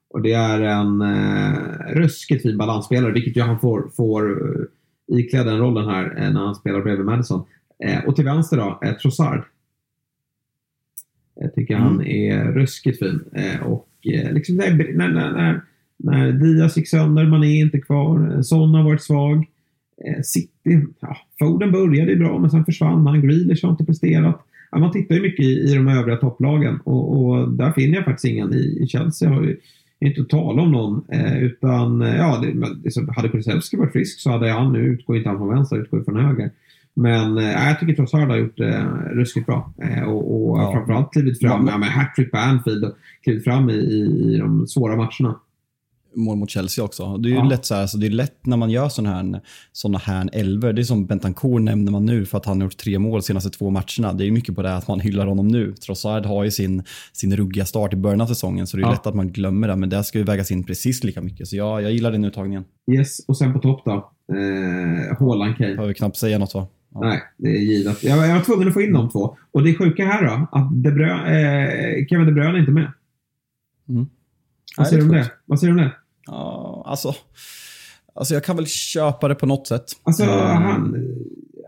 Och 0.09 0.21
det 0.21 0.33
är 0.33 0.61
en 0.61 1.01
eh, 1.01 1.95
ruskigt 1.95 2.41
fin 2.41 2.57
balansspelare, 2.57 3.11
vilket 3.11 3.37
ju 3.37 3.41
han 3.41 3.59
får, 3.59 3.89
får 3.95 4.31
eh, 4.31 4.65
ikläda 5.07 5.51
den 5.51 5.59
rollen 5.59 5.85
här 5.85 6.05
eh, 6.17 6.33
när 6.33 6.45
han 6.45 6.55
spelar 6.55 6.81
bredvid 6.81 7.05
Madison. 7.05 7.45
Eh, 7.83 8.05
och 8.05 8.15
till 8.15 8.25
vänster 8.25 8.57
då, 8.57 8.79
eh, 8.83 8.93
Trossard. 8.93 9.43
Jag 11.39 11.55
tycker 11.55 11.75
mm. 11.75 11.87
han 11.87 12.05
är 12.05 12.51
ruskigt 12.51 12.99
fin. 12.99 13.21
Och 13.65 13.87
liksom 14.03 14.55
när, 14.55 14.93
när, 14.93 15.09
när, 15.09 15.61
när 15.97 16.31
Diaz 16.31 16.77
gick 16.77 16.89
sönder, 16.89 17.25
man 17.25 17.43
är 17.43 17.61
inte 17.61 17.79
kvar, 17.79 18.41
Son 18.41 18.73
har 18.73 18.83
varit 18.83 19.03
svag. 19.03 19.45
City, 20.23 20.85
ja, 20.99 21.17
Foden 21.39 21.71
började 21.71 22.11
ju 22.11 22.19
bra 22.19 22.39
men 22.39 22.49
sen 22.49 22.65
försvann 22.65 23.07
han. 23.07 23.21
Grealish 23.21 23.63
har 23.63 23.71
inte 23.71 23.85
presterat. 23.85 24.45
Ja, 24.71 24.79
man 24.79 24.91
tittar 24.91 25.15
ju 25.15 25.21
mycket 25.21 25.45
i, 25.45 25.71
i 25.71 25.73
de 25.73 25.87
övriga 25.87 26.17
topplagen 26.17 26.79
och, 26.83 27.17
och, 27.17 27.51
där 27.51 27.71
finner 27.71 27.95
jag 27.95 28.05
faktiskt 28.05 28.25
ingen. 28.25 28.53
I, 28.53 28.79
i 28.83 28.87
Chelsea 28.87 29.29
har 29.29 29.43
ju 29.43 29.57
inte 29.99 30.21
att 30.21 30.29
tala 30.29 30.61
om 30.61 30.71
någon. 30.71 31.05
Eh, 31.09 31.43
utan 31.43 32.01
eh, 32.01 32.17
ja, 32.17 32.41
det, 32.41 33.13
hade 33.15 33.29
Kulusevski 33.29 33.77
varit 33.77 33.91
frisk 33.91 34.19
så 34.19 34.31
hade 34.31 34.51
han, 34.51 34.73
nu 34.73 34.79
utgår 34.79 35.17
inte 35.17 35.29
han 35.29 35.37
från 35.37 35.49
vänster, 35.49 35.77
utgår 35.77 36.03
från 36.03 36.25
höger. 36.25 36.51
Men 36.93 37.37
eh, 37.37 37.51
jag 37.51 37.79
tycker 37.79 37.93
Trossard 37.93 38.29
har 38.29 38.37
gjort 38.37 38.57
det 38.57 38.77
eh, 38.77 38.85
ruskigt 39.11 39.45
bra. 39.45 39.73
Eh, 39.81 40.03
och, 40.03 40.51
och 40.51 40.59
ja. 40.59 40.71
framförallt 40.71 41.13
klivit 41.13 41.39
fram, 41.39 41.67
ja, 41.67 41.77
med 41.77 41.89
hattrick 41.89 42.31
på 42.31 42.37
Anfield 42.37 42.83
och 42.83 42.97
klivit 43.23 43.43
fram 43.43 43.69
i, 43.69 43.73
i, 43.73 44.33
i 44.33 44.37
de 44.37 44.67
svåra 44.67 44.95
matcherna 44.95 45.39
mål 46.17 46.37
mot 46.37 46.49
Chelsea 46.49 46.85
också. 46.85 47.17
Det 47.17 47.29
är 47.29 47.31
ju 47.31 47.35
ja. 47.35 47.43
lätt 47.43 47.65
så 47.65 47.73
här, 47.73 47.81
alltså 47.81 47.97
det 47.97 48.07
är 48.07 48.09
lätt 48.09 48.45
när 48.45 48.57
man 48.57 48.69
gör 48.69 48.89
sådana 48.89 49.15
här, 49.15 49.41
såna 49.71 49.97
här 49.97 50.29
elver. 50.33 50.73
Det 50.73 50.81
är 50.81 50.83
som 50.83 51.05
Bentancourt 51.05 51.61
nämner 51.61 51.91
man 51.91 52.05
nu 52.05 52.25
för 52.25 52.37
att 52.37 52.45
han 52.45 52.61
har 52.61 52.65
gjort 52.65 52.77
tre 52.77 52.99
mål 52.99 53.19
de 53.19 53.25
senaste 53.25 53.49
två 53.49 53.69
matcherna. 53.69 54.13
Det 54.13 54.27
är 54.27 54.31
mycket 54.31 54.55
på 54.55 54.61
det 54.61 54.75
att 54.75 54.87
man 54.87 54.99
hyllar 54.99 55.27
honom 55.27 55.47
nu. 55.47 55.73
Trossard 55.73 56.25
har 56.25 56.43
ju 56.43 56.51
sin, 56.51 56.83
sin 57.13 57.35
ruggiga 57.35 57.65
start 57.65 57.93
i 57.93 57.95
början 57.95 58.21
av 58.21 58.27
säsongen 58.27 58.67
så 58.67 58.77
det 58.77 58.83
är 58.83 58.87
ja. 58.87 58.91
lätt 58.91 59.07
att 59.07 59.15
man 59.15 59.31
glömmer 59.31 59.67
det. 59.67 59.75
Men 59.75 59.89
det 59.89 60.03
ska 60.03 60.17
ju 60.17 60.23
vägas 60.23 60.51
in 60.51 60.63
precis 60.63 61.03
lika 61.03 61.21
mycket. 61.21 61.47
Så 61.47 61.55
ja, 61.55 61.81
jag 61.81 61.91
gillar 61.91 62.11
den 62.11 62.25
uttagningen. 62.25 62.63
Yes, 62.91 63.25
och 63.27 63.37
sen 63.37 63.53
på 63.53 63.59
topp 63.59 63.81
då? 63.85 64.11
Eh, 64.33 65.17
Haaland 65.19 65.57
Kane. 65.57 65.75
Behöver 65.75 65.93
knappt 65.93 66.17
säga 66.17 66.37
något 66.37 66.53
va? 66.53 66.67
Ja. 66.93 66.99
Nej, 66.99 67.21
det 67.37 67.49
är 67.49 67.61
givet. 67.61 68.03
Jag, 68.03 68.27
jag 68.27 68.35
var 68.35 68.41
tvungen 68.41 68.67
att 68.67 68.73
få 68.73 68.81
in 68.81 68.93
de 68.93 69.09
två. 69.09 69.37
Och 69.51 69.63
det 69.63 69.75
sjuka 69.75 70.05
här 70.05 70.25
då, 70.25 70.47
att 70.51 70.83
De 70.83 70.91
Bruyne, 70.91 71.99
eh, 71.99 72.05
Kevin 72.05 72.25
De 72.25 72.31
Bruyne 72.31 72.57
är 72.57 72.59
inte 72.59 72.71
med. 72.71 72.91
Mm. 73.89 74.07
Vad 74.77 74.87
säger 74.87 75.01
du 75.01 75.09
om 75.09 75.15
det? 75.15 75.31
Vad 75.45 75.59
säger 75.59 75.73
du 75.73 75.79
om 75.79 75.85
det? 75.85 75.95
Ja, 76.27 76.83
alltså, 76.85 77.15
alltså 78.15 78.33
jag 78.33 78.43
kan 78.43 78.55
väl 78.55 78.67
köpa 78.67 79.27
det 79.27 79.35
på 79.35 79.45
något 79.45 79.67
sätt. 79.67 79.85
Alltså, 80.03 80.23
mm. 80.23 80.37
han, 80.37 80.95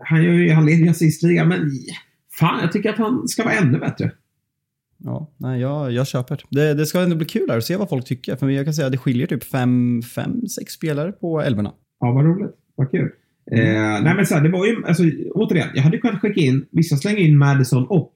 han, 0.04 0.22
gör 0.24 0.32
ju, 0.32 0.52
han 0.52 0.66
leder 0.66 0.84
ju 0.84 0.88
assistligan, 0.88 1.48
men 1.48 1.70
fan, 2.40 2.60
jag 2.60 2.72
tycker 2.72 2.90
att 2.90 2.98
han 2.98 3.28
ska 3.28 3.44
vara 3.44 3.54
ännu 3.54 3.78
bättre. 3.78 4.12
Ja, 5.04 5.30
nej, 5.36 5.60
jag, 5.60 5.92
jag 5.92 6.06
köper. 6.06 6.42
Det, 6.50 6.74
det 6.74 6.86
ska 6.86 7.00
ändå 7.00 7.16
bli 7.16 7.26
kul 7.26 7.50
att 7.50 7.64
se 7.64 7.76
vad 7.76 7.88
folk 7.88 8.04
tycker. 8.04 8.36
För 8.36 8.48
jag 8.48 8.66
kan 8.66 8.74
säga 8.74 8.86
att 8.86 8.92
det 8.92 8.98
skiljer 8.98 9.26
typ 9.26 9.44
fem, 9.44 10.02
fem 10.02 10.46
sex 10.46 10.72
spelare 10.72 11.12
på 11.12 11.40
älvorna. 11.40 11.72
Ja, 12.00 12.12
vad 12.12 12.24
roligt. 12.24 12.54
Vad 12.74 12.90
kul. 12.90 13.10
Mm. 13.52 13.66
Eh, 13.66 14.02
nej, 14.02 14.14
men 14.14 14.26
så 14.26 14.34
här, 14.34 14.42
det 14.42 14.48
var 14.48 14.66
ju, 14.66 14.84
alltså, 14.86 15.02
återigen, 15.34 15.68
jag 15.74 15.82
hade 15.82 15.98
kunnat 15.98 16.20
skicka 16.20 16.40
in, 16.40 16.66
vissa 16.70 16.96
slänger 16.96 17.18
in 17.18 17.38
Madison 17.38 17.86
och 17.86 18.12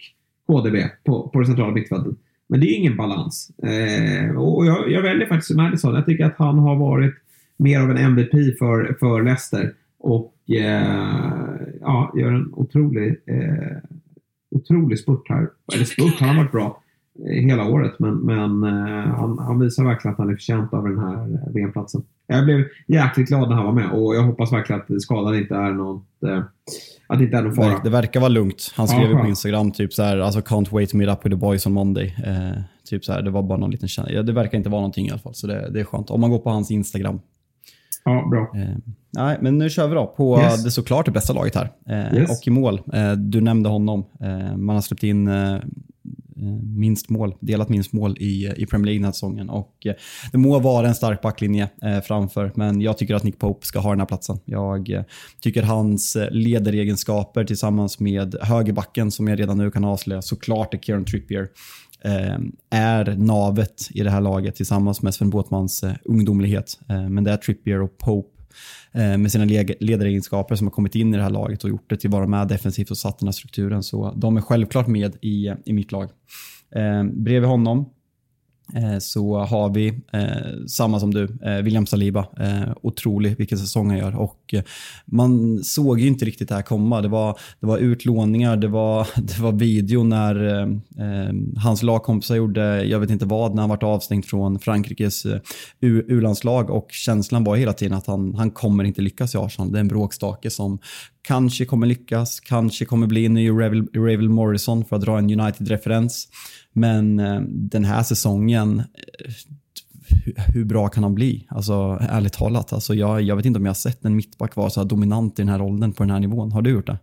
KDB 0.46 0.76
på, 1.04 1.28
på 1.28 1.40
det 1.40 1.46
centrala 1.46 1.72
mittfältet. 1.72 2.14
Men 2.54 2.60
det 2.60 2.66
är 2.66 2.78
ingen 2.78 2.96
balans. 2.96 3.50
Eh, 3.62 4.36
och 4.36 4.66
jag, 4.66 4.90
jag, 4.90 5.02
väljer 5.02 5.26
faktiskt 5.26 5.56
Madison. 5.56 5.94
Jag 5.94 6.06
tycker 6.06 6.24
att 6.24 6.38
han 6.38 6.58
har 6.58 6.76
varit 6.76 7.14
mer 7.56 7.80
av 7.80 7.90
en 7.90 7.96
MVP 7.96 8.58
för, 8.58 8.96
för 9.00 9.22
Leicester. 9.22 9.72
Och 9.98 10.34
eh, 10.50 11.56
ja, 11.80 12.12
gör 12.16 12.32
en 12.32 12.54
otrolig, 12.54 13.16
eh, 13.26 13.76
otrolig 14.50 14.98
spurt 14.98 15.28
här. 15.28 15.48
Eller 15.74 15.84
spurt, 15.84 16.20
han 16.20 16.28
har 16.28 16.36
varit 16.36 16.52
bra 16.52 16.82
eh, 17.28 17.46
hela 17.46 17.68
året. 17.68 17.98
Men, 17.98 18.14
men 18.14 18.62
eh, 18.62 19.14
han, 19.14 19.38
han, 19.38 19.60
visar 19.60 19.84
verkligen 19.84 20.12
att 20.12 20.18
han 20.18 20.30
är 20.30 20.34
förtjänt 20.34 20.74
av 20.74 20.88
den 20.88 20.98
här 20.98 21.52
VM-platsen. 21.54 22.02
Jag 22.26 22.44
blev 22.44 22.64
jäkligt 22.86 23.28
glad 23.28 23.48
när 23.48 23.56
han 23.56 23.66
var 23.66 23.72
med 23.72 23.90
och 23.90 24.14
jag 24.14 24.22
hoppas 24.22 24.52
verkligen 24.52 24.82
att 24.82 25.02
skadan 25.02 25.34
inte 25.34 25.54
är 25.54 25.72
något 25.72 26.22
eh, 26.22 26.42
att 27.06 27.18
det 27.18 27.24
inte 27.24 27.36
är 27.36 27.42
någon 27.42 27.54
fara. 27.54 27.80
Det 27.84 27.90
verkar 27.90 28.20
vara 28.20 28.28
lugnt. 28.28 28.72
Han 28.76 28.88
skrev 28.88 29.10
ju 29.10 29.16
på 29.16 29.26
Instagram 29.26 29.72
typ 29.72 29.92
så 29.92 30.02
här, 30.02 30.18
alltså 30.18 30.40
can't 30.40 30.72
wait 30.72 30.90
to 30.90 30.96
meet 30.96 31.10
up 31.10 31.26
with 31.26 31.34
the 31.34 31.40
boys 31.40 31.66
on 31.66 31.72
Monday. 31.72 32.16
Eh, 32.26 32.62
typ 32.84 33.04
så 33.04 33.12
här, 33.12 33.22
det 33.22 33.30
var 33.30 33.42
bara 33.42 33.58
någon 33.58 33.70
liten 33.70 33.88
känsla. 33.88 34.22
Det 34.22 34.32
verkar 34.32 34.58
inte 34.58 34.70
vara 34.70 34.80
någonting 34.80 35.06
i 35.06 35.10
alla 35.10 35.18
fall, 35.18 35.34
så 35.34 35.46
det, 35.46 35.70
det 35.70 35.80
är 35.80 35.84
skönt. 35.84 36.10
Om 36.10 36.20
man 36.20 36.30
går 36.30 36.38
på 36.38 36.50
hans 36.50 36.70
Instagram. 36.70 37.20
Ja, 38.04 38.28
bra. 38.30 38.62
Eh, 38.62 38.76
nej, 39.10 39.38
men 39.40 39.58
nu 39.58 39.70
kör 39.70 39.88
vi 39.88 39.94
då 39.94 40.06
på 40.06 40.38
yes. 40.38 40.64
det 40.64 40.70
såklart 40.70 41.06
det 41.06 41.12
bästa 41.12 41.32
laget 41.32 41.54
här. 41.54 41.70
Eh, 41.88 42.18
yes. 42.18 42.30
Och 42.30 42.46
i 42.46 42.50
mål. 42.50 42.80
Eh, 42.92 43.12
du 43.12 43.40
nämnde 43.40 43.68
honom. 43.68 44.04
Eh, 44.20 44.56
man 44.56 44.76
har 44.76 44.80
släppt 44.80 45.02
in 45.02 45.28
Eh, 45.28 45.56
Eh, 46.36 46.42
minst 46.76 47.08
mål, 47.08 47.34
delat 47.40 47.68
minst 47.68 47.92
mål 47.92 48.16
i, 48.20 48.46
eh, 48.46 48.52
i 48.56 48.66
Premier 48.66 48.86
League 48.86 48.98
den 48.98 49.04
här 49.04 49.12
säsongen. 49.12 49.50
Och 49.50 49.86
eh, 49.86 49.94
det 50.32 50.38
må 50.38 50.58
vara 50.58 50.88
en 50.88 50.94
stark 50.94 51.22
backlinje 51.22 51.68
framför, 52.04 52.52
men 52.54 52.80
jag 52.80 52.98
tycker 52.98 53.14
att 53.14 53.22
Nick 53.22 53.38
Pope 53.38 53.66
ska 53.66 53.78
ha 53.78 53.90
den 53.90 54.00
här 54.00 54.06
platsen. 54.06 54.38
Jag 54.44 55.04
tycker 55.40 55.62
hans 55.62 56.16
ledaregenskaper 56.30 57.44
tillsammans 57.44 58.00
med 58.00 58.36
högerbacken, 58.42 59.10
som 59.10 59.28
jag 59.28 59.40
redan 59.40 59.58
nu 59.58 59.70
kan 59.70 59.84
avslöja, 59.84 60.22
såklart 60.22 60.74
är 60.74 60.78
Kieran 60.78 61.04
Trippier 61.04 61.48
är 62.70 63.16
navet 63.16 63.88
i 63.90 64.02
det 64.02 64.10
här 64.10 64.20
laget 64.20 64.54
tillsammans 64.54 65.02
med 65.02 65.14
Sven 65.14 65.30
Båtmans 65.30 65.84
ungdomlighet. 66.04 66.78
Men 66.88 67.24
det 67.24 67.30
är 67.30 67.36
Trippier 67.36 67.82
och 67.82 67.98
Pope 67.98 68.33
Eh, 68.94 69.18
med 69.18 69.32
sina 69.32 69.44
ledaregenskaper 69.80 70.54
som 70.54 70.66
har 70.66 70.72
kommit 70.72 70.94
in 70.94 71.14
i 71.14 71.16
det 71.16 71.22
här 71.22 71.30
laget 71.30 71.64
och 71.64 71.70
gjort 71.70 71.90
det 71.90 71.96
till 71.96 72.08
att 72.08 72.12
vara 72.12 72.26
med 72.26 72.48
defensivt 72.48 72.90
och 72.90 72.98
satt 72.98 73.18
den 73.18 73.28
här 73.28 73.32
strukturen. 73.32 73.82
Så 73.82 74.12
de 74.16 74.36
är 74.36 74.40
självklart 74.40 74.86
med 74.86 75.16
i, 75.20 75.52
i 75.64 75.72
mitt 75.72 75.92
lag. 75.92 76.10
Eh, 76.74 77.04
bredvid 77.04 77.48
honom 77.48 77.90
Eh, 78.72 78.98
så 78.98 79.38
har 79.38 79.74
vi, 79.74 79.88
eh, 80.12 80.66
samma 80.68 81.00
som 81.00 81.14
du, 81.14 81.24
eh, 81.42 81.56
William 81.56 81.86
Saliba. 81.86 82.26
Otrolig 82.82 83.38
vilken 83.38 83.58
säsong 83.58 83.90
han 83.90 83.98
gör. 83.98 84.16
Och, 84.16 84.54
man 85.06 85.64
såg 85.64 86.00
ju 86.00 86.06
inte 86.06 86.24
riktigt 86.24 86.48
det 86.48 86.54
här 86.54 86.62
komma. 86.62 87.00
Det 87.00 87.08
var, 87.08 87.38
det 87.60 87.66
var 87.66 87.78
utlåningar, 87.78 88.56
det 88.56 88.68
var, 88.68 89.08
det 89.16 89.38
var 89.38 89.52
video 89.52 90.04
när 90.04 90.60
eh, 90.60 91.34
hans 91.56 91.82
lagkompisar 91.82 92.36
gjorde, 92.36 92.84
jag 92.84 93.00
vet 93.00 93.10
inte 93.10 93.26
vad, 93.26 93.54
när 93.54 93.62
han 93.62 93.70
var 93.70 93.84
avstängd 93.84 94.24
från 94.24 94.58
Frankrikes 94.58 95.26
U-landslag. 95.80 96.70
Och 96.70 96.86
känslan 96.90 97.44
var 97.44 97.56
hela 97.56 97.72
tiden 97.72 97.98
att 97.98 98.06
han, 98.06 98.34
han 98.34 98.50
kommer 98.50 98.84
inte 98.84 99.02
lyckas 99.02 99.34
i 99.34 99.38
Arsenal. 99.38 99.72
Det 99.72 99.78
är 99.78 99.80
en 99.80 99.88
bråkstake 99.88 100.50
som 100.50 100.78
kanske 101.22 101.64
kommer 101.64 101.86
lyckas, 101.86 102.40
kanske 102.40 102.84
kommer 102.84 103.06
bli 103.06 103.26
en 103.26 103.34
ny 103.34 103.50
Ravel 103.96 104.28
Morrison 104.28 104.84
för 104.84 104.96
att 104.96 105.02
dra 105.02 105.18
en 105.18 105.40
United-referens. 105.40 106.28
Men 106.74 107.20
eh, 107.20 107.40
den 107.48 107.84
här 107.84 108.02
säsongen, 108.02 108.78
eh, 108.78 108.84
hur 110.54 110.64
bra 110.64 110.88
kan 110.88 111.02
han 111.02 111.14
bli? 111.14 111.46
Alltså 111.50 111.98
ärligt 112.00 112.32
talat, 112.32 112.72
alltså, 112.72 112.94
jag, 112.94 113.22
jag 113.22 113.36
vet 113.36 113.46
inte 113.46 113.58
om 113.58 113.64
jag 113.64 113.70
har 113.70 113.74
sett 113.74 114.04
en 114.04 114.16
mittback 114.16 114.56
vara 114.56 114.70
så 114.70 114.80
här 114.80 114.88
dominant 114.88 115.38
i 115.38 115.42
den 115.42 115.48
här 115.48 115.58
rollen 115.58 115.92
på 115.92 116.02
den 116.02 116.10
här 116.10 116.20
nivån. 116.20 116.52
Har 116.52 116.62
du 116.62 116.70
gjort 116.70 116.86
det? 116.86 116.98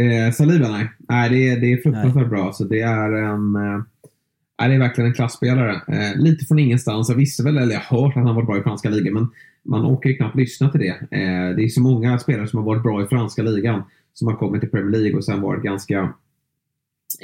Eh, 0.00 0.32
Saliba, 0.32 0.68
nej. 0.68 0.90
Nej, 1.08 1.30
det 1.30 1.48
är, 1.48 1.60
det 1.60 1.72
är 1.72 1.76
fruktansvärt 1.76 2.14
nej. 2.14 2.24
bra. 2.24 2.52
Så 2.52 2.64
det 2.64 2.80
är 2.80 3.12
en... 3.12 3.56
Eh, 3.56 3.82
det 4.56 4.74
är 4.74 4.78
verkligen 4.78 5.08
en 5.08 5.14
klassspelare. 5.14 5.72
Eh, 5.88 6.16
lite 6.16 6.44
från 6.44 6.58
ingenstans. 6.58 7.08
Jag 7.08 7.16
visste 7.16 7.42
väl, 7.42 7.58
eller 7.58 7.72
jag 7.72 7.80
har 7.80 8.02
hört 8.02 8.16
att 8.16 8.24
han 8.24 8.34
varit 8.34 8.46
bra 8.46 8.58
i 8.58 8.62
franska 8.62 8.88
ligan, 8.88 9.14
men 9.14 9.28
man 9.64 9.86
orkar 9.86 10.10
ju 10.10 10.16
knappt 10.16 10.36
lyssna 10.36 10.70
till 10.70 10.80
det. 10.80 10.88
Eh, 10.88 11.56
det 11.56 11.64
är 11.64 11.68
så 11.68 11.80
många 11.80 12.18
spelare 12.18 12.48
som 12.48 12.58
har 12.58 12.66
varit 12.66 12.82
bra 12.82 13.04
i 13.04 13.06
franska 13.06 13.42
ligan 13.42 13.82
som 14.14 14.28
har 14.28 14.36
kommit 14.36 14.60
till 14.60 14.70
Premier 14.70 15.00
League 15.00 15.16
och 15.16 15.24
sen 15.24 15.40
varit 15.40 15.62
ganska, 15.62 16.14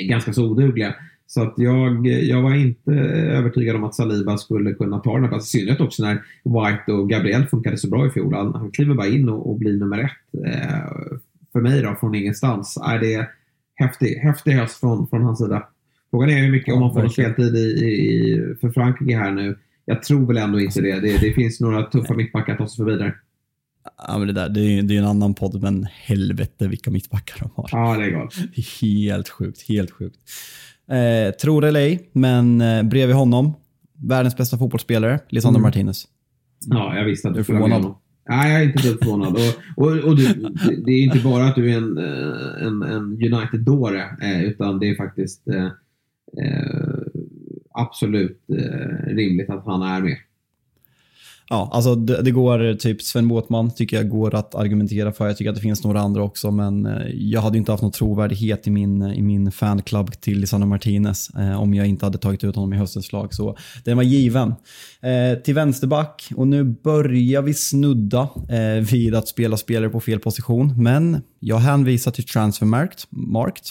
ganska 0.09 0.33
så 0.33 0.51
odugliga. 0.51 0.95
Så 1.33 1.43
att 1.43 1.55
jag, 1.57 2.07
jag 2.07 2.43
var 2.43 2.55
inte 2.55 2.93
övertygad 2.93 3.77
om 3.77 3.85
att 3.85 3.95
Saliba 3.95 4.39
skulle 4.39 4.75
kunna 4.75 4.99
ta 4.99 5.15
den 5.15 5.23
här 5.23 5.29
platsen. 5.29 5.61
I 5.61 5.61
synnerhet 5.61 5.81
också 5.81 6.03
när 6.03 6.15
White 6.45 6.93
och 6.93 7.11
Gabriel 7.11 7.47
funkade 7.47 7.77
så 7.77 7.89
bra 7.89 8.07
i 8.07 8.11
fjol. 8.11 8.35
Han, 8.35 8.55
han 8.55 8.71
kliver 8.71 8.95
bara 8.95 9.07
in 9.07 9.29
och, 9.29 9.51
och 9.51 9.59
blir 9.59 9.79
nummer 9.79 9.99
ett. 9.99 10.45
Eh, 10.47 11.19
för 11.53 11.61
mig 11.61 11.83
då, 11.83 11.97
från 12.01 12.15
ingenstans. 12.15 12.79
Är 12.85 12.99
det 12.99 13.29
häftig, 13.75 14.17
häftig 14.17 14.53
höst 14.53 14.81
från, 14.81 15.09
från 15.09 15.23
hans 15.23 15.39
sida. 15.39 15.69
Frågan 16.11 16.31
är 16.31 16.39
hur 16.39 16.51
mycket, 16.51 16.75
om 16.75 16.83
han 16.83 16.93
får 16.93 17.09
speltid 17.09 17.57
i, 17.57 17.59
i, 17.59 18.57
för 18.61 18.71
Frankrike 18.71 19.17
här 19.17 19.31
nu. 19.31 19.59
Jag 19.85 20.03
tror 20.03 20.27
väl 20.27 20.37
ändå 20.37 20.61
inte 20.61 20.81
det. 20.81 21.01
Det, 21.01 21.19
det 21.19 21.33
finns 21.33 21.61
några 21.61 21.83
tuffa 21.83 22.15
mittbackar 22.15 22.53
att 22.53 22.59
ta 22.59 22.69
sig 22.69 22.77
förbi 22.77 22.99
där. 22.99 23.17
Ja, 24.09 24.19
men 24.19 24.27
det, 24.27 24.33
där, 24.33 24.49
det, 24.49 24.61
är, 24.61 24.83
det 24.83 24.95
är 24.95 24.99
en 24.99 25.07
annan 25.07 25.35
podd, 25.35 25.63
men 25.63 25.85
helvete 25.85 26.69
vilka 26.69 26.91
mittbackar 26.91 27.37
de 27.41 27.51
har. 27.55 27.69
Ja, 27.73 27.97
det 27.97 28.05
är 28.05 28.11
galet. 28.11 28.35
Helt 28.81 29.29
sjukt, 29.29 29.69
helt 29.69 29.91
sjukt. 29.91 30.17
Eh, 30.91 31.35
tror 31.35 31.61
det 31.61 31.69
eller 31.69 31.81
ej, 31.81 32.11
men 32.13 32.61
eh, 32.61 32.83
bredvid 32.83 33.17
honom, 33.17 33.55
världens 34.09 34.37
bästa 34.37 34.59
fotbollsspelare, 34.59 35.21
Lisandro 35.29 35.59
mm. 35.59 35.63
Martinez. 35.63 36.05
Ja, 36.67 36.97
jag 36.97 37.05
visste 37.05 37.29
att 37.29 37.35
du 37.35 37.45
skulle 37.45 37.59
förvånad. 37.59 37.95
Nej, 38.29 38.53
jag 38.53 38.61
är 38.61 38.65
inte 38.65 38.89
dugg 38.89 38.99
förvånad. 38.99 39.37
Och, 39.77 39.85
och, 39.85 39.99
och 39.99 40.17
du, 40.17 40.35
det 40.85 40.93
är 40.93 41.03
inte 41.03 41.19
bara 41.19 41.45
att 41.45 41.55
du 41.55 41.73
är 41.73 41.77
en, 41.77 41.99
eh, 41.99 42.67
en, 42.67 42.83
en 42.83 43.33
United-dåre, 43.35 44.05
eh, 44.23 44.45
utan 44.45 44.79
det 44.79 44.89
är 44.91 44.95
faktiskt 44.95 45.49
eh, 45.49 45.67
eh 46.45 47.01
absolut 47.73 48.45
rimligt 49.07 49.51
att 49.51 49.65
han 49.65 49.83
är 49.83 50.01
med. 50.01 50.17
Ja, 51.53 51.69
alltså 51.73 51.95
det, 51.95 52.23
det, 52.23 52.31
går, 52.31 52.75
typ 52.75 53.03
Sven 53.03 53.29
Båtman 53.29 53.71
tycker 53.71 53.97
jag 53.97 54.09
går 54.09 54.35
att 54.35 54.55
argumentera 54.55 55.13
för. 55.13 55.27
Jag 55.27 55.37
tycker 55.37 55.51
att 55.51 55.57
det 55.57 55.63
finns 55.63 55.85
några 55.85 56.01
andra 56.01 56.23
också, 56.23 56.51
men 56.51 56.87
eh, 56.87 57.09
jag 57.15 57.41
hade 57.41 57.59
inte 57.59 57.73
haft 57.73 57.83
någon 57.83 57.93
trovärdighet 57.93 58.67
i 58.67 58.71
min, 58.71 59.03
eh, 59.03 59.19
i 59.19 59.23
min 59.23 59.53
fanclub 59.53 60.21
till 60.21 60.41
Lisandro 60.41 60.69
Martinez 60.69 61.31
eh, 61.31 61.63
om 61.63 61.75
jag 61.75 61.87
inte 61.87 62.07
hade 62.07 62.19
tagit 62.19 62.45
ut 62.45 62.57
honom 62.57 62.73
i 62.73 62.77
höstens 62.77 63.13
lag. 63.13 63.35
Så 63.35 63.57
den 63.85 63.97
var 63.97 64.05
given. 64.05 64.49
Eh, 65.01 65.39
till 65.45 65.55
vänsterback, 65.55 66.33
och 66.37 66.49
nu 66.49 66.65
börjar 66.65 67.43
vi 67.43 67.55
snudda 67.55 68.29
eh, 68.49 68.85
vid 68.91 69.15
att 69.15 69.29
spela 69.29 69.57
spelare 69.57 69.91
på 69.91 70.01
fel 70.01 70.19
position, 70.19 70.83
men 70.83 71.23
jag 71.41 71.59
hänvisar 71.59 72.11
till 72.11 72.25
Transfermarkt. 72.25 73.07
Markt. 73.11 73.71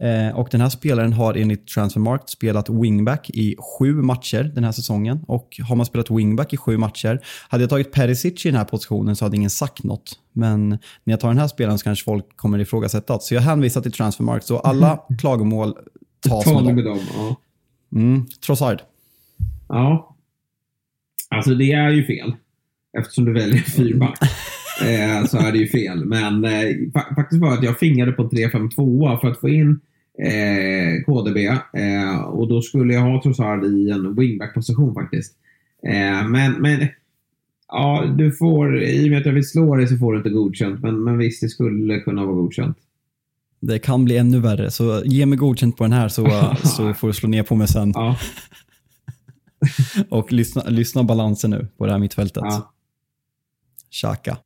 Eh, 0.00 0.36
och 0.38 0.48
den 0.50 0.60
här 0.60 0.68
spelaren 0.68 1.12
har 1.12 1.34
enligt 1.34 1.66
Transfermarkt 1.66 2.28
spelat 2.28 2.68
wingback 2.68 3.30
i 3.30 3.56
sju 3.58 3.92
matcher 3.92 4.42
den 4.54 4.64
här 4.64 4.72
säsongen. 4.72 5.24
Och 5.26 5.60
har 5.68 5.76
man 5.76 5.86
spelat 5.86 6.10
wingback 6.10 6.52
i 6.52 6.56
sju 6.56 6.76
matcher, 6.76 7.20
hade 7.48 7.62
jag 7.62 7.70
tagit 7.70 7.92
Perisic 7.92 8.46
i 8.46 8.48
den 8.48 8.58
här 8.58 8.64
positionen 8.64 9.16
så 9.16 9.24
hade 9.24 9.36
ingen 9.36 9.50
sagt 9.50 9.84
något. 9.84 10.18
Men 10.32 10.68
när 10.68 10.78
jag 11.12 11.20
tar 11.20 11.28
den 11.28 11.38
här 11.38 11.48
spelaren 11.48 11.78
så 11.78 11.84
kanske 11.84 12.04
folk 12.04 12.36
kommer 12.36 12.58
ifrågasätta. 12.58 13.18
Så 13.18 13.34
jag 13.34 13.40
hänvisar 13.40 13.80
till 13.80 13.92
Transfermarkt. 13.92 14.46
Så 14.46 14.58
alla 14.58 15.00
klagomål 15.18 15.74
tas 16.20 16.46
med. 16.46 16.74
Med 16.74 16.84
dem 16.84 17.00
ja. 17.16 17.36
mm, 17.94 18.26
Trossard. 18.46 18.82
Ja. 19.68 20.16
Alltså 21.30 21.54
det 21.54 21.72
är 21.72 21.90
ju 21.90 22.06
fel. 22.06 22.32
Eftersom 22.98 23.24
du 23.24 23.32
väljer 23.32 23.58
fyrback. 23.58 24.18
eh, 24.82 25.26
så 25.26 25.38
är 25.38 25.52
det 25.52 25.58
ju 25.58 25.68
fel. 25.68 26.04
Men 26.04 26.44
eh, 26.44 26.76
faktiskt 27.16 27.42
var 27.42 27.54
att 27.54 27.62
jag 27.62 27.78
fingade 27.78 28.12
på 28.12 28.28
3-5-2 28.28 29.20
för 29.20 29.28
att 29.28 29.40
få 29.40 29.48
in 29.48 29.80
eh, 30.22 31.02
KDB. 31.06 31.36
Eh, 31.72 32.20
och 32.20 32.48
då 32.48 32.62
skulle 32.62 32.94
jag 32.94 33.00
ha 33.00 33.22
Trossard 33.22 33.64
i 33.64 33.90
en 33.90 34.14
wingback-position 34.14 34.94
faktiskt. 34.94 35.34
Eh, 35.86 36.28
men, 36.28 36.52
men 36.52 36.88
ja, 37.68 38.14
du 38.18 38.32
får, 38.32 38.82
i 38.82 39.06
och 39.06 39.10
med 39.10 39.18
att 39.18 39.26
jag 39.26 39.32
vill 39.32 39.48
slå 39.48 39.76
dig 39.76 39.86
så 39.86 39.96
får 39.96 40.12
du 40.12 40.18
inte 40.18 40.30
godkänt. 40.30 40.82
Men, 40.82 41.04
men 41.04 41.18
visst, 41.18 41.40
det 41.40 41.48
skulle 41.48 42.00
kunna 42.00 42.24
vara 42.24 42.36
godkänt. 42.36 42.78
Det 43.60 43.78
kan 43.78 44.04
bli 44.04 44.16
ännu 44.16 44.40
värre, 44.40 44.70
så 44.70 45.02
ge 45.04 45.26
mig 45.26 45.38
godkänt 45.38 45.76
på 45.76 45.84
den 45.84 45.92
här 45.92 46.08
så, 46.08 46.26
så 46.64 46.94
får 46.94 47.08
du 47.08 47.14
slå 47.14 47.28
ner 47.28 47.42
på 47.42 47.56
mig 47.56 47.68
sen. 47.68 47.92
Ja. 47.94 48.18
och 50.08 50.32
lyssna, 50.32 50.62
lyssna 50.68 51.02
balansen 51.02 51.50
nu 51.50 51.68
på 51.78 51.86
det 51.86 51.92
här 51.92 51.98
mittfältet. 51.98 52.42
Ja. 52.46 52.72
Xhaka. 53.90 54.38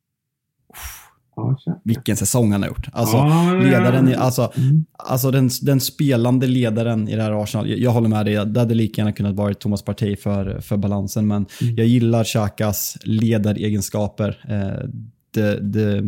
Vilken 1.84 2.16
säsong 2.16 2.52
han 2.52 2.62
har 2.62 2.68
gjort. 2.68 2.88
Alltså, 2.92 3.16
ja, 3.16 3.52
ledaren 3.62 4.08
i, 4.08 4.14
alltså, 4.14 4.52
mm. 4.56 4.84
alltså 4.96 5.30
den, 5.30 5.50
den, 5.62 5.80
spelande 5.80 6.46
ledaren 6.46 7.08
i 7.08 7.16
det 7.16 7.22
här 7.22 7.42
Arsenal. 7.42 7.70
Jag, 7.70 7.78
jag 7.78 7.90
håller 7.90 8.08
med 8.08 8.26
dig, 8.26 8.46
det 8.46 8.60
hade 8.60 8.74
lika 8.74 9.00
gärna 9.00 9.12
kunnat 9.12 9.34
vara 9.34 9.54
Thomas 9.54 9.82
Partey 9.82 10.16
för, 10.16 10.60
för 10.60 10.76
balansen. 10.76 11.26
Men 11.26 11.46
mm. 11.60 11.76
jag 11.76 11.86
gillar 11.86 12.24
Xhakas 12.24 12.98
ledaregenskaper. 13.04 14.44
Eh, 14.48 14.88
det, 15.34 15.60
det, 15.60 16.02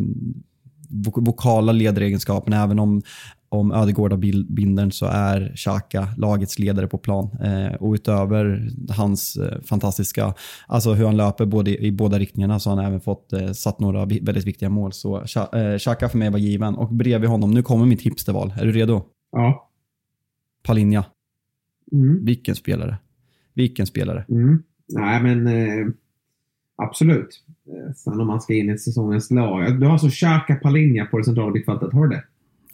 vokala 1.17 1.73
ledaregenskaperna, 1.73 2.63
även 2.63 2.79
om 2.79 3.03
om 3.55 3.73
Ödegård 3.73 4.13
har 4.13 4.19
bilden 4.53 4.93
så 4.93 5.07
är 5.07 5.53
Xhaka 5.57 6.09
lagets 6.17 6.59
ledare 6.59 6.87
på 6.87 6.99
plan. 6.99 7.31
Eh, 7.43 7.75
och 7.75 7.93
utöver 7.93 8.71
hans 8.89 9.37
eh, 9.37 9.61
fantastiska, 9.61 10.35
alltså 10.67 10.93
hur 10.93 11.07
han 11.07 11.17
löper 11.17 11.47
både, 11.47 11.85
i 11.85 11.93
båda 11.93 12.19
riktningarna 12.19 12.61
så 12.61 12.71
har 12.71 12.77
han 12.77 12.87
även 12.87 13.01
fått 13.01 13.33
eh, 13.33 13.53
satt 13.53 13.81
några 13.81 14.05
väldigt 14.05 14.45
viktiga 14.45 14.69
mål. 14.69 14.93
Så 14.93 15.17
eh, 15.19 15.79
Xhaka 15.79 16.09
för 16.09 16.19
mig 16.19 16.31
var 16.31 16.39
given. 16.39 16.75
Och 16.75 16.89
bredvid 16.89 17.31
honom, 17.31 17.51
nu 17.51 17.63
kommer 17.63 17.87
mitt 17.87 18.03
hipsterval. 18.03 18.55
Är 18.57 18.65
du 18.65 18.73
redo? 18.73 19.03
Ja. 19.33 19.71
Palinja. 20.63 21.05
Mm. 21.93 22.25
Vilken 22.25 22.55
spelare. 22.55 22.97
Vilken 23.55 23.87
spelare. 23.87 24.25
Mm. 24.29 24.63
Nej 24.89 25.23
men 25.23 25.47
eh, 25.47 25.87
absolut. 26.77 27.45
Eh, 27.67 27.95
sen 27.95 28.21
om 28.21 28.27
man 28.27 28.41
ska 28.41 28.55
in 28.55 28.71
i 28.71 28.79
säsongens 28.79 29.31
lag. 29.31 29.81
Du 29.81 29.87
har 29.87 29.93
alltså 29.93 30.09
Xhaka 30.09 30.55
Palinja 30.55 31.07
på 31.07 31.19
det 31.19 31.25
centrala 31.25 31.53
mittfältet, 31.53 31.93
har 31.93 32.07
du 32.07 32.17
det? 32.17 32.25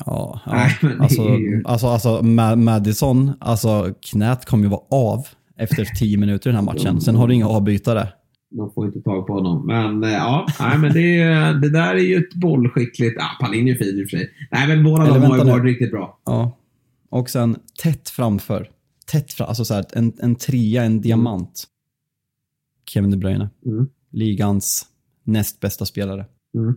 Ja, 0.06 0.40
ja. 0.46 0.52
Nej, 0.52 0.96
alltså, 1.00 1.22
ju... 1.22 1.62
alltså, 1.64 1.86
alltså 1.86 2.22
Madison, 2.56 3.32
alltså 3.40 3.94
knät 4.00 4.44
kommer 4.44 4.64
ju 4.64 4.70
vara 4.70 4.84
av 4.90 5.26
efter 5.56 5.84
tio 5.84 6.18
minuter 6.18 6.50
i 6.50 6.52
den 6.52 6.66
här 6.66 6.74
matchen. 6.74 7.00
Sen 7.00 7.16
har 7.16 7.28
du 7.28 7.34
inga 7.34 7.48
avbytare. 7.48 8.08
De 8.50 8.72
får 8.72 8.86
inte 8.86 9.00
tag 9.00 9.26
på 9.26 9.32
honom. 9.32 9.66
Men 9.66 10.04
eh, 10.04 10.10
ja, 10.10 10.46
nej, 10.60 10.78
men 10.78 10.92
det, 10.92 11.24
det 11.60 11.70
där 11.70 11.94
är 11.94 12.02
ju 12.02 12.16
ett 12.16 12.34
bollskickligt... 12.34 13.16
Ja, 13.18 13.46
Palin 13.46 13.68
är 13.68 13.74
fin 13.74 14.00
i 14.00 14.04
och 14.04 14.10
för 14.10 14.16
sig. 14.16 14.30
Nej, 14.50 14.68
men 14.68 14.84
båda 14.84 15.04
de 15.04 15.22
har 15.22 15.38
ju 15.38 15.44
varit 15.44 15.64
riktigt 15.64 15.90
bra. 15.90 16.20
Ja. 16.24 16.56
Och 17.10 17.30
sen 17.30 17.56
tätt 17.82 18.08
framför. 18.08 18.70
Tätt 19.06 19.32
fram, 19.32 19.48
alltså 19.48 19.64
så 19.64 19.74
här, 19.74 19.84
en, 19.92 20.12
en 20.18 20.34
trea, 20.34 20.82
en 20.82 21.00
diamant. 21.00 21.40
Mm. 21.42 21.50
Kevin 22.86 23.10
De 23.10 23.16
Bruyne. 23.16 23.50
Mm. 23.66 23.88
Ligans 24.12 24.86
näst 25.24 25.60
bästa 25.60 25.86
spelare. 25.86 26.26
Mm. 26.54 26.76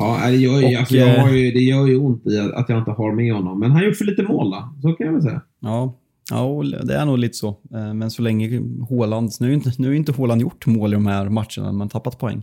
Ja, 0.00 0.30
det 0.30 0.36
gör, 0.36 0.64
och, 0.64 0.80
alltså, 0.80 0.96
jag 0.96 1.18
har 1.18 1.30
ju, 1.30 1.50
det 1.50 1.60
gör 1.60 1.86
ju 1.86 1.96
ont 1.96 2.26
i 2.26 2.38
att 2.38 2.68
jag 2.68 2.78
inte 2.78 2.90
har 2.90 3.12
med 3.12 3.34
honom. 3.34 3.60
Men 3.60 3.70
han 3.70 3.84
gjort 3.84 3.96
för 3.96 4.04
lite 4.04 4.22
mål 4.22 4.50
då. 4.50 4.74
Så 4.82 4.92
kan 4.92 5.06
jag 5.06 5.12
väl 5.12 5.22
säga. 5.22 5.42
Ja, 5.60 5.98
ja 6.30 6.62
det 6.84 6.94
är 6.94 7.04
nog 7.04 7.18
lite 7.18 7.34
så. 7.34 7.48
Eh, 7.48 7.94
men 7.94 8.10
så 8.10 8.22
länge 8.22 8.62
Håland, 8.88 9.30
nu 9.40 9.48
är 9.48 9.54
inte, 9.54 9.72
nu 9.78 9.88
är 9.88 9.94
inte 9.94 10.12
Håland 10.12 10.40
gjort 10.40 10.66
mål 10.66 10.92
i 10.92 10.94
de 10.94 11.06
här 11.06 11.28
matcherna, 11.28 11.72
men 11.72 11.88
tappat 11.88 12.18
poäng. 12.18 12.42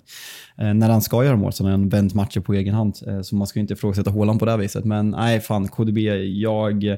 Eh, 0.57 0.73
när 0.73 0.89
han 0.89 1.01
ska 1.01 1.25
göra 1.25 1.35
mål 1.35 1.53
så 1.53 1.63
har 1.63 1.71
han 1.71 1.89
vänt 1.89 2.13
matcher 2.13 2.39
på 2.39 2.53
egen 2.53 2.73
hand. 2.73 2.95
Eh, 3.07 3.21
så 3.21 3.35
man 3.35 3.47
ska 3.47 3.59
ju 3.59 3.61
inte 3.61 3.73
ifrågasätta 3.73 4.11
Håland 4.11 4.39
på 4.39 4.45
det 4.45 4.51
här 4.51 4.57
viset. 4.57 4.85
Men 4.85 5.09
nej, 5.09 5.39
fan, 5.39 5.67
KDB, 5.67 5.97
jag 6.27 6.97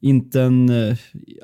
inte 0.00 0.42
en, 0.42 0.68
eh, 0.68 0.96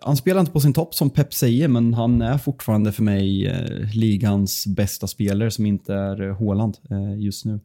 han 0.03 0.17
spelar 0.17 0.41
inte 0.41 0.53
på 0.53 0.61
sin 0.61 0.73
topp 0.73 0.95
som 0.95 1.11
Pep 1.11 1.35
säger, 1.35 1.69
men 1.69 1.95
han 1.95 2.23
är 2.23 2.39
fortfarande 2.39 2.93
för 2.93 3.03
mig 3.03 3.47
eh, 3.47 3.95
ligans 3.95 4.67
bästa 4.67 5.07
spelare 5.07 5.51
som 5.51 5.67
inte 5.67 5.95
är 5.95 6.23
eh, 6.23 6.37
håland 6.37 6.77
just 7.19 7.45
nu. 7.45 7.61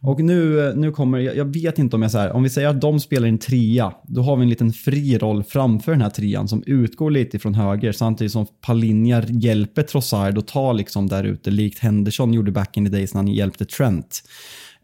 Och 0.00 0.20
nu, 0.20 0.72
nu 0.76 0.90
kommer, 0.90 1.18
jag, 1.18 1.52
vet 1.52 1.78
inte 1.78 1.96
om 1.96 2.02
jag 2.02 2.10
säger, 2.10 2.32
om 2.32 2.42
vi 2.42 2.50
säger 2.50 2.68
att 2.68 2.80
de 2.80 3.00
spelar 3.00 3.28
en 3.28 3.38
trea, 3.38 3.94
då 4.04 4.22
har 4.22 4.36
vi 4.36 4.42
en 4.42 4.48
liten 4.48 4.72
fri 4.72 5.18
roll 5.18 5.44
framför 5.44 5.92
den 5.92 6.00
här 6.00 6.10
trean 6.10 6.48
som 6.48 6.62
utgår 6.66 7.10
lite 7.10 7.38
från 7.38 7.54
höger 7.54 7.92
samtidigt 7.92 8.32
som 8.32 8.46
Palinja 8.60 9.22
hjälper 9.28 9.82
Trossard 9.82 10.38
att 10.38 10.48
ta 10.48 10.72
liksom 10.72 11.08
där 11.08 11.24
ute, 11.24 11.50
likt 11.50 11.78
Henderson 11.78 12.32
gjorde 12.32 12.52
back 12.52 12.76
in 12.76 12.84
the 12.84 12.90
days 12.90 13.14
när 13.14 13.18
han 13.18 13.28
hjälpte 13.28 13.64
Trent. 13.64 14.22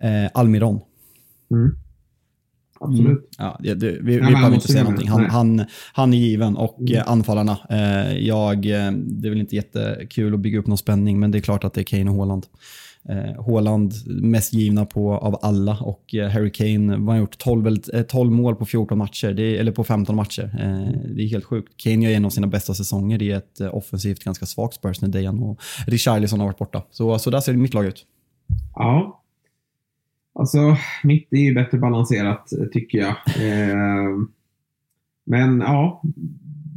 Eh, 0.01 0.31
Almiron. 0.35 0.81
Mm. 1.51 1.88
Absolut. 2.81 3.07
Mm. 3.07 3.23
Ja, 3.39 3.59
det, 3.63 3.75
det, 3.75 3.91
vi, 3.91 3.99
vi 4.01 4.21
behöver 4.21 4.55
inte 4.55 4.69
säga 4.69 4.83
någonting. 4.83 5.09
Han, 5.09 5.25
han, 5.25 5.65
han, 5.93 6.15
är 6.15 6.19
given 6.19 6.57
och 6.57 6.81
mm. 6.81 6.95
Eh, 6.95 7.11
anfallarna. 7.11 7.59
Eh, 7.71 8.19
jag, 8.19 8.57
eh, 8.67 8.93
det 8.93 9.29
är 9.29 9.31
väl 9.31 9.41
inte 9.41 9.57
jättekul 9.57 10.35
att 10.35 10.41
bygga 10.41 10.59
upp 10.59 10.67
någon 10.67 10.79
spänning, 10.79 11.21
men 11.21 11.31
det 11.31 11.39
är 11.39 11.43
klart 11.43 11.65
att 11.65 11.75
det 11.75 11.81
är 11.81 11.85
Kane 11.85 12.11
och 12.11 12.17
Haaland. 12.17 12.47
Eh, 13.09 13.45
Haaland 13.45 13.95
mest 14.07 14.53
givna 14.53 14.87
på 14.87 15.15
av 15.15 15.39
alla 15.43 15.79
och 15.81 16.15
eh, 16.15 16.29
Harry 16.29 16.51
Kane 16.51 16.97
har 17.13 17.17
gjort 17.17 17.39
12, 17.39 17.77
12 18.09 18.33
mål 18.33 18.57
på 18.57 18.67
14 18.67 18.99
matcher, 18.99 19.33
det 19.33 19.43
är, 19.43 19.61
eller 19.61 19.73
på 19.73 19.85
15 19.85 20.17
matcher. 20.17 20.45
Eh, 20.45 21.11
det 21.15 21.23
är 21.23 21.29
helt 21.29 21.45
sjukt. 21.45 21.73
Kane 21.77 22.05
gör 22.05 22.17
en 22.17 22.25
av 22.25 22.31
sina 22.31 22.47
bästa 22.47 22.75
säsonger 22.75 23.23
i 23.23 23.33
ett 23.33 23.61
eh, 23.61 23.75
offensivt 23.75 24.25
ganska 24.25 24.47
svagt 24.47 24.75
Spurs 24.75 25.01
när 25.01 25.09
Dejan 25.09 25.43
och 25.43 25.61
Richarlison 25.87 26.41
har 26.41 26.47
varit 26.47 26.59
borta. 26.59 26.83
Så, 26.91 27.19
så 27.19 27.31
där 27.31 27.41
ser 27.41 27.53
mitt 27.53 27.75
lag 27.75 27.87
ut. 27.87 28.05
Ja, 28.75 29.18
Alltså, 30.39 30.77
mitt 31.05 31.33
är 31.33 31.37
ju 31.37 31.55
bättre 31.55 31.79
balanserat 31.79 32.53
tycker 32.73 32.99
jag. 32.99 33.09
Eh, 33.09 34.17
men 35.27 35.61
ja, 35.61 36.03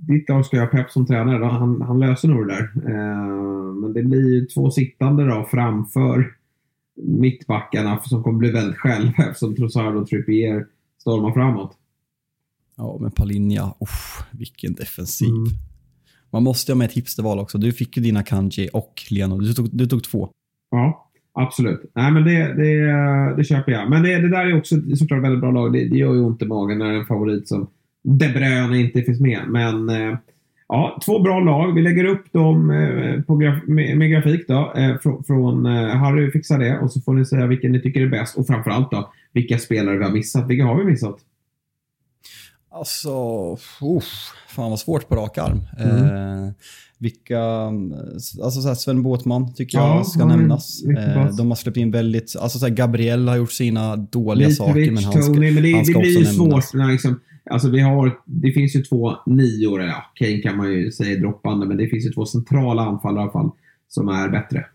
ditt 0.08 0.30
lag 0.30 0.46
ska 0.46 0.58
jag 0.58 0.66
ha 0.66 0.72
Pep 0.72 0.92
som 0.92 1.06
tränare. 1.06 1.38
Då. 1.38 1.46
Han, 1.46 1.82
han 1.82 2.00
löser 2.00 2.28
nog 2.28 2.48
det 2.48 2.54
där. 2.54 2.72
Eh, 2.90 3.74
men 3.74 3.94
det 3.94 4.04
blir 4.04 4.34
ju 4.34 4.46
två 4.46 4.72
sittande 4.72 5.26
då 5.26 5.48
framför 5.52 6.34
mittbackarna 6.96 8.00
som 8.00 8.24
kommer 8.24 8.40
bli 8.40 8.52
väldigt 8.52 8.78
själva 8.78 9.24
eftersom 9.24 9.56
Trossard 9.56 9.96
och 9.96 10.08
Trippier 10.08 10.66
stormar 11.00 11.34
framåt. 11.34 11.78
Ja, 12.78 12.98
men 13.02 13.12
Palinja, 13.12 13.74
uff, 13.80 14.24
vilken 14.32 14.74
defensiv. 14.74 15.30
Mm. 15.30 15.48
Man 16.30 16.44
måste 16.44 16.72
ha 16.72 16.78
med 16.78 16.86
ett 16.86 16.94
hipsterval 16.94 17.40
också. 17.40 17.58
Du 17.58 17.72
fick 17.72 17.98
ju 17.98 18.04
dina 18.04 18.24
Kanji 18.24 18.70
och 18.74 19.02
Leno. 19.10 19.38
Du 19.38 19.54
tog, 19.54 19.70
du 19.72 19.86
tog 19.86 20.04
två. 20.04 20.30
Ja, 20.72 21.11
Absolut. 21.34 21.92
Nej, 21.96 22.12
men 22.12 22.24
det, 22.24 22.54
det, 22.54 23.36
det 23.38 23.44
köper 23.44 23.72
jag. 23.72 23.90
Men 23.90 24.04
det, 24.04 24.20
det 24.20 24.30
där 24.30 24.46
är 24.46 24.58
också 24.58 24.76
såklart 24.96 25.24
väldigt 25.24 25.42
bra 25.42 25.52
lag. 25.52 25.74
Det, 25.74 25.90
det 25.90 25.98
gör 25.98 26.14
ju 26.14 26.22
ont 26.22 26.42
i 26.42 26.46
magen 26.46 26.78
när 26.78 26.94
en 26.94 27.06
favorit 27.06 27.48
som 27.48 27.68
De 28.04 28.28
Bruyne 28.28 28.78
inte 28.80 29.02
finns 29.02 29.20
med. 29.20 29.42
Men 29.48 29.90
eh, 29.90 30.18
ja, 30.68 31.00
två 31.06 31.20
bra 31.20 31.40
lag. 31.40 31.74
Vi 31.76 31.82
lägger 31.82 32.06
upp 32.06 32.34
dem 32.34 32.70
eh, 32.70 33.22
på 33.22 33.36
graf 33.36 33.56
med, 33.68 33.98
med, 33.98 34.12
grafik 34.12 34.48
då. 34.48 34.74
Eh, 34.76 34.98
från, 34.98 35.24
från 35.24 35.66
Harry 35.66 36.32
fixar 36.32 36.60
det 36.60 36.80
och 36.80 36.92
så 36.92 37.02
får 37.02 37.14
ni 37.14 37.26
säga 37.26 37.48
vilken 37.48 37.72
ni 37.72 37.82
tycker 37.82 38.02
är 38.02 38.08
bäst 38.08 38.38
och 38.38 38.48
framförallt 38.48 38.92
då 38.92 39.12
vilka 39.34 39.58
spelare 39.58 39.98
vi 39.98 40.04
har 40.04 40.12
missat. 40.12 40.50
Vilka 40.50 40.66
har 40.66 40.78
vi 40.78 40.86
missat? 40.86 41.16
Alltså, 42.74 43.12
uff, 43.82 44.32
fan 44.48 44.70
vad 44.70 44.80
svårt 44.80 45.10
på 45.10 45.16
rak 45.16 45.38
arm. 45.38 45.62
Mm. 45.80 46.06
Eh, 46.06 46.52
vilka, 46.98 47.42
alltså 48.44 48.62
så 48.62 48.68
här, 48.68 48.76
Sven 48.76 49.04
Båtman 49.04 49.54
tycker 49.54 49.78
ja, 49.78 49.96
jag 49.96 50.08
ska 50.08 50.26
nämnas. 50.26 50.84
Eh, 50.84 51.36
de 51.36 51.50
har 51.50 51.56
släppt 51.56 51.78
in 51.78 51.92
väldigt, 51.92 52.36
alltså 52.40 52.60
så 52.60 52.66
här, 52.66 52.74
Gabriel 52.74 53.28
har 53.28 53.38
gjort 53.38 53.52
sina 53.52 53.96
dåliga 53.96 54.50
Mitrovic, 54.50 54.58
saker 54.58 54.92
men 54.92 55.04
han 55.04 55.14
ska, 55.14 55.34
Tony, 55.34 55.52
men 55.52 55.64
det, 55.64 55.74
han 55.74 55.86
ska 55.86 55.94
det 55.94 56.00
blir 56.00 56.20
ju 56.20 56.26
svårt 56.26 56.74
när 56.74 56.92
liksom, 56.92 57.20
alltså 57.50 57.70
vi 57.70 57.80
har, 57.80 58.20
det 58.26 58.52
finns 58.52 58.76
ju 58.76 58.84
två 58.84 59.14
nior, 59.26 59.82
ja, 59.82 60.04
Kane 60.16 60.38
kan 60.38 60.58
man 60.58 60.72
ju 60.72 60.92
säga 60.92 61.20
droppande, 61.20 61.66
men 61.66 61.78
det 61.78 61.88
finns 61.88 62.06
ju 62.06 62.10
två 62.10 62.26
centrala 62.26 62.82
anfallare 62.82 63.20
i 63.20 63.24
alla 63.24 63.32
fall 63.32 63.52
som 63.88 64.10
är 64.10 64.30
bättre. 64.30 64.66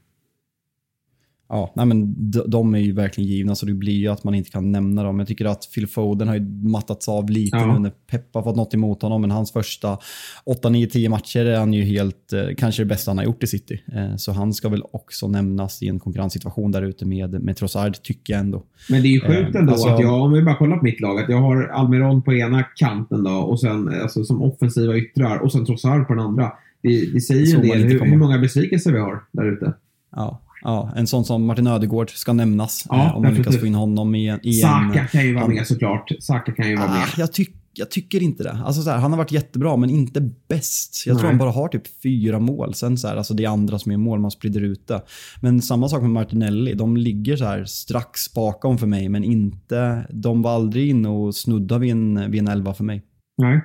Ja, 1.49 1.73
nej 1.77 1.87
men 1.87 2.15
de 2.47 2.75
är 2.75 2.79
ju 2.79 2.93
verkligen 2.93 3.31
givna 3.31 3.55
så 3.55 3.67
det 3.67 3.75
blir 3.75 3.93
ju 3.93 4.09
att 4.09 4.25
man 4.25 4.35
inte 4.35 4.51
kan 4.51 4.73
nämna 4.73 5.03
dem. 5.03 5.19
Jag 5.19 5.29
tycker 5.29 5.45
att 5.45 5.69
Phil 5.75 5.87
Foden 5.87 6.29
har 6.29 6.35
ju 6.35 6.41
mattats 6.69 7.09
av 7.09 7.31
lite 7.31 7.57
ja. 7.57 7.73
nu 7.73 7.79
när 7.79 7.91
Pep 7.91 8.35
har 8.35 8.43
fått 8.43 8.57
något 8.57 8.75
emot 8.75 9.03
honom. 9.03 9.21
Men 9.21 9.31
hans 9.31 9.53
första 9.53 9.99
8, 10.45 10.69
9, 10.69 10.87
10 10.87 11.09
matcher 11.09 11.45
är 11.45 11.59
han 11.59 11.73
ju 11.73 11.83
helt, 11.83 12.33
eh, 12.33 12.43
kanske 12.57 12.83
det 12.83 12.87
bästa 12.87 13.11
han 13.11 13.19
har 13.19 13.25
gjort 13.25 13.43
i 13.43 13.47
City. 13.47 13.83
Eh, 13.93 14.17
så 14.17 14.33
han 14.33 14.53
ska 14.53 14.69
väl 14.69 14.83
också 14.93 15.29
nämnas 15.29 15.83
i 15.83 15.89
en 15.89 15.99
konkurrenssituation 15.99 16.73
där 16.73 16.83
ute 16.83 17.07
med, 17.07 17.43
med 17.43 17.57
Trossard, 17.57 18.03
tycker 18.03 18.33
jag 18.33 18.41
ändå. 18.41 18.63
Men 18.91 19.03
det 19.03 19.09
är 19.09 19.11
ju 19.11 19.21
sjukt 19.21 19.55
eh, 19.55 19.61
ändå 19.61 19.73
alltså, 19.73 19.89
att 19.89 20.01
jag, 20.01 20.23
om 20.23 20.33
vi 20.33 20.43
bara 20.43 20.57
kollar 20.57 20.77
på 20.77 20.85
mitt 20.85 21.01
lag, 21.01 21.21
att 21.21 21.29
jag 21.29 21.41
har 21.41 21.67
Almiron 21.67 22.23
på 22.23 22.35
ena 22.35 22.63
kanten 22.63 23.25
då 23.25 23.31
och 23.31 23.61
sen 23.61 23.89
alltså, 24.03 24.25
som 24.25 24.43
offensiva 24.43 24.97
yttrar 24.97 25.39
och 25.39 25.53
sen 25.53 25.67
Trossard 25.67 26.07
på 26.07 26.15
den 26.15 26.25
andra. 26.25 26.53
Det, 26.83 27.13
det 27.13 27.21
säger 27.21 27.47
ju 27.47 27.55
en 27.55 27.63
del 27.63 27.79
hur, 27.79 28.01
hur 28.01 28.17
många 28.17 28.39
besvikelser 28.39 28.93
vi 28.93 28.99
har 28.99 29.23
där 29.33 29.53
ute. 29.53 29.75
Ja, 30.17 30.43
Ja, 30.63 30.93
en 30.97 31.07
sån 31.07 31.25
som 31.25 31.47
Martin 31.47 31.67
Ödegård 31.67 32.11
ska 32.11 32.33
nämnas. 32.33 32.87
Ja, 32.89 33.07
eh, 33.07 33.17
om 33.17 33.23
man 33.23 33.35
lyckas 33.35 33.61
få 33.61 33.67
in 33.67 33.75
honom 33.75 34.15
i, 34.15 34.39
i 34.43 34.53
Saka 34.53 35.01
en, 35.01 35.09
kan 35.09 35.27
ju 35.27 35.35
vara 35.35 35.45
han, 35.45 35.55
med 35.55 35.67
såklart. 35.67 36.13
Saka 36.21 36.53
kan 36.53 36.69
ju 36.69 36.77
vara 36.77 36.89
ah, 36.89 36.95
med. 36.95 37.09
Jag, 37.17 37.33
tyck, 37.33 37.55
jag 37.73 37.91
tycker 37.91 38.23
inte 38.23 38.43
det. 38.43 38.59
Alltså 38.65 38.83
så 38.83 38.91
här, 38.91 38.99
han 38.99 39.11
har 39.11 39.19
varit 39.19 39.33
jättebra, 39.33 39.77
men 39.77 39.91
inte 39.91 40.31
bäst. 40.49 41.03
Jag 41.07 41.15
Nej. 41.15 41.21
tror 41.21 41.31
han 41.31 41.39
bara 41.39 41.51
har 41.51 41.69
typ 41.69 42.03
fyra 42.03 42.39
mål. 42.39 42.75
Sen 42.75 42.99
så 42.99 43.09
här, 43.09 43.17
alltså 43.17 43.35
det 43.35 43.45
är 43.45 43.49
andra 43.49 43.79
som 43.79 43.93
är 43.93 43.97
mål, 43.97 44.21
man 44.21 44.31
sprider 44.31 44.61
ut 44.61 44.89
det. 44.89 45.03
Men 45.41 45.63
samma 45.63 45.89
sak 45.89 46.03
med 46.03 46.11
Martinelli. 46.11 46.75
De 46.75 46.97
ligger 46.97 47.37
så 47.37 47.45
här 47.45 47.65
strax 47.65 48.35
bakom 48.35 48.79
för 48.79 48.87
mig, 48.87 49.09
men 49.09 49.25
inte... 49.25 50.07
De 50.11 50.43
var 50.43 50.55
aldrig 50.55 50.89
inne 50.89 51.09
och 51.09 51.35
snudda 51.35 51.79
vid 51.79 51.91
en, 51.91 52.31
vid 52.31 52.41
en 52.41 52.49
elva 52.49 52.75
för 52.75 52.85
mig. 52.85 53.03
Nej. 53.39 53.61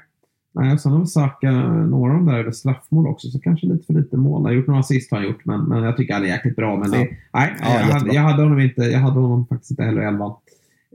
Nej, 0.54 0.80
sen 0.80 0.92
har 0.92 1.06
Saka 1.06 1.52
några 1.52 2.12
av 2.12 2.18
de 2.18 2.26
där 2.26 2.40
över 2.40 2.52
straffmål 2.52 3.08
också, 3.08 3.28
så 3.28 3.40
kanske 3.40 3.68
lite 3.68 3.86
för 3.86 3.94
lite 3.94 4.18
mål. 4.18 4.38
Han 4.38 4.46
har 4.46 4.52
gjort 4.52 4.68
några 4.68 4.80
assist 4.80 5.12
har 5.12 5.18
han 5.18 5.28
gjort, 5.28 5.46
men, 5.46 5.64
men 5.64 5.84
jag 5.84 5.98
tycker 5.98 6.14
han 6.14 6.24
är 6.24 6.28
jäkligt 6.28 6.56
bra. 6.56 6.78
Men 6.78 6.92
det, 6.92 6.98
ja. 6.98 7.08
nej, 7.34 7.56
ja, 7.62 7.80
jag, 7.80 7.94
hade, 7.94 8.14
jag, 8.14 8.22
hade, 8.22 8.44
honom 8.44 8.60
inte, 8.60 8.82
jag 8.82 9.00
hade 9.00 9.20
honom 9.20 9.48
faktiskt 9.48 9.72
inte 9.72 9.84
heller 9.84 10.02
i 10.02 10.06
elvan. 10.06 10.34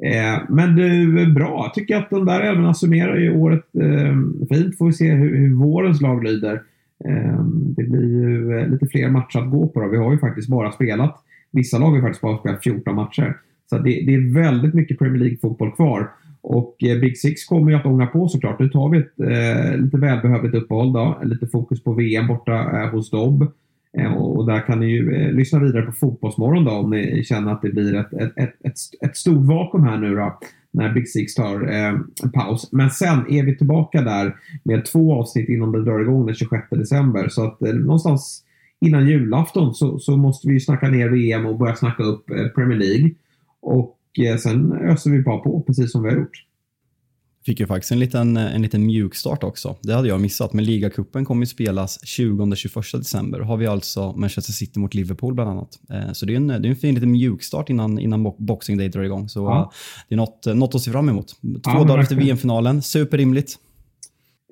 Eh, 0.02 0.40
men 0.48 0.76
du, 0.76 1.32
bra. 1.32 1.62
Jag 1.64 1.74
tycker 1.74 1.96
att 1.96 2.10
de 2.10 2.24
där 2.24 2.40
elvorna 2.40 2.74
summerar 2.74 3.16
ju 3.16 3.36
året 3.36 3.64
eh, 3.80 4.16
fint. 4.48 4.78
Får 4.78 4.86
vi 4.86 4.92
se 4.92 5.10
hur, 5.10 5.36
hur 5.36 5.54
vårens 5.54 6.00
lag 6.00 6.24
lyder. 6.24 6.62
Eh, 7.04 7.44
det 7.48 7.82
blir 7.82 8.08
ju 8.08 8.58
eh, 8.58 8.68
lite 8.68 8.86
fler 8.86 9.08
matcher 9.08 9.38
att 9.38 9.50
gå 9.50 9.68
på. 9.68 9.80
Då. 9.80 9.88
Vi 9.88 9.96
har 9.96 10.12
ju 10.12 10.18
faktiskt 10.18 10.48
bara 10.48 10.72
spelat, 10.72 11.16
vissa 11.50 11.78
lag 11.78 11.90
har 11.90 12.00
faktiskt 12.00 12.22
bara 12.22 12.38
spelat 12.38 12.62
14 12.62 12.94
matcher. 12.94 13.36
Så 13.70 13.78
det, 13.78 13.90
det 13.90 14.14
är 14.14 14.34
väldigt 14.34 14.74
mycket 14.74 14.98
Premier 14.98 15.18
League-fotboll 15.18 15.72
kvar. 15.72 16.10
Och 16.48 16.84
eh, 16.84 17.00
Big 17.00 17.18
Six 17.18 17.44
kommer 17.44 17.70
ju 17.70 17.76
att 17.76 17.86
ånga 17.86 18.06
på 18.06 18.28
såklart. 18.28 18.58
Nu 18.58 18.68
tar 18.68 18.88
vi 18.88 18.98
ett 18.98 19.20
eh, 19.20 19.80
lite 19.80 19.96
välbehövligt 19.96 20.54
uppehåll 20.54 20.92
då. 20.92 21.20
Lite 21.24 21.46
fokus 21.46 21.84
på 21.84 21.92
VM 21.92 22.26
borta 22.26 22.52
eh, 22.52 22.90
hos 22.90 23.10
Dobb. 23.10 23.52
Eh, 23.98 24.12
och 24.12 24.46
där 24.46 24.66
kan 24.66 24.80
ni 24.80 24.86
ju 24.86 25.14
eh, 25.14 25.32
lyssna 25.32 25.58
vidare 25.58 25.82
på 25.82 25.92
Fotbollsmorgon 25.92 26.64
då 26.64 26.70
om 26.70 26.90
ni 26.90 27.24
känner 27.24 27.52
att 27.52 27.62
det 27.62 27.68
blir 27.68 27.94
ett, 27.94 28.12
ett, 28.12 28.32
ett, 28.36 28.54
ett, 28.64 28.74
ett 29.00 29.16
stort 29.16 29.46
vakuum 29.46 29.84
här 29.84 29.98
nu 29.98 30.14
då. 30.14 30.38
När 30.70 30.92
Big 30.92 31.08
Six 31.08 31.34
tar 31.34 31.68
eh, 31.68 31.94
en 32.22 32.32
paus. 32.34 32.72
Men 32.72 32.90
sen 32.90 33.18
är 33.30 33.42
vi 33.42 33.56
tillbaka 33.56 34.02
där 34.02 34.36
med 34.62 34.84
två 34.84 35.14
avsnitt 35.14 35.48
innan 35.48 35.72
det 35.72 35.84
drar 35.84 36.00
igång 36.00 36.26
den 36.26 36.34
26 36.34 36.66
december. 36.70 37.28
Så 37.28 37.44
att 37.44 37.62
eh, 37.62 37.74
någonstans 37.74 38.44
innan 38.80 39.08
julafton 39.08 39.74
så, 39.74 39.98
så 39.98 40.16
måste 40.16 40.48
vi 40.48 40.54
ju 40.54 40.60
snacka 40.60 40.88
ner 40.88 41.08
VM 41.08 41.46
och 41.46 41.58
börja 41.58 41.74
snacka 41.74 42.02
upp 42.02 42.30
eh, 42.30 42.46
Premier 42.46 42.78
League. 42.78 43.10
Och 43.60 43.95
sen 44.38 44.72
öser 44.72 45.10
vi 45.10 45.22
bara 45.22 45.38
på, 45.38 45.62
precis 45.62 45.92
som 45.92 46.02
vi 46.02 46.08
har 46.08 46.16
gjort. 46.16 46.46
Fick 47.46 47.60
ju 47.60 47.66
faktiskt 47.66 47.92
en 47.92 47.98
liten, 47.98 48.36
en 48.36 48.62
liten 48.62 48.86
mjukstart 48.86 49.44
också. 49.44 49.76
Det 49.82 49.94
hade 49.94 50.08
jag 50.08 50.20
missat, 50.20 50.52
men 50.52 50.64
ligacupen 50.64 51.24
kommer 51.24 51.42
ju 51.42 51.46
spelas 51.46 51.98
20-21 52.04 52.98
december. 52.98 53.38
Då 53.38 53.44
har 53.44 53.56
vi 53.56 53.66
alltså 53.66 54.12
Manchester 54.12 54.52
City 54.52 54.78
mot 54.80 54.94
Liverpool 54.94 55.34
bland 55.34 55.50
annat. 55.50 55.78
Eh, 55.90 56.12
så 56.12 56.26
det 56.26 56.32
är 56.32 56.36
en, 56.36 56.46
det 56.46 56.54
är 56.54 56.66
en 56.66 56.76
fin 56.76 56.94
liten 56.94 57.10
mjukstart 57.10 57.70
innan, 57.70 57.98
innan 57.98 58.32
Boxing 58.38 58.78
Day 58.78 58.88
drar 58.88 59.02
igång. 59.02 59.28
Så 59.28 59.40
ja. 59.40 59.72
det 60.08 60.14
är 60.14 60.16
något, 60.16 60.46
något 60.46 60.74
att 60.74 60.82
se 60.82 60.90
fram 60.90 61.08
emot. 61.08 61.28
Två 61.40 61.58
ja, 61.64 61.84
dagar 61.84 62.02
efter 62.02 62.16
VM-finalen, 62.16 62.82
superrimligt. 62.82 63.58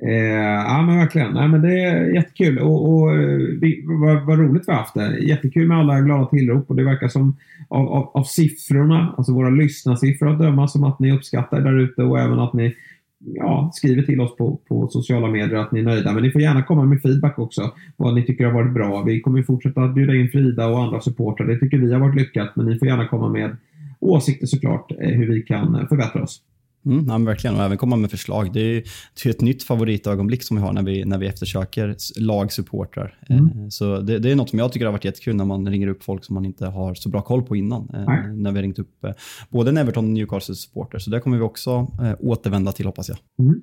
Eh, 0.02 0.64
ja 0.66 0.82
men 0.82 0.98
verkligen. 0.98 1.32
Nej, 1.32 1.48
men 1.48 1.62
det 1.62 1.80
är 1.80 2.14
jättekul 2.14 2.58
och, 2.58 2.92
och 2.92 3.14
eh, 3.14 3.38
vi, 3.60 3.84
vad, 3.86 4.26
vad 4.26 4.38
roligt 4.38 4.68
vi 4.68 4.72
har 4.72 4.78
haft 4.78 4.94
det. 4.94 5.18
Jättekul 5.18 5.68
med 5.68 5.78
alla 5.78 6.00
glada 6.00 6.26
tillrop 6.26 6.70
och 6.70 6.76
det 6.76 6.84
verkar 6.84 7.08
som 7.08 7.36
av, 7.68 7.88
av, 7.88 8.10
av 8.14 8.24
siffrorna, 8.24 9.14
alltså 9.16 9.32
våra 9.32 9.50
lyssnarsiffror 9.50 10.30
att 10.30 10.38
döma 10.38 10.68
som 10.68 10.84
att 10.84 10.98
ni 10.98 11.12
uppskattar 11.12 11.60
där 11.60 11.78
ute 11.78 12.02
och 12.02 12.20
även 12.20 12.38
att 12.38 12.52
ni 12.52 12.74
ja, 13.18 13.70
skriver 13.74 14.02
till 14.02 14.20
oss 14.20 14.36
på, 14.36 14.60
på 14.68 14.88
sociala 14.88 15.28
medier 15.28 15.58
att 15.58 15.72
ni 15.72 15.80
är 15.80 15.84
nöjda. 15.84 16.12
Men 16.12 16.22
ni 16.22 16.30
får 16.30 16.40
gärna 16.40 16.62
komma 16.62 16.84
med 16.84 17.02
feedback 17.02 17.38
också. 17.38 17.72
Vad 17.96 18.14
ni 18.14 18.22
tycker 18.22 18.44
har 18.44 18.52
varit 18.52 18.74
bra. 18.74 19.02
Vi 19.02 19.20
kommer 19.20 19.42
fortsätta 19.42 19.82
att 19.82 19.94
bjuda 19.94 20.14
in 20.14 20.28
Frida 20.28 20.66
och 20.66 20.82
andra 20.82 21.00
supportrar. 21.00 21.46
Det 21.46 21.58
tycker 21.58 21.78
vi 21.78 21.92
har 21.92 22.00
varit 22.00 22.16
lyckat. 22.16 22.56
Men 22.56 22.66
ni 22.66 22.78
får 22.78 22.88
gärna 22.88 23.08
komma 23.08 23.28
med 23.28 23.56
åsikter 24.00 24.46
såklart 24.46 24.92
eh, 25.00 25.10
hur 25.10 25.26
vi 25.26 25.42
kan 25.42 25.86
förbättra 25.88 26.22
oss. 26.22 26.42
Mm, 26.86 27.06
ja, 27.08 27.18
verkligen, 27.18 27.56
och 27.56 27.62
även 27.62 27.78
komma 27.78 27.96
med 27.96 28.10
förslag. 28.10 28.52
Det 28.52 28.60
är, 28.60 28.82
det 29.22 29.28
är 29.28 29.30
ett 29.30 29.40
nytt 29.40 29.62
favoritögonblick 29.62 30.42
som 30.42 30.56
vi 30.56 30.62
har 30.62 30.72
när 30.72 30.82
vi, 30.82 31.04
när 31.04 31.18
vi 31.18 31.26
eftersöker 31.26 31.96
lagsupportrar. 32.20 33.18
Mm. 33.28 33.44
Eh, 33.44 33.68
så 33.68 34.00
det, 34.00 34.18
det, 34.18 34.30
är 34.30 34.36
något 34.36 34.50
som 34.50 34.58
jag 34.58 34.72
tycker 34.72 34.86
har 34.86 34.92
varit 34.92 35.04
jättekul 35.04 35.36
när 35.36 35.44
man 35.44 35.68
ringer 35.68 35.88
upp 35.88 36.04
folk 36.04 36.24
som 36.24 36.34
man 36.34 36.44
inte 36.44 36.66
har 36.66 36.94
så 36.94 37.08
bra 37.08 37.22
koll 37.22 37.42
på 37.42 37.56
innan. 37.56 37.88
Mm. 37.94 38.42
När 38.42 38.52
vi 38.52 38.58
har 38.58 38.62
ringt 38.62 38.78
upp 38.78 39.04
eh, 39.04 39.10
både 39.48 39.70
en 39.70 39.76
Everton 39.76 40.04
och 40.04 40.10
Newcastle-supporter. 40.10 40.98
Så 40.98 41.10
det 41.10 41.20
kommer 41.20 41.36
vi 41.36 41.42
också 41.42 41.86
återvända 42.20 42.72
till 42.72 42.86
hoppas 42.86 43.08
jag. 43.08 43.18
Mm. 43.38 43.60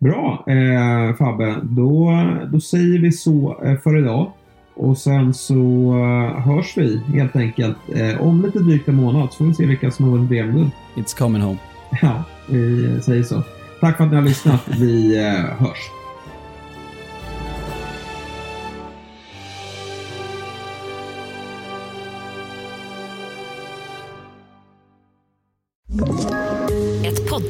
Bra 0.00 0.44
eh, 0.48 1.16
Fabbe, 1.16 1.56
då, 1.62 2.12
då 2.52 2.60
säger 2.60 2.98
vi 2.98 3.12
så 3.12 3.56
för 3.82 3.98
idag. 3.98 4.32
Och 4.74 4.98
sen 4.98 5.34
så 5.34 5.92
hörs 6.44 6.76
vi 6.76 6.98
helt 6.98 7.36
enkelt 7.36 7.76
eh, 7.94 8.20
om 8.20 8.42
lite 8.42 8.58
drygt 8.58 8.88
en 8.88 8.94
månad 8.94 9.32
så 9.32 9.38
får 9.38 9.44
vi 9.44 9.54
se 9.54 9.66
vilka 9.66 9.90
som 9.90 10.04
har 10.04 10.12
vunnit 10.12 10.30
VM-guld. 10.30 10.70
It's 10.96 11.18
coming 11.18 11.42
home. 11.42 11.58
Ja, 12.02 12.24
vi 12.46 13.00
säger 13.02 13.22
så. 13.22 13.42
Tack 13.80 13.96
för 13.96 14.04
att 14.04 14.10
ni 14.10 14.16
har 14.16 14.22
lyssnat. 14.22 14.60
Vi 14.66 15.18
eh, 15.26 15.66
hörs. 15.66 15.78